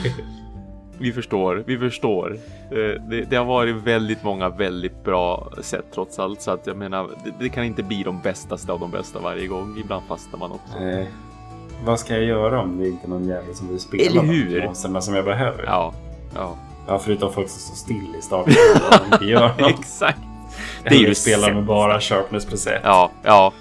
Vi 0.99 1.13
förstår, 1.13 1.63
vi 1.67 1.79
förstår. 1.79 2.39
Eh, 2.71 2.77
Det, 3.09 3.25
det 3.31 3.37
har 3.37 3.45
varit 3.45 3.75
väldigt 3.77 4.23
många 4.25 4.49
väldigt 4.49 5.05
bra 5.05 5.51
sätt 5.61 5.85
trots 5.95 6.19
allt. 6.19 6.43
Så 6.43 6.51
att 6.51 6.67
jag 6.67 6.77
menar, 6.77 7.09
det, 7.25 7.33
det 7.41 7.49
kan 7.49 7.65
inte 7.65 7.83
bli 7.83 8.03
de 8.03 8.21
bästaste 8.21 8.73
av 8.73 8.81
de 8.81 8.91
bästa 8.91 9.19
varje 9.19 9.47
gång. 9.47 9.79
Ibland 9.81 10.05
fastnar 10.09 10.39
man 10.39 10.53
också. 10.53 10.79
Nej. 10.81 11.11
Vad 11.85 12.01
ska 12.01 12.15
jag 12.15 12.25
göra 12.25 12.61
om 12.61 12.79
det 12.79 12.89
inte 12.89 13.07
är 13.07 13.09
någon 13.09 13.29
jävel 13.29 13.55
som 13.55 13.69
vill 13.69 13.81
spela 13.81 14.21
Eller 14.23 14.33
hur? 14.33 14.63
monsterna 14.65 15.01
som 15.01 15.15
jag 15.15 15.25
behöver? 15.25 15.65
Ja, 15.65 15.93
ja. 16.35 16.57
Ja, 16.89 16.99
förutom 16.99 17.33
folk 17.33 17.49
som 17.49 17.61
står 17.61 17.75
still 17.77 18.17
i 18.19 18.23
starten 18.23 18.55
och 18.91 19.13
inte 19.13 19.25
gör 19.31 19.49
något. 19.59 19.71
Exakt. 19.71 20.19
Det 20.83 20.89
är 20.95 20.99
ju 20.99 21.15
spelar 21.15 21.55
med 21.55 21.65
bara 21.65 22.01
sharpness 22.01 22.47
preset. 22.47 22.81
Ja, 22.85 23.11
ja. 23.23 23.53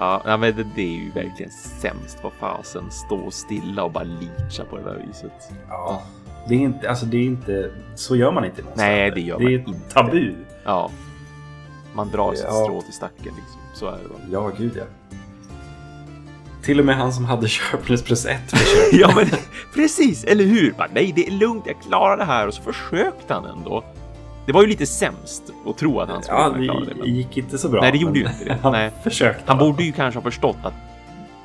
Ja, 0.00 0.22
men 0.24 0.40
det, 0.56 0.66
det 0.74 0.82
är 0.82 0.98
ju 1.04 1.10
verkligen 1.10 1.50
sämst. 1.52 2.18
Vad 2.22 2.32
fasen, 2.32 2.90
stå 2.90 3.30
stilla 3.30 3.82
och 3.84 3.90
bara 3.92 4.04
leacha 4.04 4.64
på 4.70 4.76
det 4.76 4.82
där 4.82 5.04
viset. 5.06 5.32
Ja. 5.68 6.02
Det 6.48 6.54
är 6.54 6.58
inte, 6.58 6.90
alltså 6.90 7.06
det 7.06 7.16
är 7.16 7.24
inte, 7.24 7.70
så 7.94 8.16
gör 8.16 8.32
man 8.32 8.44
inte 8.44 8.62
någonstans. 8.62 8.86
Nej, 8.88 9.10
det 9.10 9.20
gör 9.20 9.38
man 9.38 9.44
Det 9.46 9.54
är 9.54 9.58
inte. 9.58 9.80
tabu. 9.94 10.34
Ja. 10.64 10.90
Man 11.94 12.10
drar 12.10 12.32
sitt 12.34 12.44
Ja. 12.48 12.64
strå 12.64 12.82
till 12.82 12.92
stacken 12.92 13.24
liksom. 13.24 13.60
Så 13.74 13.86
är 13.86 13.92
det. 13.92 14.32
Ja, 14.32 14.50
gud 14.58 14.72
ja. 14.76 14.84
Till 16.62 16.78
och 16.80 16.86
med 16.86 16.96
han 16.96 17.12
som 17.12 17.24
hade 17.24 17.48
sharpness 17.48 18.02
preset 18.02 18.50
försökte. 18.50 18.96
ja, 18.96 19.12
men 19.16 19.26
precis, 19.74 20.24
eller 20.24 20.44
hur? 20.44 20.72
Bara, 20.78 20.88
nej, 20.94 21.12
det 21.16 21.26
är 21.26 21.30
lugnt, 21.30 21.62
jag 21.66 21.82
klarar 21.82 22.16
det 22.16 22.24
här. 22.24 22.46
Och 22.46 22.54
så 22.54 22.62
försökte 22.62 23.34
han 23.34 23.44
ändå. 23.44 23.84
Det 24.46 24.52
var 24.52 24.62
ju 24.62 24.68
lite 24.68 24.86
sämst 24.86 25.42
att 25.66 25.78
tro 25.78 26.00
att 26.00 26.08
han 26.08 26.22
skulle 26.22 26.38
Ja, 26.38 26.50
kunna 26.52 26.64
klara 26.64 26.80
det. 26.80 26.86
det 26.86 26.94
Men 27.00 27.14
gick 27.14 27.36
inte 27.36 27.58
så 27.58 27.68
bra. 27.68 27.80
Nej, 27.80 27.92
det 27.92 27.98
gjorde 27.98 28.18
ju 28.18 28.24
inte 28.26 28.44
det. 28.44 28.58
Han 28.62 28.72
Nej. 28.72 28.90
försökte. 29.04 29.42
han 29.46 29.56
i 29.56 29.60
borde 29.60 29.82
ju 29.84 29.92
kanske 29.92 30.18
ha 30.18 30.22
förstått 30.24 30.56
att 30.62 30.74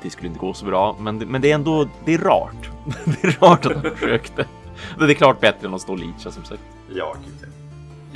det 0.02 0.10
skulle 0.10 0.28
inte 0.28 0.40
gå 0.40 0.52
så 0.54 0.64
bra. 0.66 0.96
Men, 1.00 1.18
det- 1.18 1.26
men 1.26 1.40
det 1.40 1.50
är 1.50 1.54
ändå, 1.54 1.88
det 2.04 2.14
är 2.14 2.18
rart. 2.18 2.70
det 3.04 3.24
är 3.28 3.38
rart 3.40 3.66
att 3.66 3.72
han 3.72 3.96
försökte. 3.96 4.44
Det 4.98 5.04
är 5.12 5.14
klart 5.14 5.40
bättre 5.40 5.66
än 5.66 5.74
att 5.74 5.80
stå 5.80 5.92
och 5.92 5.98
leacha 5.98 6.30
som 6.30 6.44
sagt. 6.44 6.48
fall. 6.48 6.96
Ja, 6.96 7.14
gud 7.24 7.34
ja. 7.42 7.48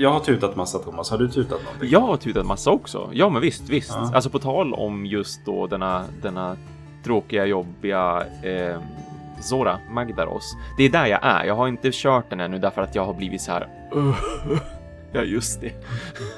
Jag 0.00 0.10
har 0.10 0.20
tutat 0.20 0.56
massa 0.56 0.78
Thomas. 0.78 1.10
Har 1.10 1.18
du 1.18 1.28
tutat 1.28 1.64
någonting? 1.64 1.88
Jag 1.90 2.00
har 2.00 2.16
tutat 2.16 2.46
massa 2.46 2.70
också. 2.70 3.10
Ja, 3.12 3.28
men 3.28 3.42
visst, 3.42 3.68
visst. 3.68 3.90
Ja. 3.94 4.10
Alltså 4.14 4.30
på 4.30 4.38
tal 4.38 4.74
om 4.74 5.06
just 5.06 5.44
då 5.44 5.66
denna, 5.66 6.04
denna 6.22 6.56
tråkiga, 7.04 7.46
jobbiga 7.46 8.24
eh, 8.42 8.76
Zora 9.40 9.78
Magdaros. 9.90 10.56
Det 10.76 10.84
är 10.84 10.90
där 10.90 11.06
jag 11.06 11.20
är. 11.22 11.44
Jag 11.44 11.54
har 11.54 11.68
inte 11.68 11.90
kört 11.92 12.30
den 12.30 12.40
ännu 12.40 12.58
därför 12.58 12.82
att 12.82 12.94
jag 12.94 13.04
har 13.04 13.14
blivit 13.14 13.40
så 13.42 13.52
här. 13.52 13.68
Ja, 15.12 15.22
just 15.22 15.60
det. 15.60 15.72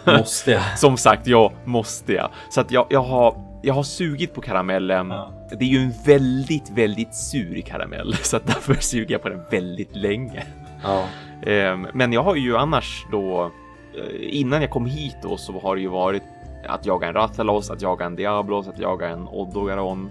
Måste 0.18 0.50
jag? 0.50 0.78
Som 0.78 0.96
sagt, 0.96 1.26
jag 1.26 1.52
måste 1.64 2.12
jag. 2.12 2.30
Så 2.50 2.60
att 2.60 2.70
jag, 2.70 2.86
jag 2.90 3.02
har, 3.02 3.36
jag 3.62 3.74
har 3.74 3.82
sugit 3.82 4.34
på 4.34 4.40
karamellen. 4.40 5.10
Ja. 5.10 5.32
Det 5.58 5.64
är 5.64 5.68
ju 5.68 5.78
en 5.78 5.92
väldigt, 6.04 6.70
väldigt 6.70 7.14
sur 7.14 7.60
karamell, 7.60 8.14
så 8.22 8.36
att 8.36 8.46
därför 8.46 8.74
suger 8.74 9.12
jag 9.12 9.22
på 9.22 9.28
den 9.28 9.42
väldigt 9.50 9.96
länge. 9.96 10.44
Ja. 10.82 11.04
Ehm, 11.46 11.86
Men 11.94 12.12
jag 12.12 12.22
har 12.22 12.36
ju 12.36 12.56
annars 12.56 13.06
då, 13.10 13.50
eh, 13.96 14.38
innan 14.40 14.60
jag 14.60 14.70
kom 14.70 14.86
hit 14.86 15.16
då 15.22 15.36
så 15.36 15.60
har 15.60 15.76
det 15.76 15.82
ju 15.82 15.88
varit 15.88 16.22
att 16.68 16.86
jaga 16.86 17.08
en 17.08 17.14
Rathalos, 17.14 17.70
att 17.70 17.82
jaga 17.82 18.06
en 18.06 18.16
Diablos, 18.16 18.68
att 18.68 18.78
jaga 18.78 19.08
en 19.08 19.28
Odogaron. 19.28 20.10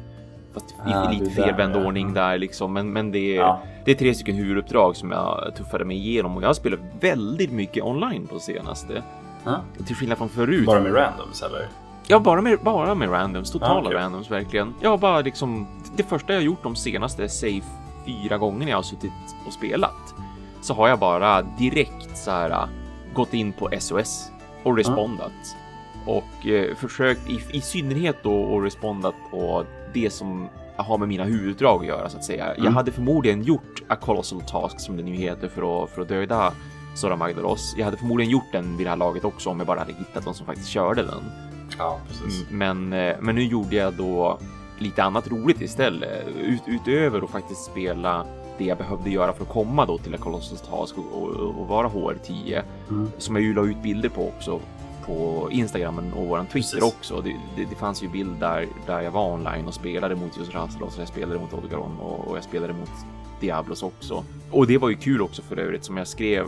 Fast 0.61 0.87
i 0.89 0.93
Ah, 0.93 1.11
lite 1.11 1.25
där, 1.25 1.31
felvänd 1.31 1.75
ja. 1.75 1.85
ordning 1.85 2.13
där 2.13 2.37
liksom. 2.37 2.73
Men, 2.73 2.93
men 2.93 3.11
det, 3.11 3.19
är, 3.37 3.39
Ja. 3.41 3.61
det 3.85 3.91
är 3.91 3.95
tre 3.95 4.13
stycken 4.15 4.35
huvuduppdrag 4.35 4.95
som 4.95 5.11
jag 5.11 5.51
tuffade 5.57 5.85
mig 5.85 5.97
igenom 5.97 6.37
och 6.37 6.43
jag 6.43 6.47
har 6.47 6.53
spelat 6.53 6.79
väldigt 6.99 7.51
mycket 7.51 7.83
online 7.83 8.27
på 8.27 8.39
senaste. 8.39 9.03
Ja. 9.43 9.61
Till 9.87 9.95
skillnad 9.95 10.17
från 10.17 10.29
förut. 10.29 10.65
Bara 10.65 10.79
med 10.79 10.95
randoms 10.95 11.41
eller? 11.43 11.67
Ja, 12.07 12.19
bara 12.19 12.41
med, 12.41 12.59
bara 12.63 12.95
med 12.95 13.11
randoms, 13.11 13.51
totala 13.51 13.73
Ah, 13.75 13.81
okej. 13.81 13.93
randoms 13.93 14.31
verkligen. 14.31 14.73
Jag 14.81 14.89
har 14.89 14.97
bara 14.97 15.21
liksom, 15.21 15.67
det 15.95 16.03
första 16.03 16.33
jag 16.33 16.43
gjort 16.43 16.63
de 16.63 16.75
senaste, 16.75 17.29
säg 17.29 17.63
fyra 18.05 18.37
gångerna 18.37 18.69
jag 18.69 18.77
har 18.77 18.83
suttit 18.83 19.11
och 19.47 19.53
spelat, 19.53 20.13
så 20.61 20.73
har 20.73 20.87
jag 20.87 20.99
bara 20.99 21.41
direkt 21.41 22.17
så 22.17 22.31
här 22.31 22.49
äh, 22.49 22.65
gått 23.13 23.33
in 23.33 23.51
på 23.53 23.69
SOS 23.79 24.31
och 24.63 24.77
respondat. 24.77 25.31
Och 26.05 26.47
eh, 26.47 26.75
försökt, 26.75 27.29
i, 27.29 27.39
i 27.57 27.61
synnerhet 27.61 28.17
då, 28.23 28.33
och 28.41 28.63
respondat 28.63 29.15
på 29.31 29.63
det 29.93 30.09
som 30.13 30.49
har 30.77 30.97
med 30.97 31.07
mina 31.07 31.23
huvuddrag 31.23 31.81
att 31.81 31.87
göra 31.87 32.09
så 32.09 32.17
att 32.17 32.23
säga. 32.23 32.47
Jag 32.47 32.59
Mm. 32.59 32.73
hade 32.75 32.91
förmodligen 32.91 33.43
gjort 33.43 33.81
A 33.87 33.95
Colossal 33.95 34.41
Task 34.41 34.79
som 34.79 34.97
det 34.97 35.03
nu 35.03 35.11
heter 35.15 35.47
för 35.47 35.83
att, 35.83 35.89
för 35.89 36.01
att 36.01 36.07
döda 36.07 36.53
Sora 36.95 37.15
Magdaros. 37.15 37.75
Jag 37.77 37.85
hade 37.85 37.97
förmodligen 37.97 38.31
gjort 38.31 38.51
den 38.51 38.77
vid 38.77 38.85
det 38.85 38.89
här 38.89 38.97
laget 38.97 39.25
också 39.25 39.49
om 39.49 39.57
jag 39.57 39.67
bara 39.67 39.79
hade 39.79 39.93
hittat 39.93 40.25
någon 40.25 40.33
som 40.35 40.45
faktiskt 40.45 40.69
körde 40.69 41.03
den. 41.03 41.23
Ja, 41.77 41.99
precis. 42.07 42.45
Men, 42.51 42.93
eh, 42.93 43.15
men 43.21 43.35
nu 43.35 43.43
gjorde 43.43 43.75
jag 43.75 43.93
då 43.93 44.39
lite 44.79 45.03
annat 45.03 45.27
roligt 45.31 45.61
istället. 45.61 46.27
Ut, 46.41 46.61
utöver 46.65 47.21
att 47.23 47.29
faktiskt 47.29 47.63
spela 47.65 48.25
det 48.57 48.65
jag 48.65 48.77
behövde 48.77 49.09
göra 49.09 49.33
för 49.33 49.43
att 49.43 49.49
komma 49.49 49.85
då 49.85 49.97
till 49.97 50.13
A 50.15 50.17
Colossal 50.19 50.57
Task 50.57 50.95
och, 50.97 51.23
och, 51.23 51.59
och 51.61 51.67
vara 51.67 51.87
HR10. 51.89 52.61
Mm. 52.89 53.11
Som 53.17 53.35
jag 53.35 53.43
ju 53.43 53.53
la 53.53 53.65
ut 53.65 53.83
bilder 53.83 54.09
på 54.09 54.27
också 54.27 54.59
på 55.09 55.51
Instagram 55.51 56.13
och 56.13 56.27
våran 56.27 56.45
Twitter 56.45 56.79
Precis. 56.79 56.83
också. 56.83 57.21
Det, 57.21 57.35
det, 57.55 57.65
det 57.65 57.75
fanns 57.75 58.03
ju 58.03 58.09
bild 58.09 58.39
där, 58.39 58.67
där 58.85 59.01
jag 59.01 59.11
var 59.11 59.33
online 59.33 59.67
och 59.67 59.73
spelade 59.73 60.15
mot 60.15 60.37
just 60.37 60.53
Rastalos 60.53 60.95
och 60.95 61.01
jag 61.01 61.07
spelade 61.07 61.39
mot 61.39 61.53
Odegaron 61.53 61.99
och, 61.99 62.27
och 62.27 62.37
jag 62.37 62.43
spelade 62.43 62.73
mot 62.73 62.89
Diablos 63.39 63.83
också. 63.83 64.23
Och 64.51 64.67
det 64.67 64.77
var 64.77 64.89
ju 64.89 64.95
kul 64.95 65.21
också 65.21 65.41
för 65.41 65.57
övrigt 65.57 65.83
som 65.83 65.97
jag 65.97 66.07
skrev 66.07 66.45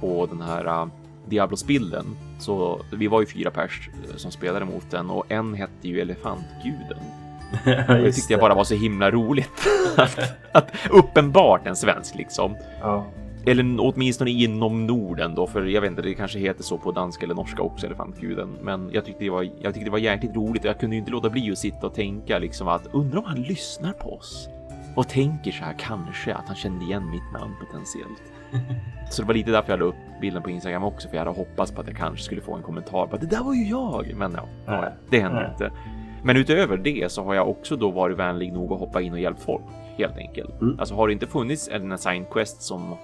på 0.00 0.26
den 0.26 0.40
här 0.40 0.82
uh, 0.82 0.88
Diablos-bilden. 1.26 2.04
Så 2.38 2.80
vi 2.92 3.06
var 3.06 3.20
ju 3.20 3.26
fyra 3.26 3.50
pers 3.50 3.90
eh, 4.10 4.16
som 4.16 4.30
spelade 4.30 4.64
mot 4.64 4.90
den 4.90 5.10
och 5.10 5.32
en 5.32 5.54
hette 5.54 5.88
ju 5.88 6.00
Elefantguden. 6.00 6.98
Det 7.64 7.98
Just 7.98 8.18
tyckte 8.18 8.32
jag 8.32 8.40
bara 8.40 8.54
var 8.54 8.64
så 8.64 8.74
himla 8.74 9.10
roligt. 9.10 9.68
att, 9.96 10.18
att 10.52 10.70
uppenbart 10.90 11.66
en 11.66 11.76
svensk 11.76 12.14
liksom. 12.14 12.56
Ja. 12.80 13.06
Eller 13.50 13.76
åtminstone 13.78 14.30
inom 14.30 14.86
Norden 14.86 15.34
då, 15.34 15.46
för 15.46 15.64
jag 15.64 15.80
vet 15.80 15.90
inte, 15.90 16.02
det 16.02 16.14
kanske 16.14 16.38
heter 16.38 16.62
så 16.62 16.78
på 16.78 16.92
danska 16.92 17.24
eller 17.24 17.34
norska 17.34 17.62
också, 17.62 17.86
Elefantguden. 17.86 18.58
Men 18.62 18.90
jag 18.92 19.04
tyckte 19.04 19.24
det 19.24 19.30
var, 19.30 19.42
jag 19.42 19.74
tyckte 19.74 19.84
det 19.84 19.90
var 19.90 19.98
jäkligt 19.98 20.36
roligt 20.36 20.64
och 20.64 20.68
jag 20.68 20.80
kunde 20.80 20.96
ju 20.96 21.00
inte 21.00 21.10
låta 21.12 21.30
bli 21.30 21.52
att 21.52 21.58
sitta 21.58 21.86
och 21.86 21.94
tänka 21.94 22.38
liksom 22.38 22.68
att 22.68 22.86
undrar 22.92 23.18
om 23.18 23.24
han 23.24 23.42
lyssnar 23.42 23.92
på 23.92 24.14
oss 24.14 24.48
och 24.96 25.08
tänker 25.08 25.52
så 25.52 25.64
här 25.64 25.74
kanske 25.78 26.34
att 26.34 26.46
han 26.46 26.56
kände 26.56 26.84
igen 26.84 27.10
mitt 27.10 27.40
namn 27.40 27.54
potentiellt. 27.60 28.22
Så 29.10 29.22
det 29.22 29.28
var 29.28 29.34
lite 29.34 29.50
därför 29.50 29.72
jag 29.72 29.78
la 29.78 29.84
upp 29.84 30.20
bilden 30.20 30.42
på 30.42 30.50
Instagram 30.50 30.84
också, 30.84 31.08
för 31.08 31.16
jag 31.16 31.24
hade 31.24 31.36
hoppats 31.36 31.72
på 31.72 31.80
att 31.80 31.86
jag 31.86 31.96
kanske 31.96 32.24
skulle 32.24 32.40
få 32.40 32.54
en 32.54 32.62
kommentar 32.62 33.06
på 33.06 33.14
att 33.14 33.20
det 33.20 33.26
där 33.26 33.42
var 33.42 33.54
ju 33.54 33.64
jag. 33.64 34.14
Men 34.16 34.32
ja, 34.32 34.48
ja 34.66 34.88
det 35.10 35.20
hände 35.20 35.40
Nej. 35.40 35.50
inte. 35.50 35.70
Men 36.22 36.36
utöver 36.36 36.76
det 36.76 37.12
så 37.12 37.24
har 37.24 37.34
jag 37.34 37.48
också 37.48 37.76
då 37.76 37.90
varit 37.90 38.18
vänlig 38.18 38.52
nog 38.52 38.72
att 38.72 38.80
hoppa 38.80 39.00
in 39.00 39.12
och 39.12 39.20
hjälpt 39.20 39.42
folk 39.42 39.62
helt 39.98 40.16
enkelt. 40.16 40.60
Mm. 40.60 40.80
Alltså 40.80 40.94
har 40.94 41.06
det 41.06 41.12
inte 41.12 41.26
funnits 41.26 41.68
en 41.68 41.92
assign 41.92 42.24
quest 42.24 42.62
som 42.62 42.96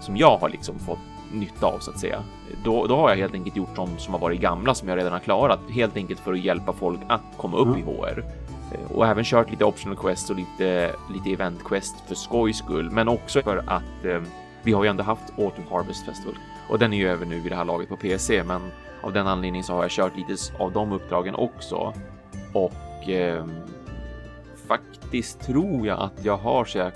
som 0.00 0.16
jag 0.16 0.36
har 0.36 0.48
liksom 0.48 0.78
fått 0.78 0.98
nytta 1.32 1.66
av 1.66 1.78
så 1.78 1.90
att 1.90 1.98
säga. 1.98 2.22
Då, 2.64 2.86
då 2.86 2.96
har 2.96 3.10
jag 3.10 3.16
helt 3.16 3.34
enkelt 3.34 3.56
gjort 3.56 3.76
de 3.76 3.98
som 3.98 4.14
har 4.14 4.20
varit 4.20 4.40
gamla 4.40 4.74
som 4.74 4.88
jag 4.88 4.98
redan 4.98 5.12
har 5.12 5.18
klarat 5.18 5.60
helt 5.70 5.96
enkelt 5.96 6.20
för 6.20 6.32
att 6.32 6.44
hjälpa 6.44 6.72
folk 6.72 7.00
att 7.08 7.22
komma 7.36 7.56
upp 7.56 7.66
Mm. 7.76 7.78
i 7.78 7.82
HR 7.82 8.24
Eh, 8.72 8.92
och 8.96 9.06
även 9.06 9.24
kört 9.24 9.50
lite 9.50 9.64
optional 9.64 9.96
quest 9.96 10.30
och 10.30 10.36
lite 10.36 10.92
lite 11.10 11.30
event 11.30 11.64
quest 11.64 11.96
för 12.08 12.14
skojs 12.14 12.58
skull, 12.58 12.90
men 12.90 13.08
också 13.08 13.42
för 13.42 13.56
att 13.66 14.04
eh, 14.04 14.22
vi 14.62 14.72
har 14.72 14.84
ju 14.84 14.90
ändå 14.90 15.02
haft 15.02 15.38
Autumn 15.38 15.66
Harvest 15.70 16.04
Festival 16.04 16.34
och 16.68 16.78
den 16.78 16.92
är 16.92 16.96
ju 16.96 17.08
över 17.08 17.26
nu 17.26 17.40
vid 17.40 17.52
det 17.52 17.56
här 17.56 17.64
laget 17.64 17.88
på 17.88 17.96
PC, 17.96 18.42
men 18.42 18.60
av 19.02 19.12
den 19.12 19.26
anledningen 19.26 19.64
så 19.64 19.72
har 19.72 19.82
jag 19.82 19.90
kört 19.90 20.16
lite 20.16 20.34
av 20.58 20.72
de 20.72 20.92
uppdragen 20.92 21.34
också 21.34 21.94
och 22.52 23.08
eh, 23.08 23.46
faktiskt 24.68 25.40
tror 25.40 25.86
jag 25.86 25.98
att 26.00 26.24
jag 26.24 26.36
har 26.36 26.64
så 26.64 26.78
jag 26.78 26.92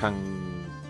kan 0.00 0.14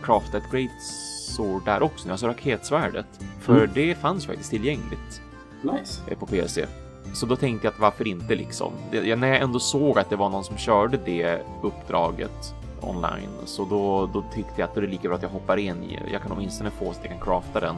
crafta 0.03 0.39
ett 0.39 0.51
great 0.53 0.83
sword 1.31 1.65
där 1.65 1.83
också, 1.83 2.11
alltså 2.11 2.27
raketsvärdet. 2.29 3.07
För 3.41 3.57
Mm. 3.57 3.71
det 3.75 3.95
fanns 3.95 4.27
faktiskt 4.27 4.51
tillgängligt 4.51 5.21
Nice. 5.63 6.01
eh, 6.09 6.19
på 6.19 6.27
PC. 6.27 6.67
Så 7.15 7.27
då 7.27 7.37
tänkte 7.37 7.67
jag 7.67 7.73
att 7.75 7.81
varför 7.81 8.07
inte 8.07 8.35
liksom? 8.35 8.73
Det, 8.91 8.97
jag, 9.07 9.19
när 9.19 9.29
jag 9.29 9.37
ändå 9.41 9.59
såg 9.59 9.99
att 9.99 10.11
det 10.11 10.17
var 10.17 10.29
någon 10.29 10.45
som 10.45 10.57
körde 10.57 10.97
det 11.05 11.43
uppdraget 11.63 12.55
online 12.81 13.29
så 13.45 13.65
då, 13.65 14.07
då 14.07 14.25
tyckte 14.35 14.53
jag 14.57 14.69
att 14.69 14.75
det 14.75 14.81
är 14.81 14.87
lika 14.87 15.09
bra 15.09 15.17
att 15.17 15.23
jag 15.23 15.29
hoppar 15.31 15.57
in 15.57 15.83
i 15.83 15.99
Jag 16.13 16.23
kan 16.23 16.33
åtminstone 16.33 16.71
få 16.71 16.85
så 16.85 16.91
att 16.91 16.99
jag 17.05 17.13
kan 17.13 17.21
crafta 17.21 17.61
den. 17.61 17.77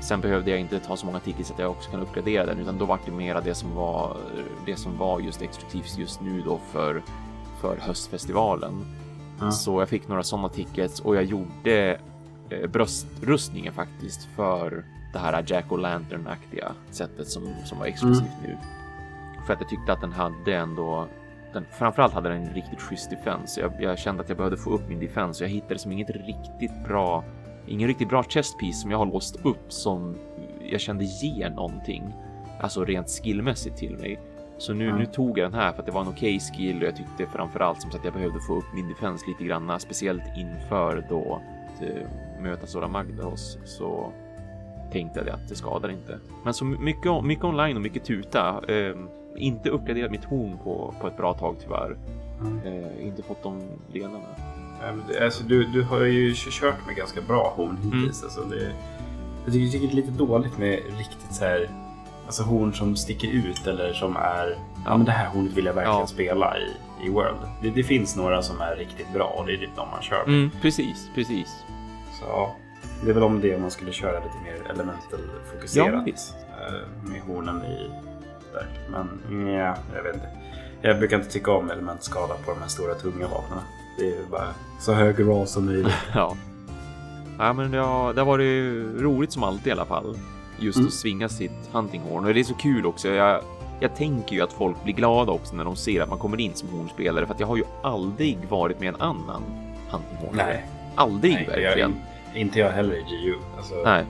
Sen 0.00 0.20
behövde 0.20 0.50
jag 0.50 0.60
inte 0.60 0.78
ta 0.80 0.96
så 0.96 1.06
många 1.06 1.20
tickets 1.20 1.50
att 1.50 1.58
jag 1.58 1.70
också 1.70 1.90
kan 1.90 2.00
uppgradera 2.00 2.46
den 2.46 2.58
utan 2.58 2.78
då 2.78 2.84
var 2.84 2.98
det 3.06 3.12
mera 3.12 3.40
det 3.40 3.54
som 3.54 3.74
var 3.74 4.16
det 4.66 4.76
som 4.76 4.98
var 4.98 5.20
just 5.20 5.42
exklusivt 5.42 5.98
just 5.98 6.20
nu 6.20 6.42
då 6.42 6.60
för 6.72 7.02
för 7.60 7.76
höstfestivalen. 7.80 8.86
Ja. 9.40 9.50
Så 9.50 9.80
jag 9.80 9.88
fick 9.88 10.08
några 10.08 10.22
sådana 10.22 10.48
tickets 10.48 11.00
och 11.00 11.16
jag 11.16 11.24
gjorde 11.24 12.00
bröstrustningen 12.68 13.72
faktiskt 13.72 14.24
för 14.36 14.84
det 15.12 15.18
här 15.18 15.44
Jack 15.46 15.72
och 15.72 15.78
Lantern-aktiga 15.78 16.72
sättet 16.90 17.28
som, 17.28 17.48
som 17.64 17.78
var 17.78 17.86
exklusivt 17.86 18.42
nu. 18.42 18.56
För 19.46 19.52
att 19.52 19.60
jag 19.60 19.68
tyckte 19.68 19.92
att 19.92 20.00
den 20.00 20.12
hade 20.12 20.54
ändå 20.56 21.06
den, 21.52 21.64
framförallt 21.78 22.12
hade 22.12 22.28
den 22.28 22.42
en 22.42 22.54
riktigt 22.54 22.80
schysst 22.80 23.10
defense. 23.10 23.60
Jag, 23.60 23.72
jag 23.80 23.98
kände 23.98 24.22
att 24.22 24.28
jag 24.28 24.38
behövde 24.38 24.56
få 24.56 24.70
upp 24.70 24.88
min 24.88 25.00
defense 25.00 25.44
och 25.44 25.50
jag 25.50 25.54
hittade 25.54 25.78
som 25.78 25.92
inget 25.92 26.10
riktigt 26.10 26.84
bra, 26.88 27.24
ingen 27.66 27.88
riktigt 27.88 28.08
bra 28.08 28.22
chest 28.22 28.58
piece 28.58 28.80
som 28.80 28.90
jag 28.90 28.98
har 28.98 29.06
låst 29.06 29.36
upp 29.44 29.72
som 29.72 30.16
jag 30.70 30.80
kände 30.80 31.04
ger 31.04 31.50
någonting, 31.50 32.14
alltså 32.60 32.84
rent 32.84 33.08
skillmässigt 33.08 33.76
till 33.76 33.96
mig. 33.96 34.20
Så 34.58 34.72
nu, 34.74 34.84
Mm. 34.86 34.98
nu 34.98 35.06
tog 35.06 35.38
jag 35.38 35.52
den 35.52 35.60
här 35.60 35.72
för 35.72 35.80
att 35.80 35.86
det 35.86 35.92
var 35.92 36.00
en 36.00 36.08
okej 36.08 36.40
skill 36.40 36.76
och 36.76 36.88
jag 36.88 36.96
tyckte 36.96 37.26
framförallt 37.26 37.82
som 37.82 37.90
sagt 37.90 38.00
att 38.00 38.04
jag 38.04 38.14
behövde 38.14 38.40
få 38.40 38.54
upp 38.56 38.74
min 38.74 38.88
defense 38.88 39.24
lite 39.28 39.44
granna, 39.44 39.78
speciellt 39.78 40.22
inför 40.36 41.04
då 41.08 41.40
eh, 41.80 42.06
möta 42.40 42.66
Sora 42.66 42.88
Magdaros 42.88 43.58
så 43.64 44.12
tänkte 44.92 45.18
jag 45.20 45.28
att 45.28 45.48
det 45.48 45.54
skadar 45.54 45.88
inte. 45.88 46.18
Men 46.44 46.54
så 46.54 46.64
mycket, 46.64 47.24
mycket 47.24 47.44
online 47.44 47.76
och 47.76 47.82
mycket 47.82 48.04
tuta. 48.04 48.60
Eh, 48.68 48.96
inte 49.36 49.70
uppgraderat 49.70 50.10
mitt 50.10 50.24
horn 50.24 50.58
på, 50.64 50.94
på 51.00 51.06
ett 51.08 51.16
bra 51.16 51.34
tag 51.34 51.56
tyvärr. 51.62 51.96
Mm. 52.40 52.60
Eh, 52.66 53.06
inte 53.06 53.22
fått 53.22 53.42
de 53.42 53.62
delarna. 53.92 54.18
Alltså, 55.22 55.44
du, 55.44 55.64
du 55.64 55.82
har 55.82 56.00
ju 56.04 56.34
kört 56.34 56.86
med 56.86 56.96
ganska 56.96 57.20
bra 57.20 57.52
horn 57.56 57.76
hittills. 57.82 58.22
Alltså, 58.22 58.40
det, 58.40 58.72
Jag 59.44 59.52
tycker, 59.52 59.64
jag 59.64 59.72
tycker 59.72 59.86
det 59.86 59.92
är 59.92 59.96
lite 59.96 60.10
dåligt 60.10 60.58
med 60.58 60.72
riktigt 60.98 61.32
så 61.34 61.44
här, 61.44 61.68
alltså 62.26 62.42
horn 62.42 62.72
som 62.72 62.96
sticker 62.96 63.28
ut 63.28 63.66
eller 63.66 63.92
som 63.92 64.16
är, 64.16 64.56
ja, 64.84 64.96
men 64.96 65.06
det 65.06 65.12
här 65.12 65.28
hornet 65.28 65.52
vill 65.52 65.64
jag 65.66 65.74
verkligen 65.74 65.98
Ja. 66.00 66.06
spela 66.06 66.56
i, 66.58 67.06
i 67.06 67.10
World. 67.10 67.38
Det, 67.62 67.70
det 67.70 67.82
finns 67.82 68.16
några 68.16 68.42
som 68.42 68.60
är 68.60 68.76
riktigt 68.76 69.12
bra 69.12 69.24
och 69.38 69.46
det 69.46 69.52
är 69.52 69.56
typ 69.56 69.76
de 69.76 69.88
man 69.90 70.02
kör 70.02 70.26
med. 70.26 70.34
Mm, 70.34 70.50
precis, 70.62 71.10
precis. 71.14 71.64
Så 72.20 72.24
ja, 72.28 72.56
det 73.04 73.10
är 73.10 73.14
väl 73.14 73.22
om 73.22 73.40
det 73.40 73.54
om 73.54 73.60
man 73.62 73.70
skulle 73.70 73.92
köra 73.92 74.12
lite 74.24 74.36
mer 74.44 74.70
elemental 74.70 75.20
fokuserat 75.54 76.04
Ja, 76.06 76.66
eh, 76.66 77.10
med 77.10 77.20
hornen 77.20 77.64
i 77.64 77.90
där. 78.52 78.66
Men 78.90 79.46
ja, 79.46 79.76
jag 79.96 80.02
vet 80.02 80.14
inte. 80.14 80.28
Jag 80.82 80.98
brukar 80.98 81.16
inte 81.16 81.30
tycka 81.30 81.50
om 81.52 81.70
elementskada 81.70 82.34
på 82.44 82.50
de 82.50 82.60
här 82.60 82.68
stora 82.68 82.94
tunga 82.94 83.28
vapnen. 83.28 83.58
Det 83.98 84.06
är 84.08 84.26
bara 84.30 84.48
så 84.80 84.92
hög 84.92 85.20
roll 85.20 85.46
som 85.46 85.66
möjligt. 85.66 85.94
Ja. 86.14 86.36
Ja, 87.38 87.52
men 87.52 87.70
det 87.70 87.78
har, 87.78 88.12
det 88.14 88.20
har 88.20 88.26
varit 88.26 88.74
roligt 89.02 89.32
som 89.32 89.42
alltid 89.42 89.66
i 89.66 89.70
alla 89.70 89.84
fall. 89.84 90.18
Just 90.58 90.76
Mm. 90.76 90.86
att 90.88 90.92
svinga 90.94 91.28
sitt 91.28 91.70
huntinghorn. 91.72 92.24
Och 92.24 92.34
det 92.34 92.40
är 92.40 92.44
så 92.44 92.54
kul 92.54 92.86
också. 92.86 93.08
Jag, 93.08 93.40
jag 93.80 93.96
tänker 93.96 94.36
ju 94.36 94.42
att 94.42 94.52
folk 94.52 94.84
blir 94.84 94.94
glada 94.94 95.32
också 95.32 95.56
när 95.56 95.64
de 95.64 95.76
ser 95.76 96.00
att 96.02 96.08
man 96.08 96.18
kommer 96.18 96.40
in 96.40 96.54
som 96.54 96.68
hornspelare. 96.68 97.26
För 97.26 97.34
att 97.34 97.40
jag 97.40 97.46
har 97.46 97.56
ju 97.56 97.64
aldrig 97.82 98.38
varit 98.48 98.80
med 98.80 98.88
en 98.88 99.00
annan 99.00 99.42
huntinghorn. 99.90 100.36
Nej. 100.36 100.66
Aldrig 100.96 101.32
Nej, 101.34 101.46
verkligen. 101.46 101.94
Jag, 102.32 102.40
inte 102.40 102.58
jag 102.58 102.70
heller 102.70 102.94
i 102.94 103.02
GU. 103.02 103.34
Alltså, 103.56 103.74
Nej. 103.84 104.04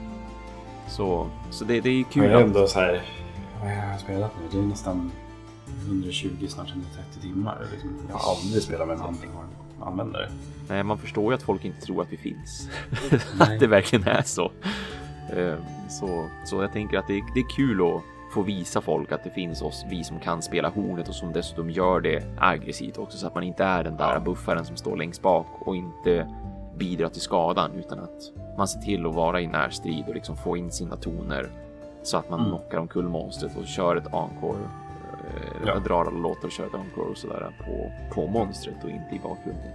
Så, 0.87 1.27
så 1.49 1.65
det, 1.65 1.81
det 1.81 1.89
är 1.89 1.97
Jag 1.97 2.09
kul. 2.11 2.23
är 2.23 2.35
att- 2.35 2.41
ändå 2.43 2.67
så 2.67 2.79
här, 2.79 3.01
vad 3.61 3.69
har 3.71 3.91
jag 3.91 3.99
spelat 3.99 4.31
nu? 4.41 4.47
Det 4.59 4.63
är 4.65 4.67
nästan 4.69 5.11
120, 5.85 6.47
snart 6.47 6.69
130 6.69 7.21
timmar. 7.21 7.57
Liksom, 7.71 7.89
jag 8.09 8.15
har 8.15 8.31
aldrig 8.35 8.63
spelat 8.63 8.87
med 8.87 8.95
en 8.97 9.01
huntinghorn 9.03 9.45
användare. 9.81 10.29
Nej, 10.69 10.83
man 10.83 10.97
förstår 10.97 11.31
ju 11.31 11.35
att 11.35 11.43
folk 11.43 11.65
inte 11.65 11.81
tror 11.81 12.01
att 12.01 12.13
vi 12.13 12.17
finns. 12.17 12.69
Att 13.39 13.59
det 13.59 13.67
verkligen 13.67 14.07
är 14.07 14.21
så. 14.21 14.51
Ehm, 15.37 15.57
Så, 15.89 16.27
så 16.45 16.61
jag 16.61 16.73
tänker 16.73 16.97
att 16.97 17.07
det, 17.07 17.13
det 17.33 17.39
är 17.39 17.49
kul 17.55 17.81
att 17.81 18.01
få 18.33 18.41
visa 18.41 18.81
folk 18.81 19.11
att 19.11 19.23
det 19.23 19.29
finns 19.29 19.61
oss, 19.61 19.85
vi 19.89 20.03
som 20.03 20.19
kan 20.19 20.41
spela 20.41 20.69
hornet 20.69 21.07
och 21.09 21.15
som 21.15 21.33
dessutom 21.33 21.69
gör 21.69 21.99
det 22.01 22.23
aggressivt 22.39 22.97
också 22.97 23.17
så 23.17 23.27
att 23.27 23.35
man 23.35 23.43
inte 23.43 23.63
är 23.63 23.83
den 23.83 23.97
där 23.97 24.19
buffaren 24.19 24.65
som 24.65 24.77
står 24.77 24.97
längst 24.97 25.21
bak 25.21 25.47
och 25.59 25.75
inte 25.75 26.27
bidrar 26.77 27.09
till 27.09 27.21
skadan 27.21 27.71
utan 27.75 27.99
att 27.99 28.31
man 28.57 28.67
ser 28.67 28.79
till 28.79 29.05
att 29.05 29.15
vara 29.15 29.41
i 29.41 29.47
närstrid 29.47 30.03
och 30.07 30.13
liksom 30.15 30.37
få 30.37 30.57
in 30.57 30.71
sina 30.71 30.95
toner 30.95 31.49
så 32.03 32.17
att 32.17 32.29
man 32.29 32.39
Mm. 32.39 32.51
knockar 32.51 32.77
omkull 32.77 33.09
monstret 33.09 33.57
och 33.57 33.65
kör 33.67 33.95
ett 33.95 34.13
encore. 34.13 34.59
Ja. 35.65 35.71
Ja. 35.73 35.79
Drar 35.79 36.01
alla 36.01 36.09
låtar 36.19 36.45
och 36.45 36.51
kör 36.51 36.65
ett 36.65 36.73
encore 36.73 37.09
och 37.11 37.17
sådär 37.17 37.51
på, 37.65 37.91
på 38.15 38.27
monstret 38.27 38.83
och 38.83 38.89
inte 38.89 39.15
i 39.15 39.19
bakgrunden. 39.23 39.71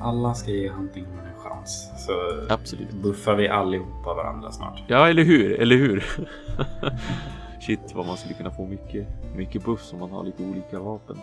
Alla 0.00 0.34
ska 0.34 0.50
ge 0.50 0.68
huntinghorn 0.70 1.18
en 1.34 1.40
chans. 1.42 1.90
Så 2.06 2.12
Absolut. 2.54 2.90
buffar 2.92 3.34
vi 3.34 3.48
allihopa 3.48 4.14
varandra 4.14 4.52
snart. 4.52 4.82
Ja, 4.86 5.08
eller 5.08 5.22
hur? 5.24 5.60
Eller 5.60 5.76
hur? 5.76 6.04
Shit, 7.60 7.94
vad 7.94 8.06
man 8.06 8.16
skulle 8.16 8.34
kunna 8.34 8.50
få 8.50 8.66
mycket, 8.66 9.06
mycket 9.36 9.64
buffs 9.64 9.92
om 9.92 9.98
man 9.98 10.10
har 10.10 10.24
lite 10.24 10.42
olika 10.42 10.78
vapen. 10.78 11.16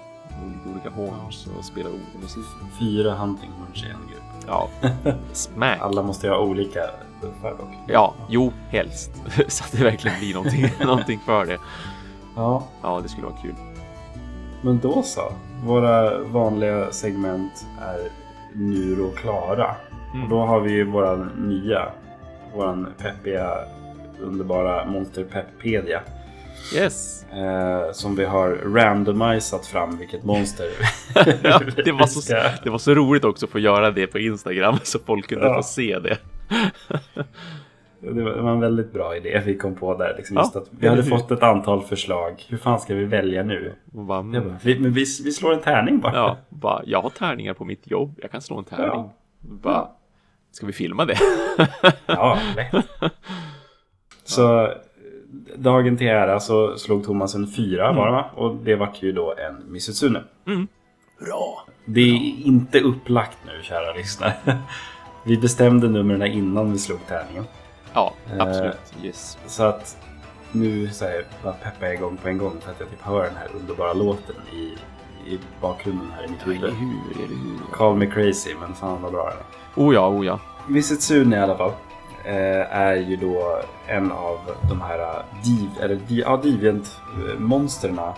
Lite 0.47 0.69
olika 0.73 0.89
horns 0.89 1.47
och 1.57 1.65
spelar 1.65 1.89
olika 1.89 2.17
musik. 2.21 2.43
Fyra 2.79 3.13
huntinghorns 3.15 3.83
i 3.83 3.89
en 3.89 4.07
grupp. 4.11 4.34
Ja, 4.47 4.67
smack. 5.33 5.79
Alla 5.81 6.01
måste 6.03 6.27
ju 6.27 6.33
ha 6.33 6.39
olika 6.39 6.79
buffar 7.21 7.49
dock. 7.51 7.69
Ja, 7.87 8.13
jo, 8.29 8.53
helst. 8.69 9.11
Så 9.47 9.63
att 9.63 9.71
det 9.71 9.83
verkligen 9.83 10.19
blir 10.19 10.33
någonting, 10.33 10.69
någonting 10.85 11.19
för 11.25 11.45
det. 11.45 11.57
Ja, 12.35 12.63
Ja, 12.81 12.99
det 13.03 13.09
skulle 13.09 13.27
vara 13.27 13.37
kul. 13.41 13.55
men 14.61 14.79
då 14.79 15.01
så. 15.03 15.21
Våra 15.65 16.19
vanliga 16.19 16.91
segment 16.91 17.65
är 17.81 17.99
nu 18.53 19.01
och 19.01 19.17
klara. 19.17 19.75
Mm. 20.13 20.23
Och 20.23 20.29
då 20.29 20.39
har 20.45 20.59
vi 20.59 20.71
ju 20.71 20.83
våran 20.91 21.31
nya, 21.37 21.87
våran 22.55 22.87
peppiga, 22.97 23.51
underbara 24.21 24.85
Monster 24.85 25.23
Peppedia. 25.23 26.01
Yes! 26.73 27.25
Eh, 27.33 27.91
som 27.91 28.15
vi 28.15 28.25
har 28.25 28.49
randomisat 28.49 29.67
fram 29.67 29.97
vilket 29.97 30.23
monster 30.23 30.65
Ja, 31.43 31.61
det, 31.85 31.91
var 31.91 32.07
så, 32.07 32.33
det 32.63 32.69
var 32.69 32.77
så 32.77 32.93
roligt 32.93 33.23
också 33.23 33.45
att 33.45 33.51
få 33.51 33.59
göra 33.59 33.91
det 33.91 34.07
på 34.07 34.19
Instagram 34.19 34.77
så 34.83 34.99
folk 34.99 35.27
kunde 35.27 35.45
Ja. 35.47 35.55
få 35.55 35.63
se 35.63 35.99
det. 35.99 36.17
Det 37.99 38.23
var 38.23 38.51
en 38.51 38.59
väldigt 38.59 38.93
bra 38.93 39.15
idé 39.15 39.41
vi 39.45 39.57
kom 39.57 39.75
på 39.75 39.97
där. 39.97 40.13
Liksom 40.17 40.37
Ja, 40.37 40.51
att 40.55 40.67
vi 40.79 40.87
hade 40.87 41.03
fått 41.03 41.31
ett 41.31 41.43
antal 41.43 41.83
förslag. 41.83 42.43
Hur 42.49 42.57
fan 42.57 42.79
ska 42.79 42.95
vi 42.95 43.05
välja 43.05 43.43
nu? 43.43 43.73
Bara, 43.85 44.23
bara, 44.23 44.57
vi, 44.63 44.79
men 44.79 44.93
vi, 44.93 45.05
vi 45.23 45.31
slår 45.31 45.53
en 45.53 45.61
tärning 45.61 45.99
bara. 45.99 46.13
ja, 46.15 46.37
bara, 46.49 46.81
jag 46.85 47.01
har 47.01 47.09
tärningar 47.09 47.53
på 47.53 47.65
mitt 47.65 47.87
jobb. 47.91 48.19
Jag 48.21 48.31
kan 48.31 48.41
slå 48.41 48.57
en 48.57 48.63
tärning. 48.63 48.87
Ja. 48.87 49.13
Bara, 49.39 49.87
ska 50.51 50.65
vi 50.65 50.73
filma 50.73 51.05
det? 51.05 51.17
Ja, 52.05 52.39
lätt. 52.55 52.85
Så 54.23 54.73
dagen 55.57 55.97
till 55.97 56.07
ära 56.07 56.39
så 56.39 56.77
slog 56.77 57.03
Thomas 57.03 57.35
en 57.35 57.47
fyra 57.47 57.93
bara 57.93 58.11
va? 58.11 58.25
Och 58.35 58.55
det 58.55 58.75
vart 58.75 59.03
ju 59.03 59.11
då 59.11 59.33
en 59.37 59.71
Misutsune. 59.71 60.23
Mm. 60.47 60.67
Bra! 61.19 61.65
Det 61.85 62.01
är 62.01 62.45
inte 62.47 62.79
upplagt 62.79 63.37
nu 63.45 63.63
kära 63.63 63.93
lyssnare. 63.93 64.33
Vi 65.23 65.37
bestämde 65.37 65.87
numren 65.89 66.21
innan 66.23 66.71
vi 66.71 66.77
slog 66.79 66.99
tärningen. 67.07 67.43
Ja, 67.93 68.13
Eh, 68.33 68.39
absolut. 68.47 68.93
Yes. 69.03 69.37
Så 69.47 69.63
att 69.63 69.97
nu 70.51 70.89
så 70.89 71.05
här, 71.05 71.25
bara 71.43 71.53
peppar 71.53 71.85
jag 71.85 71.95
igång 71.95 72.17
på 72.17 72.27
en 72.27 72.37
gång 72.37 72.53
för 72.61 72.71
att 72.71 72.79
jag 72.79 72.89
typ 72.89 73.01
hör 73.01 73.23
den 73.23 73.35
här 73.35 73.47
underbara 73.59 73.93
låten 73.93 74.35
i, 74.53 74.73
i 75.33 75.39
bakgrunden 75.61 76.07
här 76.15 76.25
i 76.25 76.27
mitt 76.27 76.41
Eller 76.43 76.53
huvud. 76.55 76.73
hur, 76.73 77.23
eller 77.25 77.35
hur. 77.35 77.71
Call 77.73 77.95
me 77.95 78.05
crazy, 78.05 78.49
men 78.59 78.73
fan 78.73 79.01
vad 79.01 79.11
bra 79.11 79.23
den 79.29 79.37
är. 79.37 79.87
Oh 79.87 79.93
ja, 79.95 80.07
oh 80.09 80.25
ja. 80.25 80.39
Misutsune 80.67 81.35
i 81.35 81.39
alla 81.39 81.57
fall 81.57 81.69
eh, 81.69 81.75
är 82.71 82.95
ju 82.95 83.15
då 83.15 83.61
en 83.87 84.11
av 84.11 84.39
de 84.69 84.81
här 84.81 84.99
eh, 84.99 85.23
div, 85.43 85.69
eller 85.81 85.99
ja, 86.07 86.37
Deviant-monsterna. 86.43 88.13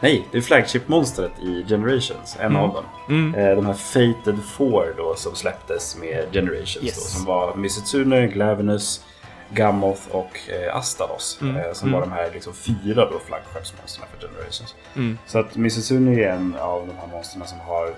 Nej, 0.00 0.28
det 0.30 0.38
är 0.38 0.42
flagship-monstret 0.42 1.32
i 1.42 1.64
Generations, 1.68 2.36
en 2.40 2.46
Mm. 2.46 2.56
av 2.62 2.74
dem. 2.74 2.84
Mm. 3.08 3.34
Eh, 3.34 3.56
de 3.56 3.66
här 3.66 3.72
Fated 3.74 4.38
Four 4.44 4.94
då 4.96 5.14
som 5.14 5.34
släpptes 5.34 5.96
med 6.00 6.26
Generations 6.32 6.84
Yes. 6.84 6.94
då, 6.96 7.00
som 7.18 7.24
var 7.24 7.54
Misutsune, 7.54 8.26
Glavenus, 8.26 9.04
Gammoth 9.50 10.00
och 10.10 10.30
eh, 10.48 10.76
Astalos. 10.76 11.38
Mm. 11.42 11.56
Eh, 11.56 11.72
som 11.72 11.88
Mm. 11.88 12.00
var 12.00 12.06
de 12.06 12.12
här 12.12 12.30
liksom 12.34 12.52
fyra 12.52 13.10
då 13.10 13.18
flaggskeppsmonstren 13.26 14.06
för 14.18 14.26
Generations. 14.28 14.74
Mm. 14.96 15.18
Så 15.26 15.38
att 15.38 15.56
Misutsune 15.56 16.20
är 16.20 16.28
en 16.32 16.56
av 16.60 16.86
de 16.86 16.92
här 17.00 17.06
monstren 17.12 17.46
som 17.46 17.60
har 17.60 17.86
eh, 17.86 17.92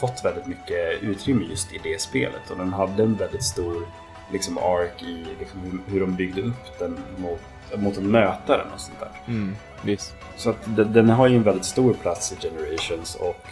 fått 0.00 0.24
väldigt 0.24 0.46
mycket 0.46 1.02
utrymme 1.02 1.44
just 1.50 1.72
i 1.72 1.80
det 1.82 2.00
spelet. 2.00 2.50
Och 2.50 2.56
den 2.56 2.72
hade 2.72 3.02
en 3.02 3.14
väldigt 3.14 3.44
stor 3.44 3.86
liksom, 4.34 4.58
ark 4.58 5.02
i 5.02 5.26
liksom, 5.38 5.82
hur, 5.86 6.00
de 6.00 6.14
byggde 6.16 6.42
upp 6.42 6.78
den 6.78 6.98
mot, 7.16 7.40
mot 7.76 7.96
en 7.96 8.10
mötaren 8.10 8.66
och 8.74 8.80
sånt 8.80 9.00
där. 9.00 9.10
Mm. 9.26 9.56
Visst. 9.82 10.14
Så 10.36 10.50
att 10.50 10.56
den, 10.64 10.92
den 10.92 11.10
har 11.10 11.28
ju 11.28 11.36
en 11.36 11.42
väldigt 11.42 11.64
stor 11.64 11.94
plats 11.94 12.32
i 12.32 12.36
Generations 12.48 13.14
och 13.14 13.46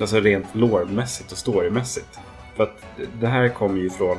alltså 0.00 0.20
rent 0.20 0.54
lore-mässigt 0.54 1.32
och 1.32 1.38
storymässigt. 1.38 2.18
För 2.56 2.64
att 2.64 2.82
det 3.20 3.26
här 3.26 3.48
kommer 3.48 3.78
ju 3.80 3.90
från 3.90 4.18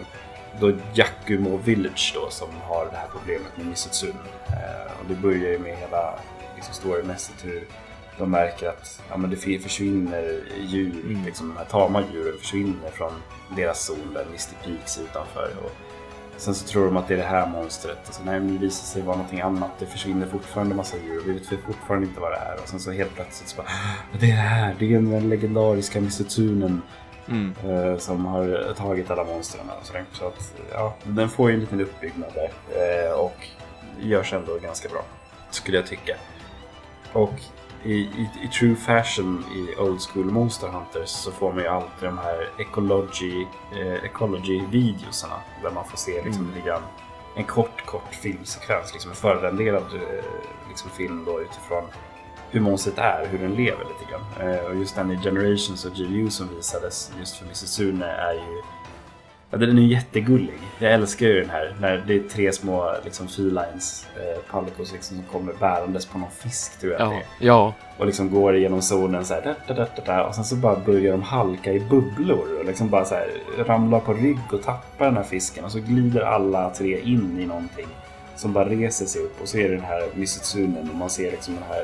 då 0.60 0.72
Yakumo 0.94 1.58
Village 1.58 2.12
då 2.16 2.30
som 2.30 2.48
har 2.64 2.86
det 2.86 2.98
här 2.98 3.08
problemet 3.12 3.58
med 3.58 3.66
Misutsune. 3.66 4.20
Eh, 4.48 4.92
och 5.00 5.06
det 5.08 5.16
börjar 5.16 5.52
ju 5.52 5.60
med 5.60 5.78
hela 5.78 6.20
liksom, 6.56 6.74
storymässigt 6.74 7.46
hur 7.46 7.68
de 8.18 8.32
märker 8.32 8.70
att 8.70 9.02
ja, 9.10 9.18
men 9.18 9.30
det 9.30 9.60
försvinner 9.60 10.40
djur, 10.60 10.92
Mm. 11.06 11.26
liksom, 11.26 11.48
de 11.48 11.58
här 11.58 11.66
tama 11.66 12.04
djuren 12.14 12.38
försvinner 12.40 12.90
från 12.94 13.12
deras 13.56 13.86
zon 13.86 14.14
där 14.14 14.26
Misty 14.32 14.56
Peaks 14.66 15.00
utanför. 15.00 15.52
Och 15.64 15.72
sen 16.38 16.56
så 16.56 16.68
tror 16.68 16.86
de 16.86 16.98
att 16.98 17.08
det 17.08 17.14
är 17.14 17.18
det 17.18 17.24
här 17.24 17.48
monstret. 17.48 18.08
Och 18.10 18.14
så, 18.14 18.24
nej, 18.24 18.40
men 18.40 18.54
det 18.54 18.60
visar 18.60 18.86
sig 18.86 19.02
vara 19.02 19.16
någonting 19.16 19.42
annat. 19.42 19.70
Det 19.80 19.86
försvinner 19.86 20.28
fortfarande 20.28 20.76
massa 20.76 20.98
djur. 20.98 21.22
Vi 21.26 21.34
vet 21.34 21.48
fortfarande 21.66 22.08
inte 22.08 22.20
vad 22.20 22.32
det 22.32 22.38
är. 22.38 22.56
Och 22.64 22.70
sen 22.70 22.80
så 22.80 22.92
helt 22.92 23.16
plötsligt 23.16 23.50
så 23.50 23.58
bara, 23.58 23.68
"Ah, 23.68 24.18
det 24.20 24.26
är 24.26 24.36
det 24.36 24.42
här. 24.42 24.76
Det 24.80 24.86
är 24.94 25.00
den 25.00 25.30
legendariska 25.30 26.02
Misutsunen 26.02 26.82
Mm. 27.30 27.54
eh, 27.66 27.98
som 27.98 28.26
har 28.26 28.74
tagit 28.78 29.12
alla 29.12 29.24
monstren. 29.24 29.66
Så 30.14 30.28
att, 30.28 30.54
ja, 30.72 30.96
den 31.04 31.30
får 31.30 31.50
ju 31.50 31.54
en 31.54 31.60
liten 31.60 31.82
uppbyggnad 31.82 32.30
där. 32.34 32.52
Eh, 33.08 33.12
och 33.20 33.36
görs 34.00 34.34
ändå 34.34 34.58
ganska 34.64 34.90
bra, 34.90 35.02
skulle 35.52 35.78
jag 35.78 35.88
tycka. 35.88 36.16
Och 37.14 37.34
i, 37.88 37.94
i, 37.94 38.30
i 38.44 38.48
true 38.48 38.76
fashion 38.76 39.46
i 39.56 39.76
old 39.80 40.02
school 40.02 40.26
Monster 40.26 40.68
Hunters 40.68 41.10
så 41.10 41.32
får 41.32 41.54
man 41.54 41.64
ju 41.64 41.68
alltid 41.70 42.10
de 42.10 42.18
här 42.18 42.50
ecology, 42.58 43.46
eh, 43.72 44.04
ecology 44.04 44.62
videosarna 44.72 45.36
där 45.64 45.72
man 45.72 45.86
får 45.86 45.98
se 45.98 46.24
liksom 46.24 46.50
Mm. 46.50 46.66
grann 46.66 46.82
en 47.36 47.44
kort, 47.44 47.86
kort 47.86 48.16
filmsekvens, 48.16 48.94
liksom 48.94 49.12
en 49.12 49.18
förrenderad 49.18 49.84
eh, 49.94 50.24
liksom 50.70 50.90
film 50.90 51.24
då 51.26 51.42
utifrån 51.42 51.84
hur 52.50 52.60
monstret 52.62 52.98
är, 52.98 53.28
hur 53.32 53.38
den 53.40 53.52
lever 53.56 53.86
lite 53.86 54.12
grann. 54.12 54.50
Eh, 54.50 54.66
och 54.66 54.76
just 54.76 54.96
den 54.96 55.12
i 55.12 55.18
Generations 55.18 55.86
och 55.86 55.94
GU 55.94 56.30
som 56.30 56.56
visades 56.56 57.12
just 57.20 57.36
för 57.36 57.46
Mrs. 57.46 57.74
Sune 57.74 58.06
är 58.06 58.34
ju 58.34 58.62
Ja, 59.52 59.58
den 59.58 59.78
är 59.78 59.82
jättegullig. 59.82 60.60
Jag 60.80 60.94
älskar 60.94 61.26
ju 61.28 61.42
den 61.42 61.50
här 61.50 61.76
när 61.82 62.04
det 62.08 62.16
är 62.16 62.20
tre 62.20 62.52
små 62.52 62.94
liksom, 63.06 63.28
felines, 63.28 64.08
eh, 64.16 64.52
palicos 64.52 64.94
liksom, 64.94 65.18
som 65.18 65.26
kommer 65.26 65.54
bärandes 65.54 66.06
på 66.06 66.18
någon 66.18 66.32
fisk 66.32 66.80
tror 66.80 66.92
jag 66.94 67.02
Ja, 67.02 67.06
det 67.10 67.16
är. 67.16 67.24
ja, 67.48 67.74
Och 67.98 68.06
liksom 68.06 68.30
går 68.30 68.56
igenom 68.56 68.82
zonen 68.82 69.26
så 69.26 69.34
här. 69.34 69.42
Da, 69.68 69.74
da, 69.74 69.88
da, 69.96 70.04
da, 70.06 70.24
och 70.28 70.36
sen 70.36 70.44
så 70.44 70.56
bara 70.56 70.76
börjar 70.86 71.12
de 71.12 71.22
halka 71.22 71.74
i 71.74 71.80
bubblor 71.80 72.60
och 72.60 72.66
liksom 72.66 72.90
bara 72.90 73.06
så 73.06 73.16
här 73.16 73.28
ramlar 73.66 74.00
på 74.00 74.14
rygg 74.14 74.40
och 74.54 74.64
tappar 74.64 75.06
den 75.06 75.18
här 75.18 75.24
fisken. 75.24 75.66
Och 75.66 75.72
så 75.72 75.80
glider 75.80 76.22
alla 76.22 76.70
tre 76.70 77.00
in 77.02 77.40
i 77.40 77.46
någonting 77.46 77.88
som 78.36 78.54
bara 78.54 78.70
reser 78.70 79.06
sig 79.06 79.22
upp. 79.22 79.42
Och 79.42 79.48
så 79.48 79.58
är 79.58 79.70
det 79.70 79.76
den 79.76 79.86
här 79.86 80.04
Misutsunen 80.14 80.90
och 80.90 80.96
man 80.96 81.10
ser 81.10 81.32
liksom 81.32 81.54
den 81.54 81.64
här 81.70 81.84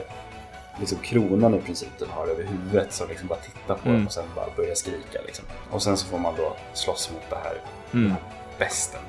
liksom 0.79 0.97
kronan 0.97 1.53
i 1.55 1.59
princip 1.59 1.89
den 1.99 2.09
har 2.09 2.27
över 2.27 2.43
huvudet 2.43 2.93
som 2.93 3.07
liksom 3.09 3.27
bara 3.27 3.39
tittar 3.39 3.75
på 3.75 3.89
Mm. 3.89 3.97
dem 3.99 4.07
och 4.07 4.13
sen 4.13 4.23
bara 4.35 4.45
börjar 4.55 4.75
skrika 4.75 5.19
liksom. 5.25 5.45
Och 5.71 5.83
sen 5.83 5.97
så 5.97 6.05
får 6.05 6.17
man 6.19 6.33
då 6.37 6.55
slåss 6.73 7.11
mot 7.13 7.29
det 7.29 7.35
här, 7.35 7.53
Mm. 7.93 8.03
den 8.03 8.11
här 8.11 8.21
besten. 8.59 9.01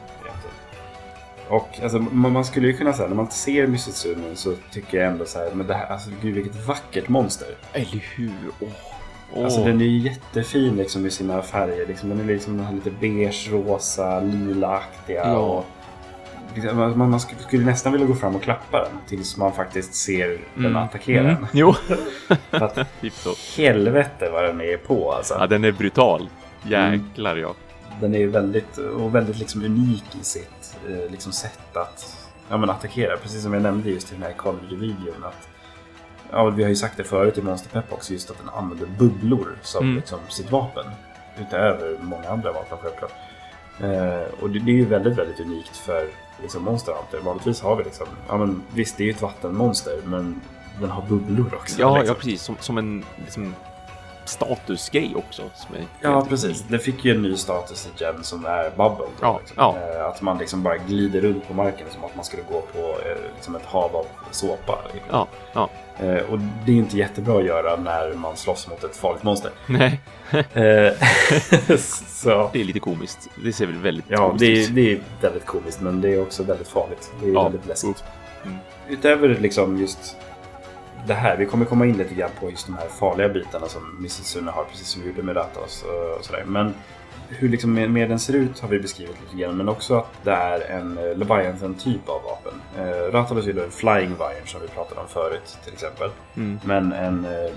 Och 1.49 1.69
alltså, 1.83 1.99
man, 1.99 2.33
man 2.33 2.45
skulle 2.45 2.67
ju 2.67 2.77
kunna 2.77 2.93
säga, 2.93 3.09
när 3.09 3.17
man 3.17 3.31
ser 3.31 3.67
Misutsunen 3.67 4.37
så 4.37 4.55
tycker 4.73 4.99
jag 4.99 5.07
ändå 5.13 5.25
så 5.25 5.39
här, 5.39 5.51
men 5.55 5.67
det 5.67 5.75
här, 5.75 5.87
alltså 5.87 6.11
gud 6.23 6.35
vilket 6.35 6.67
vackert 6.67 7.09
monster. 7.09 7.49
eller 7.73 8.05
hur? 8.17 8.33
Åh. 8.61 8.69
Åh. 9.33 9.45
Alltså 9.45 9.65
den 9.65 9.81
är 9.81 9.85
ju 9.85 9.99
jättefin 9.99 10.77
liksom 10.77 11.07
i 11.07 11.11
sina 11.11 11.43
färger. 11.43 11.87
Liksom, 11.87 12.09
den 12.09 12.21
är 12.21 12.25
liksom 12.25 12.57
den 12.57 12.67
här 12.67 12.75
lite 12.75 12.91
beige, 12.91 13.49
rosa, 13.53 14.21
lila-aktiga. 14.21 15.25
Ja. 15.29 15.37
Och, 15.37 15.65
man, 16.75 16.99
man 17.11 17.21
skulle, 17.21 17.65
nästan 17.65 17.93
vilja 17.93 18.07
gå 18.07 18.15
fram 18.15 18.37
och 18.37 18.43
klappa 18.43 18.79
den 18.79 18.99
tills 19.09 19.37
man 19.37 19.53
faktiskt 19.53 19.95
ser 19.95 20.29
den 20.55 20.67
Mm. 20.67 20.77
attackera 20.77 21.21
Mm. 21.21 21.35
den. 21.35 21.47
Jo, 21.53 21.73
För 22.51 22.65
att 22.65 22.79
typ 23.01 23.13
så. 23.13 23.35
helvete 23.63 24.31
vad 24.33 24.45
den 24.45 24.61
är 24.61 24.77
på 24.77 25.13
alltså. 25.13 25.35
Ja, 25.39 25.47
den 25.47 25.65
är 25.65 25.73
brutal. 25.73 26.29
Jäklar 26.63 27.37
ja. 27.37 27.55
Den 28.01 28.15
är 28.15 28.27
väldigt, 28.27 28.79
och 28.79 29.15
väldigt 29.15 29.39
liksom 29.39 29.65
unik 29.65 30.05
i 30.21 30.25
sitt 30.25 30.77
eh, 30.89 31.11
liksom 31.11 31.33
sätt 31.33 31.77
att 31.77 32.17
ja, 32.49 32.57
men 32.57 32.71
attackera. 32.71 33.17
Precis 33.17 33.43
som 33.43 33.53
jag 33.53 33.63
nämnde 33.63 33.91
just 33.91 34.13
i 34.13 34.15
den 34.15 34.23
här 34.23 34.33
College-videon. 34.33 35.25
Att, 35.25 35.49
ja, 36.33 36.45
vi 36.51 36.63
har 36.63 36.71
ju 36.71 36.77
sagt 36.77 36.97
det 36.97 37.05
förut 37.05 37.39
i 37.39 37.43
Monster 37.43 37.71
Pep 37.71 37.93
också, 37.93 38.13
just 38.13 38.31
att 38.31 38.39
den 38.39 38.49
använder 38.49 38.87
bubblor 38.99 39.57
som 39.63 39.85
Mm. 39.85 39.97
liksom, 39.97 40.19
sitt 40.29 40.51
vapen. 40.51 40.85
Utöver 41.41 41.97
många 42.01 42.29
andra 42.29 42.53
vapen 42.53 42.79
självklart. 42.83 43.13
Eh, 43.81 44.43
och 44.43 44.51
det, 44.51 44.59
det 44.59 44.71
är 44.71 44.77
ju 44.77 44.85
väldigt, 44.85 45.19
väldigt 45.19 45.41
unikt 45.41 45.77
för 45.77 46.09
liksom, 46.43 46.63
Monster 46.63 46.93
Hunter. 46.93 47.27
Vanligtvis 47.27 47.61
har 47.61 47.77
vi 47.77 47.85
liksom, 47.85 48.07
ja 48.29 48.37
men 48.37 48.63
visst 48.75 48.97
det 48.97 49.03
är 49.03 49.05
ju 49.05 49.11
ett 49.11 49.23
vattenmonster 49.23 50.01
men 50.05 50.41
den 50.81 50.91
har 50.91 51.03
bubblor 51.03 51.55
också. 51.55 51.81
Ja, 51.81 51.97
liksom. 51.99 52.09
ja 52.09 52.15
precis. 52.15 52.43
Som, 52.43 52.57
som 52.61 52.79
en 52.79 53.05
liksom, 53.17 53.55
statusgrej 54.25 55.15
också. 55.17 55.43
Ja, 56.01 56.27
precis. 56.29 56.65
Det 56.69 56.79
fick 56.79 57.05
ju 57.05 57.15
en 57.15 57.23
ny 57.23 57.37
status 57.37 57.87
i 57.87 58.03
Gen 58.05 58.25
som 58.25 58.47
är 58.47 58.71
Bubble. 58.71 58.97
då, 58.99 59.09
Ja, 59.21 59.39
liksom. 59.39 59.57
ja. 59.59 59.77
Eh, 59.99 60.07
Att 60.07 60.23
man 60.23 60.39
liksom 60.39 60.63
bara 60.63 60.77
glider 60.77 61.21
runt 61.21 61.49
på 61.49 61.55
marken 61.55 61.87
som 61.91 62.05
att 62.05 62.17
man 62.17 62.25
skulle 62.25 62.43
gå 62.43 62.61
på 62.61 62.79
eh, 62.79 63.17
liksom 63.35 63.57
ett 63.57 63.65
hav 63.67 63.97
av 63.97 64.07
såpa. 64.31 64.79
liksom. 64.95 65.09
Ja, 65.11 65.27
ja. 65.53 65.69
Eh, 66.05 66.23
Och 66.31 66.39
det 66.67 66.73
är 66.73 66.77
inte 66.77 66.97
jättebra 66.99 67.39
att 67.39 67.45
göra 67.45 67.77
när 67.77 68.15
man 68.15 68.37
slåss 68.37 68.69
mot 68.69 68.85
ett 68.85 68.97
farligt 68.97 69.23
monster. 69.23 69.51
Nej, 69.67 70.01
så, 72.09 72.51
det 72.53 72.61
är 72.61 72.65
lite 72.65 72.81
komiskt. 72.81 73.29
Det 73.45 73.53
ser 73.53 73.67
väl 73.67 73.77
väldigt 73.79 74.05
ja, 74.09 74.29
komiskt 74.29 74.45
ut. 74.71 74.75
det 74.75 74.93
är 74.93 75.01
väldigt 75.21 75.47
komiskt 75.47 75.81
men 75.81 76.01
det 76.01 76.15
är 76.15 76.23
också 76.23 76.43
väldigt 76.43 76.69
farligt. 76.69 77.11
Det 77.23 77.29
är 77.29 77.33
Ja. 77.33 77.43
väldigt 77.43 77.67
läskigt. 77.67 78.05
Mm. 78.45 78.57
Utöver 78.89 79.29
liksom 79.29 79.79
just 79.79 80.17
det 81.07 81.15
här, 81.15 81.37
vi 81.37 81.47
kommer 81.47 81.65
komma 81.65 81.87
in 81.87 81.97
lite 81.97 82.15
grann 82.15 82.31
på 82.41 82.51
just 82.51 82.67
de 82.67 82.77
här 82.77 82.89
farliga 82.89 83.29
bitarna 83.29 83.67
som 83.67 83.97
Mrs 83.99 84.27
Sune 84.27 84.51
har, 84.51 84.65
precis 84.65 84.87
som 84.87 85.03
vi 85.03 85.09
gjorde 85.09 85.23
med 85.23 85.37
Ratos 85.37 85.83
och, 85.83 86.19
och 86.19 86.25
sådär. 86.25 86.45
Men 86.47 86.75
hur 87.29 87.49
liksom 87.49 87.75
den 88.09 88.19
ser 88.19 88.35
ut 88.35 88.61
har 88.61 88.69
vi 88.69 88.79
beskrivit 88.79 89.17
lite 89.23 89.43
grann, 89.43 89.57
men 89.57 89.69
också 89.69 89.97
att 89.97 90.25
det 90.25 90.31
är 90.31 90.61
en 90.61 90.99
eh, 90.99 91.17
Leviathan-typ 91.17 92.09
av 92.09 92.23
vapen. 92.23 92.53
Eh, 92.79 93.11
är 93.49 93.53
då 93.53 93.63
en 93.63 93.71
Flying 93.71 94.11
Viron 94.11 94.47
som 94.47 94.61
vi 94.61 94.69
pratade 94.69 95.01
om 95.01 95.09
förut 95.09 95.59
till 95.65 95.73
exempel. 95.73 96.11
Mm. 96.37 96.59
Men 96.65 96.93
en 96.93 97.25
eh, 97.25 97.57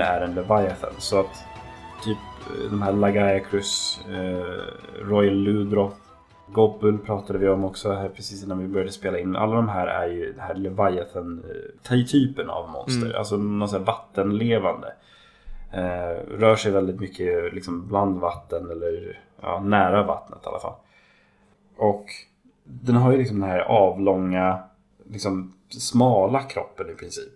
är 0.00 0.20
en 0.20 0.34
Leviathan. 0.34 0.92
Så 0.98 1.20
att 1.20 1.44
typ 2.04 2.18
eh, 2.46 2.70
de 2.70 2.82
här 2.82 2.92
Lagaia 2.92 3.40
Crus, 3.40 4.00
eh, 4.08 5.04
Royal 5.04 5.34
Ludroth, 5.34 5.96
Gobble 6.52 6.98
pratade 6.98 7.38
vi 7.38 7.48
om 7.48 7.64
också 7.64 7.92
här 7.92 8.08
precis 8.08 8.44
innan 8.44 8.58
vi 8.58 8.68
började 8.68 8.92
spela 8.92 9.18
in. 9.18 9.36
Alla 9.36 9.56
de 9.56 9.68
här 9.68 9.86
är 9.86 10.08
ju 10.08 10.32
den 10.32 10.40
här 10.40 10.54
Leviathan-typen 10.54 12.50
av 12.50 12.70
monster. 12.70 13.06
Mm. 13.06 13.18
Alltså 13.18 13.36
någon 13.36 13.68
sån 13.68 13.78
här 13.78 13.86
vattenlevande. 13.86 14.92
Eh, 15.72 16.38
rör 16.38 16.56
sig 16.56 16.72
väldigt 16.72 17.00
mycket 17.00 17.54
liksom 17.54 17.88
bland 17.88 18.20
vatten 18.20 18.70
eller 18.70 19.20
ja, 19.40 19.60
nära 19.60 20.02
vattnet 20.02 20.38
i 20.44 20.48
alla 20.48 20.58
fall. 20.58 20.74
Och 21.76 22.06
den 22.64 22.96
har 22.96 23.12
ju 23.12 23.18
liksom 23.18 23.40
den 23.40 23.50
här 23.50 23.60
avlånga, 23.60 24.58
liksom 25.10 25.54
smala 25.68 26.42
kroppen 26.42 26.90
i 26.90 26.94
princip. 26.94 27.32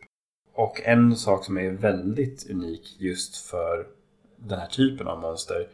Och 0.55 0.81
en 0.85 1.17
sak 1.17 1.45
som 1.45 1.59
är 1.59 1.71
väldigt 1.71 2.51
unik 2.51 2.97
just 2.99 3.37
för 3.37 3.87
den 4.37 4.59
här 4.59 4.67
typen 4.67 5.09
av 5.09 5.21
monster 5.21 5.69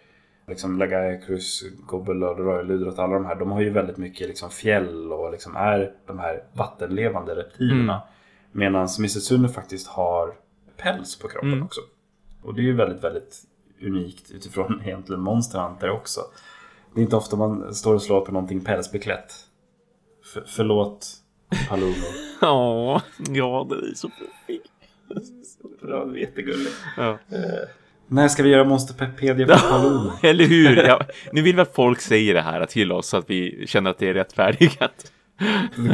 Liksom 0.49 0.79
Lagaia 0.79 1.17
Cruz, 1.21 1.63
Gobble 1.87 2.27
och 2.27 2.39
Royal 2.39 2.67
Ludroth, 2.67 3.01
alla 3.01 3.15
de 3.15 3.25
här, 3.27 3.35
de 3.35 3.51
har 3.51 3.61
ju 3.61 3.71
väldigt 3.71 3.97
mycket 3.97 4.29
liksom 4.29 4.51
fjäll 4.51 5.13
och 5.13 5.33
liksom 5.33 5.57
är 5.57 5.93
de 6.07 6.19
här 6.19 6.43
vattenlevande 6.53 7.35
reptilerna. 7.35 7.95
Mm. 7.95 8.07
Medan 8.53 8.89
Missetsune 8.99 9.49
faktiskt 9.49 9.87
har 9.87 10.35
päls 10.77 11.19
på 11.19 11.29
kroppen 11.29 11.53
Mm. 11.53 11.65
också. 11.65 11.81
Och 12.43 12.55
det 12.55 12.61
är 12.61 12.65
ju 12.65 12.73
väldigt, 12.77 13.05
väldigt 13.05 13.43
unikt 13.83 14.31
utifrån 14.31 14.83
egentligen 14.85 15.21
Monster 15.23 15.59
Hunter 15.59 15.91
också. 15.91 16.21
Det 16.95 17.01
är 17.01 17.03
inte 17.03 17.17
ofta 17.17 17.37
man 17.37 17.75
står 17.75 17.95
och 17.95 18.03
slår 18.03 18.21
på 18.21 18.33
någonting 18.33 18.61
pälsbeklätt. 18.61 19.33
För, 20.33 20.45
förlåt, 20.47 21.09
Palolo. 21.69 21.93
Ja, 22.41 23.03
ja, 23.31 23.67
det 23.71 23.75
är 23.75 23.95
så 23.95 24.11
fint. 24.47 24.63
Bra, 25.83 26.19
jättegulligt. 26.19 26.75
Ja. 26.97 27.19
När 28.09 28.29
ska 28.29 28.43
vi 28.43 28.49
göra 28.49 28.65
Monsterpedia 28.65 29.47
för 29.47 29.69
Palolo? 29.71 30.13
Eller 30.23 30.45
hur? 30.45 30.77
Ja, 30.77 31.01
nu 31.33 31.43
vill 31.43 31.57
vi 31.57 31.63
att 31.63 31.75
folk 31.75 32.01
säger 32.01 32.35
det 32.35 32.41
här 32.41 32.67
till 32.67 32.93
oss 32.93 33.09
så 33.09 33.17
att 33.17 33.31
vi 33.31 33.67
känner 33.67 33.91
att 33.91 33.99
det 33.99 34.09
är 34.09 34.15
rättfärdigat. 34.15 35.13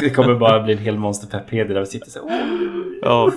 Det 0.01 0.11
kommer 0.11 0.35
bara 0.35 0.63
bli 0.63 0.73
en 0.73 0.79
hel 0.79 0.99
Monsterpedia 0.99 1.75
där 1.75 1.81
vi 1.81 1.87
sitter 1.87 2.11
så 2.11 2.29
här. 2.29 2.59
Ja, 3.03 3.33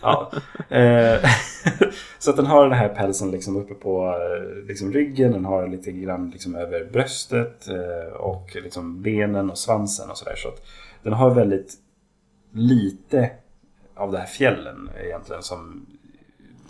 ja. 0.00 0.32
Eh, 0.76 1.30
så 2.18 2.30
att 2.30 2.36
den 2.36 2.46
har 2.46 2.68
den 2.68 2.78
här 2.78 2.88
pälsen 2.88 3.30
liksom 3.30 3.56
uppe 3.56 3.74
på 3.74 4.06
eh, 4.06 4.66
liksom 4.68 4.92
ryggen. 4.92 5.32
Den 5.32 5.44
har 5.44 5.62
den 5.62 5.70
lite 5.70 5.92
grann 5.92 6.30
liksom 6.30 6.54
över 6.54 6.84
bröstet 6.92 7.68
eh, 7.68 8.16
och 8.16 8.56
liksom 8.62 9.02
benen 9.02 9.50
och 9.50 9.58
svansen 9.58 10.10
och 10.10 10.18
sådär. 10.18 10.36
Så 10.36 10.48
att 10.48 10.66
den 11.02 11.12
har 11.12 11.30
väldigt 11.30 11.74
lite 12.52 13.30
av 13.94 14.12
det 14.12 14.18
här 14.18 14.26
fjällen 14.26 14.90
egentligen 15.04 15.42
som 15.42 15.86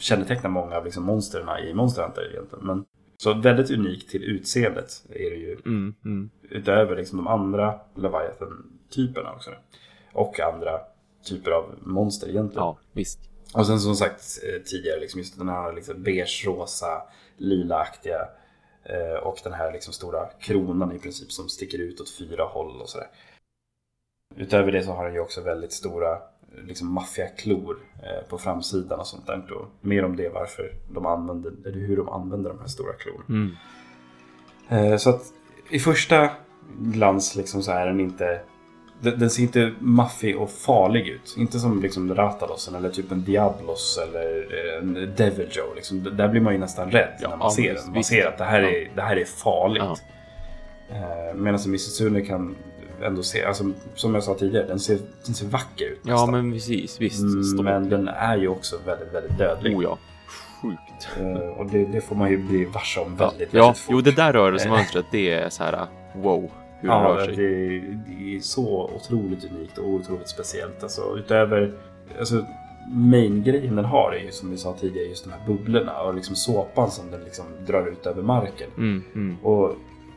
kännetecknar 0.05 0.50
många 0.50 0.76
av 0.76 0.84
liksom 0.84 1.05
monstren 1.05 1.66
i 1.68 1.74
Monster 1.74 2.02
Hunter 2.02 2.30
egentligen. 2.30 2.66
Men, 2.66 2.84
så 3.16 3.34
väldigt 3.34 3.70
unikt 3.70 4.11
till 4.11 4.24
utseendet 4.24 5.05
är 5.09 5.30
det 5.30 5.36
ju 5.36 5.59
mm, 5.66 5.94
mm. 6.05 6.30
utöver 6.50 6.96
liksom 6.96 7.18
de 7.18 7.26
andra 7.26 7.80
Leviathan-typerna 7.94 9.32
också. 9.32 9.50
Och 10.12 10.40
andra 10.40 10.80
typer 11.24 11.50
av 11.50 11.74
monster 11.82 12.28
egentligen. 12.28 12.64
ja 12.64 12.78
visst. 12.92 13.18
Och 13.55 13.66
sen 13.66 13.80
som 13.80 13.96
sagt 13.96 14.22
eh, 14.42 14.62
tidigare, 14.62 15.00
liksom 15.00 15.20
just 15.20 15.38
den 15.38 15.48
här 15.48 15.72
liksom 15.72 16.02
beige, 16.02 16.44
rosa, 16.46 17.02
lila-aktiga 17.36 18.28
eh, 18.84 19.18
och 19.22 19.38
den 19.44 19.52
här 19.52 19.72
liksom 19.72 19.92
stora 19.92 20.26
kronan 20.26 20.92
i 20.92 20.98
princip 20.98 21.32
som 21.32 21.48
sticker 21.48 21.78
ut 21.78 22.00
åt 22.00 22.11
fyra 22.11 22.44
håll 22.44 22.80
och 22.80 22.88
sådär. 22.88 23.09
Utöver 24.36 24.72
det 24.72 24.82
så 24.82 24.92
har 24.92 25.05
den 25.05 25.14
ju 25.14 25.20
också 25.20 25.40
väldigt 25.40 25.72
stora 25.72 26.18
liksom 26.66 26.92
maffiaklor 26.92 27.76
eh, 28.02 28.28
på 28.28 28.38
framsidan 28.38 29.00
och 29.00 29.07
sånt 29.07 29.26
där. 29.26 29.52
Och 29.52 29.68
mer 29.80 30.05
om 30.05 30.16
det 30.16 30.28
varför 30.28 30.72
de 30.94 31.07
använder, 31.07 31.52
eller 31.66 31.78
hur 31.78 31.96
de 31.96 32.09
använder 32.09 32.50
de 32.50 32.59
här 32.59 32.66
stora 32.66 32.92
klorna. 32.92 33.24
Mm. 33.28 33.50
Eh, 34.68 34.96
Så 34.96 35.11
att 35.11 35.22
i 35.70 35.78
första 35.78 36.30
glans 36.78 37.36
liksom 37.36 37.62
så 37.62 37.72
är 37.72 37.86
den 37.86 38.00
inte... 38.00 38.40
Den, 39.00 39.30
ser 39.30 39.42
inte 39.42 39.72
maffig 39.78 40.36
och 40.36 40.50
farlig 40.50 41.09
ut. 41.09 41.34
Inte 41.38 41.59
som 41.59 41.82
liksom 41.82 42.14
Ratalosen 42.14 42.74
eller 42.74 42.90
typ 42.90 43.12
en 43.12 43.24
Diablos 43.24 43.98
eller 44.02 44.46
eh, 44.50 44.78
en 44.78 45.14
Devil 45.16 45.48
Joe. 45.50 45.74
Liksom. 45.74 46.16
Där 46.16 46.28
blir 46.28 46.40
man 46.40 46.52
ju 46.52 46.59
nästan 46.59 46.90
rädd 46.90 47.18
Ja, 47.20 47.28
när 47.28 47.36
man 47.36 47.46
ja, 47.46 47.50
ser 47.50 47.74
den. 47.74 47.92
Man 47.92 48.05
ser 48.05 48.26
att 48.26 48.38
det 48.38 48.44
här 48.44 48.62
är, 48.62 48.90
det 48.94 49.02
här 49.02 49.16
är 49.16 49.24
farligt. 49.24 49.82
Ja. 49.82 49.96
Medan 51.34 51.61
Missitsune 51.66 52.20
kan 52.20 52.57
ändå 53.03 53.22
se, 53.22 53.45
alltså, 53.45 53.64
som 53.95 54.14
jag 54.14 54.24
sa 54.24 54.34
tidigare, 54.34 54.66
den 54.66 54.78
ser, 54.80 54.99
den 55.26 55.34
ser 55.34 55.47
vacker 55.47 55.84
ut. 55.84 55.99
ja, 56.03 56.12
nästan. 56.12 56.30
men 56.30 56.53
precis. 56.53 57.01
Visst. 57.01 57.22
Mm, 57.22 57.64
men 57.64 57.88
den 57.88 58.09
är 58.09 58.36
ju 58.36 58.49
också 58.49 58.76
väldigt, 58.86 59.14
väldigt 59.14 59.38
dödlig. 59.38 59.76
Oh 59.76 59.82
ja. 59.84 59.99
Sjukt. 60.62 61.09
Eh, 61.20 61.49
Och 61.61 61.66
det, 61.66 61.84
det 61.84 62.01
får 62.01 62.16
man 62.16 62.30
ju 62.30 62.36
bli 62.38 62.64
varse 62.64 63.01
om 63.01 63.16
Ja, 63.18 63.26
väldigt, 63.30 63.49
ja 63.55 63.61
väldigt 63.66 63.78
fort. 63.82 63.92
jo, 63.95 64.01
det 64.01 64.16
där 64.16 64.32
rörelsemönstret, 64.32 65.05
det 65.11 65.30
är 65.30 65.49
så 65.49 65.64
här 65.64 65.86
wow, 66.14 66.51
hur 66.80 66.88
Ja, 66.88 66.95
rör 66.95 67.24
sig. 67.24 67.36
det, 67.36 67.78
det 68.07 68.36
är 68.36 68.40
så 68.40 68.90
otroligt 68.97 69.45
unikt 69.45 69.78
och 69.78 69.88
otroligt 69.88 70.28
speciellt. 70.28 70.82
Alltså, 70.82 71.16
utöver 71.18 71.72
alltså, 72.18 72.45
main-grejen 72.92 73.76
den 73.76 73.84
har 73.84 74.12
är 74.12 74.24
ju 74.24 74.30
som 74.30 74.51
vi 74.51 74.57
sa 74.57 74.72
tidigare 74.80 75.07
just 75.09 75.24
de 75.24 75.30
här 75.30 75.40
bubblorna 75.47 76.01
och 76.03 76.14
liksom 76.14 76.36
såpan 76.36 76.90
som 76.90 77.11
den 77.11 77.24
liksom 77.24 77.45
drar 77.66 77.86
ut 77.86 78.07
över 78.07 78.22
marken. 78.22 78.70
Mm, 78.76 79.03
mm. 79.14 79.36
Och 79.42 79.72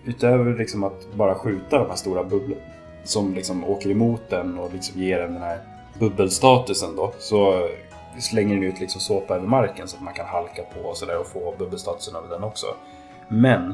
utöver 0.07 0.57
liksom 0.57 0.83
att 0.83 1.13
bara 1.13 1.35
skjuta 1.35 1.77
de 1.77 1.89
här 1.89 1.95
stora 1.95 2.23
bubblorna 2.23 2.61
som 3.03 3.33
liksom 3.33 3.63
åker 3.65 3.89
emot 3.89 4.21
den 4.29 4.59
och 4.59 4.73
liksom 4.73 5.01
ger 5.01 5.19
den 5.19 5.33
den 5.33 5.41
här 5.41 5.59
bubbelstatusen 5.99 6.95
då 6.95 7.13
så 7.19 7.69
slänger 8.19 8.55
den 8.55 8.63
ut 8.63 8.79
liksom 8.79 9.01
såpa 9.01 9.35
över 9.35 9.47
marken 9.47 9.87
så 9.87 9.97
att 9.97 10.03
man 10.03 10.13
kan 10.13 10.25
halka 10.25 10.61
på 10.73 10.89
och 10.89 10.97
sådär 10.97 11.19
och 11.19 11.27
få 11.27 11.55
bubbelstatusen 11.57 12.15
över 12.15 12.29
den 12.29 12.43
också. 12.43 12.65
Men 13.27 13.73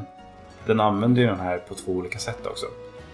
den 0.66 0.80
använder 0.80 1.22
ju 1.22 1.28
den 1.28 1.40
här 1.40 1.58
på 1.58 1.74
två 1.74 1.92
olika 1.92 2.18
sätt 2.18 2.46
också. 2.46 2.66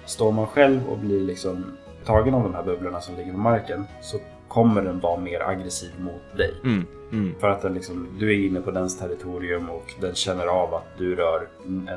Står 0.06 0.32
man 0.32 0.46
själv 0.46 0.88
och 0.88 0.98
blir 0.98 1.20
liksom 1.20 1.76
tagen 2.04 2.34
av 2.34 2.42
de 2.42 2.54
här 2.54 2.62
bubblorna 2.62 3.00
som 3.00 3.16
ligger 3.16 3.32
på 3.32 3.38
marken 3.38 3.86
så 4.00 4.18
kommer 4.48 4.82
den 4.82 5.00
vara 5.00 5.20
mer 5.20 5.40
aggressiv 5.40 5.90
mot 5.98 6.36
dig. 6.36 6.54
Mm, 6.64 6.86
mm. 7.12 7.34
För 7.40 7.48
att 7.48 7.62
den 7.62 7.74
liksom, 7.74 8.08
du 8.18 8.30
är 8.30 8.46
inne 8.46 8.60
på 8.60 8.70
dens 8.70 8.98
territorium 8.98 9.70
och 9.70 9.94
den 10.00 10.14
känner 10.14 10.46
av 10.46 10.74
att 10.74 10.98
du 10.98 11.16
rör 11.16 11.48
en 11.66 11.88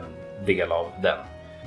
del 0.46 0.72
av 0.72 0.86
den. 1.02 1.18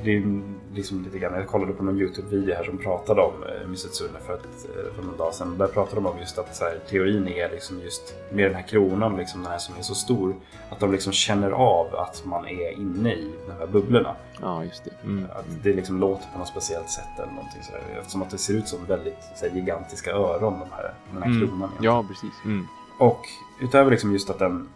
Det 0.05 0.17
är 0.17 0.43
liksom 0.75 1.05
lite 1.05 1.19
grann, 1.19 1.35
jag 1.35 1.47
kollade 1.47 1.73
på 1.73 1.83
någon 1.85 1.99
Youtube-video 1.99 2.55
här 2.55 2.65
som 2.65 2.79
pratade 2.79 3.21
om 3.23 3.33
eh, 3.43 3.69
Misetsune 3.69 4.19
för, 4.27 4.35
ett, 4.35 4.47
eh, 4.77 4.95
för 4.95 5.03
någon 5.03 5.17
dag 5.17 5.35
sedan. 5.35 5.59
Där 5.59 5.67
pratade 5.67 5.97
de 5.97 6.07
om 6.07 6.19
just 6.19 6.39
att 6.39 6.57
så 6.57 6.65
här, 6.65 6.79
teorin 6.91 7.29
är 7.29 7.51
liksom 7.51 7.81
just 7.81 8.15
med 8.33 8.45
den 8.45 8.55
här 8.55 8.63
kronan, 8.63 9.17
liksom, 9.17 9.43
den 9.43 9.51
här 9.53 9.59
som 9.59 9.75
är 9.79 9.83
så 9.83 9.95
stor, 9.95 10.37
att 10.71 10.81
de 10.81 10.93
liksom 10.93 11.13
känner 11.13 11.51
av 11.51 11.95
att 11.97 12.23
man 12.25 12.47
är 12.49 12.71
inne 12.73 13.13
i 13.15 13.33
de 13.47 13.53
här 13.53 13.67
bubblorna. 13.67 14.17
Ja, 14.41 14.65
just 14.65 14.85
det. 14.85 14.91
Mm. 15.05 15.25
Att 15.37 15.45
det 15.63 15.73
liksom 15.73 16.01
låter 16.01 16.27
på 16.33 16.39
något 16.39 16.49
speciellt 16.49 16.91
sätt 16.91 17.05
eller 17.19 17.33
någonting 17.33 17.63
sådär. 17.63 17.81
Eftersom 17.99 18.23
att 18.23 18.31
det 18.31 18.39
ser 18.39 18.55
ut 18.55 18.69
som 18.69 18.85
väldigt 18.89 19.19
så 19.37 19.47
här, 19.47 19.55
gigantiska 19.55 20.11
öron, 20.13 20.61
de 20.61 20.69
här, 20.73 20.95
den 21.13 21.23
här 21.23 21.31
Mm. 21.31 21.49
kronan. 21.49 21.69
egentligen. 21.69 21.95
Ja, 21.95 22.05
precis. 22.09 22.35
Mm. 22.45 22.67
Och 22.99 23.21
utöver 23.61 23.91
liksom 23.91 24.13
just 24.13 24.31
att 24.31 24.39
den 24.39 24.69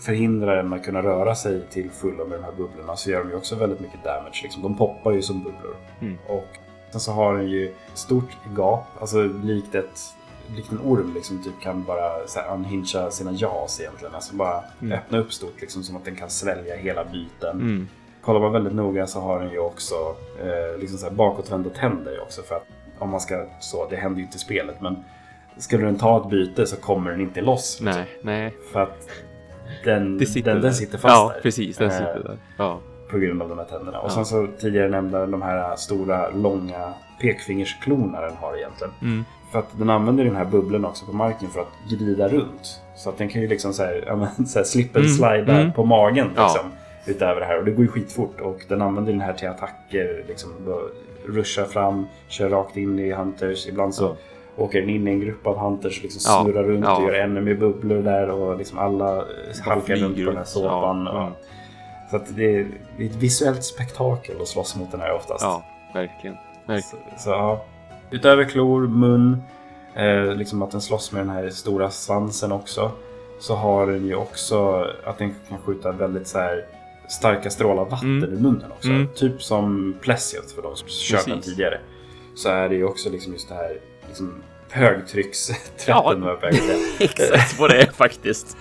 förhindrar 0.00 0.56
en 0.56 0.72
att 0.72 0.84
kunna 0.84 1.02
röra 1.02 1.34
sig 1.34 1.62
till 1.70 1.90
fullo 1.90 2.26
med 2.26 2.38
de 2.38 2.44
här 2.44 2.52
bubblorna 2.52 2.96
så 2.96 3.10
gör 3.10 3.18
de 3.24 3.30
ju 3.30 3.36
också 3.36 3.54
väldigt 3.56 3.80
mycket 3.80 4.04
damage. 4.04 4.40
Liksom. 4.42 4.62
De 4.62 4.76
poppar 4.76 5.12
ju 5.12 5.22
som 5.22 5.42
bubblor. 5.42 5.76
Mm. 6.00 6.18
Och 6.26 6.46
sen 6.90 7.00
så 7.00 7.12
har 7.12 7.34
den 7.36 7.48
ju 7.48 7.74
stort 7.94 8.30
gap, 8.56 8.84
alltså 9.00 9.22
likt, 9.22 9.74
ett, 9.74 10.00
likt 10.56 10.72
en 10.72 10.78
orm 10.84 11.14
liksom 11.14 11.42
typ 11.44 11.60
kan 11.62 11.84
bara 11.84 12.26
så 12.26 12.40
unhincha 12.54 13.10
sina 13.10 13.32
jaws 13.32 13.80
egentligen. 13.80 14.14
Alltså 14.14 14.36
bara 14.36 14.64
Mm. 14.82 14.98
öppna 14.98 15.18
upp 15.18 15.32
stort 15.32 15.60
liksom 15.60 15.82
som 15.82 15.96
att 15.96 16.04
den 16.04 16.16
kan 16.16 16.30
svälja 16.30 16.76
hela 16.76 17.04
byten. 17.04 17.60
Mm. 17.60 17.88
Kollar 18.22 18.40
man 18.40 18.52
väldigt 18.52 18.74
noga 18.74 19.06
så 19.06 19.20
har 19.20 19.40
den 19.40 19.50
ju 19.50 19.58
också 19.58 19.94
eh, 20.42 20.80
liksom 20.80 20.98
så 20.98 21.06
här 21.06 21.12
bakåtvända 21.14 21.70
tänder 21.70 22.20
också. 22.22 22.42
För 22.42 22.54
att 22.54 22.66
om 22.98 23.10
man 23.10 23.20
ska 23.20 23.46
så, 23.60 23.88
det 23.90 23.96
händer 23.96 24.18
ju 24.18 24.24
inte 24.24 24.36
i 24.36 24.40
spelet 24.40 24.80
men 24.80 25.04
skulle 25.56 25.84
den 25.84 25.98
ta 25.98 26.20
ett 26.20 26.30
byte 26.30 26.66
så 26.66 26.76
kommer 26.76 27.10
den 27.10 27.20
inte 27.20 27.40
loss. 27.40 27.80
liksom. 27.80 28.02
Nej, 28.02 28.18
nej. 28.22 28.54
För 28.72 28.80
att 28.82 29.08
den, 29.84 30.18
Det 30.18 30.26
sitter 30.26 30.52
den, 30.52 30.62
den 30.62 30.74
sitter 30.74 30.98
fast 30.98 31.14
ja, 31.14 31.32
där. 31.34 31.40
precis. 31.42 31.76
Den 31.76 31.88
Eh, 31.90 31.92
sitter 31.96 32.20
där. 32.24 32.36
Ja. 32.56 32.80
På 33.10 33.18
grund 33.18 33.42
av 33.42 33.48
de 33.48 33.58
här 33.58 33.64
tänderna. 33.64 33.98
Och 33.98 34.10
Ja. 34.10 34.14
sen 34.14 34.24
så 34.24 34.46
tidigare 34.60 34.88
nämnda 34.88 35.26
de 35.26 35.42
här 35.42 35.76
stora 35.76 36.30
långa 36.30 36.92
pekfingersklorna 37.20 38.20
den 38.20 38.36
har 38.36 38.56
egentligen. 38.56 38.92
Mm. 39.02 39.24
För 39.52 39.58
att 39.58 39.78
den 39.78 39.90
använder 39.90 40.24
den 40.24 40.36
här 40.36 40.44
bubblan 40.44 40.84
också 40.84 41.06
på 41.06 41.12
marken 41.12 41.48
för 41.48 41.60
att 41.60 41.72
glida 41.90 42.28
runt. 42.28 42.80
Så 42.96 43.08
att 43.10 43.18
den 43.18 43.28
kan 43.28 43.42
ju 43.42 43.48
liksom 43.48 43.72
så 43.72 43.82
här, 43.82 44.04
ja, 44.06 44.16
men, 44.16 44.46
så 44.46 44.58
här 44.58 44.64
slip 44.64 44.96
and 44.96 45.04
Mm, 45.04 45.16
slida 45.16 45.60
mm. 45.60 45.72
på 45.72 45.84
magen 45.84 46.30
Ja. 46.36 46.42
liksom. 46.42 46.70
Utöver 47.06 47.40
det 47.40 47.46
här. 47.46 47.58
Och 47.58 47.64
det 47.64 47.70
går 47.70 47.84
ju 47.84 47.88
skitfort. 47.90 48.40
Och 48.40 48.60
den 48.68 48.82
använder 48.82 49.12
den 49.12 49.20
här 49.20 49.32
till 49.32 49.48
attacker. 49.48 50.24
Liksom, 50.28 50.50
bara 50.66 50.76
ruschar 51.26 51.64
fram, 51.64 52.06
kör 52.28 52.48
rakt 52.48 52.76
in 52.76 52.98
i 52.98 53.12
hunters. 53.12 53.66
Ibland 53.66 53.94
så 53.94 54.04
Ja. 54.04 54.16
Åker 54.60 54.80
den 54.80 54.90
in 54.90 55.08
i 55.08 55.10
en 55.10 55.20
grupp 55.20 55.46
av 55.46 55.56
hunters 55.58 56.02
liksom 56.02 56.20
Ja, 56.24 56.42
snurrar 56.44 56.64
runt 56.64 56.84
ja. 56.84 56.96
och 56.96 57.02
gör 57.02 57.12
ännu 57.12 57.40
mer 57.40 57.54
bubblor 57.54 58.02
där. 58.02 58.30
Och 58.30 58.58
liksom 58.58 58.78
alla 58.78 59.24
halkar 59.64 59.96
runt 59.96 60.16
på 60.16 60.22
den 60.22 60.36
här 60.36 60.44
såpan. 60.44 61.06
Ja. 61.06 61.32
Så 62.10 62.16
att 62.16 62.36
det 62.36 62.56
är, 62.56 62.60
ett 62.98 63.16
visuellt 63.16 63.64
spektakel 63.64 64.40
att 64.40 64.48
slåss 64.48 64.76
mot 64.76 64.90
den 64.90 65.00
här 65.00 65.12
oftast. 65.12 65.42
ja, 65.42 65.62
verkligen. 65.94 66.36
verkligen. 66.66 67.04
Så, 67.16 67.22
så, 67.24 67.30
ja. 67.30 67.64
Utöver 68.10 68.44
klor, 68.44 68.88
mun, 68.88 69.42
eh, 69.94 70.34
liksom 70.36 70.62
att 70.62 70.70
den 70.70 70.80
slåss 70.80 71.12
med 71.12 71.20
den 71.20 71.30
här 71.30 71.48
stora 71.50 71.90
svansen 71.90 72.52
också. 72.52 72.90
Så 73.40 73.54
har 73.54 73.86
den 73.86 74.06
ju 74.06 74.14
också 74.14 74.86
att 75.04 75.18
den 75.18 75.34
kan 75.48 75.58
skjuta 75.58 75.92
väldigt 75.92 76.26
så 76.28 76.38
här 76.38 76.64
starka 77.08 77.50
strålar 77.50 77.84
vatten 77.84 78.18
Mm. 78.24 78.38
i 78.38 78.42
munnen 78.42 78.72
också. 78.72 78.88
Mm. 78.88 79.08
Typ 79.14 79.42
som 79.42 79.94
Plessiot 80.00 80.50
för 80.50 80.62
de 80.62 80.76
som 80.76 80.88
kört 80.88 81.26
den 81.26 81.40
tidigare. 81.40 81.80
Så 82.34 82.48
är 82.48 82.68
det 82.68 82.74
ju 82.74 82.84
också 82.84 83.10
liksom 83.10 83.32
just 83.32 83.48
det 83.48 83.54
här 83.54 83.78
liksom, 84.06 84.42
högtryckstvätten 84.70 85.84
Ja. 85.86 86.14
Exakt 87.00 87.58
vad 87.58 87.70
det 87.70 87.82
är 87.82 87.86
faktiskt. 87.92 88.56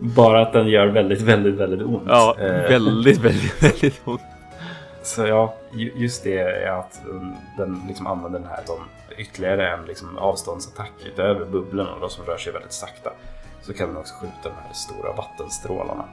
Bara 0.00 0.42
att 0.42 0.52
den 0.52 0.68
gör 0.68 0.86
väldigt, 0.86 1.20
väldigt, 1.20 1.54
väldigt 1.54 1.82
ont. 1.86 2.02
Ja, 2.06 2.36
Eh, 2.40 2.46
väldigt, 2.46 3.18
väldigt, 3.18 3.62
väldigt 3.62 4.00
ont. 4.04 4.20
Så 5.02 5.26
ja, 5.26 5.54
ju- 5.72 5.92
just 5.96 6.24
det 6.24 6.38
är 6.38 6.70
att 6.70 7.00
den 7.56 7.82
liksom 7.88 8.06
använder 8.06 8.38
den 8.38 8.48
här 8.48 8.60
som 8.66 8.76
ytterligare 9.18 9.70
en 9.70 9.84
liksom 9.86 10.18
avståndsattack 10.18 10.92
utöver 11.12 11.44
bubblorna 11.44 11.90
då, 12.00 12.08
som 12.08 12.24
rör 12.24 12.36
sig 12.36 12.52
väldigt 12.52 12.72
sakta. 12.72 13.10
Så 13.62 13.72
kan 13.74 13.88
den 13.88 13.96
också 13.96 14.14
skjuta 14.14 14.34
de 14.42 14.50
här 14.66 14.72
stora 14.72 15.12
vattenstrålarna. 15.12 16.04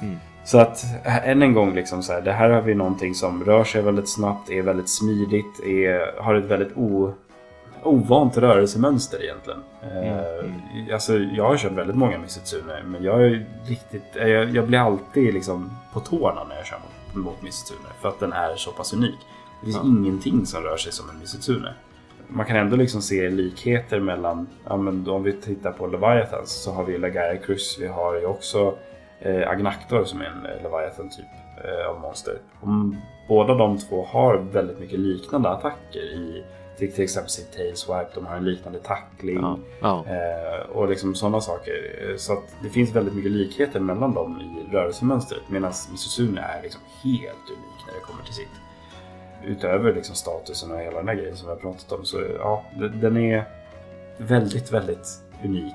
Mm. 0.00 0.16
Så 0.44 0.58
att 0.58 0.84
äh, 1.04 1.28
än 1.28 1.42
en 1.42 1.54
gång, 1.54 1.74
liksom 1.74 2.02
så 2.02 2.12
här, 2.12 2.20
det 2.20 2.32
här 2.32 2.50
har 2.50 2.60
vi 2.62 2.74
någonting 2.74 3.14
som 3.14 3.44
rör 3.44 3.64
sig 3.64 3.82
väldigt 3.82 4.08
snabbt, 4.08 4.50
är 4.50 4.62
väldigt 4.62 4.88
smidigt, 4.88 5.60
är, 5.64 6.20
har 6.22 6.34
ett 6.34 6.44
väldigt 6.44 6.72
o, 6.76 7.14
ovant 7.88 8.36
rörelsemönster 8.36 9.22
egentligen. 9.24 9.60
Eh, 9.82 10.38
Mm, 10.44 10.92
Alltså, 10.92 11.18
jag 11.18 11.44
har 11.44 11.56
kört 11.56 11.72
väldigt 11.72 11.96
många 11.96 12.18
Missetsune, 12.18 12.82
men 12.86 13.02
jag, 13.04 13.24
är 13.24 13.46
riktigt, 13.66 14.16
eh, 14.16 14.28
jag, 14.28 14.50
jag 14.56 14.66
blir 14.66 14.78
alltid 14.78 15.34
liksom 15.34 15.70
på 15.92 16.00
tårna 16.00 16.44
när 16.48 16.56
jag 16.56 16.66
kör 16.66 16.78
mot, 17.14 17.24
mot 17.24 17.42
Missetsune. 17.42 17.88
För 18.00 18.08
att 18.08 18.20
den 18.20 18.32
är 18.32 18.56
så 18.56 18.70
pass 18.70 18.92
unik. 18.92 19.18
Det 19.60 19.64
finns 19.66 19.76
Ja. 19.76 19.82
ingenting 19.88 20.46
som 20.46 20.62
rör 20.62 20.76
sig 20.76 20.92
som 20.92 21.10
en 21.10 21.18
Missetsune. 21.18 21.74
Man 22.28 22.46
kan 22.46 22.56
ändå 22.56 22.76
liksom 22.76 23.02
se 23.02 23.30
likheter 23.30 24.00
mellan, 24.00 24.46
ja, 24.68 24.76
men 24.76 25.08
om 25.08 25.22
vi 25.22 25.32
tittar 25.32 25.72
på 25.72 25.86
Leviathans 25.86 26.50
så 26.62 26.72
har 26.72 26.84
vi 26.84 26.98
Lagaia 26.98 27.36
Crus, 27.36 27.76
vi 27.80 27.86
har 27.86 28.14
ju 28.14 28.26
också 28.26 28.74
eh, 29.20 29.48
Agnactor 29.50 30.04
som 30.04 30.20
är 30.20 30.24
en 30.24 30.46
eh, 30.46 30.62
Leviathan 30.62 31.08
typ 31.10 31.64
eh, 31.64 31.90
av 31.90 32.00
monster. 32.00 32.34
Och 32.60 32.68
båda 33.28 33.54
de 33.54 33.78
två 33.78 34.04
har 34.10 34.36
väldigt 34.36 34.78
mycket 34.80 34.98
liknande 34.98 35.48
attacker 35.48 36.00
i 36.00 36.44
till, 36.78 36.92
till 36.92 37.04
exempel 37.04 37.30
sin 37.30 37.44
Tailswipe, 37.56 38.08
de 38.14 38.26
har 38.26 38.36
en 38.36 38.44
liknande 38.44 38.78
tackling. 38.78 39.38
Ja, 39.40 39.58
ja. 39.80 40.04
Eh, 40.08 40.70
och 40.70 40.88
liksom 40.88 41.14
sådana 41.14 41.40
saker. 41.40 41.72
Så 42.18 42.42
det 42.62 42.68
finns 42.68 42.90
väldigt 42.96 43.14
mycket 43.14 43.30
likheter 43.32 43.80
mellan 43.80 44.14
dem 44.14 44.40
i 44.40 44.74
rörelsemönstret. 44.74 45.42
Medan 45.48 45.72
Misusune 45.90 46.40
är 46.40 46.62
liksom 46.62 46.80
helt 47.04 47.50
unik 47.50 47.86
när 47.86 47.94
det 47.94 48.00
kommer 48.00 48.24
till 48.24 48.34
sitt. 48.34 48.48
Utöver 49.44 49.94
liksom 49.94 50.14
statusen 50.14 50.70
och 50.70 50.78
hela 50.80 50.96
den 50.98 51.08
här 51.08 51.14
grejen 51.14 51.36
som 51.36 51.46
vi 51.48 51.54
har 51.54 51.60
pratat 51.60 51.92
om. 51.92 52.04
Så 52.04 52.20
ja, 52.38 52.64
den 53.00 53.16
är 53.16 53.44
väldigt, 54.18 54.72
väldigt 54.72 55.08
unik. 55.44 55.74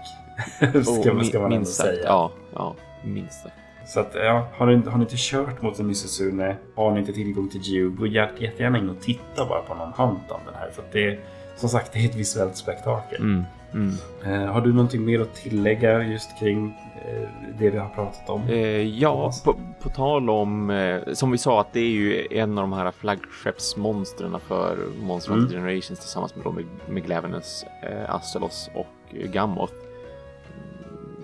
ska, 1.03 1.13
man- 1.13 1.25
ska 1.25 1.39
man 1.39 1.45
ändå 1.45 1.47
minst 1.57 1.73
sagt, 1.75 1.89
säga. 1.89 2.03
Ja, 2.05 2.31
ja, 2.53 2.75
minst 3.03 3.41
sagt. 3.43 3.55
Så 3.85 3.99
att, 3.99 4.11
ja, 4.15 4.47
har, 4.53 4.65
ni, 4.67 4.89
har 4.89 4.97
ni 4.97 5.03
inte 5.03 5.15
kört 5.17 5.61
mot 5.61 5.79
en 5.79 5.87
Misusune, 5.87 6.55
har 6.75 6.91
ni 6.91 6.99
inte 6.99 7.13
tillgång 7.13 7.49
till 7.49 7.61
Geo, 7.63 7.89
gå 7.89 8.07
jätte- 8.07 8.43
jättegärna 8.43 8.77
in 8.77 8.89
och 8.89 9.01
titta 9.01 9.45
bara 9.49 9.61
på 9.61 9.75
någon 9.75 9.93
hunt 9.93 10.31
om 10.31 10.39
den 10.45 10.55
här. 10.55 10.69
För 10.71 10.83
det 10.91 11.07
är, 11.07 11.19
som 11.55 11.69
sagt, 11.69 11.93
det 11.93 11.99
är 11.99 12.05
ett 12.05 12.15
visuellt 12.15 12.55
spektakel. 12.57 13.21
Mm, 13.21 13.43
mm. 13.73 13.93
Eh, 14.25 14.51
har 14.53 14.61
du 14.61 14.73
någonting 14.73 15.05
mer 15.05 15.19
att 15.21 15.33
tillägga 15.35 16.03
just 16.03 16.39
kring 16.39 16.77
eh, 17.05 17.29
det 17.59 17.69
vi 17.69 17.77
har 17.77 17.89
pratat 17.89 18.29
om? 18.29 18.41
Eh, 18.49 18.57
ja, 18.99 19.31
på, 19.45 19.55
på 19.81 19.89
tal 19.89 20.29
om, 20.29 20.69
eh, 20.69 21.13
som 21.13 21.31
vi 21.31 21.37
sa, 21.37 21.61
att 21.61 21.73
det 21.73 21.79
är 21.79 21.89
ju 21.89 22.27
en 22.31 22.57
av 22.57 22.63
de 22.63 22.73
här 22.73 22.91
flaggskeppsmonstren 22.91 24.39
för 24.39 24.77
Monster 25.01 25.33
Mm. 25.33 25.49
Generations 25.49 25.99
tillsammans 25.99 26.35
med, 26.35 26.53
med, 26.53 26.65
med 26.89 27.05
Glavenus, 27.05 27.65
eh, 27.81 28.15
Astalos 28.15 28.69
och 28.75 29.15
Gammoth. 29.33 29.73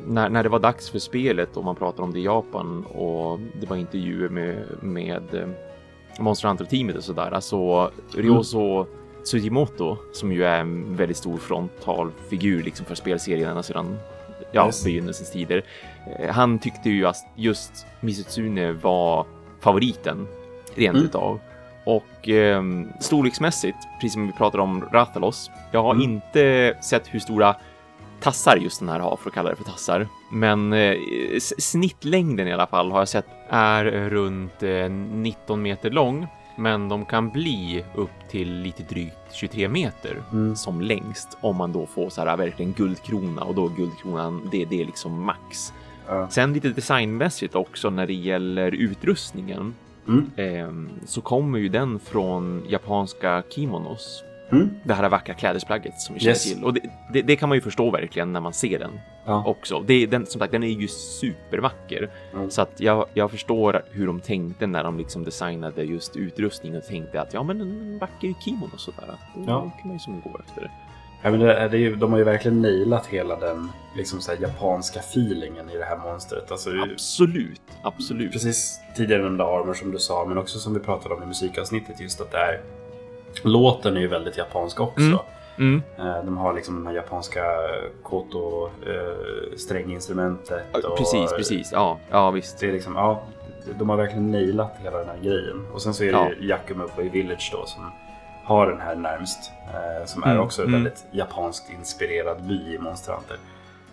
Mm, 0.09 0.13
När, 0.23 0.29
när 0.29 0.43
det 0.43 0.49
var 0.49 0.59
dags 0.59 0.89
för 0.89 0.99
spelet 0.99 1.57
och 1.57 1.63
man 1.63 1.75
pratade 1.75 2.01
om 2.03 2.13
det 2.13 2.19
i 2.19 2.23
Japan 2.23 2.85
och 2.85 3.39
det 3.61 3.69
var 3.69 3.77
intervjuer 3.77 4.29
med, 4.29 4.57
med 4.81 5.33
eh, 5.35 5.47
Monster 6.19 6.47
Hunter-teamet 6.47 6.95
och 6.95 7.03
sådär, 7.03 7.31
alltså 7.31 7.91
Ryoso 8.15 8.85
Tsujimoto, 9.23 9.97
som 10.13 10.31
ju 10.31 10.43
är 10.45 10.59
en 10.59 10.95
väldigt 10.95 11.17
stor 11.17 11.37
frontalfigur 11.37 12.63
liksom 12.63 12.85
för 12.85 12.95
spelserierna 12.95 13.63
sedan 13.63 13.97
ja, 14.51 14.65
Yes. 14.65 14.83
begynnelsens 14.83 15.31
tider. 15.31 15.63
Eh, 16.19 16.33
Han 16.33 16.59
tyckte 16.59 16.89
ju 16.89 17.05
att 17.05 17.17
just 17.35 17.85
Mizutsune 18.01 18.71
var 18.71 19.25
favoriten 19.59 20.27
rent 20.75 20.95
Mm. 20.95 21.05
utav. 21.05 21.39
Och 21.85 22.29
eh, 22.29 22.63
storleksmässigt, 22.99 23.77
precis 24.01 24.13
som 24.13 24.27
vi 24.27 24.33
pratade 24.33 24.63
om 24.63 24.85
Rathalos, 24.91 25.51
jag 25.71 25.83
har 25.83 25.91
Mm. 25.95 26.03
inte 26.03 26.73
sett 26.81 27.07
hur 27.13 27.19
stora 27.19 27.55
tassar 28.21 28.55
just 28.57 28.79
den 28.79 28.89
här 28.89 28.99
har, 28.99 29.17
för 29.17 29.29
att 29.29 29.33
kalla 29.33 29.49
det 29.49 29.55
för 29.55 29.63
tassar. 29.63 30.07
Men 30.31 30.73
eh, 30.73 30.95
snittlängden 31.59 32.47
i 32.47 32.53
alla 32.53 32.67
fall 32.67 32.91
har 32.91 32.99
jag 32.99 33.07
sett 33.09 33.25
är 33.49 33.85
runt 34.09 34.63
eh, 34.63 34.89
19 34.89 35.61
meter 35.61 35.89
lång. 35.89 36.27
Men 36.57 36.89
de 36.89 37.05
kan 37.05 37.29
bli 37.29 37.83
upp 37.95 38.09
till 38.29 38.53
lite 38.61 38.83
drygt 38.83 39.33
23 39.33 39.67
meter 39.69 40.17
Mm. 40.31 40.55
som 40.55 40.81
längst 40.81 41.37
om 41.41 41.55
man 41.55 41.71
då 41.73 41.85
får 41.85 42.09
så 42.09 42.21
här 42.25 42.37
verkligen 42.37 42.73
guldkrona 42.73 43.41
och 43.43 43.55
då 43.55 43.67
guldkronan 43.67 44.49
det, 44.51 44.65
det 44.65 44.81
är 44.81 44.85
liksom 44.85 45.23
max. 45.23 45.73
Ja. 46.07 46.27
Sen 46.29 46.53
lite 46.53 46.69
designmässigt 46.69 47.55
också 47.55 47.89
när 47.89 48.07
det 48.07 48.13
gäller 48.13 48.71
utrustningen 48.71 49.75
Mm. 50.07 50.31
ehm, 50.37 50.89
så 51.05 51.21
kommer 51.21 51.59
ju 51.59 51.69
den 51.69 51.99
från 51.99 52.63
japanska 52.69 53.43
kimonos. 53.49 54.23
Mm. 54.51 54.69
Det 54.83 54.93
här 54.93 55.09
vackra 55.09 55.33
klädesplagget 55.33 55.99
som 56.01 56.13
vi 56.13 56.19
känner 56.19 56.31
Yes. 56.31 56.53
till. 56.53 56.63
Och 56.63 56.73
det, 56.73 56.81
det, 57.13 57.21
det 57.21 57.35
kan 57.35 57.49
man 57.49 57.57
ju 57.57 57.61
förstå 57.61 57.91
verkligen 57.91 58.33
när 58.33 58.39
man 58.39 58.53
ser 58.53 58.79
den 58.79 58.99
Ja. 59.25 59.43
också. 59.45 59.79
Det, 59.79 60.05
den, 60.05 60.25
som 60.25 60.39
sagt, 60.39 60.51
den 60.51 60.63
är 60.63 60.67
ju 60.67 60.87
supervacker. 60.87 62.09
Mm. 62.33 62.51
Så 62.51 62.61
att 62.61 62.71
jag, 62.79 63.05
jag 63.13 63.31
förstår 63.31 63.81
hur 63.91 64.07
de 64.07 64.19
tänkte 64.19 64.67
när 64.67 64.83
de 64.83 64.97
liksom 64.97 65.23
designade 65.23 65.83
just 65.83 66.15
utrustning 66.15 66.77
och 66.77 66.83
tänkte 66.85 67.21
att 67.21 67.33
ja, 67.33 67.43
men 67.43 67.61
en 67.61 67.97
vacker 67.99 68.33
kimono 68.45 68.69
och 68.73 68.79
sådär. 68.79 69.07
Det 69.35 69.43
Ja. 69.47 69.71
kan 69.79 69.87
man 69.87 69.93
ju 69.95 69.99
som 69.99 70.21
gå 70.21 70.39
efter. 70.47 70.71
Ja, 71.23 71.29
men 71.31 71.39
det, 71.39 71.53
är- 71.53 71.73
ju, 71.75 71.95
de 71.95 72.11
har 72.11 72.17
ju 72.19 72.25
verkligen 72.25 72.61
nailat 72.61 73.05
hela 73.05 73.35
den 73.39 73.69
liksom 73.97 74.21
så 74.21 74.31
japanska 74.41 74.99
feelingen 74.99 75.69
i 75.69 75.77
det 75.77 75.85
här 75.85 75.97
monstret. 75.97 76.51
Alltså, 76.51 76.69
Absolut, 76.91 77.61
absolut. 77.81 78.31
precis 78.31 78.79
tidigare 78.95 79.23
nämnda 79.23 79.43
Armor 79.43 79.73
som 79.73 79.91
du 79.91 79.99
sa, 79.99 80.25
men 80.25 80.37
också 80.37 80.59
som 80.59 80.73
vi 80.73 80.79
pratade 80.79 81.15
om 81.15 81.23
i 81.23 81.25
musikavsnittet, 81.25 81.99
just 81.99 82.21
att 82.21 82.31
det 82.31 82.37
är 82.37 82.61
Låten 83.43 83.97
är 83.97 84.01
ju 84.01 84.07
väldigt 84.07 84.37
japansk 84.37 84.79
också. 84.79 85.01
Mm. 85.01 85.19
Mm. 85.57 85.81
Eh, 85.97 86.23
De 86.25 86.37
har 86.37 86.53
liksom 86.53 86.75
de 86.75 86.87
här 86.87 86.93
japanska 86.93 87.43
koto 88.03 88.65
eh, 88.65 89.57
stränginstrumentet. 89.57 90.85
och- 90.85 90.97
Precis, 90.97 91.33
precis. 91.33 91.69
Ja, 91.71 91.97
ja 92.09 92.31
visst. 92.31 92.59
Det 92.59 92.67
är 92.67 92.71
liksom, 92.71 92.95
ja, 92.95 93.21
de 93.79 93.89
har 93.89 93.97
verkligen 93.97 94.31
nailat 94.31 94.75
hela 94.83 94.97
den 94.97 95.07
här 95.07 95.17
grejen. 95.23 95.65
Och 95.73 95.81
sen 95.81 95.93
så 95.93 96.03
är 96.03 96.07
det 96.11 96.17
Ja. 96.17 96.29
ju 96.39 96.47
Yakumo 96.47 96.87
Play 96.87 97.09
Village 97.09 97.49
då 97.53 97.65
som 97.65 97.91
har 98.43 98.67
den 98.67 98.81
här 98.81 98.95
närmst. 98.95 99.51
Eh, 99.73 100.05
som 100.05 100.23
är 100.23 100.31
Mm, 100.31 100.43
också 100.43 100.61
en 100.61 100.67
mm. 100.67 100.83
väldigt 100.83 101.05
japanskt 101.11 101.69
inspirerad 101.73 102.43
by 102.43 102.75
i 102.75 102.79
Monster 102.79 103.13
Hunter. 103.13 103.37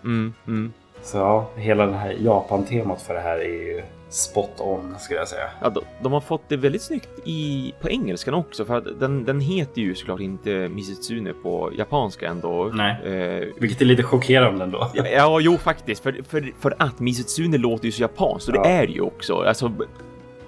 Mm, 0.03 0.33
mm. 0.47 0.73
Så 1.01 1.17
ja, 1.17 1.45
hela 1.55 1.85
det 1.85 1.93
här 1.93 2.15
Japan-temat 2.19 3.01
för 3.01 3.13
det 3.13 3.19
här 3.19 3.37
är 3.37 3.43
ju 3.43 3.83
spot 4.09 4.59
on 4.59 4.95
skulle 4.99 5.19
jag 5.19 5.27
säga. 5.27 5.49
Ja, 5.61 5.69
de, 5.69 5.81
de 6.01 6.13
har 6.13 6.21
fått 6.21 6.41
det 6.47 6.57
väldigt 6.57 6.81
snyggt 6.81 7.09
i, 7.25 7.73
på 7.81 7.89
engelskan 7.89 8.33
också, 8.33 8.65
för 8.65 8.77
att 8.77 8.99
den, 8.99 9.25
den 9.25 9.39
heter 9.41 9.81
ju 9.81 9.95
såklart 9.95 10.19
inte 10.19 10.69
Mizitsune 10.69 11.33
på 11.33 11.71
japanska 11.77 12.27
ändå. 12.27 12.71
Nej. 12.73 12.95
Eh, 13.05 13.47
Vilket 13.59 13.81
är 13.81 13.85
lite 13.85 14.03
chockerande 14.03 14.63
ändå. 14.63 14.91
ja, 14.93 15.07
ja, 15.07 15.39
jo 15.39 15.57
faktiskt, 15.57 16.03
för, 16.03 16.19
för, 16.29 16.51
för 16.59 16.75
att 16.79 16.99
Mizitsune 16.99 17.57
låter 17.57 17.85
ju 17.85 17.91
så 17.91 18.01
japanskt 18.01 18.47
och 18.47 18.53
det 18.53 18.59
Ja. 18.59 18.65
är 18.65 18.87
det 18.87 18.93
ju 18.93 19.01
också. 19.01 19.35
Alltså, 19.35 19.71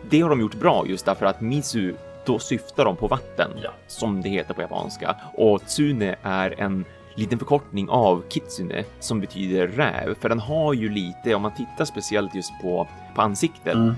det 0.09 0.21
har 0.21 0.29
de 0.29 0.41
gjort 0.41 0.55
bra 0.55 0.83
just 0.87 1.05
därför 1.05 1.25
att 1.25 1.41
Mizu, 1.41 1.93
då 2.25 2.39
syftar 2.39 2.85
de 2.85 2.95
på 2.95 3.07
vatten, 3.07 3.51
Ja. 3.63 3.69
som 3.87 4.21
det 4.21 4.29
heter 4.29 4.53
på 4.53 4.61
japanska. 4.61 5.15
Och 5.33 5.61
Tsune 5.65 6.15
är 6.23 6.55
en 6.61 6.85
liten 7.19 7.39
förkortning 7.39 7.89
av 7.89 8.23
Kitsune 8.29 8.83
som 8.99 9.19
betyder 9.19 9.67
räv, 9.67 10.15
för 10.19 10.29
den 10.29 10.39
har 10.39 10.73
ju 10.73 10.89
lite, 10.89 11.35
om 11.35 11.41
man 11.41 11.51
tittar 11.55 11.85
speciellt 11.85 12.35
just 12.35 12.51
på, 12.61 12.87
på 13.15 13.21
ansiktet, 13.21 13.73
Mm. 13.75 13.93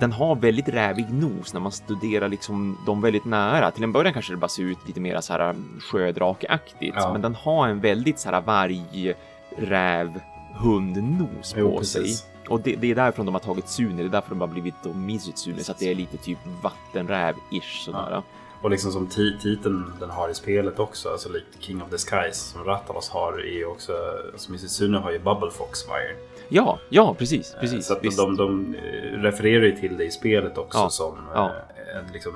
den 0.00 0.12
har 0.12 0.34
väldigt 0.36 0.68
rävig 0.68 1.12
nos 1.12 1.52
när 1.54 1.60
man 1.60 1.72
studerar 1.72 2.28
liksom 2.28 2.78
dem 2.86 3.00
väldigt 3.00 3.24
nära. 3.24 3.70
Till 3.70 3.84
en 3.84 3.92
början 3.92 4.12
kanske 4.12 4.32
det 4.32 4.36
bara 4.36 4.48
ser 4.48 4.62
ut 4.62 4.78
lite 4.86 5.00
mer 5.00 5.20
så 5.20 5.32
här 5.32 5.54
sjödrakeaktigt, 5.80 6.94
Ja. 6.96 7.12
men 7.12 7.22
den 7.22 7.34
har 7.34 7.68
en 7.68 7.80
väldigt 7.80 8.18
så 8.18 8.30
här 8.30 8.40
varg, 8.40 9.14
räv, 9.58 10.20
hundnos 10.54 11.52
på 11.52 11.60
Jo, 11.60 11.84
sig. 11.84 12.14
Och 12.48 12.60
det, 12.60 12.76
det 12.76 12.90
är 12.90 12.94
därifrån 12.94 13.26
de 13.26 13.34
har 13.34 13.40
tagit 13.40 13.68
Sune, 13.68 14.02
det 14.02 14.08
är 14.08 14.08
därför 14.08 14.30
de 14.30 14.40
har 14.40 14.48
blivit 14.48 14.74
då 14.82 14.92
Mizitsune, 14.92 15.64
så 15.64 15.72
att 15.72 15.78
det 15.78 15.90
är 15.90 15.94
lite 15.94 16.16
typ 16.16 16.38
vattenräv-ish 16.62 17.84
sådär. 17.84 18.22
Och 18.62 18.70
liksom 18.70 18.92
som 18.92 19.08
ti- 19.08 19.38
titeln 19.40 19.92
den 20.00 20.10
har 20.10 20.28
i 20.28 20.34
spelet 20.34 20.78
också, 20.78 21.08
alltså 21.08 21.28
likt 21.28 21.46
King 21.60 21.82
of 21.82 21.90
the 21.90 21.96
Skies 21.98 22.36
som 22.36 22.64
Rattalos 22.64 23.10
har, 23.10 23.46
är 23.46 23.64
också, 23.68 23.92
alltså 24.32 24.52
Mississune 24.52 24.98
har 24.98 25.10
ju 25.12 25.18
Bubble 25.18 25.50
Fox 25.50 25.82
Fire. 25.84 26.16
Ja, 26.48 26.78
ja, 26.88 27.14
precis, 27.18 27.56
precis. 27.60 27.90
Eh, 27.90 27.96
Så 27.96 28.08
att 28.08 28.16
de, 28.16 28.36
de 28.36 28.74
eh, 28.74 29.18
refererar 29.22 29.64
ju 29.64 29.76
till 29.76 29.96
det 29.96 30.04
i 30.04 30.10
spelet 30.10 30.58
också 30.58 30.78
Ja, 30.78 30.88
som 30.90 31.16
ja. 31.34 31.46
eh, 31.48 31.98
en 31.98 32.12
liksom, 32.12 32.32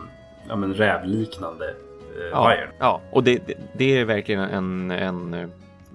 ja, 0.48 0.56
men 0.56 0.74
rävliknande 0.74 1.74
ja, 2.32 2.50
Fire. 2.50 2.68
ja, 2.78 3.00
och 3.12 3.24
det, 3.24 3.46
det, 3.46 3.54
det 3.72 3.98
är 3.98 4.04
verkligen 4.04 4.40
en, 4.40 4.90
en 4.90 5.52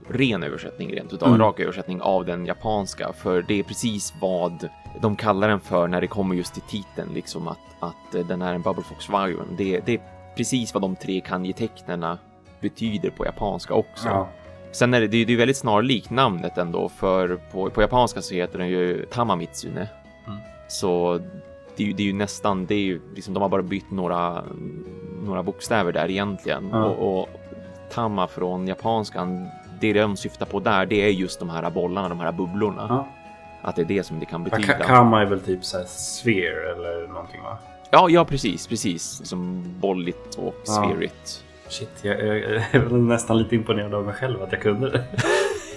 ren 0.09 0.43
översättning 0.43 0.95
rent 0.95 1.13
utav, 1.13 1.27
Mm. 1.27 1.41
en 1.41 1.47
rak 1.47 1.59
översättning 1.59 2.01
av 2.01 2.25
den 2.25 2.45
japanska, 2.45 3.13
för 3.13 3.41
det 3.41 3.59
är 3.59 3.63
precis 3.63 4.13
vad 4.21 4.67
de 5.01 5.15
kallar 5.15 5.47
den 5.47 5.59
för 5.59 5.87
när 5.87 6.01
det 6.01 6.07
kommer 6.07 6.35
just 6.35 6.53
till 6.53 6.63
titeln, 6.63 7.13
liksom 7.13 7.47
att, 7.47 7.57
att 7.79 8.27
den 8.27 8.41
är 8.41 8.53
en 8.53 8.61
Bubble 8.61 8.83
Fox 8.83 9.09
Viron. 9.09 9.47
Det, 9.57 9.79
det 9.85 9.93
är 9.95 10.01
precis 10.35 10.73
vad 10.73 10.81
de 10.81 10.95
tre 10.95 11.21
kanji-tecknarna 11.21 12.17
betyder 12.59 13.09
på 13.09 13.25
japanska 13.25 13.73
också. 13.73 14.07
Ja. 14.07 14.27
Sen 14.71 14.93
är 14.93 15.01
det, 15.01 15.07
det 15.07 15.17
är 15.17 15.25
ju 15.25 15.35
väldigt 15.35 15.57
snarlikt 15.57 16.09
namnet 16.09 16.57
ändå, 16.57 16.89
för 16.89 17.39
på, 17.51 17.69
på 17.69 17.81
japanska 17.81 18.21
så 18.21 18.33
heter 18.35 18.59
den 18.59 18.67
ju 18.67 19.05
Tamamitsune. 19.05 19.89
Mm. 20.27 20.39
Så 20.67 21.21
det 21.75 21.83
är, 21.83 21.87
ju, 21.87 21.93
det 21.93 22.03
är 22.03 22.07
ju 22.07 22.13
nästan, 22.13 22.65
det 22.65 22.75
är 22.75 22.79
ju 22.79 23.01
liksom, 23.15 23.33
de 23.33 23.41
har 23.41 23.49
bara 23.49 23.61
bytt 23.61 23.91
några, 23.91 24.43
några 25.23 25.43
bokstäver 25.43 25.91
där 25.91 26.09
egentligen. 26.09 26.69
Ja. 26.71 26.85
Och, 26.85 27.21
och 27.21 27.29
Tama 27.91 28.27
från 28.27 28.67
japanskan, 28.67 29.47
det 29.79 29.93
de 29.93 30.17
syftar 30.17 30.45
på 30.45 30.59
där, 30.59 30.85
det 30.85 30.95
är 30.95 31.09
just 31.09 31.39
de 31.39 31.49
här 31.49 31.69
bollarna, 31.69 32.09
de 32.09 32.19
här 32.19 32.31
bubblorna. 32.31 32.85
Ja. 32.89 33.07
Att 33.61 33.75
det 33.75 33.81
är 33.81 33.85
det 33.85 34.03
som 34.03 34.19
det 34.19 34.25
kan 34.25 34.43
betyda. 34.43 34.73
Ka- 34.73 34.83
Kama 34.83 35.21
är 35.21 35.25
väl 35.25 35.41
typ 35.41 35.65
såhär 35.65 35.85
sphere 35.85 36.71
eller 36.71 37.07
någonting 37.07 37.41
va? 37.43 37.57
Ja, 37.91 38.09
ja, 38.09 38.25
precis, 38.25 38.67
precis. 38.67 39.21
Som 39.23 39.63
bolligt 39.79 40.35
och 40.35 40.55
Ja. 40.65 40.71
sphärigt. 40.73 41.43
Shit, 41.69 41.89
jag, 42.01 42.27
jag, 42.27 42.37
jag 42.71 42.73
är 42.73 42.89
nästan 42.89 43.37
lite 43.37 43.55
imponerad 43.55 43.93
av 43.93 44.05
mig 44.05 44.13
själv 44.15 44.43
att 44.43 44.51
jag 44.51 44.61
kunde 44.61 44.89
det. 44.89 45.03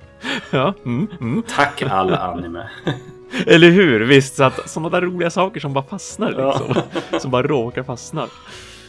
ja, 0.50 0.74
mm, 0.84 1.06
mm. 1.20 1.42
Tack 1.48 1.82
all 1.82 2.14
anime. 2.14 2.68
Eller 3.46 3.70
hur? 3.70 4.00
Visst, 4.00 4.36
så 4.36 4.44
att 4.44 4.70
sådana 4.70 4.88
där 4.88 5.00
roliga 5.00 5.30
saker 5.30 5.60
som 5.60 5.72
bara 5.72 5.84
fastnar 5.84 6.32
Ja. 6.38 6.60
liksom. 6.68 6.82
som 7.20 7.30
bara 7.30 7.42
råkar 7.46 7.82
fastna. 7.82 8.26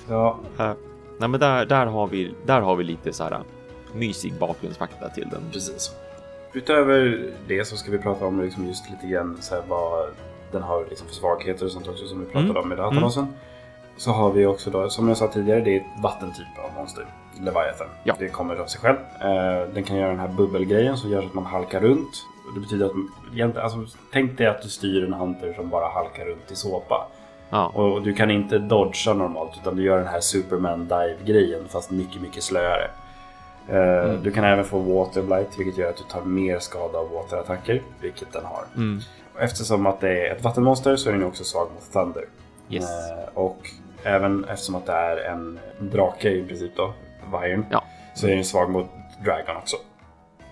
Ja, 0.10 0.40
Uh, 0.60 0.74
nej, 1.18 1.30
men 1.30 1.40
där, 1.40 1.66
där, 1.66 1.86
har 1.86 2.08
vi, 2.08 2.34
där 2.46 2.62
har 2.62 2.76
vi 2.76 2.84
lite 2.84 3.14
så 3.14 3.24
här 3.24 3.32
uh, 3.32 3.40
mysig 3.94 4.34
bakgrundsfakta 4.34 5.10
till 5.10 5.28
den. 5.32 5.42
precis. 5.52 5.92
Utöver 6.54 7.30
det 7.48 7.66
så 7.68 7.78
ska 7.78 7.92
vi 7.92 7.98
prata 7.98 8.26
om 8.26 8.42
liksom 8.42 8.68
just 8.68 8.90
lite 8.90 9.08
grann 9.08 9.38
så 9.42 9.56
här 9.56 9.64
vad 9.68 10.08
den 10.52 10.62
har 10.62 10.86
liksom 10.90 11.08
svagheter 11.08 11.66
och 11.66 11.72
sånt 11.72 11.88
också 11.88 12.06
som 12.08 12.20
vi 12.20 12.26
pratade 12.26 12.50
Mm. 12.50 12.62
om 12.64 12.70
med 12.70 12.78
Datalosen. 12.78 13.28
Så 13.98 14.12
har 14.12 14.32
vi 14.32 14.46
också 14.46 14.70
då, 14.70 14.90
som 14.90 15.08
jag 15.08 15.18
sa 15.18 15.28
tidigare, 15.28 15.62
det 15.62 15.76
är 15.76 15.80
ett 15.80 16.04
vattentyp 16.04 16.48
av 16.64 16.70
monster. 16.78 17.06
Leviathan. 17.40 17.88
Ja. 18.04 18.16
Det 18.20 18.28
kommer 18.28 18.56
av 18.56 18.66
sig 18.66 18.82
själv. 18.82 18.98
Eh, 19.22 19.74
den 19.74 19.84
kan 19.84 19.98
göra 19.98 20.10
den 20.10 20.20
här 20.20 20.28
bubbelgrejen 20.28 20.98
som 20.98 21.10
gör 21.12 21.24
att 21.24 21.34
man 21.34 21.46
halkar 21.46 21.80
runt. 21.82 22.26
Det 22.56 22.60
betyder 22.60 22.86
att, 22.86 23.58
alltså, 23.58 23.86
tänk 24.14 24.38
dig 24.38 24.48
att 24.48 24.62
du 24.62 24.70
styr 24.70 25.04
en 25.04 25.14
hunter 25.14 25.54
som 25.54 25.70
bara 25.70 25.90
halkar 25.90 26.26
runt 26.26 26.52
i 26.52 26.56
såpa. 26.56 27.08
Ja, 27.50 27.68
Och 27.68 28.02
du 28.02 28.14
kan 28.14 28.32
inte 28.32 28.58
dodga 28.60 29.14
normalt 29.14 29.52
utan 29.62 29.76
du 29.76 29.84
gör 29.84 29.98
den 29.98 30.08
här 30.08 30.20
Superman 30.20 30.88
dive-grejen 30.88 31.68
fast 31.70 31.92
mycket, 31.92 32.22
mycket 32.22 32.44
slöare. 32.44 32.88
Eh, 33.68 34.10
Mm. 34.10 34.24
Du 34.24 34.32
kan 34.32 34.44
även 34.44 34.66
få 34.66 34.80
Waterblight 34.80 35.60
vilket 35.60 35.78
gör 35.78 35.90
att 35.90 35.98
du 35.98 36.04
tar 36.04 36.22
mer 36.22 36.60
skada 36.60 36.98
av 37.00 37.10
waterattacker, 37.12 37.82
vilket 38.02 38.34
den 38.34 38.46
har. 38.46 38.64
mm, 38.76 39.00
Eftersom 39.40 39.86
att 39.86 40.00
det 40.02 40.28
är 40.28 40.36
ett 40.36 40.44
vattenmonster 40.44 40.96
så 40.96 41.10
är 41.10 41.14
den 41.14 41.24
också 41.24 41.44
svag 41.44 41.68
mot 41.74 41.94
Thunder. 41.94 42.26
Yes. 42.70 42.84
Eh, 43.12 43.18
Och 43.34 43.58
även 44.04 44.46
eftersom 44.46 44.76
att 44.76 44.86
det 44.86 44.92
är 44.94 45.18
en 45.18 45.60
drake 45.80 46.30
i 46.30 46.44
princip 46.48 46.72
då, 46.76 46.94
Viren, 47.42 47.66
Ja. 47.72 47.84
så 48.16 48.28
är 48.28 48.36
den 48.36 48.46
svag 48.46 48.70
mot 48.70 48.86
Dragon 49.26 49.56
också. 49.58 49.78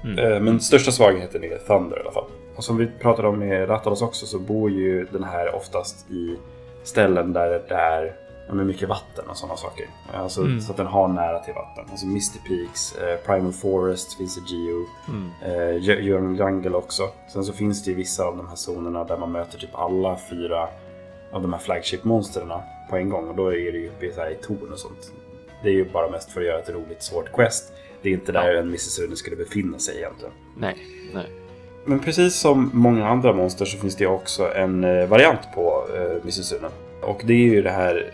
Mm. 0.03 0.19
Eh, 0.19 0.39
Men 0.39 0.59
största 0.59 0.91
svagheten 0.91 1.43
är 1.43 1.57
Thunder 1.57 1.97
i 1.97 2.01
alla 2.01 2.11
fall. 2.11 2.25
Och 2.55 2.63
som 2.63 2.77
vi 2.77 2.87
pratade 2.87 3.27
om 3.27 3.39
med 3.39 3.69
Rattalos 3.69 4.01
också 4.01 4.25
så 4.25 4.39
bor 4.39 4.71
ju 4.71 5.05
den 5.05 5.23
här 5.23 5.55
oftast 5.55 6.11
i 6.11 6.37
ställen 6.83 7.33
där 7.33 7.49
det 7.69 7.75
är 7.75 8.15
ja, 8.49 8.55
men 8.55 8.67
mycket 8.67 8.89
vatten 8.89 9.25
och 9.29 9.37
sådana 9.37 9.57
saker. 9.57 9.85
Alltså, 10.13 10.41
Mm. 10.41 10.61
Så 10.61 10.71
att 10.71 10.77
den 10.77 10.87
har 10.87 11.07
nära 11.07 11.39
till 11.39 11.53
vatten. 11.53 11.85
Alltså 11.91 12.05
Misty 12.05 12.39
Peaks, 12.39 12.95
eh, 12.95 13.17
Primal 13.25 13.51
Forest 13.53 14.13
finns 14.17 14.37
i 14.37 14.41
Geo. 14.47 14.85
mm, 15.07 15.29
Eh, 15.45 16.03
Jörn 16.05 16.35
Jungle 16.35 16.77
också. 16.77 17.03
Sen 17.33 17.43
så 17.45 17.53
finns 17.53 17.83
det 17.83 17.91
ju 17.91 17.97
vissa 17.97 18.23
av 18.23 18.37
de 18.37 18.47
här 18.47 18.55
zonerna 18.55 19.03
där 19.03 19.17
man 19.17 19.31
möter 19.31 19.57
typ 19.57 19.75
alla 19.75 20.17
fyra 20.29 20.67
av 21.31 21.41
de 21.41 21.53
här 21.53 21.59
flagship-monstren 21.59 22.51
på 22.89 22.97
en 22.97 23.09
gång. 23.09 23.27
Och 23.27 23.35
då 23.35 23.47
är 23.47 23.71
det 23.71 23.77
ju 23.77 23.87
uppe 23.87 24.05
i, 24.05 24.11
så 24.13 24.21
här, 24.21 24.29
i 24.31 24.35
torn 24.35 24.71
och 24.71 24.79
sånt. 24.79 25.11
Det 25.63 25.69
är 25.69 25.73
ju 25.73 25.89
bara 25.91 26.09
mest 26.09 26.31
för 26.31 26.41
att 26.41 26.47
göra 26.47 26.59
ett 26.59 26.69
roligt 26.69 27.03
svårt 27.03 27.31
quest. 27.33 27.73
Det 28.01 28.09
är 28.09 28.13
inte 28.13 28.31
där 28.31 28.55
en 28.55 28.71
Mississippi 28.71 29.15
skulle 29.15 29.35
befinna 29.35 29.79
sig 29.79 29.97
egentligen. 29.97 30.33
nej, 30.57 30.77
nej. 31.13 31.25
Men 31.85 31.99
precis 31.99 32.35
som 32.35 32.69
många 32.73 33.07
andra 33.07 33.33
monster 33.33 33.65
så 33.65 33.77
finns 33.77 33.95
det 33.95 34.07
också 34.07 34.53
en 34.53 34.83
eh, 34.83 35.07
variant 35.07 35.39
på 35.55 35.85
eh, 35.95 36.25
Mississippi. 36.25 36.65
Och 37.01 37.21
det 37.25 37.33
är 37.33 37.53
ju 37.53 37.61
det 37.61 37.71
här 37.71 38.11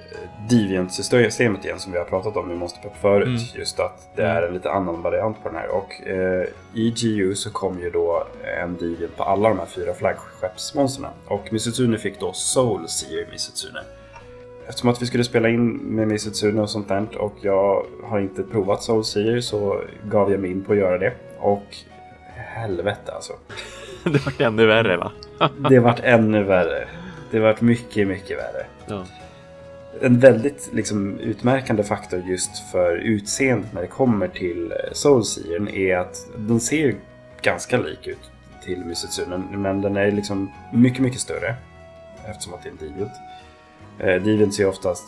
Deviant-systemet 0.50 1.66
igen 1.66 1.80
som 1.80 1.92
vi 1.92 1.98
har 1.98 2.06
pratat 2.06 2.38
om 2.38 2.52
i 2.52 2.56
Monster 2.56 2.82
Pep 2.82 2.98
förut. 3.02 3.28
Mm. 3.28 3.40
Just 3.56 3.80
att 3.80 4.10
det 4.16 4.24
är 4.24 4.42
en 4.42 4.54
lite 4.54 4.72
annan 4.72 5.02
variant 5.02 5.44
på 5.44 5.50
den 5.50 5.58
här. 5.58 5.68
Och 5.68 6.08
eh, 6.08 6.46
i 6.74 6.92
GU 6.92 7.36
så 7.36 7.52
kom 7.52 7.80
ju 7.80 7.90
då 7.90 8.28
en 8.62 8.78
Deviant 8.78 9.18
på 9.18 9.24
alla 9.24 9.50
de 9.50 9.60
här 9.60 9.66
fyra 9.66 9.94
flaggskeppsmonstren. 9.94 11.12
Och 11.28 11.54
Missitsune 11.54 11.98
fick 11.98 12.20
då 12.20 12.34
Soul 12.34 12.88
Seer 12.88 13.28
Missitsune. 13.32 13.80
Eftersom 14.68 14.90
att 14.90 15.02
vi 15.02 15.06
skulle 15.06 15.24
spela 15.24 15.50
in 15.50 15.72
med 15.72 16.08
Missitsune 16.08 16.62
och 16.62 16.70
sånt 16.70 16.88
där 16.88 17.18
och 17.18 17.34
jag 17.42 17.86
har 18.04 18.20
inte 18.20 18.44
provat 18.44 18.84
Soul 18.84 19.04
Seer 19.04 19.42
så 19.42 19.82
gav 20.04 20.32
jag 20.32 20.40
mig 20.40 20.52
in 20.52 20.64
på 20.64 20.72
att 20.72 20.80
göra 20.80 20.98
det. 20.98 21.14
Och 21.40 21.76
helvete 22.36 23.12
alltså. 23.12 23.34
Det 24.04 24.26
var 24.26 24.48
ännu 24.48 24.66
värre 24.66 24.98
va? 24.98 25.12
Det 25.70 25.80
vart 25.80 26.00
ännu 26.04 26.44
värre. 26.44 26.88
det 27.32 27.38
har 27.38 27.46
varit 27.46 27.62
mycket, 27.62 28.08
mycket 28.08 28.38
värre. 28.38 28.66
Ja. 28.88 29.06
En 30.02 30.20
väldigt 30.20 30.70
liksom, 30.74 31.20
utmärkande 31.20 31.84
faktor 31.84 32.20
just 32.20 32.60
för 32.72 32.96
utseendet 32.96 33.74
när 33.74 33.82
det 33.82 33.88
kommer 33.88 34.28
till 34.28 34.72
eh, 34.72 34.78
Soulseern 34.94 35.68
är 35.68 35.98
att 35.98 36.28
den 36.38 36.60
ser 36.60 36.96
ganska 37.42 37.78
lik 37.78 38.08
ut 38.08 38.32
till 38.64 38.86
Mysetsunen 38.86 39.48
men 39.52 39.82
den 39.82 39.98
är 39.98 40.12
liksom 40.12 40.52
mycket, 40.74 41.00
mycket 41.02 41.20
större 41.20 41.56
eftersom 42.26 42.54
att 42.54 42.64
det 42.64 42.70
är 42.70 42.72
en 42.72 42.78
Deviant. 42.78 43.12
Eh, 44.00 44.24
Deviants 44.24 44.60
är 44.60 44.68
oftast 44.68 45.06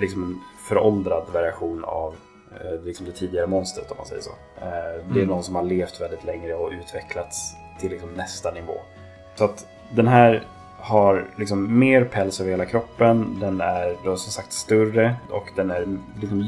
liksom 0.00 0.22
en 0.22 0.40
föråldrad 0.68 1.24
variation 1.32 1.84
av 1.84 2.14
eh, 2.60 2.84
liksom 2.84 3.06
det 3.06 3.12
tidigare 3.12 3.46
monstret 3.46 3.90
om 3.90 3.96
man 3.96 4.06
säger 4.06 4.22
så. 4.22 4.30
Eh, 4.30 4.66
det 5.08 5.10
är 5.10 5.22
Mm. 5.22 5.26
någon 5.26 5.44
som 5.44 5.54
har 5.54 5.62
levt 5.62 6.00
väldigt 6.00 6.24
länge 6.24 6.54
och 6.54 6.70
utvecklats 6.70 7.52
till 7.80 7.90
liksom 7.90 8.08
nästa 8.10 8.50
nivå. 8.50 8.74
Så 9.34 9.44
att 9.44 9.66
den 9.90 10.08
här 10.08 10.42
har 10.84 11.24
liksom 11.36 11.78
mer 11.78 12.04
päls 12.04 12.40
över 12.40 12.50
hela 12.50 12.64
kroppen, 12.64 13.36
den 13.40 13.60
är 13.60 13.96
då 14.04 14.16
som 14.16 14.32
sagt 14.32 14.52
större 14.52 15.14
och 15.30 15.48
den 15.56 15.70
är 15.70 15.86
liksom 16.20 16.40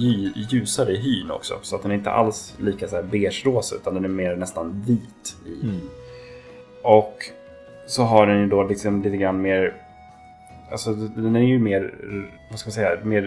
ljusare 0.51 0.93
i 0.93 0.97
hyn 0.97 1.31
också. 1.31 1.55
Så 1.63 1.77
att 1.77 1.83
den 1.83 1.91
är 1.91 1.95
inte 1.95 2.11
alls 2.11 2.55
lika 2.59 2.89
så 2.89 2.97
här 2.97 3.03
beige-rosa 3.03 3.75
utan 3.77 3.95
den 3.95 4.05
är 4.05 4.09
mer 4.09 4.37
nästan 4.37 4.83
vit 4.87 5.37
i 5.47 5.65
Mm. 5.67 5.81
och 6.83 7.17
så 7.87 8.03
har 8.03 8.27
den 8.27 8.41
ju 8.41 8.47
då 8.47 8.63
liksom 8.63 9.03
lite 9.03 9.17
grann 9.17 9.43
mer 9.43 9.75
Alltså 10.71 10.93
den 10.93 11.37
är 11.37 11.41
ju 11.41 11.59
mer, 11.59 11.95
vad 12.51 12.59
ska 12.59 12.69
man 12.69 12.73
säga, 12.73 12.99
mer 13.03 13.23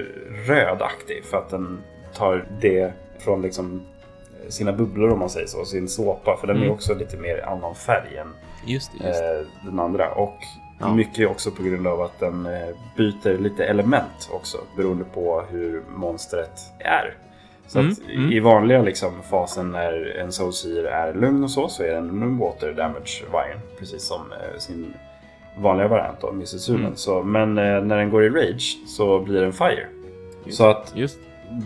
rödaktig 0.48 1.24
för 1.26 1.38
att 1.38 1.50
den 1.50 1.80
tar 2.14 2.46
det 2.62 2.94
från 3.20 3.42
liksom 3.42 3.82
sina 4.50 4.74
bubblor 4.74 5.10
om 5.12 5.20
man 5.20 5.30
säger 5.30 5.48
så, 5.48 5.66
sin 5.66 5.88
såpa. 5.88 6.38
För 6.38 6.48
den 6.48 6.56
är 6.58 6.62
Mm. 6.62 6.74
också 6.74 6.94
lite 6.96 7.18
mer 7.18 7.46
annan 7.48 7.76
färg 7.76 8.18
än 8.18 8.28
Just 8.66 8.92
det. 9.00 9.08
Just 9.08 9.20
det. 9.20 9.40
eh, 9.40 9.46
den 9.66 9.80
andra. 9.80 10.12
Och 10.14 10.38
Ja. 10.80 10.94
mycket 10.94 11.30
också 11.30 11.52
på 11.52 11.64
grund 11.64 11.88
av 11.88 12.02
att 12.02 12.20
den 12.20 12.46
eh, 12.46 12.76
byter 12.98 13.38
lite 13.38 13.66
element 13.66 14.30
också 14.32 14.58
beroende 14.78 15.04
på 15.14 15.44
hur 15.50 15.84
monstret 15.96 16.60
är. 16.80 17.14
Så 17.68 17.80
Mm, 17.80 17.92
att 17.92 18.00
mm. 18.14 18.32
i 18.32 18.40
vanliga 18.40 18.82
liksom, 18.82 19.12
fasen 19.30 19.72
när 19.72 20.18
en 20.18 20.32
Soulseer 20.32 20.84
är 20.84 21.14
lugn 21.14 21.44
och 21.44 21.52
så, 21.52 21.68
så 21.68 21.84
är 21.84 21.94
den 21.94 22.10
en 22.24 22.38
Water 22.38 22.74
Damage 22.74 23.24
Vine. 23.32 23.60
Precis 23.80 24.04
som 24.04 24.22
eh, 24.32 24.60
sin 24.60 24.94
vanliga 25.58 25.88
variant 25.88 26.24
av 26.24 26.34
Mrs. 26.34 26.70
Mm. 26.70 26.96
Så, 26.96 27.24
men 27.24 27.58
eh, 27.58 27.82
när 27.84 27.98
den 27.98 28.10
går 28.10 28.24
i 28.24 28.30
Rage 28.30 28.78
så 28.88 29.20
blir 29.20 29.42
den 29.42 29.54
Fire. 29.54 29.88
Just, 30.46 30.58
Så 30.58 30.68
att 30.70 30.92
just. 30.96 31.20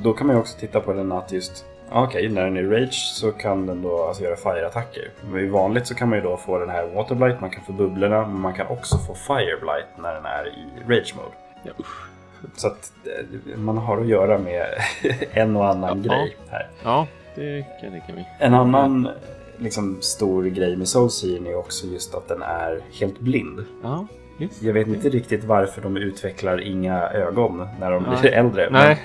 då 0.03 0.13
kan 0.13 0.27
man 0.27 0.35
ju 0.35 0.39
också 0.39 0.59
titta 0.59 0.79
på 0.79 0.93
den 0.93 1.11
att 1.11 1.31
just 1.31 1.65
Okej, 1.95 2.29
när 2.29 2.43
den 2.45 2.57
är 2.57 2.61
i 2.61 2.65
Rage 2.81 2.93
så 3.15 3.31
kan 3.31 3.65
den 3.65 3.81
då 3.81 4.03
alltså 4.03 4.23
göra 4.23 4.35
Fire-attacker. 4.35 5.09
Men 5.31 5.39
i 5.45 5.47
vanligt 5.49 5.87
så 5.87 5.95
kan 5.95 6.09
man 6.09 6.17
ju 6.17 6.23
då 6.23 6.37
få 6.37 6.59
den 6.59 6.69
här 6.69 6.87
Waterblight, 6.95 7.41
man 7.41 7.49
kan 7.49 7.63
få 7.63 7.71
bubblorna, 7.71 8.21
men 8.27 8.39
man 8.41 8.53
kan 8.53 8.67
också 8.67 8.97
få 8.97 9.13
Fireblight 9.15 9.85
när 9.97 10.13
den 10.13 10.25
är 10.25 10.47
i 10.47 10.67
Rage 10.87 11.13
Mode. 11.15 11.35
Ja, 11.63 11.71
usch. 11.79 12.07
Så 12.55 12.67
att 12.67 12.91
eh, 13.05 13.57
man 13.57 13.77
har 13.77 13.97
att 14.01 14.07
göra 14.07 14.37
med 14.37 14.65
en 15.31 15.55
och 15.55 15.67
annan 15.67 16.03
Ja. 16.03 16.09
grej 16.15 16.37
här. 16.49 16.67
ja, 16.83 17.07
det 17.35 17.61
kan 17.61 17.83
jag 17.83 17.91
tänka 17.91 18.13
mig. 18.13 18.29
En 18.39 18.53
annan 18.53 19.09
liksom, 19.57 19.97
stor 20.01 20.43
grej 20.43 20.75
med 20.75 20.87
Soulseern 20.87 21.47
är 21.47 21.55
också 21.55 21.87
just 21.87 22.15
att 22.15 22.27
den 22.27 22.41
är 22.41 22.79
helt 22.99 23.19
blind. 23.19 23.65
Ja, 23.83 24.07
just. 24.37 24.61
Jag 24.63 24.73
vet 24.73 24.87
inte 24.87 25.09
riktigt 25.09 25.43
varför 25.43 25.81
de 25.81 25.97
utvecklar 25.97 26.61
inga 26.61 27.09
ögon 27.09 27.67
när 27.79 27.91
de 27.91 28.03
blir 28.03 28.31
äldre. 28.31 28.69
Nej. 28.71 29.01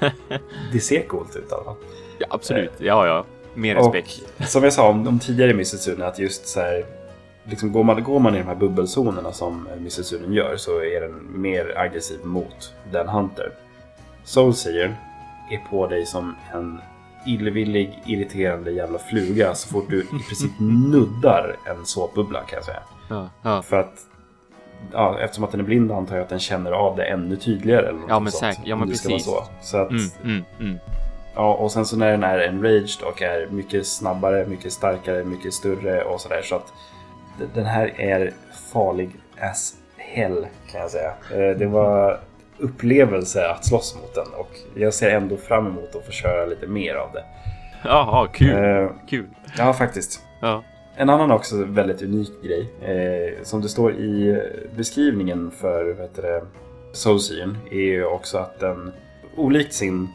Men 0.00 0.10
det 0.72 0.80
ser 0.80 1.02
coolt 1.02 1.36
ut 1.36 1.50
i 1.50 1.54
alla 1.54 1.64
fall. 1.64 1.74
Ja, 2.18 2.26
absolut. 2.30 2.72
Ja, 2.78 3.06
ja. 3.06 3.24
Mer 3.54 3.74
respekt. 3.74 4.22
Och 4.38 4.44
som 4.44 4.64
jag 4.64 4.72
sa 4.72 4.88
om, 4.88 5.08
om 5.08 5.18
tidigare 5.18 5.54
Missetsune 5.54 6.06
att 6.06 6.18
just 6.18 6.48
så 6.48 6.60
här, 6.60 6.84
liksom 7.44 7.72
går, 7.72 7.84
man, 7.84 8.02
går 8.02 8.18
man 8.18 8.34
i 8.34 8.38
de 8.38 8.44
här 8.44 8.54
bubbelzonerna 8.54 9.32
som 9.32 9.68
Missetsune 9.78 10.36
gör 10.36 10.56
så 10.56 10.82
är 10.82 11.00
den 11.00 11.40
mer 11.40 11.78
aggressiv 11.78 12.24
mot 12.24 12.74
den 12.92 13.08
Hunter. 13.08 13.50
Soulseer 14.24 14.96
är 15.50 15.58
på 15.70 15.86
dig 15.86 16.06
som 16.06 16.36
en 16.52 16.78
illvillig, 17.26 18.02
irriterande 18.06 18.70
jävla 18.70 18.98
fluga 18.98 19.54
så 19.54 19.68
fort 19.68 19.90
du 19.90 20.00
i 20.00 20.06
princip 20.28 20.50
nuddar 20.92 21.56
en 21.64 21.86
såpbubbla 21.86 22.40
kan 22.40 22.56
jag 22.56 22.64
säga. 22.64 22.82
Ja, 23.08 23.30
ja. 23.42 23.62
För 23.62 23.76
att 23.76 24.06
Ja, 24.92 25.18
eftersom 25.20 25.44
att 25.44 25.50
den 25.50 25.60
är 25.60 25.64
blind 25.64 25.92
antar 25.92 26.16
jag 26.16 26.22
att 26.22 26.28
den 26.28 26.38
känner 26.38 26.72
av 26.72 26.96
det 26.96 27.04
ännu 27.04 27.36
tydligare. 27.36 27.88
Eller 27.88 28.00
Ja, 28.08 28.20
men 28.20 28.32
säkert. 28.32 28.60
Ja, 28.64 28.76
men 28.76 28.88
det 28.88 28.94
ska 28.94 29.08
vara 29.08 29.18
precis. 29.18 29.32
Så. 29.32 29.46
så 29.62 29.76
att, 29.76 29.90
Mm, 29.90 30.10
mm, 30.24 30.44
mm. 30.60 30.78
Ja, 31.36 31.54
och 31.54 31.72
sen 31.72 31.86
så 31.86 31.96
när 31.96 32.10
den 32.10 32.22
är 32.24 32.38
enraged 32.38 33.02
och 33.02 33.22
är 33.22 33.46
mycket 33.50 33.86
snabbare, 33.86 34.46
mycket 34.46 34.72
starkare, 34.72 35.24
mycket 35.24 35.54
större 35.54 36.02
och 36.04 36.20
sådär. 36.20 36.42
Så 36.42 36.56
att 36.56 36.72
den 37.54 37.64
här 37.66 38.00
är 38.00 38.32
farlig 38.72 39.10
as 39.40 39.74
hell 39.96 40.46
kan 40.72 40.80
jag 40.80 40.90
säga. 40.90 41.12
Eh, 41.32 41.56
Det 41.58 41.66
var 41.66 42.20
upplevelse 42.58 43.48
att 43.50 43.64
slåss 43.64 43.96
mot 44.00 44.14
den 44.14 44.26
och 44.36 44.50
jag 44.74 44.94
ser 44.94 45.10
ändå 45.10 45.36
fram 45.36 45.66
emot 45.66 45.94
att 45.96 46.06
få 46.06 46.12
köra 46.12 46.46
lite 46.46 46.66
mer 46.66 46.94
av 46.94 47.12
det. 47.12 47.24
Jaha, 47.84 48.26
kul. 48.28 48.64
Eh, 48.64 48.90
Kul. 49.10 49.26
Ja, 49.58 49.72
faktiskt. 49.72 50.20
Ja. 50.40 50.62
En 50.96 51.10
annan 51.10 51.30
också 51.30 51.64
väldigt 51.64 52.02
unik 52.02 52.30
grej 52.42 52.68
eh, 52.82 53.42
som 53.42 53.60
det 53.62 53.68
står 53.68 53.92
i 53.92 54.42
beskrivningen 54.76 55.50
för 55.50 55.84
vad 55.84 56.02
heter 56.02 56.22
det, 56.22 56.42
Soulseern 56.92 57.58
är 57.70 57.76
ju 57.80 58.04
också 58.04 58.38
att 58.38 58.60
den 58.60 58.92
olikt 59.36 59.72
sin 59.74 60.08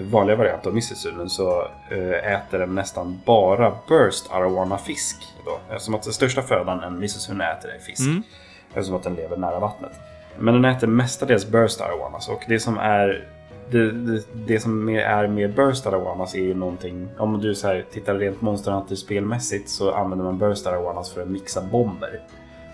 vanliga 0.00 0.36
variant 0.36 0.66
av 0.66 0.74
Missisunen 0.74 1.28
så 1.28 1.66
eh, 1.90 2.32
äter 2.32 2.58
den 2.58 2.74
nästan 2.74 3.20
bara 3.24 3.72
Burst 3.88 4.32
Arowana 4.32 4.78
fisk. 4.78 5.16
Då, 5.44 5.58
eftersom 5.70 5.94
att 5.94 6.02
den 6.02 6.12
största 6.12 6.42
födan 6.42 6.80
en 6.80 6.98
Missisunen 6.98 7.40
äter 7.40 7.70
är 7.70 7.78
fisk. 7.78 8.00
Mm. 8.00 8.22
Eftersom 8.68 8.96
att 8.96 9.02
den 9.02 9.14
lever 9.14 9.36
nära 9.36 9.58
vattnet. 9.60 9.92
Men 10.38 10.54
den 10.54 10.64
äter 10.64 10.86
mestadels 10.86 11.46
Burst 11.46 11.80
Arowanas 11.80 12.28
och 12.28 12.44
det 12.48 12.60
som 12.60 12.78
är 12.78 13.28
det, 13.70 13.90
det, 13.92 14.22
det 14.46 14.60
som 14.60 14.88
är 14.88 15.26
med 15.26 15.54
Burst 15.54 15.86
Arawanas 15.86 16.34
är 16.34 16.42
ju 16.42 16.54
någonting, 16.54 17.08
om 17.18 17.40
du 17.40 17.54
så 17.54 17.66
här, 17.66 17.84
tittar 17.92 18.14
rent 18.14 18.40
Monster 18.40 18.72
Hunter 18.72 18.94
spelmässigt 18.94 19.68
så 19.68 19.92
använder 19.92 20.24
man 20.24 20.38
Burst 20.38 20.66
Arawanas 20.66 21.12
för 21.12 21.22
att 21.22 21.28
mixa 21.28 21.62
bomber. 21.62 22.20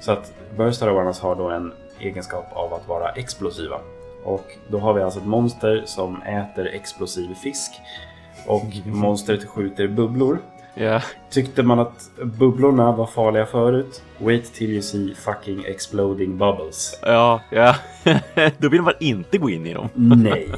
Så 0.01 0.13
att 0.13 0.33
Burst 0.57 0.83
Arawanas 0.83 1.21
har 1.21 1.35
då 1.35 1.51
en 1.51 1.73
egenskap 2.01 2.45
av 2.53 2.75
att 2.75 2.89
vara 2.89 3.11
explosiva. 3.11 3.81
Och 4.25 4.45
då 4.69 4.79
har 4.79 4.95
vi 4.95 5.03
alltså 5.03 5.21
ett 5.21 5.27
monster 5.27 5.83
som 5.87 6.23
äter 6.23 6.67
explosiv 6.67 7.35
fisk. 7.35 7.73
Och 8.47 8.65
monstret 8.87 9.45
skjuter 9.45 9.89
bubblor. 9.89 10.39
Ja. 10.75 11.03
Tyckte 11.31 11.63
man 11.63 11.79
att 11.79 12.11
bubblorna 12.23 12.93
var 12.93 13.07
farliga 13.07 13.47
förut? 13.47 14.03
Wait 14.19 14.55
till 14.55 14.71
you 14.73 14.83
see 14.83 15.15
fucking 15.15 15.65
exploding 15.65 16.39
bubbles. 16.39 16.99
Ja, 17.03 17.41
ja. 17.51 17.75
Då 18.59 18.69
vill 18.69 18.83
man 18.83 18.95
inte 19.01 19.39
gå 19.39 19.51
in 19.51 19.67
i 19.67 19.75
dem. 19.75 19.89
Nej. 19.95 20.49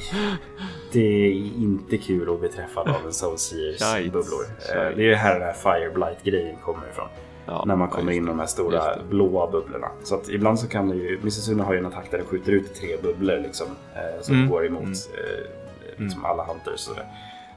Det 0.93 1.27
är 1.27 1.33
inte 1.63 1.99
kul 1.99 2.31
att 2.35 2.41
bli 2.41 2.49
träffad 2.49 2.89
av 2.89 3.07
en 3.07 3.13
Soulseers 3.13 3.83
Shite, 3.83 4.11
bubblor. 4.11 4.45
shite. 4.61 4.79
Eh, 4.81 4.97
Det 4.97 5.13
är 5.13 5.17
här 5.17 5.35
den 5.35 5.43
här 5.43 5.53
Fireblight-grejen 5.53 6.57
kommer 6.65 6.89
ifrån. 6.93 7.09
Ja, 7.47 7.65
när 7.67 7.77
man 7.77 7.89
kommer 7.89 8.13
in 8.13 8.19
i 8.23 8.27
det. 8.27 8.33
de 8.33 8.39
här 8.39 8.47
stora 8.47 8.85
det. 8.97 9.03
blåa 9.09 9.51
bubblorna. 9.51 9.89
Så 10.03 10.15
att 10.15 10.29
ibland 10.29 10.59
så 10.61 10.69
kan 10.69 10.89
det 10.89 10.97
ju, 10.97 11.19
Mississuna 11.23 11.65
har 11.65 11.73
ju 11.73 11.79
en 11.79 11.87
attack 11.87 12.11
där 12.11 12.19
den 12.19 12.27
skjuter 12.27 12.53
ut 12.53 12.75
tre 12.75 12.97
bubblor 13.03 13.39
liksom. 13.39 13.67
Eh, 13.95 14.23
som 14.23 14.35
Mm, 14.35 14.51
går 14.51 14.67
emot 14.67 14.83
mm. 14.83 14.93
eh, 14.95 16.05
liksom 16.05 16.25
alla 16.25 16.45
hunters. 16.45 16.81
Så, 16.81 16.93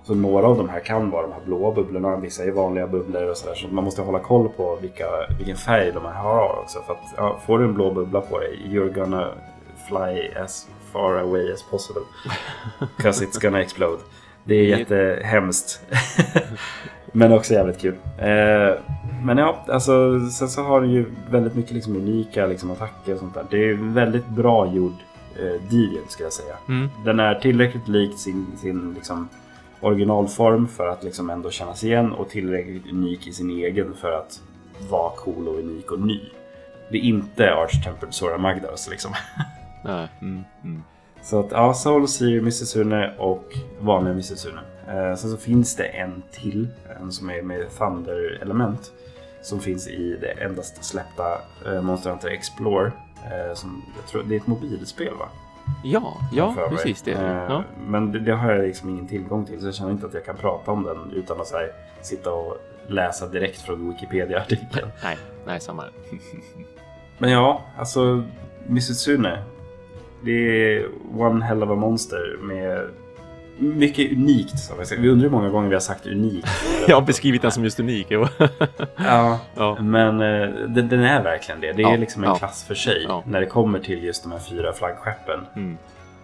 så 0.03 0.15
några 0.15 0.47
av 0.47 0.57
de 0.57 0.69
här 0.69 0.79
kan 0.79 1.09
vara 1.09 1.21
de 1.21 1.31
här 1.31 1.41
blåa 1.45 1.71
bubblorna, 1.75 2.17
vissa 2.17 2.43
är 2.43 2.51
vanliga 2.51 2.87
bubblor 2.87 3.29
och 3.29 3.37
sådär. 3.37 3.55
Så 3.55 3.67
man 3.67 3.83
måste 3.83 4.01
hålla 4.01 4.19
koll 4.19 4.49
på 4.49 4.75
vilka, 4.81 5.05
vilken 5.37 5.57
färg 5.57 5.91
de 5.91 6.05
här 6.05 6.13
har 6.13 6.59
också. 6.63 6.79
För 6.81 6.93
att 6.93 7.13
ja, 7.17 7.39
får 7.45 7.59
du 7.59 7.65
en 7.65 7.73
blå 7.73 7.91
bubbla 7.91 8.21
på 8.21 8.39
dig, 8.39 8.59
you're 8.69 8.93
gonna 8.93 9.27
fly 9.87 10.29
as 10.43 10.67
far 10.93 11.15
away 11.17 11.53
as 11.53 11.63
possible. 11.63 12.01
Cause 12.97 13.25
it's 13.25 13.41
gonna 13.41 13.61
explode. 13.61 14.01
Det 14.43 14.55
är 14.55 14.63
jättehemskt. 14.77 15.81
Men 17.11 17.33
också 17.33 17.53
jävligt 17.53 17.81
kul. 17.81 17.95
Eh, 18.17 18.27
men 19.23 19.37
ja, 19.37 19.65
alltså, 19.67 20.19
sen 20.29 20.49
så 20.49 20.61
har 20.61 20.81
den 20.81 20.91
ju 20.91 21.05
väldigt 21.29 21.55
mycket 21.55 21.71
liksom 21.71 21.95
unika 21.95 22.45
liksom, 22.45 22.71
attacker 22.71 23.13
och 23.13 23.19
sånt 23.19 23.33
där. 23.33 23.45
Det 23.49 23.69
är 23.69 23.73
väldigt 23.73 24.27
bra 24.27 24.73
gjord 24.73 24.95
eh, 25.39 25.61
Deviant 25.69 26.11
ska 26.11 26.23
jag 26.23 26.33
säga. 26.33 26.55
Mm. 26.67 26.89
Den 27.05 27.19
är 27.19 27.35
tillräckligt 27.35 27.87
lik 27.87 28.17
sin, 28.17 28.45
sin 28.57 28.93
liksom, 28.93 29.29
originalform 29.81 30.67
för 30.67 30.87
att 30.87 31.03
liksom 31.03 31.29
ändå 31.29 31.51
kännas 31.51 31.83
igen 31.83 32.11
och 32.11 32.29
tillräckligt 32.29 32.91
unik 32.91 33.27
i 33.27 33.31
sin 33.31 33.49
egen 33.49 33.93
för 33.93 34.11
att 34.11 34.41
vara 34.89 35.09
cool 35.09 35.47
och 35.47 35.59
unik 35.59 35.91
och 35.91 35.99
ny. 35.99 36.19
Det 36.89 36.97
är 36.97 37.01
inte 37.01 37.53
Arch 37.53 37.83
Tempered 37.83 38.13
Sora 38.13 38.37
Magdaros 38.37 38.89
liksom. 38.89 39.11
Nej. 39.83 40.07
Mm, 40.21 40.43
mm. 40.63 40.83
Så 41.21 41.39
att 41.39 41.51
ja, 41.51 41.73
Soul 41.73 42.07
Seer, 42.07 42.41
Mississune 42.41 43.13
och 43.17 43.57
vanliga 43.79 44.13
Mississune. 44.13 44.59
Eh, 44.87 45.15
sen 45.15 45.31
så 45.31 45.37
finns 45.37 45.75
det 45.75 45.85
en 45.85 46.23
till, 46.31 46.67
en 47.01 47.11
som 47.11 47.29
är 47.29 47.41
med 47.41 47.65
Thunder-element. 47.77 48.91
Som 49.43 49.59
finns 49.59 49.87
i 49.87 50.17
det 50.21 50.31
endast 50.31 50.83
släppta 50.83 51.41
eh, 51.65 51.81
Monster 51.81 52.09
Hunter 52.09 52.29
Explore. 52.29 52.91
Eh, 53.25 53.53
som, 53.55 53.83
jag 53.95 54.07
tror, 54.07 54.23
det 54.23 54.35
är 54.35 54.39
ett 54.39 54.47
mobilspel 54.47 55.13
va? 55.19 55.29
Ja, 55.83 56.17
ja, 56.33 56.67
precis 56.69 57.01
det. 57.01 57.11
Eh, 57.11 57.45
Ja. 57.49 57.63
Men 57.87 58.11
det, 58.11 58.19
det 58.19 58.31
har 58.33 58.51
jag 58.51 58.65
liksom 58.65 58.89
ingen 58.89 59.07
tillgång 59.07 59.45
till 59.45 59.59
så 59.59 59.67
jag 59.67 59.75
känner 59.75 59.91
inte 59.91 60.05
att 60.05 60.13
jag 60.13 60.25
kan 60.25 60.37
prata 60.37 60.71
om 60.71 60.83
den 60.83 61.11
utan 61.11 61.41
att 61.41 61.51
här, 61.51 61.71
sitta 62.01 62.33
och 62.33 62.57
läsa 62.87 63.27
direkt 63.27 63.61
från 63.61 63.89
Wikipedia-artikeln. 63.89 64.87
Nej, 65.03 65.17
nej, 65.45 65.59
samma. 65.59 65.83
Men 67.17 67.31
ja, 67.31 67.61
alltså 67.77 68.23
Misutsune. 68.67 69.43
Det 70.21 70.31
är 70.77 70.87
one 71.17 71.45
hell 71.45 71.63
of 71.63 71.69
a 71.69 71.75
monster 71.75 72.37
med 72.41 72.89
mycket 73.63 74.11
unikt. 74.11 74.59
Som 74.59 74.77
jag 74.77 74.87
säger. 74.87 75.01
Vi 75.01 75.09
undrar 75.09 75.23
hur 75.23 75.31
många 75.31 75.49
gånger 75.49 75.69
vi 75.69 75.75
har 75.75 75.79
sagt 75.79 76.07
unikt. 76.07 76.47
Jag 76.87 76.95
har 76.95 77.01
beskrivit 77.01 77.41
den 77.41 77.51
som 77.51 77.63
just 77.63 77.79
unik. 77.79 78.07
Ja, 78.97 79.39
ja. 79.55 79.77
men 79.81 80.21
eh, 80.21 80.49
den, 80.67 80.89
den 80.89 81.03
är 81.03 81.23
verkligen 81.23 81.61
det. 81.61 81.71
Det 81.73 81.83
är 81.83 81.91
Ja, 81.91 81.95
liksom 81.97 82.23
en 82.23 82.29
ja. 82.29 82.35
klass 82.35 82.63
för 82.63 82.75
sig 82.75 83.07
när 83.25 83.39
det 83.39 83.45
kommer 83.45 83.79
till 83.79 84.03
just 84.03 84.23
de 84.23 84.31
här 84.31 84.39
fyra 84.39 84.73
flaggskeppen. 84.73 85.39
Mm. 85.55 85.77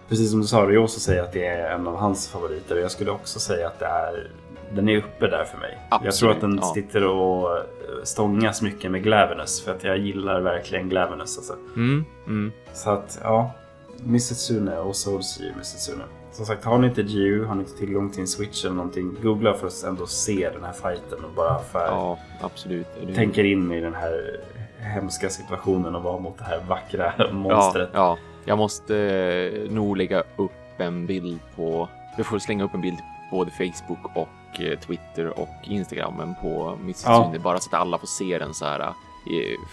Precis 0.08 0.30
som 0.30 0.40
du 0.40 0.46
sa, 0.46 0.66
Ryoso 0.66 1.00
säger 1.00 1.22
att 1.22 1.32
det 1.32 1.46
är 1.46 1.70
en 1.74 1.86
av 1.86 1.96
hans 1.96 2.28
favoriter 2.28 2.74
och 2.76 2.80
jag 2.82 2.90
skulle 2.90 3.10
också 3.10 3.40
säga 3.40 3.66
att 3.66 3.78
det 3.78 3.86
är 3.86 4.30
den 4.74 4.88
är 4.88 4.96
uppe 4.96 5.26
där 5.26 5.44
för 5.44 5.58
mig. 5.58 5.78
jag 5.90 6.06
Absolut, 6.06 6.18
tror 6.18 6.30
att 6.30 6.40
den 6.40 6.58
ja. 6.62 6.74
sitter 6.74 7.06
och 7.06 7.56
eh, 7.56 7.62
stångas 8.04 8.62
mycket 8.62 8.90
med 8.90 9.02
Glavenus 9.02 9.64
för 9.64 9.72
att 9.72 9.84
jag 9.84 9.98
gillar 9.98 10.40
verkligen 10.40 10.88
Glavenus. 10.88 11.36
Alltså. 11.38 11.52
Mm. 11.76 12.04
Mm. 12.26 12.52
Så 12.72 12.90
att 12.90 13.18
ja, 13.22 13.50
Missetsune 13.96 14.78
och 14.78 14.96
Soulsea 14.96 15.52
Missetsune. 15.58 16.02
Som 16.32 16.46
sagt, 16.46 16.64
har 16.64 16.78
ni 16.78 16.86
inte 16.86 17.02
GU, 17.02 17.44
har 17.44 17.54
ni 17.54 17.60
inte 17.60 17.78
tillgång 17.78 18.10
till 18.10 18.20
en 18.20 18.26
switch 18.26 18.64
eller 18.64 18.74
någonting, 18.74 19.16
googla 19.22 19.54
för 19.54 19.66
att 19.66 19.84
ändå 19.84 20.06
se 20.06 20.50
den 20.54 20.64
här 20.64 20.72
fighten 20.72 21.24
och 21.24 21.30
bara 21.36 21.58
för 21.58 21.86
Ja, 21.86 22.18
absolut. 22.40 22.86
Det- 23.06 23.14
tänker 23.14 23.44
in 23.44 23.72
i 23.72 23.80
den 23.80 23.94
här 23.94 24.40
hemska 24.78 25.28
situationen 25.30 25.94
och 25.94 26.02
vara 26.02 26.18
mot 26.18 26.38
det 26.38 26.44
här 26.44 26.60
vackra 26.68 27.12
ja, 27.18 27.32
monstret. 27.32 27.90
ja, 27.92 28.18
jag 28.44 28.58
måste 28.58 28.96
eh, 28.98 29.70
nog 29.72 29.96
lägga 29.96 30.22
upp 30.36 30.52
en 30.78 31.06
bild 31.06 31.40
på... 31.56 31.88
Jag 32.16 32.26
får 32.26 32.38
slänga 32.38 32.64
upp 32.64 32.74
en 32.74 32.80
bild 32.80 32.96
på 33.30 33.36
både 33.36 33.50
Facebook 33.50 34.16
och 34.16 34.60
eh, 34.60 34.78
Twitter 34.78 35.40
och 35.40 35.48
Instagramen 35.64 36.34
på 36.42 36.78
Mississippi. 36.82 37.38
Bara 37.38 37.58
så 37.60 37.68
att 37.76 37.80
alla 37.80 37.98
får 37.98 38.06
se 38.06 38.38
den 38.38 38.54
så 38.54 38.64
här. 38.64 38.80
eh, 38.80 38.88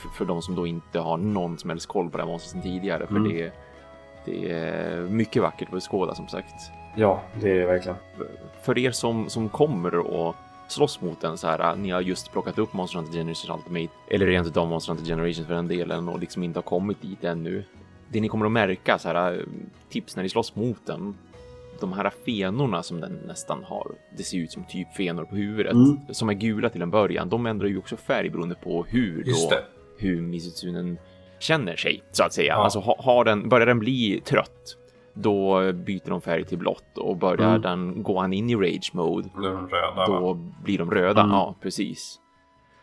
För, 0.02 0.10
för 0.18 0.26
de 0.26 0.42
som 0.42 0.56
då 0.56 0.68
inte 0.68 1.00
har 1.00 1.18
någon 1.18 1.58
som 1.58 1.70
helst 1.70 1.88
koll 1.88 2.10
på 2.10 2.18
det 2.18 2.24
här 2.24 2.30
monstret 2.32 2.52
sedan 2.52 2.62
tidigare. 2.62 3.08
För 3.08 3.16
Mm. 3.16 3.30
det, 3.32 3.52
det 4.28 4.52
är 4.52 5.02
mycket 5.02 5.42
vackert 5.42 5.68
att 5.68 5.74
beskåda 5.74 6.16
som 6.16 6.28
sagt. 6.28 6.72
Ja, 6.96 7.22
det 7.42 7.52
är 7.52 7.60
det 7.60 7.66
verkligen. 7.66 7.98
för 8.62 8.78
er 8.78 8.92
som, 8.92 9.30
som 9.30 9.50
kommer 9.50 9.96
och 9.96 10.36
slåss 10.68 11.02
mot 11.02 11.22
den 11.22 11.38
så 11.38 11.48
här, 11.48 11.76
ni 11.76 11.90
har 11.90 12.02
just 12.02 12.32
plockat 12.32 12.58
upp 12.60 12.74
Monster 12.74 12.98
Hunter 13.00 13.14
Generations 13.18 13.50
Ultimate 13.50 13.94
eller 14.08 14.26
rent 14.26 14.48
utav 14.48 14.68
Monster 14.68 14.94
Hunter 14.94 15.08
Generations 15.08 15.48
för 15.48 15.54
den 15.54 15.68
delen 15.68 16.10
och 16.10 16.20
liksom 16.20 16.44
inte 16.44 16.58
har 16.58 16.64
kommit 16.64 17.02
dit 17.02 17.24
ännu. 17.24 17.64
Det 18.10 18.22
ni 18.22 18.28
kommer 18.28 18.46
att 18.46 18.52
märka 18.52 18.98
så 18.98 19.08
här 19.10 19.46
tips 19.90 20.16
när 20.16 20.24
ni 20.24 20.30
slåss 20.30 20.56
mot 20.56 20.86
den. 20.86 21.16
De 21.80 21.94
här 21.94 22.12
fenorna 22.26 22.84
som 22.84 23.00
den 23.02 23.20
nästan 23.28 23.64
har. 23.64 23.92
Det 24.18 24.24
ser 24.24 24.38
ut 24.38 24.52
som 24.52 24.64
typ 24.64 24.94
fenor 24.96 25.24
på 25.26 25.36
huvudet 25.36 25.74
Mm. 25.74 25.98
som 26.12 26.30
är 26.30 26.34
gula 26.34 26.70
till 26.70 26.82
en 26.82 26.92
början. 26.92 27.30
De 27.30 27.46
ändrar 27.46 27.68
ju 27.68 27.78
också 27.78 27.98
färg 27.98 28.30
beroende 28.30 28.56
på 28.56 28.84
hur 28.84 29.24
då 29.24 29.58
hur 30.00 30.22
Misutsunen 30.22 30.98
känner 31.40 31.76
sig 31.76 32.04
så 32.12 32.24
att 32.24 32.34
säga. 32.34 32.54
Ja. 32.54 32.64
Alltså 32.64 32.80
ha, 32.80 32.96
har 33.00 33.26
den, 33.26 33.50
börjar 33.50 33.66
den 33.68 33.80
bli 33.80 34.22
trött, 34.26 34.78
då 35.14 35.72
byter 35.74 36.10
de 36.10 36.22
färg 36.22 36.44
till 36.44 36.58
blått 36.58 36.98
och 36.98 37.18
börjar 37.18 37.50
Mm. 37.50 37.62
den 37.62 38.04
gå 38.04 38.20
han 38.20 38.34
in 38.34 38.50
i 38.50 38.56
rage 38.56 38.92
mode, 38.94 39.30
de 39.36 39.42
röda 39.70 39.96
va? 39.96 40.06
då 40.20 40.34
blir 40.64 40.78
de 40.78 40.92
röda. 40.92 41.22
Mm. 41.22 41.34
Ja, 41.34 41.56
precis. 41.62 42.20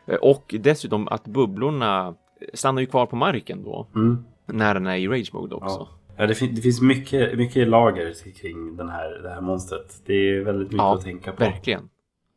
Eh, 0.07 0.14
Och 0.14 0.55
dessutom 0.61 1.09
att 1.09 1.24
bubblorna 1.24 2.14
stannar 2.55 2.80
ju 2.80 2.86
kvar 2.86 3.07
på 3.07 3.16
marken 3.16 3.64
då 3.64 3.86
Mm. 3.94 4.24
när 4.46 4.74
den 4.74 4.86
är 4.86 4.96
i 4.96 5.09
rage 5.09 5.34
mode 5.34 5.55
också. 5.55 5.78
Ja. 5.80 5.88
Ja, 6.16 6.26
det, 6.26 6.34
fin- 6.34 6.55
det 6.55 6.61
finns 6.62 6.80
mycket, 6.80 7.38
mycket 7.38 7.68
lager 7.68 8.14
kring 8.40 8.76
den 8.76 8.88
här, 8.88 9.20
det 9.22 9.28
här 9.30 9.40
monstret. 9.40 10.02
Det 10.07 10.14
är 10.14 10.44
väldigt 10.44 10.66
mycket 10.68 10.78
Ja, 10.78 10.94
att 10.94 11.00
tänka 11.05 11.32
på. 11.32 11.44
Verkligen. 11.44 11.88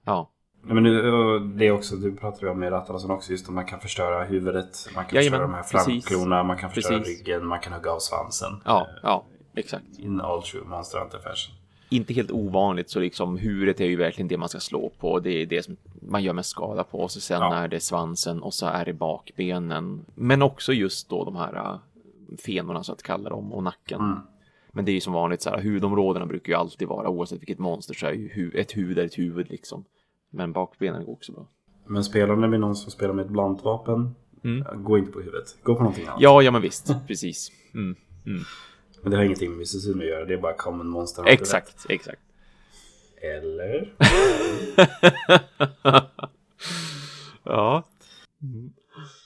Ja, 0.06 0.30
Ja, 0.68 0.74
men 0.74 0.84
nu, 0.84 1.40
det 1.40 1.72
också, 1.72 1.96
du 1.96 2.16
pratade 2.16 2.46
ju 2.46 2.52
om 2.52 2.64
i 2.64 2.70
Rattalasson 2.70 3.12
också, 3.12 3.32
just 3.32 3.48
att 3.48 3.54
man 3.54 3.66
kan 3.66 3.80
förstöra 3.80 4.24
huvudet, 4.24 4.90
man 4.96 5.06
kan 5.06 5.16
Jajamän, 5.16 5.40
förstöra 5.40 5.48
de 5.48 5.54
här 5.54 5.64
framklorna, 5.64 6.44
man 6.44 6.58
kan 6.58 6.70
förstöra 6.72 7.00
Precis. 7.00 7.18
ryggen, 7.20 7.48
man 7.48 7.60
kan 7.60 7.74
hugga 7.74 7.92
av 7.92 8.00
svansen. 8.00 8.62
ja, 8.66 8.88
ja, 9.04 9.26
exakt. 9.56 9.86
In 10.00 10.22
all 10.22 10.44
true 10.44 10.64
Monster 10.66 11.00
Hunter 11.00 11.18
fashion. 11.20 11.56
Inte 11.90 12.14
helt 12.14 12.32
ovanligt 12.32 12.90
så 12.90 13.00
liksom 13.00 13.38
huvudet 13.38 13.82
är 13.82 13.86
ju 13.86 13.96
verkligen 13.96 14.28
det 14.28 14.38
man 14.38 14.50
ska 14.50 14.60
slå 14.60 14.92
på. 15.00 15.20
Det 15.20 15.30
är 15.42 15.46
det 15.46 15.64
som 15.64 15.78
man 16.02 16.24
gör 16.24 16.34
mest 16.34 16.50
skada 16.50 16.84
på. 16.84 17.00
Och 17.00 17.12
så 17.12 17.20
sen 17.20 17.42
Ja. 17.42 17.56
är 17.56 17.68
det 17.68 17.80
svansen 17.80 18.42
och 18.42 18.54
så 18.54 18.66
är 18.66 18.86
det 18.86 18.94
bakbenen. 18.94 20.06
Men 20.16 20.42
också 20.42 20.74
just 20.74 21.10
då 21.10 21.26
de 21.26 21.36
här 21.36 21.56
äh, 21.56 21.78
fenorna 22.46 22.84
så 22.84 22.92
att 22.94 23.04
kalla 23.04 23.30
dem 23.30 23.54
och 23.54 23.64
nacken. 23.64 24.00
Mm. 24.02 24.18
Men 24.72 24.86
det 24.86 24.92
är 24.92 24.94
ju 24.94 25.02
som 25.02 25.14
vanligt 25.14 25.42
så 25.42 25.50
här 25.50 25.58
huvudområdena 25.60 26.26
brukar 26.26 26.54
ju 26.54 26.60
alltid 26.60 26.88
vara 26.88 27.10
oavsett 27.10 27.40
vilket 27.42 27.60
monster 27.60 27.94
så 27.94 28.06
är 28.08 28.14
ju 28.14 28.52
ett 28.56 28.78
huvud 28.78 28.98
är 28.98 29.06
ett 29.06 29.18
huvud 29.18 29.50
liksom. 29.50 29.86
Men 30.30 30.52
bakbenen 30.54 31.06
går 31.06 31.14
också 31.14 31.32
bra. 31.32 31.48
Men 31.86 32.04
spelar 32.04 32.36
ni 32.36 32.48
med 32.48 32.60
någon 32.60 32.76
som 32.76 32.92
spelar 32.92 33.14
med 33.14 33.26
ett 33.26 33.32
blantvapen, 33.32 34.16
Mm. 34.44 34.84
gå 34.84 34.98
inte 34.98 35.12
på 35.12 35.20
huvudet. 35.20 35.58
Gå 35.64 35.76
på 35.76 35.82
någonting 35.84 36.08
annat. 36.08 36.22
Ja, 36.22 36.42
ja 36.42 36.52
men 36.52 36.62
visst, 36.62 36.92
precis. 37.08 37.52
Mm. 37.74 37.96
Mm. 38.26 38.42
Men 39.02 39.12
det 39.12 39.18
har 39.18 39.24
ingenting 39.24 39.50
med 39.50 39.58
Mississippi 39.60 40.00
att 40.00 40.06
göra, 40.08 40.26
det 40.26 40.34
är 40.34 40.38
bara 40.38 40.54
common 40.54 40.88
monster. 40.90 41.24
Exakt, 41.28 41.86
exakt. 41.90 42.22
Eller? 43.22 43.94
Ja, 47.44 47.84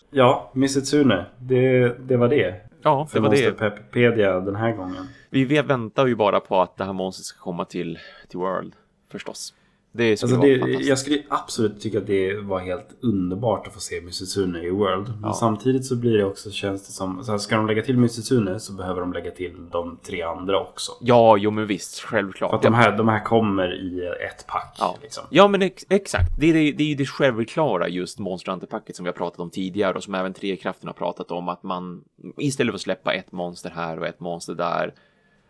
Ja, 0.10 0.52
Missitsune. 0.56 1.26
Det, 1.40 1.88
det 2.08 2.18
var 2.18 2.28
det. 2.30 2.62
ja 2.82 3.06
För 3.06 3.20
det 3.20 3.28
var 3.28 3.36
det. 3.36 3.46
Monsterpedia 3.46 4.40
den 4.40 4.56
här 4.56 4.72
gången. 4.76 5.08
Vi 5.30 5.46
vi 5.46 5.62
väntar 5.62 6.08
ju 6.08 6.16
bara 6.16 6.40
på 6.40 6.62
att 6.62 6.78
det 6.78 6.84
här 6.84 6.94
monstret 6.94 7.26
ska 7.26 7.40
komma 7.40 7.66
till, 7.66 8.00
till 8.30 8.40
World, 8.40 8.74
förstås. 9.12 9.54
Det 9.94 10.18
skulle 10.18 10.36
Alltså 10.36 10.48
vara 10.58 10.68
det, 10.78 10.84
jag 10.84 11.00
skulle 11.00 11.24
absolut 11.30 11.82
tycka 11.82 11.98
att 11.98 12.08
det 12.08 12.36
var 12.38 12.60
helt 12.60 12.88
underbart 13.02 13.68
att 13.68 13.74
få 13.74 13.80
se 13.80 14.02
Missitsune 14.02 14.60
i 14.64 14.70
World. 14.70 15.08
Men 15.08 15.30
Ja. 15.30 15.34
samtidigt 15.34 15.86
så 15.86 15.96
blir 15.96 16.18
det 16.18 16.26
också, 16.26 16.52
känns 16.52 16.88
det 16.88 16.94
som, 16.94 17.24
så 17.24 17.32
här, 17.32 17.38
ska 17.40 17.56
de 17.56 17.68
lägga 17.68 17.82
till 17.82 17.98
Missitsune 17.98 18.60
så 18.60 18.74
behöver 18.74 19.02
de 19.02 19.14
lägga 19.14 19.32
till 19.32 19.70
de 19.72 19.98
tre 20.04 20.22
andra 20.22 20.60
också. 20.60 20.92
Ja, 21.02 21.38
jo 21.38 21.52
men 21.52 21.68
visst, 21.68 22.00
För 22.00 22.08
självklart. 22.08 22.54
att 22.54 22.62
de 22.62 22.74
här, 22.74 22.98
de 22.98 23.08
här 23.08 23.24
kommer 23.24 23.74
i 23.74 24.08
ett 24.28 24.48
pack. 24.48 24.76
Ja. 24.80 24.98
Liksom. 25.02 25.24
Ja, 25.30 25.48
men 25.48 25.62
ex 25.62 25.86
exakt. 25.90 26.32
Det 26.40 26.50
är, 26.50 26.54
det, 26.54 26.72
det 26.72 26.84
är 26.84 26.88
ju 26.88 26.96
det 26.96 27.06
självklara 27.06 27.88
just 27.88 28.20
Monster 28.20 28.52
Hunter-packet 28.52 28.96
som 28.96 29.04
vi 29.04 29.10
har 29.10 29.16
pratat 29.18 29.40
om 29.40 29.50
tidigare 29.50 29.94
och 29.94 30.04
som 30.04 30.16
även 30.16 30.34
Trekraften 30.34 30.88
har 30.88 30.94
pratat 30.94 31.32
om 31.32 31.50
att 31.50 31.64
man 31.64 32.02
istället 32.38 32.72
för 32.72 32.76
att 32.76 32.82
släppa 32.82 33.14
ett 33.14 33.32
monster 33.32 33.70
här 33.76 34.00
och 34.00 34.08
ett 34.08 34.20
monster 34.20 34.54
där 34.54 34.94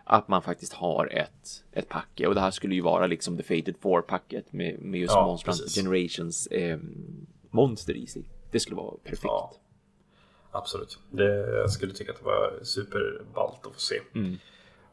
att 0.04 0.28
man 0.28 0.42
faktiskt 0.42 0.74
har 0.74 1.08
ett, 1.08 1.64
ett 1.72 1.90
packe 1.90 2.28
och 2.28 2.36
det 2.36 2.42
här 2.42 2.52
skulle 2.52 2.76
ju 2.76 2.82
vara 2.82 3.08
liksom 3.08 3.38
The 3.38 3.44
Fated 3.44 3.76
Four-packet 3.80 4.54
med, 4.54 4.80
med 4.80 5.00
just 5.00 5.14
Ja, 5.14 5.26
Monster 5.26 5.52
precis. 5.52 5.76
Generations 5.76 6.48
eh, 6.48 6.80
monster 7.50 7.94
i 7.94 8.08
sig. 8.08 8.24
Det 8.52 8.60
skulle 8.60 8.76
vara 8.78 8.96
perfekt. 9.04 9.24
Ja. 9.24 9.54
Absolut. 10.52 11.00
Det, 11.10 11.58
jag 11.58 11.72
skulle 11.72 11.94
tycka 11.94 12.12
att 12.12 12.20
det 12.20 12.26
var 12.26 12.60
superballt 12.64 13.66
att 13.66 13.74
få 13.74 13.80
se. 13.80 14.00
Mm. 14.16 14.38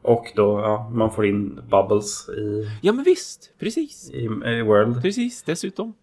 Och 0.01 0.25
då, 0.35 0.59
ja, 0.59 0.89
man 0.93 1.11
får 1.11 1.25
in 1.25 1.61
Bubbles 1.69 2.29
i, 2.29 2.71
Ja, 2.81 2.93
men 2.93 3.03
visst, 3.03 3.51
precis. 3.59 4.09
i, 4.09 4.23
i 4.23 4.61
World. 4.61 5.01
Precis, 5.01 5.43
dessutom. 5.43 5.93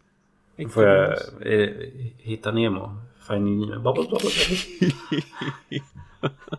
Då 0.57 0.69
får 0.69 0.85
jag 0.85 1.13
eh, 1.41 1.71
hitta 2.19 2.53
Nemo. 2.53 2.91
Finding 3.29 3.61
Nemo. 3.69 3.83
Bubbles, 3.83 4.09
bubbles, 4.11 4.67
bubbles. 4.81 5.83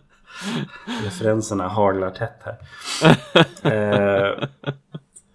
Referenserna 1.04 1.68
haglar 1.68 2.10
tätt 2.10 2.42
här. 2.44 2.56
eh, 3.62 4.48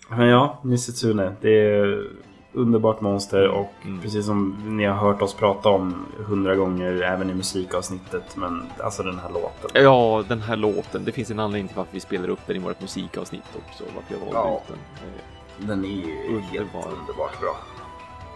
men 0.09 0.27
ja, 0.27 0.59
Missitsune. 0.63 1.35
Det 1.41 1.49
är 1.69 2.07
underbart 2.53 3.01
monster 3.01 3.47
och 3.47 3.73
Mm. 3.85 4.01
precis 4.01 4.25
som 4.25 4.55
ni 4.77 4.85
har 4.85 4.95
hört 4.95 5.21
oss 5.21 5.33
prata 5.33 5.69
om 5.69 6.05
hundra 6.27 6.55
gånger 6.55 7.01
även 7.01 7.29
i 7.29 7.33
musikavsnittet. 7.33 8.35
Men 8.35 8.63
alltså 8.83 9.03
den 9.03 9.19
här 9.19 9.29
låten. 9.29 9.83
Ja, 9.83 10.23
den 10.27 10.41
här 10.41 10.55
låten. 10.55 11.05
Det 11.05 11.11
finns 11.11 11.31
en 11.31 11.39
anledning 11.39 11.67
till 11.67 11.77
varför 11.77 11.93
vi 11.93 11.99
spelar 11.99 12.29
upp 12.29 12.39
den 12.47 12.55
i 12.55 12.59
vårt 12.59 12.81
musikavsnitt 12.81 13.43
också. 13.67 13.83
Varför 13.95 14.13
jag 14.13 14.19
valde 14.19 14.33
Ja. 14.49 14.61
ut 14.63 14.67
den. 14.67 15.07
Eh, 15.09 15.67
Den 15.67 15.85
är 15.85 15.89
ju 15.89 16.39
helt 16.39 16.59
Underbar. 16.73 16.91
underbart 16.99 17.39
bra. 17.41 17.55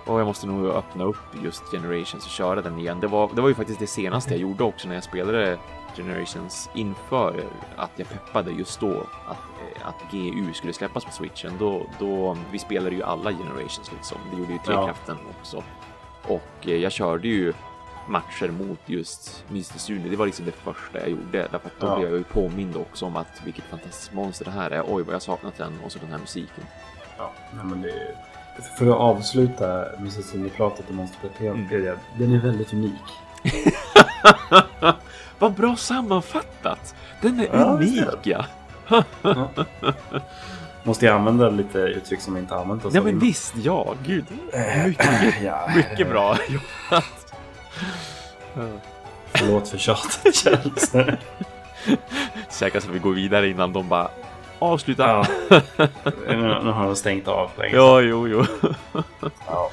Och 0.05 0.19
jag 0.19 0.27
måste 0.27 0.47
nog 0.47 0.65
öppna 0.67 1.03
upp 1.03 1.15
just 1.43 1.63
Generations 1.71 2.25
och 2.25 2.31
köra 2.31 2.61
den 2.61 2.79
igen. 2.79 2.99
Det 2.99 3.07
var, 3.07 3.29
det 3.35 3.41
var 3.41 3.49
ju 3.49 3.55
faktiskt 3.55 3.79
det 3.79 3.87
senaste 3.87 4.31
jag 4.33 4.39
gjorde 4.41 4.63
också 4.63 4.87
när 4.87 4.95
jag 4.95 5.03
spelade 5.03 5.57
Generations 5.97 6.69
inför 6.75 7.43
att 7.75 7.91
jag 7.95 8.09
peppade 8.09 8.51
just 8.51 8.79
då 8.79 8.91
att, 9.27 9.37
eh, 9.81 9.87
att 9.87 10.11
GU 10.11 10.53
skulle 10.53 10.73
släppas 10.73 11.05
på 11.05 11.11
switchen. 11.11 11.53
Då, 11.59 11.85
då, 11.99 12.37
vi 12.51 12.59
spelade 12.59 12.95
ju 12.95 13.03
alla 13.03 13.31
Generations 13.31 13.91
liksom. 13.95 14.17
Det 14.31 14.37
gjorde 14.39 14.51
ju 14.53 14.59
Trekraften 14.59 15.17
också. 15.39 15.63
Och 16.27 16.67
eh, 16.67 16.75
jag 16.75 16.91
körde 16.91 17.27
ju 17.27 17.53
matcher 18.09 18.51
mot 18.51 18.79
just 18.85 19.43
Mr. 19.49 19.77
Sune. 19.77 20.09
Det 20.09 20.15
var 20.15 20.25
liksom 20.25 20.45
det 20.45 20.51
första 20.51 20.99
jag 20.99 21.09
gjorde. 21.09 21.47
Därför 21.51 21.55
att 21.67 21.79
då 21.79 21.87
Ja. 21.87 21.95
blev 21.97 22.09
jag 22.09 22.17
ju 22.17 22.23
påmind 22.23 22.75
också 22.75 23.05
om 23.05 23.15
att 23.15 23.41
vilket 23.45 23.63
fantastiskt 23.65 24.13
monster 24.13 24.45
det 24.45 24.51
här 24.51 24.71
är. 24.71 24.83
Oj, 24.87 25.03
vad 25.03 25.15
jag 25.15 25.21
saknat 25.21 25.57
den 25.57 25.73
och 25.85 25.91
så 25.91 25.99
den 25.99 26.09
här 26.11 26.17
musiken. 26.19 26.63
Ja, 27.17 27.31
nej, 27.55 27.65
men 27.65 27.81
det. 27.81 28.15
För 28.77 28.87
att 28.87 28.95
avsluta 28.97 29.85
Mississippi-pratet 29.99 30.89
i 30.89 30.93
Monsterpedia. 30.93 31.51
Mm. 31.51 31.97
Den 32.17 32.33
är 32.33 32.39
väldigt 32.39 32.73
unik. 32.73 32.93
Vad 35.39 35.53
bra 35.53 35.75
sammanfattat! 35.75 36.95
Den 37.21 37.39
är 37.39 37.47
Ja, 37.53 37.65
unik 37.65 38.03
det 38.23 38.29
ja. 38.29 38.45
Måste 40.83 41.05
jag 41.05 41.15
använda 41.15 41.49
lite 41.49 41.77
uttryck 41.79 42.21
som 42.21 42.35
jag 42.35 42.43
inte 42.43 42.55
använt 42.55 42.85
oss 42.85 42.93
Nej 42.93 42.99
av 42.99 43.05
men 43.05 43.19
visst, 43.19 43.53
ja, 43.55 43.95
gud. 44.05 44.25
Eh, 44.53 44.85
Mycket, 44.87 45.41
ja, 45.43 45.69
mycket 45.75 46.09
bra 46.09 46.37
jobbat. 46.49 47.33
Förlåt 49.33 49.67
för 49.69 49.77
tjatet 49.77 50.35
kära 50.35 50.59
lyssnare. 50.75 51.17
Säkert 52.49 52.83
så 52.83 52.91
vi 52.91 52.99
går 52.99 53.13
vidare 53.13 53.49
innan 53.49 53.73
de 53.73 53.89
bara 53.89 54.09
avsluta. 54.59 55.07
Ja. 55.07 55.25
nu, 56.27 56.37
nu 56.63 56.71
har 56.71 56.83
de 56.85 56.95
stängt 56.95 57.27
av 57.27 57.49
länge. 57.57 57.75
Ja, 57.75 58.01
jo, 58.01 58.27
jo. 58.27 58.45
Ja. 59.47 59.69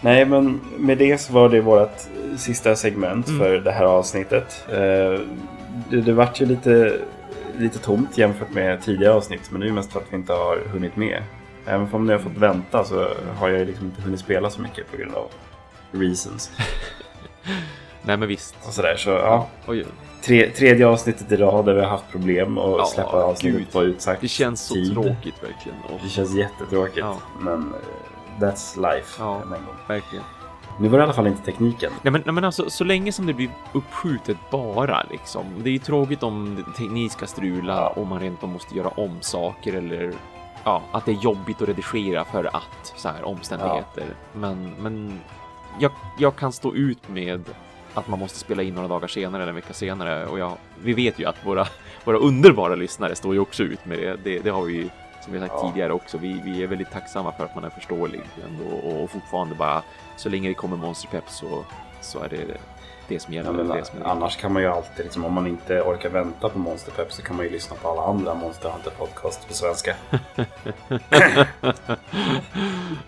Nej, 0.00 0.24
men 0.24 0.60
med 0.78 0.98
det 0.98 1.18
så 1.18 1.32
var 1.32 1.48
det 1.48 1.60
vårt 1.60 1.98
sista 2.36 2.76
segment 2.76 3.28
Mm. 3.28 3.38
för 3.40 3.58
det 3.58 3.72
här 3.72 3.84
avsnittet. 3.84 4.64
Eh, 4.68 5.20
Det, 5.90 6.00
det 6.00 6.12
vart 6.12 6.40
ju 6.40 6.46
lite, 6.46 6.98
lite 7.58 7.78
tomt 7.78 8.18
jämfört 8.18 8.50
med 8.54 8.82
tidigare 8.82 9.14
avsnitt, 9.14 9.50
men 9.50 9.60
det 9.60 9.66
är 9.68 9.72
mest 9.72 9.92
för 9.92 10.00
att 10.00 10.06
vi 10.10 10.16
inte 10.16 10.32
har 10.32 10.58
hunnit 10.72 10.96
med. 10.96 11.22
Även 11.66 11.88
om 11.94 12.06
ni 12.06 12.12
har 12.12 12.18
fått 12.20 12.36
vänta 12.36 12.84
så 12.84 13.08
har 13.38 13.48
jag 13.48 13.66
liksom 13.66 13.86
inte 13.86 14.02
hunnit 14.02 14.20
spela 14.20 14.50
så 14.50 14.60
mycket 14.60 14.90
på 14.90 14.96
grund 14.96 15.14
av 15.14 15.26
reasons. 15.92 16.50
Nej, 18.02 18.16
men 18.16 18.28
visst. 18.28 18.54
Och 18.66 18.72
sådär, 18.72 18.96
så 18.96 19.10
ja. 19.10 19.46
Oj, 19.66 19.84
Tre, 20.22 20.50
tredje 20.50 20.86
avsnittet 20.86 21.32
idag 21.32 21.64
där 21.64 21.74
vi 21.74 21.80
har 21.80 21.88
haft 21.88 22.10
problem 22.12 22.58
och 22.58 22.80
Ja, 22.80 22.84
släppa 22.86 23.22
avsnittet 23.22 23.72
på 23.72 23.84
utsagt 23.84 24.20
det 24.20 24.28
känns 24.28 24.60
så 24.66 24.74
tid. 24.74 24.92
tråkigt 24.92 25.34
verkligen. 25.42 25.78
Och, 25.88 26.00
Det 26.02 26.08
känns 26.08 26.34
jättetråkigt, 26.34 26.98
Ja. 26.98 27.16
men 27.40 27.54
eh, 27.62 28.17
that's 28.40 28.92
life. 28.94 29.16
Ja. 29.22 29.42
verkligen. 29.86 30.24
Nu 30.80 30.88
var 30.88 30.98
det 30.98 31.02
i 31.02 31.04
alla 31.04 31.12
fall 31.12 31.26
inte 31.26 31.44
tekniken. 31.44 31.92
Nej 32.02 32.12
men, 32.12 32.22
nej, 32.24 32.34
men 32.34 32.44
alltså, 32.44 32.70
så 32.70 32.84
länge 32.84 33.12
som 33.12 33.26
det 33.26 33.34
blir 33.34 33.50
uppskjutet 33.72 34.36
bara 34.50 35.06
liksom. 35.10 35.44
Det 35.62 35.68
är 35.68 35.72
ju 35.72 35.78
tråkigt 35.78 36.22
om 36.22 36.64
teknik 36.76 37.12
ska 37.12 37.26
strula 37.26 37.74
Ja. 37.74 37.88
och 37.88 38.06
man 38.06 38.20
rent 38.20 38.42
måste 38.42 38.74
göra 38.76 38.88
om 38.88 39.16
saker 39.20 39.72
eller 39.72 40.12
ja, 40.64 40.82
att 40.92 41.04
det 41.04 41.10
är 41.10 41.14
jobbigt 41.16 41.62
att 41.62 41.68
redigera 41.68 42.24
för 42.24 42.44
att 42.56 42.92
så 42.96 43.08
här 43.08 43.24
omständigheter. 43.24 44.04
Men, 44.32 44.72
men 44.80 45.20
jag, 45.78 45.92
jag 46.18 46.36
kan 46.36 46.52
stå 46.52 46.74
ut 46.74 47.08
med 47.08 47.44
att 47.94 48.08
man 48.08 48.18
måste 48.18 48.38
spela 48.38 48.62
in 48.62 48.74
några 48.74 48.88
dagar 48.88 49.08
senare 49.08 49.42
eller 49.42 49.50
en 49.50 49.56
vecka 49.56 49.72
senare 49.72 50.26
och 50.26 50.38
jag, 50.38 50.52
vi 50.82 50.92
vet 50.92 51.18
ju 51.18 51.24
att 51.24 51.46
våra, 51.46 51.66
våra 52.04 52.18
underbara 52.18 52.74
lyssnare 52.74 53.14
står 53.14 53.34
ju 53.34 53.40
också 53.40 53.62
ut 53.62 53.84
med 53.84 53.98
det. 53.98 54.16
Det, 54.24 54.38
det 54.38 54.50
har 54.50 54.62
vi 54.62 54.72
ju 54.72 54.88
som 55.28 55.40
vi 55.40 55.40
sagt 55.48 55.52
Ja. 55.62 55.68
tidigare 55.68 55.92
också. 55.92 56.18
Vi, 56.18 56.40
vi 56.44 56.62
är 56.62 56.66
väldigt 56.66 56.90
tacksamma 56.90 57.32
för 57.32 57.44
att 57.44 57.54
man 57.54 57.64
är 57.64 57.70
förståelig 57.70 58.20
ändå 58.44 58.76
och 58.88 59.10
fortfarande 59.10 59.54
bara 59.54 59.82
så 60.16 60.28
länge 60.28 60.48
det 60.48 60.54
kommer 60.54 60.76
monsterpepp 60.76 61.30
så, 61.30 61.64
så 62.00 62.18
är 62.22 62.28
det 62.28 62.36
det 63.08 63.20
som 63.20 63.34
Ja, 63.34 63.42
gäller. 63.42 63.52
men 63.52 63.68
det 63.76 63.84
som 63.84 64.02
är 64.02 64.06
annars 64.06 64.36
kan 64.36 64.52
man 64.52 64.62
ju 64.62 64.68
alltid, 64.68 65.04
liksom, 65.04 65.24
om 65.24 65.32
man 65.32 65.46
inte 65.46 65.80
orkar 65.82 66.08
vänta 66.10 66.48
på 66.48 66.58
Monster 66.58 66.92
Pep 66.92 67.12
så 67.12 67.22
kan 67.22 67.36
man 67.36 67.44
ju 67.44 67.50
lyssna 67.52 67.76
på 67.76 67.88
alla 67.88 68.02
andra 68.02 68.34
Monster 68.34 68.68
Hunter 68.70 68.90
podcast 68.90 69.48
på 69.48 69.54
svenska. 69.54 69.96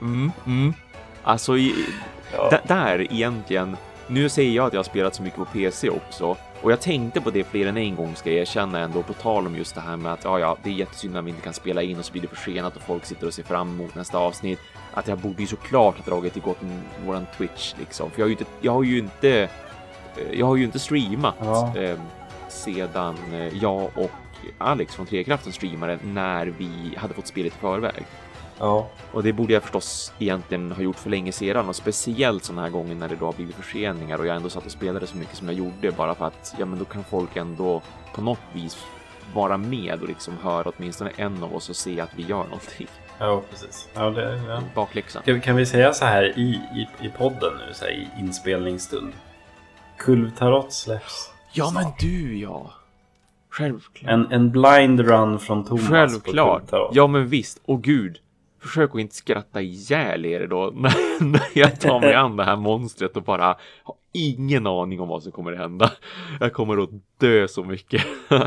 mm, 0.00 0.32
mm. 0.46 0.74
Alltså, 1.22 1.56
i, 1.56 1.74
Ja. 2.32 2.58
där 2.66 3.12
egentligen. 3.12 3.76
Nu 4.06 4.28
säger 4.28 4.50
jag 4.56 4.66
att 4.66 4.72
jag 4.72 4.78
har 4.78 4.84
spelat 4.84 5.14
så 5.14 5.22
mycket 5.22 5.38
på 5.38 5.44
PC 5.44 5.90
också 5.90 6.36
och 6.62 6.72
jag 6.72 6.80
tänkte 6.80 7.20
på 7.20 7.30
det 7.30 7.44
fler 7.44 7.66
än 7.66 7.76
en 7.76 7.96
gång 7.96 8.16
ska 8.16 8.30
jag 8.30 8.38
erkänna 8.40 8.78
ändå 8.78 9.02
på 9.02 9.12
tal 9.12 9.46
om 9.46 9.56
just 9.56 9.74
det 9.74 9.80
här 9.80 9.96
med 9.96 10.12
att 10.12 10.24
ja, 10.24 10.38
ja, 10.38 10.56
det 10.62 10.70
är 10.70 10.74
jättesynd 10.74 11.16
att 11.16 11.24
vi 11.24 11.30
inte 11.30 11.42
kan 11.42 11.52
spela 11.52 11.82
in 11.82 11.98
och 11.98 12.04
så 12.04 12.12
blir 12.12 12.22
det 12.22 12.28
försenat 12.28 12.76
och 12.76 12.82
folk 12.82 13.04
sitter 13.04 13.26
och 13.26 13.34
ser 13.34 13.42
fram 13.42 13.68
emot 13.68 13.94
nästa 13.94 14.18
avsnitt. 14.18 14.58
Att 14.94 15.08
jag 15.08 15.18
borde 15.18 15.40
ju 15.42 15.46
såklart 15.46 15.96
ha 15.96 16.04
dragit 16.04 16.36
igång 16.36 16.82
våran 17.06 17.26
Twitch 17.36 17.74
liksom, 17.78 18.10
för 18.10 18.20
jag 18.20 18.24
har 18.24 18.28
ju 18.28 18.32
inte, 18.36 18.44
jag 18.60 18.72
har 18.72 18.82
ju 18.82 18.98
inte, 18.98 19.30
eh, 20.16 20.38
jag 20.38 20.46
har 20.46 20.56
ju 20.56 20.64
inte 20.64 20.78
streamat 20.78 21.34
Ja. 21.40 21.76
eh, 21.76 21.98
sedan 22.48 23.16
jag 23.60 23.90
och 23.94 24.10
Alex 24.58 24.94
från 24.94 25.06
Trekraften 25.06 25.52
streamade 25.52 25.98
när 26.04 26.46
vi 26.46 26.94
hade 26.96 27.14
fått 27.14 27.26
spelet 27.26 27.52
i 27.52 27.58
förväg. 27.60 28.04
Ja. 28.60 28.88
Och 29.12 29.22
det 29.22 29.32
borde 29.32 29.52
jag 29.52 29.62
förstås 29.62 30.12
egentligen 30.18 30.72
ha 30.72 30.82
gjort 30.82 30.98
för 30.98 31.10
länge 31.10 31.32
sedan 31.32 31.68
och 31.68 31.76
speciellt 31.76 32.44
sådana 32.44 32.62
här 32.62 32.70
gånger 32.70 32.94
när 32.94 33.08
det 33.08 33.16
då 33.16 33.24
har 33.26 33.32
blivit 33.32 33.54
förseningar 33.54 34.18
och 34.18 34.26
jag 34.26 34.36
ändå 34.36 34.50
satt 34.50 34.66
och 34.66 34.72
spelade 34.72 35.06
så 35.06 35.16
mycket 35.16 35.36
som 35.36 35.48
jag 35.48 35.56
gjorde 35.56 35.90
bara 35.90 36.14
för 36.14 36.24
att 36.26 36.54
ja, 36.58 36.66
men 36.66 36.78
då 36.78 36.84
kan 36.84 37.04
folk 37.04 37.36
ändå 37.36 37.82
på 38.14 38.20
något 38.20 38.38
vis 38.52 38.86
vara 39.34 39.56
med 39.56 40.02
och 40.02 40.08
liksom 40.08 40.38
höra 40.42 40.72
åtminstone 40.76 41.10
en 41.16 41.42
av 41.42 41.54
oss 41.56 41.68
och 41.68 41.76
se 41.76 42.00
att 42.00 42.10
vi 42.16 42.22
gör 42.22 42.44
någonting. 42.44 42.86
ja, 43.18 43.42
precis. 43.50 43.88
Ja, 43.94 44.10
det, 44.10 44.42
ja. 44.48 44.62
Bakläxan. 44.74 45.22
Kan, 45.22 45.40
kan 45.40 45.56
vi 45.56 45.66
säga 45.66 45.92
så 45.92 46.04
här 46.04 46.38
i, 46.38 46.60
i, 46.74 47.06
i 47.06 47.08
podden 47.08 47.52
nu, 47.66 47.74
så 47.74 47.84
här, 47.84 47.92
i 47.92 48.08
inspelningsstund? 48.18 49.12
Kulvtarot 49.98 50.72
släpps. 50.72 51.30
Ja, 51.52 51.70
men 51.74 51.84
du 52.00 52.38
ja. 52.38 52.70
Självklart. 53.50 54.12
En, 54.12 54.32
en 54.32 54.50
blind 54.50 55.00
run 55.00 55.38
från 55.38 55.64
Thomas 55.64 55.86
på 55.86 55.92
Självklart. 55.92 56.70
Ja, 56.92 57.06
men 57.06 57.28
visst. 57.28 57.60
Och 57.64 57.82
gud. 57.82 58.20
Försök 58.60 58.90
att 58.94 59.00
inte 59.00 59.14
skratta 59.14 59.60
ihjäl 59.60 60.26
er 60.26 60.46
då 60.46 60.70
när, 60.74 61.24
när 61.24 61.48
jag 61.54 61.80
tar 61.80 62.00
mig 62.00 62.14
an 62.14 62.36
det 62.36 62.44
här 62.44 62.56
monstret 62.56 63.16
och 63.16 63.22
bara 63.22 63.56
har 63.82 63.96
ingen 64.12 64.66
aning 64.66 65.00
om 65.00 65.08
vad 65.08 65.22
som 65.22 65.32
kommer 65.32 65.52
att 65.52 65.58
hända. 65.58 65.92
Jag 66.40 66.52
kommer 66.52 66.82
att 66.82 66.90
dö 67.18 67.48
så 67.48 67.64
mycket. 67.64 68.04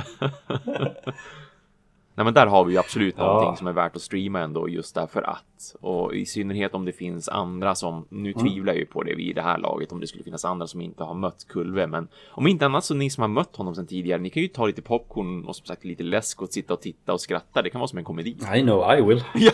Nej 2.15 2.23
men 2.25 2.33
där 2.33 2.47
har 2.47 2.65
vi 2.65 2.73
ju 2.73 2.79
absolut 2.79 3.15
Ja. 3.17 3.25
någonting 3.25 3.57
som 3.57 3.67
är 3.67 3.71
värt 3.73 3.95
att 3.95 4.01
streama 4.01 4.39
ändå 4.39 4.69
just 4.69 4.95
därför 4.95 5.21
att. 5.21 5.75
Och 5.81 6.15
i 6.15 6.25
synnerhet 6.25 6.73
om 6.73 6.85
det 6.85 6.91
finns 6.93 7.29
andra 7.29 7.75
som, 7.75 8.05
nu 8.09 8.33
tvivlar 8.33 8.73
jag 8.73 8.79
ju 8.79 8.85
på 8.85 9.03
det 9.03 9.15
vid 9.15 9.35
det 9.35 9.41
här 9.41 9.57
laget, 9.57 9.91
om 9.91 9.99
det 9.99 10.07
skulle 10.07 10.23
finnas 10.23 10.45
andra 10.45 10.67
som 10.67 10.81
inte 10.81 11.03
har 11.03 11.13
mött 11.13 11.47
Kulve. 11.47 11.87
Men 11.87 12.07
om 12.31 12.47
inte 12.47 12.65
annat 12.65 12.85
så 12.85 12.93
ni 12.93 13.09
som 13.09 13.21
har 13.21 13.27
mött 13.27 13.55
honom 13.55 13.75
sedan 13.75 13.87
tidigare, 13.87 14.21
ni 14.21 14.29
kan 14.29 14.41
ju 14.41 14.47
ta 14.47 14.65
lite 14.65 14.81
popcorn 14.81 15.45
och 15.45 15.55
som 15.55 15.65
sagt 15.65 15.85
lite 15.85 16.03
läsk 16.03 16.41
och 16.41 16.49
sitta 16.49 16.73
och 16.73 16.81
titta 16.81 17.13
och 17.13 17.21
skratta. 17.21 17.61
Det 17.61 17.69
kan 17.69 17.79
vara 17.79 17.87
som 17.87 17.97
en 17.99 18.05
komedi. 18.05 18.37
I 18.55 18.61
know 18.61 18.93
I 18.97 19.01
will. 19.01 19.23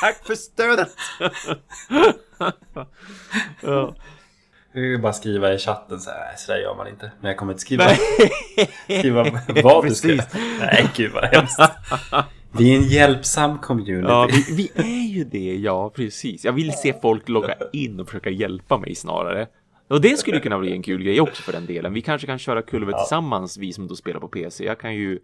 Tack 0.00 0.26
för 0.26 0.34
stödet! 0.34 0.88
ja. 3.62 3.94
Jag 4.76 4.82
vill 4.82 5.00
bara 5.00 5.12
skriva 5.12 5.52
i 5.52 5.58
chatten 5.58 6.00
så 6.00 6.10
här, 6.10 6.36
så 6.36 6.52
där 6.52 6.58
gör 6.58 6.74
man 6.74 6.88
inte. 6.88 7.10
Men 7.20 7.28
jag 7.28 7.36
kommer 7.36 7.52
inte 7.52 7.60
skriva, 7.60 7.88
skriva 8.98 9.22
vad 9.62 9.84
du 9.84 9.94
ska 9.94 10.08
Precis. 10.08 10.22
Nej, 10.60 10.88
gud 10.96 11.12
vad 11.12 11.24
hemskt. 11.24 11.60
Vi 12.52 12.74
är 12.74 12.78
en 12.78 12.84
hjälpsam 12.84 13.58
community. 13.58 14.08
Ja, 14.08 14.28
vi, 14.32 14.54
vi 14.56 14.70
är 14.74 15.14
ju 15.16 15.24
det, 15.24 15.56
ja 15.56 15.90
precis. 15.90 16.44
Jag 16.44 16.52
vill 16.52 16.72
se 16.72 16.94
folk 17.02 17.28
logga 17.28 17.54
in 17.72 18.00
och 18.00 18.06
försöka 18.06 18.30
hjälpa 18.30 18.78
mig 18.78 18.94
snarare. 18.94 19.46
Och 19.88 20.00
det 20.00 20.18
skulle 20.18 20.40
kunna 20.40 20.58
bli 20.58 20.72
en 20.72 20.82
kul 20.82 21.02
grej 21.02 21.20
också 21.20 21.42
för 21.42 21.52
den 21.52 21.66
delen. 21.66 21.92
Vi 21.92 22.02
kanske 22.02 22.26
kan 22.26 22.38
köra 22.38 22.62
kulver 22.62 22.92
tillsammans, 22.92 23.58
vi 23.58 23.72
som 23.72 23.86
då 23.86 23.96
spelar 23.96 24.20
på 24.20 24.28
PC. 24.28 24.64
Jag 24.64 24.80
kan 24.80 24.94
ju, 24.94 25.18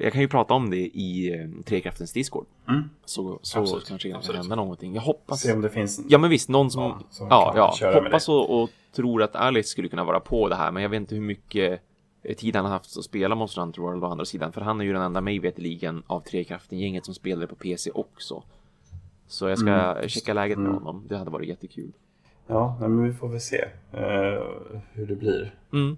jag 0.00 0.12
kan 0.12 0.20
ju 0.22 0.28
prata 0.28 0.54
om 0.54 0.70
det 0.70 0.76
i 0.76 1.34
eh, 1.34 1.64
Trekraftens 1.64 2.12
Discord. 2.12 2.46
Mm. 2.68 2.82
Så, 3.04 3.38
så 3.42 3.60
Absolut, 3.60 3.88
kanske 3.88 4.08
det 4.08 4.22
kan 4.22 4.36
hända 4.36 4.56
någonting. 4.56 4.94
Jag 4.94 5.02
hoppas. 5.02 5.40
Se 5.40 5.52
om 5.52 5.60
det 5.60 5.70
finns... 5.70 6.00
Ja 6.08 6.18
men 6.18 6.30
visst, 6.30 6.48
någon 6.48 6.70
som, 6.70 6.82
Ja, 6.82 7.00
som 7.10 7.26
ja, 7.30 7.74
ja, 7.80 8.00
hoppas 8.02 8.28
och, 8.28 8.62
och 8.62 8.70
tror 8.92 9.22
att 9.22 9.36
Alex 9.36 9.68
skulle 9.68 9.88
kunna 9.88 10.04
vara 10.04 10.20
på 10.20 10.48
det 10.48 10.54
här, 10.54 10.72
men 10.72 10.82
jag 10.82 10.90
vet 10.90 10.96
inte 11.00 11.14
hur 11.14 11.22
mycket 11.22 11.80
eh, 12.22 12.36
tid 12.36 12.56
han 12.56 12.64
har 12.64 12.72
haft 12.72 12.96
att 12.96 13.04
spela 13.04 13.34
Monster 13.34 13.60
Hunter 13.60 13.82
World 13.82 14.04
å 14.04 14.06
andra 14.06 14.24
sidan, 14.24 14.52
för 14.52 14.60
han 14.60 14.80
är 14.80 14.84
ju 14.84 14.92
den 14.92 15.02
enda 15.02 15.20
mig 15.20 15.38
veterligen 15.38 16.02
av 16.06 16.20
Trekraften-gänget 16.20 17.04
som 17.04 17.14
spelar 17.14 17.46
på 17.46 17.54
PC 17.54 17.90
också. 17.90 18.42
Så 19.28 19.48
jag 19.48 19.58
ska 19.58 19.70
Mm. 19.70 20.08
checka 20.08 20.34
läget 20.34 20.58
med 20.58 20.66
Mm. 20.70 20.78
honom, 20.82 21.04
det 21.08 21.16
hade 21.16 21.30
varit 21.30 21.48
jättekul. 21.48 21.92
Ja, 22.46 22.76
men 22.80 23.02
vi 23.02 23.12
får 23.12 23.28
väl 23.28 23.40
se 23.40 23.64
eh, 23.92 24.42
hur 24.92 25.06
det 25.06 25.16
blir. 25.16 25.54
Mm. 25.72 25.96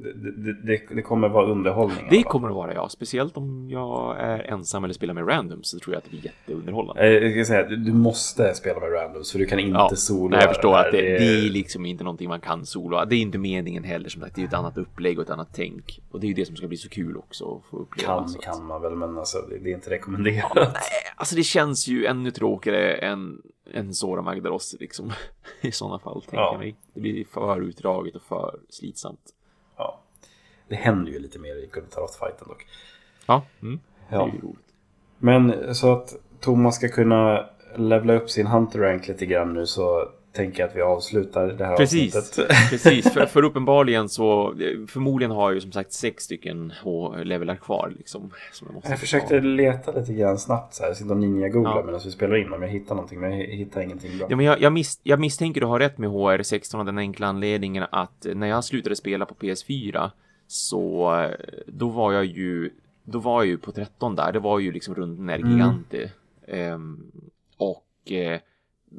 Det, 0.00 0.12
det, 0.12 0.52
det, 0.52 0.94
det 0.94 1.02
kommer 1.02 1.28
vara 1.28 1.46
underhållning. 1.46 2.06
Det 2.10 2.22
kommer 2.22 2.48
att 2.48 2.54
vara 2.54 2.74
ja, 2.74 2.88
speciellt 2.88 3.36
om 3.36 3.70
jag 3.70 4.16
är 4.20 4.38
ensam 4.52 4.84
eller 4.84 4.94
spelar 4.94 5.14
med 5.14 5.28
random 5.28 5.62
så 5.62 5.78
tror 5.78 5.94
jag 5.94 5.98
att 5.98 6.04
det 6.04 6.10
blir 6.10 6.24
jätteunderhållande. 6.24 7.02
Eh, 7.02 7.12
Jag 7.12 7.32
ska 7.46 7.54
säga, 7.54 7.68
du, 7.68 7.92
måste 7.92 8.54
spela 8.54 8.80
med 8.80 8.92
randoms 8.92 9.32
för 9.32 9.38
du 9.38 9.46
kan 9.46 9.58
inte 9.58 9.70
Ja, 9.78 9.90
solo. 9.96 10.28
Nej, 10.28 10.40
jag 10.40 10.48
förstår 10.48 10.76
att 10.78 10.92
det, 10.92 11.00
det 11.00 11.24
är 11.24 11.50
liksom 11.50 11.86
inte 11.86 12.04
någonting 12.04 12.28
man 12.28 12.40
kan 12.40 12.66
solo. 12.66 13.04
Det 13.04 13.16
är 13.16 13.20
inte 13.20 13.38
meningen 13.38 13.84
heller 13.84 14.08
som 14.08 14.22
sagt. 14.22 14.34
Det 14.34 14.42
är 14.42 14.46
ett 14.46 14.54
annat 14.54 14.78
upplägg 14.78 15.18
och 15.18 15.24
ett 15.24 15.30
annat 15.30 15.48
tänk. 15.52 16.00
Och 16.10 16.20
det 16.20 16.26
är 16.26 16.28
ju 16.28 16.34
det 16.34 16.46
som 16.46 16.56
ska 16.56 16.68
bli 16.68 16.76
så 16.76 16.88
kul 16.88 17.16
också 17.16 17.56
att 17.56 17.70
få 17.70 17.76
uppleva. 17.78 18.12
kan, 18.14 18.28
så 18.28 18.38
kan 18.38 18.66
man 18.66 18.82
väl, 18.82 18.94
men 18.94 19.18
alltså, 19.18 19.38
det, 19.38 19.58
det 19.58 19.70
är 19.70 19.74
inte 19.74 19.90
rekommenderat. 19.90 20.52
Nej, 20.54 20.72
alltså 21.16 21.36
det 21.36 21.42
känns 21.42 21.88
ju 21.88 22.06
ännu 22.06 22.30
tråkigare 22.30 22.92
än, 22.94 23.42
än 23.72 23.94
Zora 23.94 24.22
Magdaros 24.22 24.76
liksom. 24.80 25.12
I 25.60 25.72
sådana 25.72 25.98
fall, 25.98 26.20
tänker 26.22 26.36
Ja. 26.36 26.52
jag 26.52 26.58
mig. 26.58 26.76
Det 26.94 27.00
blir 27.00 27.24
för 27.24 27.60
utdraget 27.60 28.16
och 28.16 28.22
för 28.22 28.58
slitsamt. 28.68 29.20
Det 30.68 30.76
händer 30.76 31.12
ju 31.12 31.18
lite 31.18 31.38
mer 31.38 31.54
i 31.64 31.66
Tarot-fighten 31.90 32.48
dock. 32.48 32.66
Ja, 33.26 33.42
mm. 33.62 33.80
det 34.08 34.14
är 34.16 34.18
Ja. 34.18 34.30
ju 34.34 34.40
roligt. 34.48 34.58
Men 35.18 35.74
så 35.74 35.92
att 35.92 36.14
Thomas 36.40 36.76
ska 36.76 36.88
kunna 36.88 37.46
levla 37.76 38.12
upp 38.14 38.30
sin 38.30 38.46
Hunter 38.46 38.78
Rank 38.78 39.08
lite 39.08 39.26
grann 39.26 39.54
nu 39.54 39.66
så 39.66 40.08
tänker 40.32 40.60
jag 40.62 40.68
att 40.70 40.76
vi 40.76 40.82
avslutar 40.82 41.46
det 41.46 41.64
här 41.66 41.76
Precis, 41.76 42.16
avsnittet. 42.16 42.48
precis. 42.70 43.12
För, 43.12 43.26
för 43.26 43.42
uppenbarligen 43.44 44.08
så, 44.08 44.54
förmodligen 44.88 45.30
har 45.30 45.42
jag 45.50 45.54
ju 45.54 45.60
som 45.60 45.72
sagt 45.72 45.92
sex 45.92 46.24
stycken 46.24 46.72
H-levelar 46.82 47.56
kvar 47.56 47.92
liksom. 47.98 48.30
Som 48.52 48.66
jag, 48.66 48.74
måste 48.74 48.88
Jag 48.88 48.96
ta. 48.98 49.00
försökte 49.00 49.40
leta 49.40 49.92
lite 49.92 50.12
grann 50.12 50.38
snabbt 50.38 50.74
så 50.74 50.84
här, 50.84 50.94
sitta 50.94 51.10
och 51.10 51.16
ninja-googla 51.16 51.70
Ja. 51.76 51.82
medan 51.86 52.00
vi 52.04 52.10
spelar 52.10 52.36
in 52.36 52.52
om 52.52 52.62
jag 52.62 52.68
hittar 52.68 52.94
någonting, 52.94 53.20
men 53.20 53.38
jag 53.38 53.46
hittar 53.46 53.80
ingenting 53.80 54.18
bra. 54.18 54.26
Ja, 54.30 54.36
men 54.36 54.46
jag, 54.46 54.60
jag, 54.60 54.72
mis, 54.72 55.00
jag 55.02 55.20
misstänker 55.20 55.60
du 55.60 55.66
har 55.66 55.78
rätt 55.78 55.98
med 55.98 56.10
HR16 56.10 56.78
av 56.78 56.84
den 56.84 56.98
enkla 56.98 57.26
anledningen 57.26 57.84
att 57.90 58.26
när 58.34 58.46
jag 58.46 58.64
slutade 58.64 58.96
spela 58.96 59.26
på 59.26 59.34
PS4 59.34 60.10
så 60.48 61.14
eh, 61.14 61.34
då 61.66 61.88
var 61.88 62.12
jag 62.12 62.24
ju 62.24 62.70
då 63.04 63.18
var 63.18 63.42
jag 63.42 63.46
ju 63.46 63.58
på 63.58 63.72
13 63.72 64.16
där. 64.16 64.32
Det 64.32 64.38
var 64.38 64.58
ju 64.58 64.72
liksom 64.72 64.94
runt 64.94 65.20
när 65.20 65.38
Mm. 65.38 65.50
Gigante. 65.50 66.12
Ehm, 66.46 67.10
och 67.56 68.12
eh, 68.12 68.40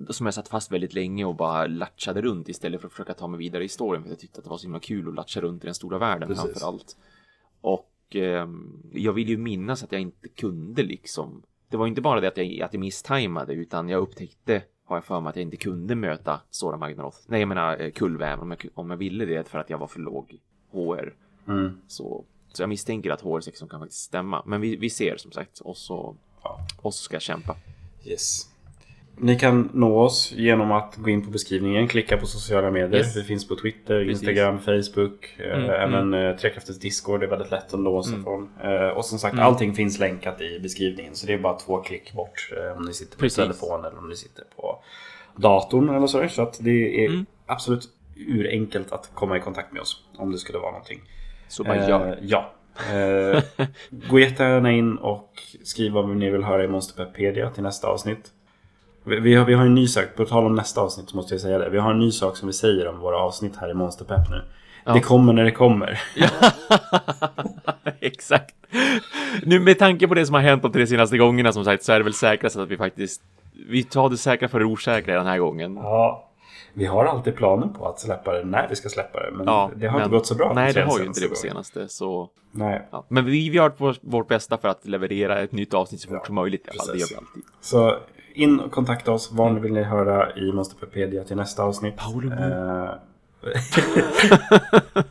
som 0.09 0.25
jag 0.27 0.33
satt 0.33 0.47
fast 0.47 0.71
väldigt 0.71 0.93
länge 0.93 1.25
och 1.25 1.35
bara 1.35 1.67
latchade 1.67 2.21
runt 2.21 2.49
istället 2.49 2.81
för 2.81 2.87
att 2.87 2.93
försöka 2.93 3.13
ta 3.13 3.27
mig 3.27 3.37
vidare 3.37 3.63
i 3.63 3.67
storyn 3.67 4.03
för 4.03 4.09
jag 4.09 4.19
tyckte 4.19 4.37
att 4.37 4.43
det 4.43 4.49
var 4.49 4.57
så 4.57 4.63
himla 4.63 4.79
kul 4.79 5.07
att 5.07 5.15
latcha 5.15 5.41
runt 5.41 5.63
i 5.63 5.67
den 5.67 5.75
stora 5.75 5.97
världen 5.97 6.27
Precis. 6.27 6.43
framför 6.43 6.67
allt. 6.67 6.97
Och 7.61 8.15
eh, 8.15 8.47
jag 8.91 9.13
vill 9.13 9.29
ju 9.29 9.37
minnas 9.37 9.83
att 9.83 9.91
jag 9.91 10.01
inte 10.01 10.27
kunde 10.27 10.83
liksom. 10.83 11.43
Det 11.69 11.77
var 11.77 11.87
inte 11.87 12.01
bara 12.01 12.21
det 12.21 12.27
att 12.27 12.37
jag, 12.37 12.61
att 12.61 12.73
jag 12.73 12.79
misstajmade 12.79 13.53
utan 13.53 13.89
jag 13.89 14.01
upptäckte 14.01 14.61
har 14.85 14.95
jag 14.97 15.03
för 15.05 15.21
mig 15.21 15.29
att 15.29 15.35
jag 15.35 15.43
inte 15.43 15.57
kunde 15.57 15.95
möta 15.95 16.41
Sora 16.49 16.77
Magnaroth. 16.77 17.17
Nej, 17.27 17.39
jag 17.39 17.47
menar 17.49 17.81
eh, 17.81 17.91
Kulväven 17.91 18.39
om 18.39 18.51
jag, 18.51 18.69
om 18.73 18.89
jag 18.89 18.97
ville 18.97 19.25
det 19.25 19.49
för 19.49 19.59
att 19.59 19.69
jag 19.69 19.77
var 19.77 19.87
för 19.87 19.99
låg 19.99 20.39
HR. 20.71 21.13
Mm. 21.49 21.81
Så, 21.87 22.23
så 22.53 22.61
jag 22.63 22.69
misstänker 22.69 23.11
att 23.11 23.23
HR16 23.23 23.67
kan 23.69 23.79
faktiskt 23.79 24.01
stämma. 24.01 24.43
Men 24.45 24.61
vi, 24.61 24.75
vi 24.75 24.89
ser 24.89 25.17
som 25.17 25.31
sagt 25.31 25.59
och 25.59 25.77
så, 25.77 26.15
Ja. 26.43 26.59
och 26.81 26.93
så 26.93 27.03
ska 27.03 27.15
jag 27.15 27.21
kämpa. 27.21 27.55
Yes. 28.05 28.45
Ni 29.21 29.39
kan 29.39 29.69
nå 29.73 29.99
oss 29.99 30.31
genom 30.35 30.71
att 30.71 30.95
gå 30.95 31.09
in 31.09 31.25
på 31.25 31.31
beskrivningen, 31.31 31.87
klicka 31.87 32.17
på 32.17 32.25
sociala 32.25 32.71
medier. 32.71 32.99
Yes. 32.99 33.17
Vi 33.17 33.23
finns 33.23 33.47
på 33.47 33.55
Twitter, 33.55 34.05
Precis. 34.05 34.09
Instagram, 34.21 34.59
Facebook. 34.59 35.35
eh, 35.37 35.57
Mm, 35.57 35.69
även 35.69 36.13
mm. 36.13 36.37
Trekraftens 36.37 36.79
Discord, 36.79 37.19
det 37.19 37.25
är 37.25 37.29
väldigt 37.29 37.51
lätt 37.51 37.73
att 37.73 37.79
nå 37.79 37.97
oss 37.97 38.07
Mm. 38.07 38.19
ifrån. 38.21 38.49
Eh, 38.63 38.87
Och 38.87 39.05
som 39.05 39.19
sagt, 39.19 39.33
Mm. 39.33 39.45
allting 39.45 39.73
finns 39.75 39.99
länkat 39.99 40.41
i 40.41 40.59
beskrivningen. 40.59 41.15
Så 41.15 41.27
det 41.27 41.33
är 41.33 41.39
bara 41.39 41.59
två 41.59 41.77
klick 41.81 42.13
bort 42.13 42.49
eh, 42.57 42.77
om 42.77 42.85
ni 42.85 42.93
sitter 42.93 43.13
på 43.13 43.19
Precis. 43.19 43.35
telefon 43.37 43.85
eller 43.85 43.97
om 43.97 44.09
ni 44.09 44.15
sitter 44.15 44.43
på 44.55 44.79
datorn 45.35 45.89
eller 45.89 46.07
så. 46.07 46.27
Så 46.29 46.41
att 46.41 46.57
det 46.61 47.05
är 47.05 47.09
Mm. 47.09 47.25
absolut 47.45 47.89
urenkelt 48.15 48.91
att 48.91 49.11
komma 49.13 49.37
i 49.37 49.39
kontakt 49.39 49.73
med 49.73 49.81
oss 49.81 50.03
om 50.17 50.31
det 50.31 50.37
skulle 50.37 50.59
vara 50.59 50.71
någonting. 50.71 51.01
Så 51.49 51.63
bara 51.63 51.89
gör. 51.89 52.07
Eh, 52.07 52.17
ja. 52.21 52.51
Eh, 52.93 53.43
gå 53.91 54.19
jättegärna 54.19 54.71
in 54.71 54.97
och 54.97 55.33
skriv 55.63 55.91
vad 55.91 56.09
ni 56.09 56.29
vill 56.29 56.43
höra 56.43 56.63
i 56.63 56.67
Monsterpedia 56.67 57.49
till 57.49 57.63
nästa 57.63 57.87
avsnitt. 57.87 58.31
Vi, 59.03 59.19
vi, 59.19 59.35
har, 59.35 59.45
vi 59.45 59.53
har 59.53 59.65
en 59.65 59.75
ny 59.75 59.87
sak, 59.87 60.05
på 60.15 60.25
tal 60.25 60.45
om 60.45 60.55
nästa 60.55 60.81
avsnitt 60.81 61.09
så 61.09 61.15
måste 61.15 61.33
jag 61.33 61.41
säga 61.41 61.57
det. 61.57 61.69
Vi 61.69 61.77
har 61.77 61.91
en 61.91 61.99
ny 61.99 62.11
sak 62.11 62.37
som 62.37 62.47
vi 62.47 62.53
säger 62.53 62.87
om 62.87 62.99
våra 62.99 63.17
avsnitt 63.17 63.55
här 63.55 63.71
i 63.71 63.73
Monsterpepp 63.73 64.29
nu. 64.29 64.41
Ja. 64.85 64.93
Det 64.93 64.99
kommer 64.99 65.33
när 65.33 65.43
det 65.43 65.51
kommer. 65.51 66.01
Exakt. 67.99 68.55
Nu 69.43 69.59
med 69.59 69.79
tanke 69.79 70.07
på 70.07 70.13
det 70.13 70.25
som 70.25 70.35
har 70.35 70.41
hänt 70.41 70.61
de 70.61 70.71
tre 70.71 70.87
senaste 70.87 71.17
gångerna 71.17 71.53
som 71.53 71.65
sagt 71.65 71.83
så 71.83 71.93
är 71.93 71.97
det 71.97 72.03
väl 72.03 72.13
säkrast 72.13 72.57
att 72.57 72.69
vi 72.69 72.77
faktiskt 72.77 73.21
vi 73.69 73.83
tar 73.83 74.09
det 74.09 74.17
säkra 74.17 74.47
för 74.47 74.59
det 74.59 74.65
osäkra 74.65 75.17
den 75.17 75.27
här 75.27 75.37
gången. 75.37 75.75
Ja, 75.75 76.28
vi 76.79 76.85
har 76.85 77.05
alltid 77.05 77.35
planen 77.35 77.73
på 77.73 77.87
att 77.87 77.99
släppa 77.99 78.33
det 78.33 78.43
när 78.45 78.67
vi 78.69 78.75
ska 78.75 78.89
släppa 78.89 79.19
det. 79.19 79.31
Men 79.31 79.45
Ja, 79.47 79.71
det 79.75 79.87
har 79.87 79.97
men- 79.99 80.05
inte 80.05 80.15
gått 80.17 80.27
så 80.27 80.35
bra. 80.35 80.53
Nej, 80.53 80.73
det 80.73 80.79
de 80.79 80.85
har 80.89 80.99
ju 80.99 81.05
inte 81.05 81.19
det 81.21 81.27
på 81.29 81.35
senaste 81.35 81.89
så. 81.89 82.29
Nej. 82.51 82.87
Ja. 82.91 83.05
Men 83.09 83.25
vi, 83.25 83.49
vi 83.49 83.57
har 83.57 83.73
vårt, 83.77 83.97
vårt 84.01 84.27
bästa 84.27 84.57
för 84.57 84.67
att 84.67 84.85
leverera 84.87 85.39
ett 85.39 85.51
nytt 85.51 85.73
avsnitt 85.73 86.01
så 86.01 86.07
fort 86.07 86.17
Ja, 86.21 86.25
som 86.25 86.35
möjligt. 86.35 86.67
I 86.67 86.69
alla 86.69 86.83
fall. 86.83 86.93
Det 86.93 86.99
gör 86.99 87.07
vi 87.09 87.15
alltid. 87.15 87.43
Så 87.61 87.95
in 88.33 88.59
och 88.59 88.71
kontakta 88.71 89.11
oss. 89.11 89.29
Vad 89.31 89.59
vill 89.59 89.73
ni 89.73 89.83
höra 89.83 90.35
i 90.35 90.51
Monsterpedia 90.51 91.23
till 91.23 91.35
nästa 91.37 91.63
avsnitt? 91.63 91.97
Paolo. 91.97 92.31
Eh, 92.33 92.89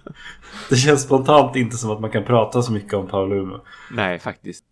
det 0.70 0.76
känns 0.76 1.02
spontant 1.02 1.56
inte 1.56 1.76
som 1.76 1.90
att 1.90 2.00
man 2.00 2.10
kan 2.10 2.24
prata 2.24 2.62
så 2.62 2.72
mycket 2.72 2.94
om 2.94 3.06
Paolo 3.06 3.34
Umo. 3.36 3.60
Nej, 3.92 4.18
faktiskt. 4.18 4.64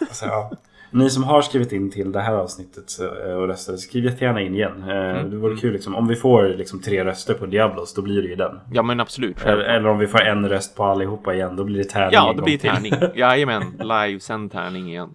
Alltså, 0.00 0.26
ja. 0.26 0.50
Ni 0.90 1.10
som 1.10 1.24
har 1.24 1.42
skrivit 1.42 1.72
in 1.72 1.90
till 1.90 2.12
det 2.12 2.20
här 2.20 2.34
avsnittet 2.34 3.00
eh, 3.00 3.32
och 3.32 3.48
röstade, 3.48 3.78
skriv 3.78 4.04
jättegärna 4.04 4.40
in 4.40 4.54
igen. 4.54 4.82
Eh, 4.90 5.08
Mm. 5.08 5.30
Det 5.30 5.36
vore 5.36 5.56
kul 5.56 5.72
liksom. 5.72 5.96
Om 5.96 6.08
vi 6.08 6.16
får 6.16 6.44
liksom 6.48 6.80
tre 6.80 7.04
röster 7.04 7.34
på 7.34 7.46
Diablos, 7.46 7.94
då 7.94 8.02
blir 8.02 8.22
det 8.22 8.28
ju 8.28 8.34
den. 8.36 8.60
Ja, 8.72 8.82
men 8.82 9.00
absolut. 9.00 9.42
Eller, 9.44 9.64
eller 9.64 9.88
om 9.88 9.98
vi 9.98 10.06
får 10.06 10.20
en 10.22 10.48
röst 10.48 10.76
på 10.76 10.84
allihopa 10.84 11.34
igen, 11.34 11.56
då 11.56 11.64
blir 11.64 11.78
det 11.78 11.84
tärning. 11.84 12.10
Ja, 12.12 12.28
det 12.28 12.34
gång 12.34 12.44
blir 12.44 12.58
till. 12.58 12.70
tärning. 12.70 12.92
Jajamän, 13.14 13.62
live 13.78 14.20
sen 14.20 14.48
tärning 14.48 14.88
igen. 14.88 15.10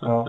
Ja. 0.00 0.28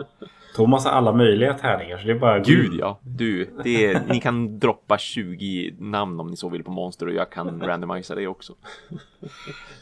Thomas 0.55 0.85
har 0.85 0.91
alla 0.91 1.11
möjliga 1.13 1.53
tärningar, 1.53 1.97
så 1.97 2.05
det 2.07 2.11
är 2.11 2.19
bara... 2.19 2.39
Gud 2.39 2.73
ja, 2.79 2.99
du. 3.01 3.49
Det 3.63 3.85
är, 3.85 4.01
ni 4.09 4.19
kan 4.21 4.59
droppa 4.59 4.97
20 4.97 5.75
namn 5.79 6.19
om 6.19 6.27
ni 6.27 6.37
så 6.37 6.49
vill 6.49 6.63
på 6.63 6.71
monster 6.71 7.05
och 7.05 7.13
jag 7.13 7.29
kan 7.29 7.61
randomisa 7.65 8.15
det 8.15 8.27
också. 8.27 8.53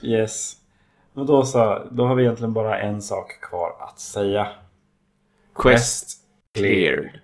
Yes. 0.01 0.53
Men 1.13 1.25
då 1.25 1.43
så, 1.43 1.83
då 1.91 2.05
har 2.05 2.15
vi 2.15 2.23
egentligen 2.23 2.53
bara 2.53 2.79
en 2.79 3.01
sak 3.01 3.41
kvar 3.41 3.71
att 3.79 3.99
säga. 3.99 4.47
Quest 5.53 6.21
cleared. 6.53 7.21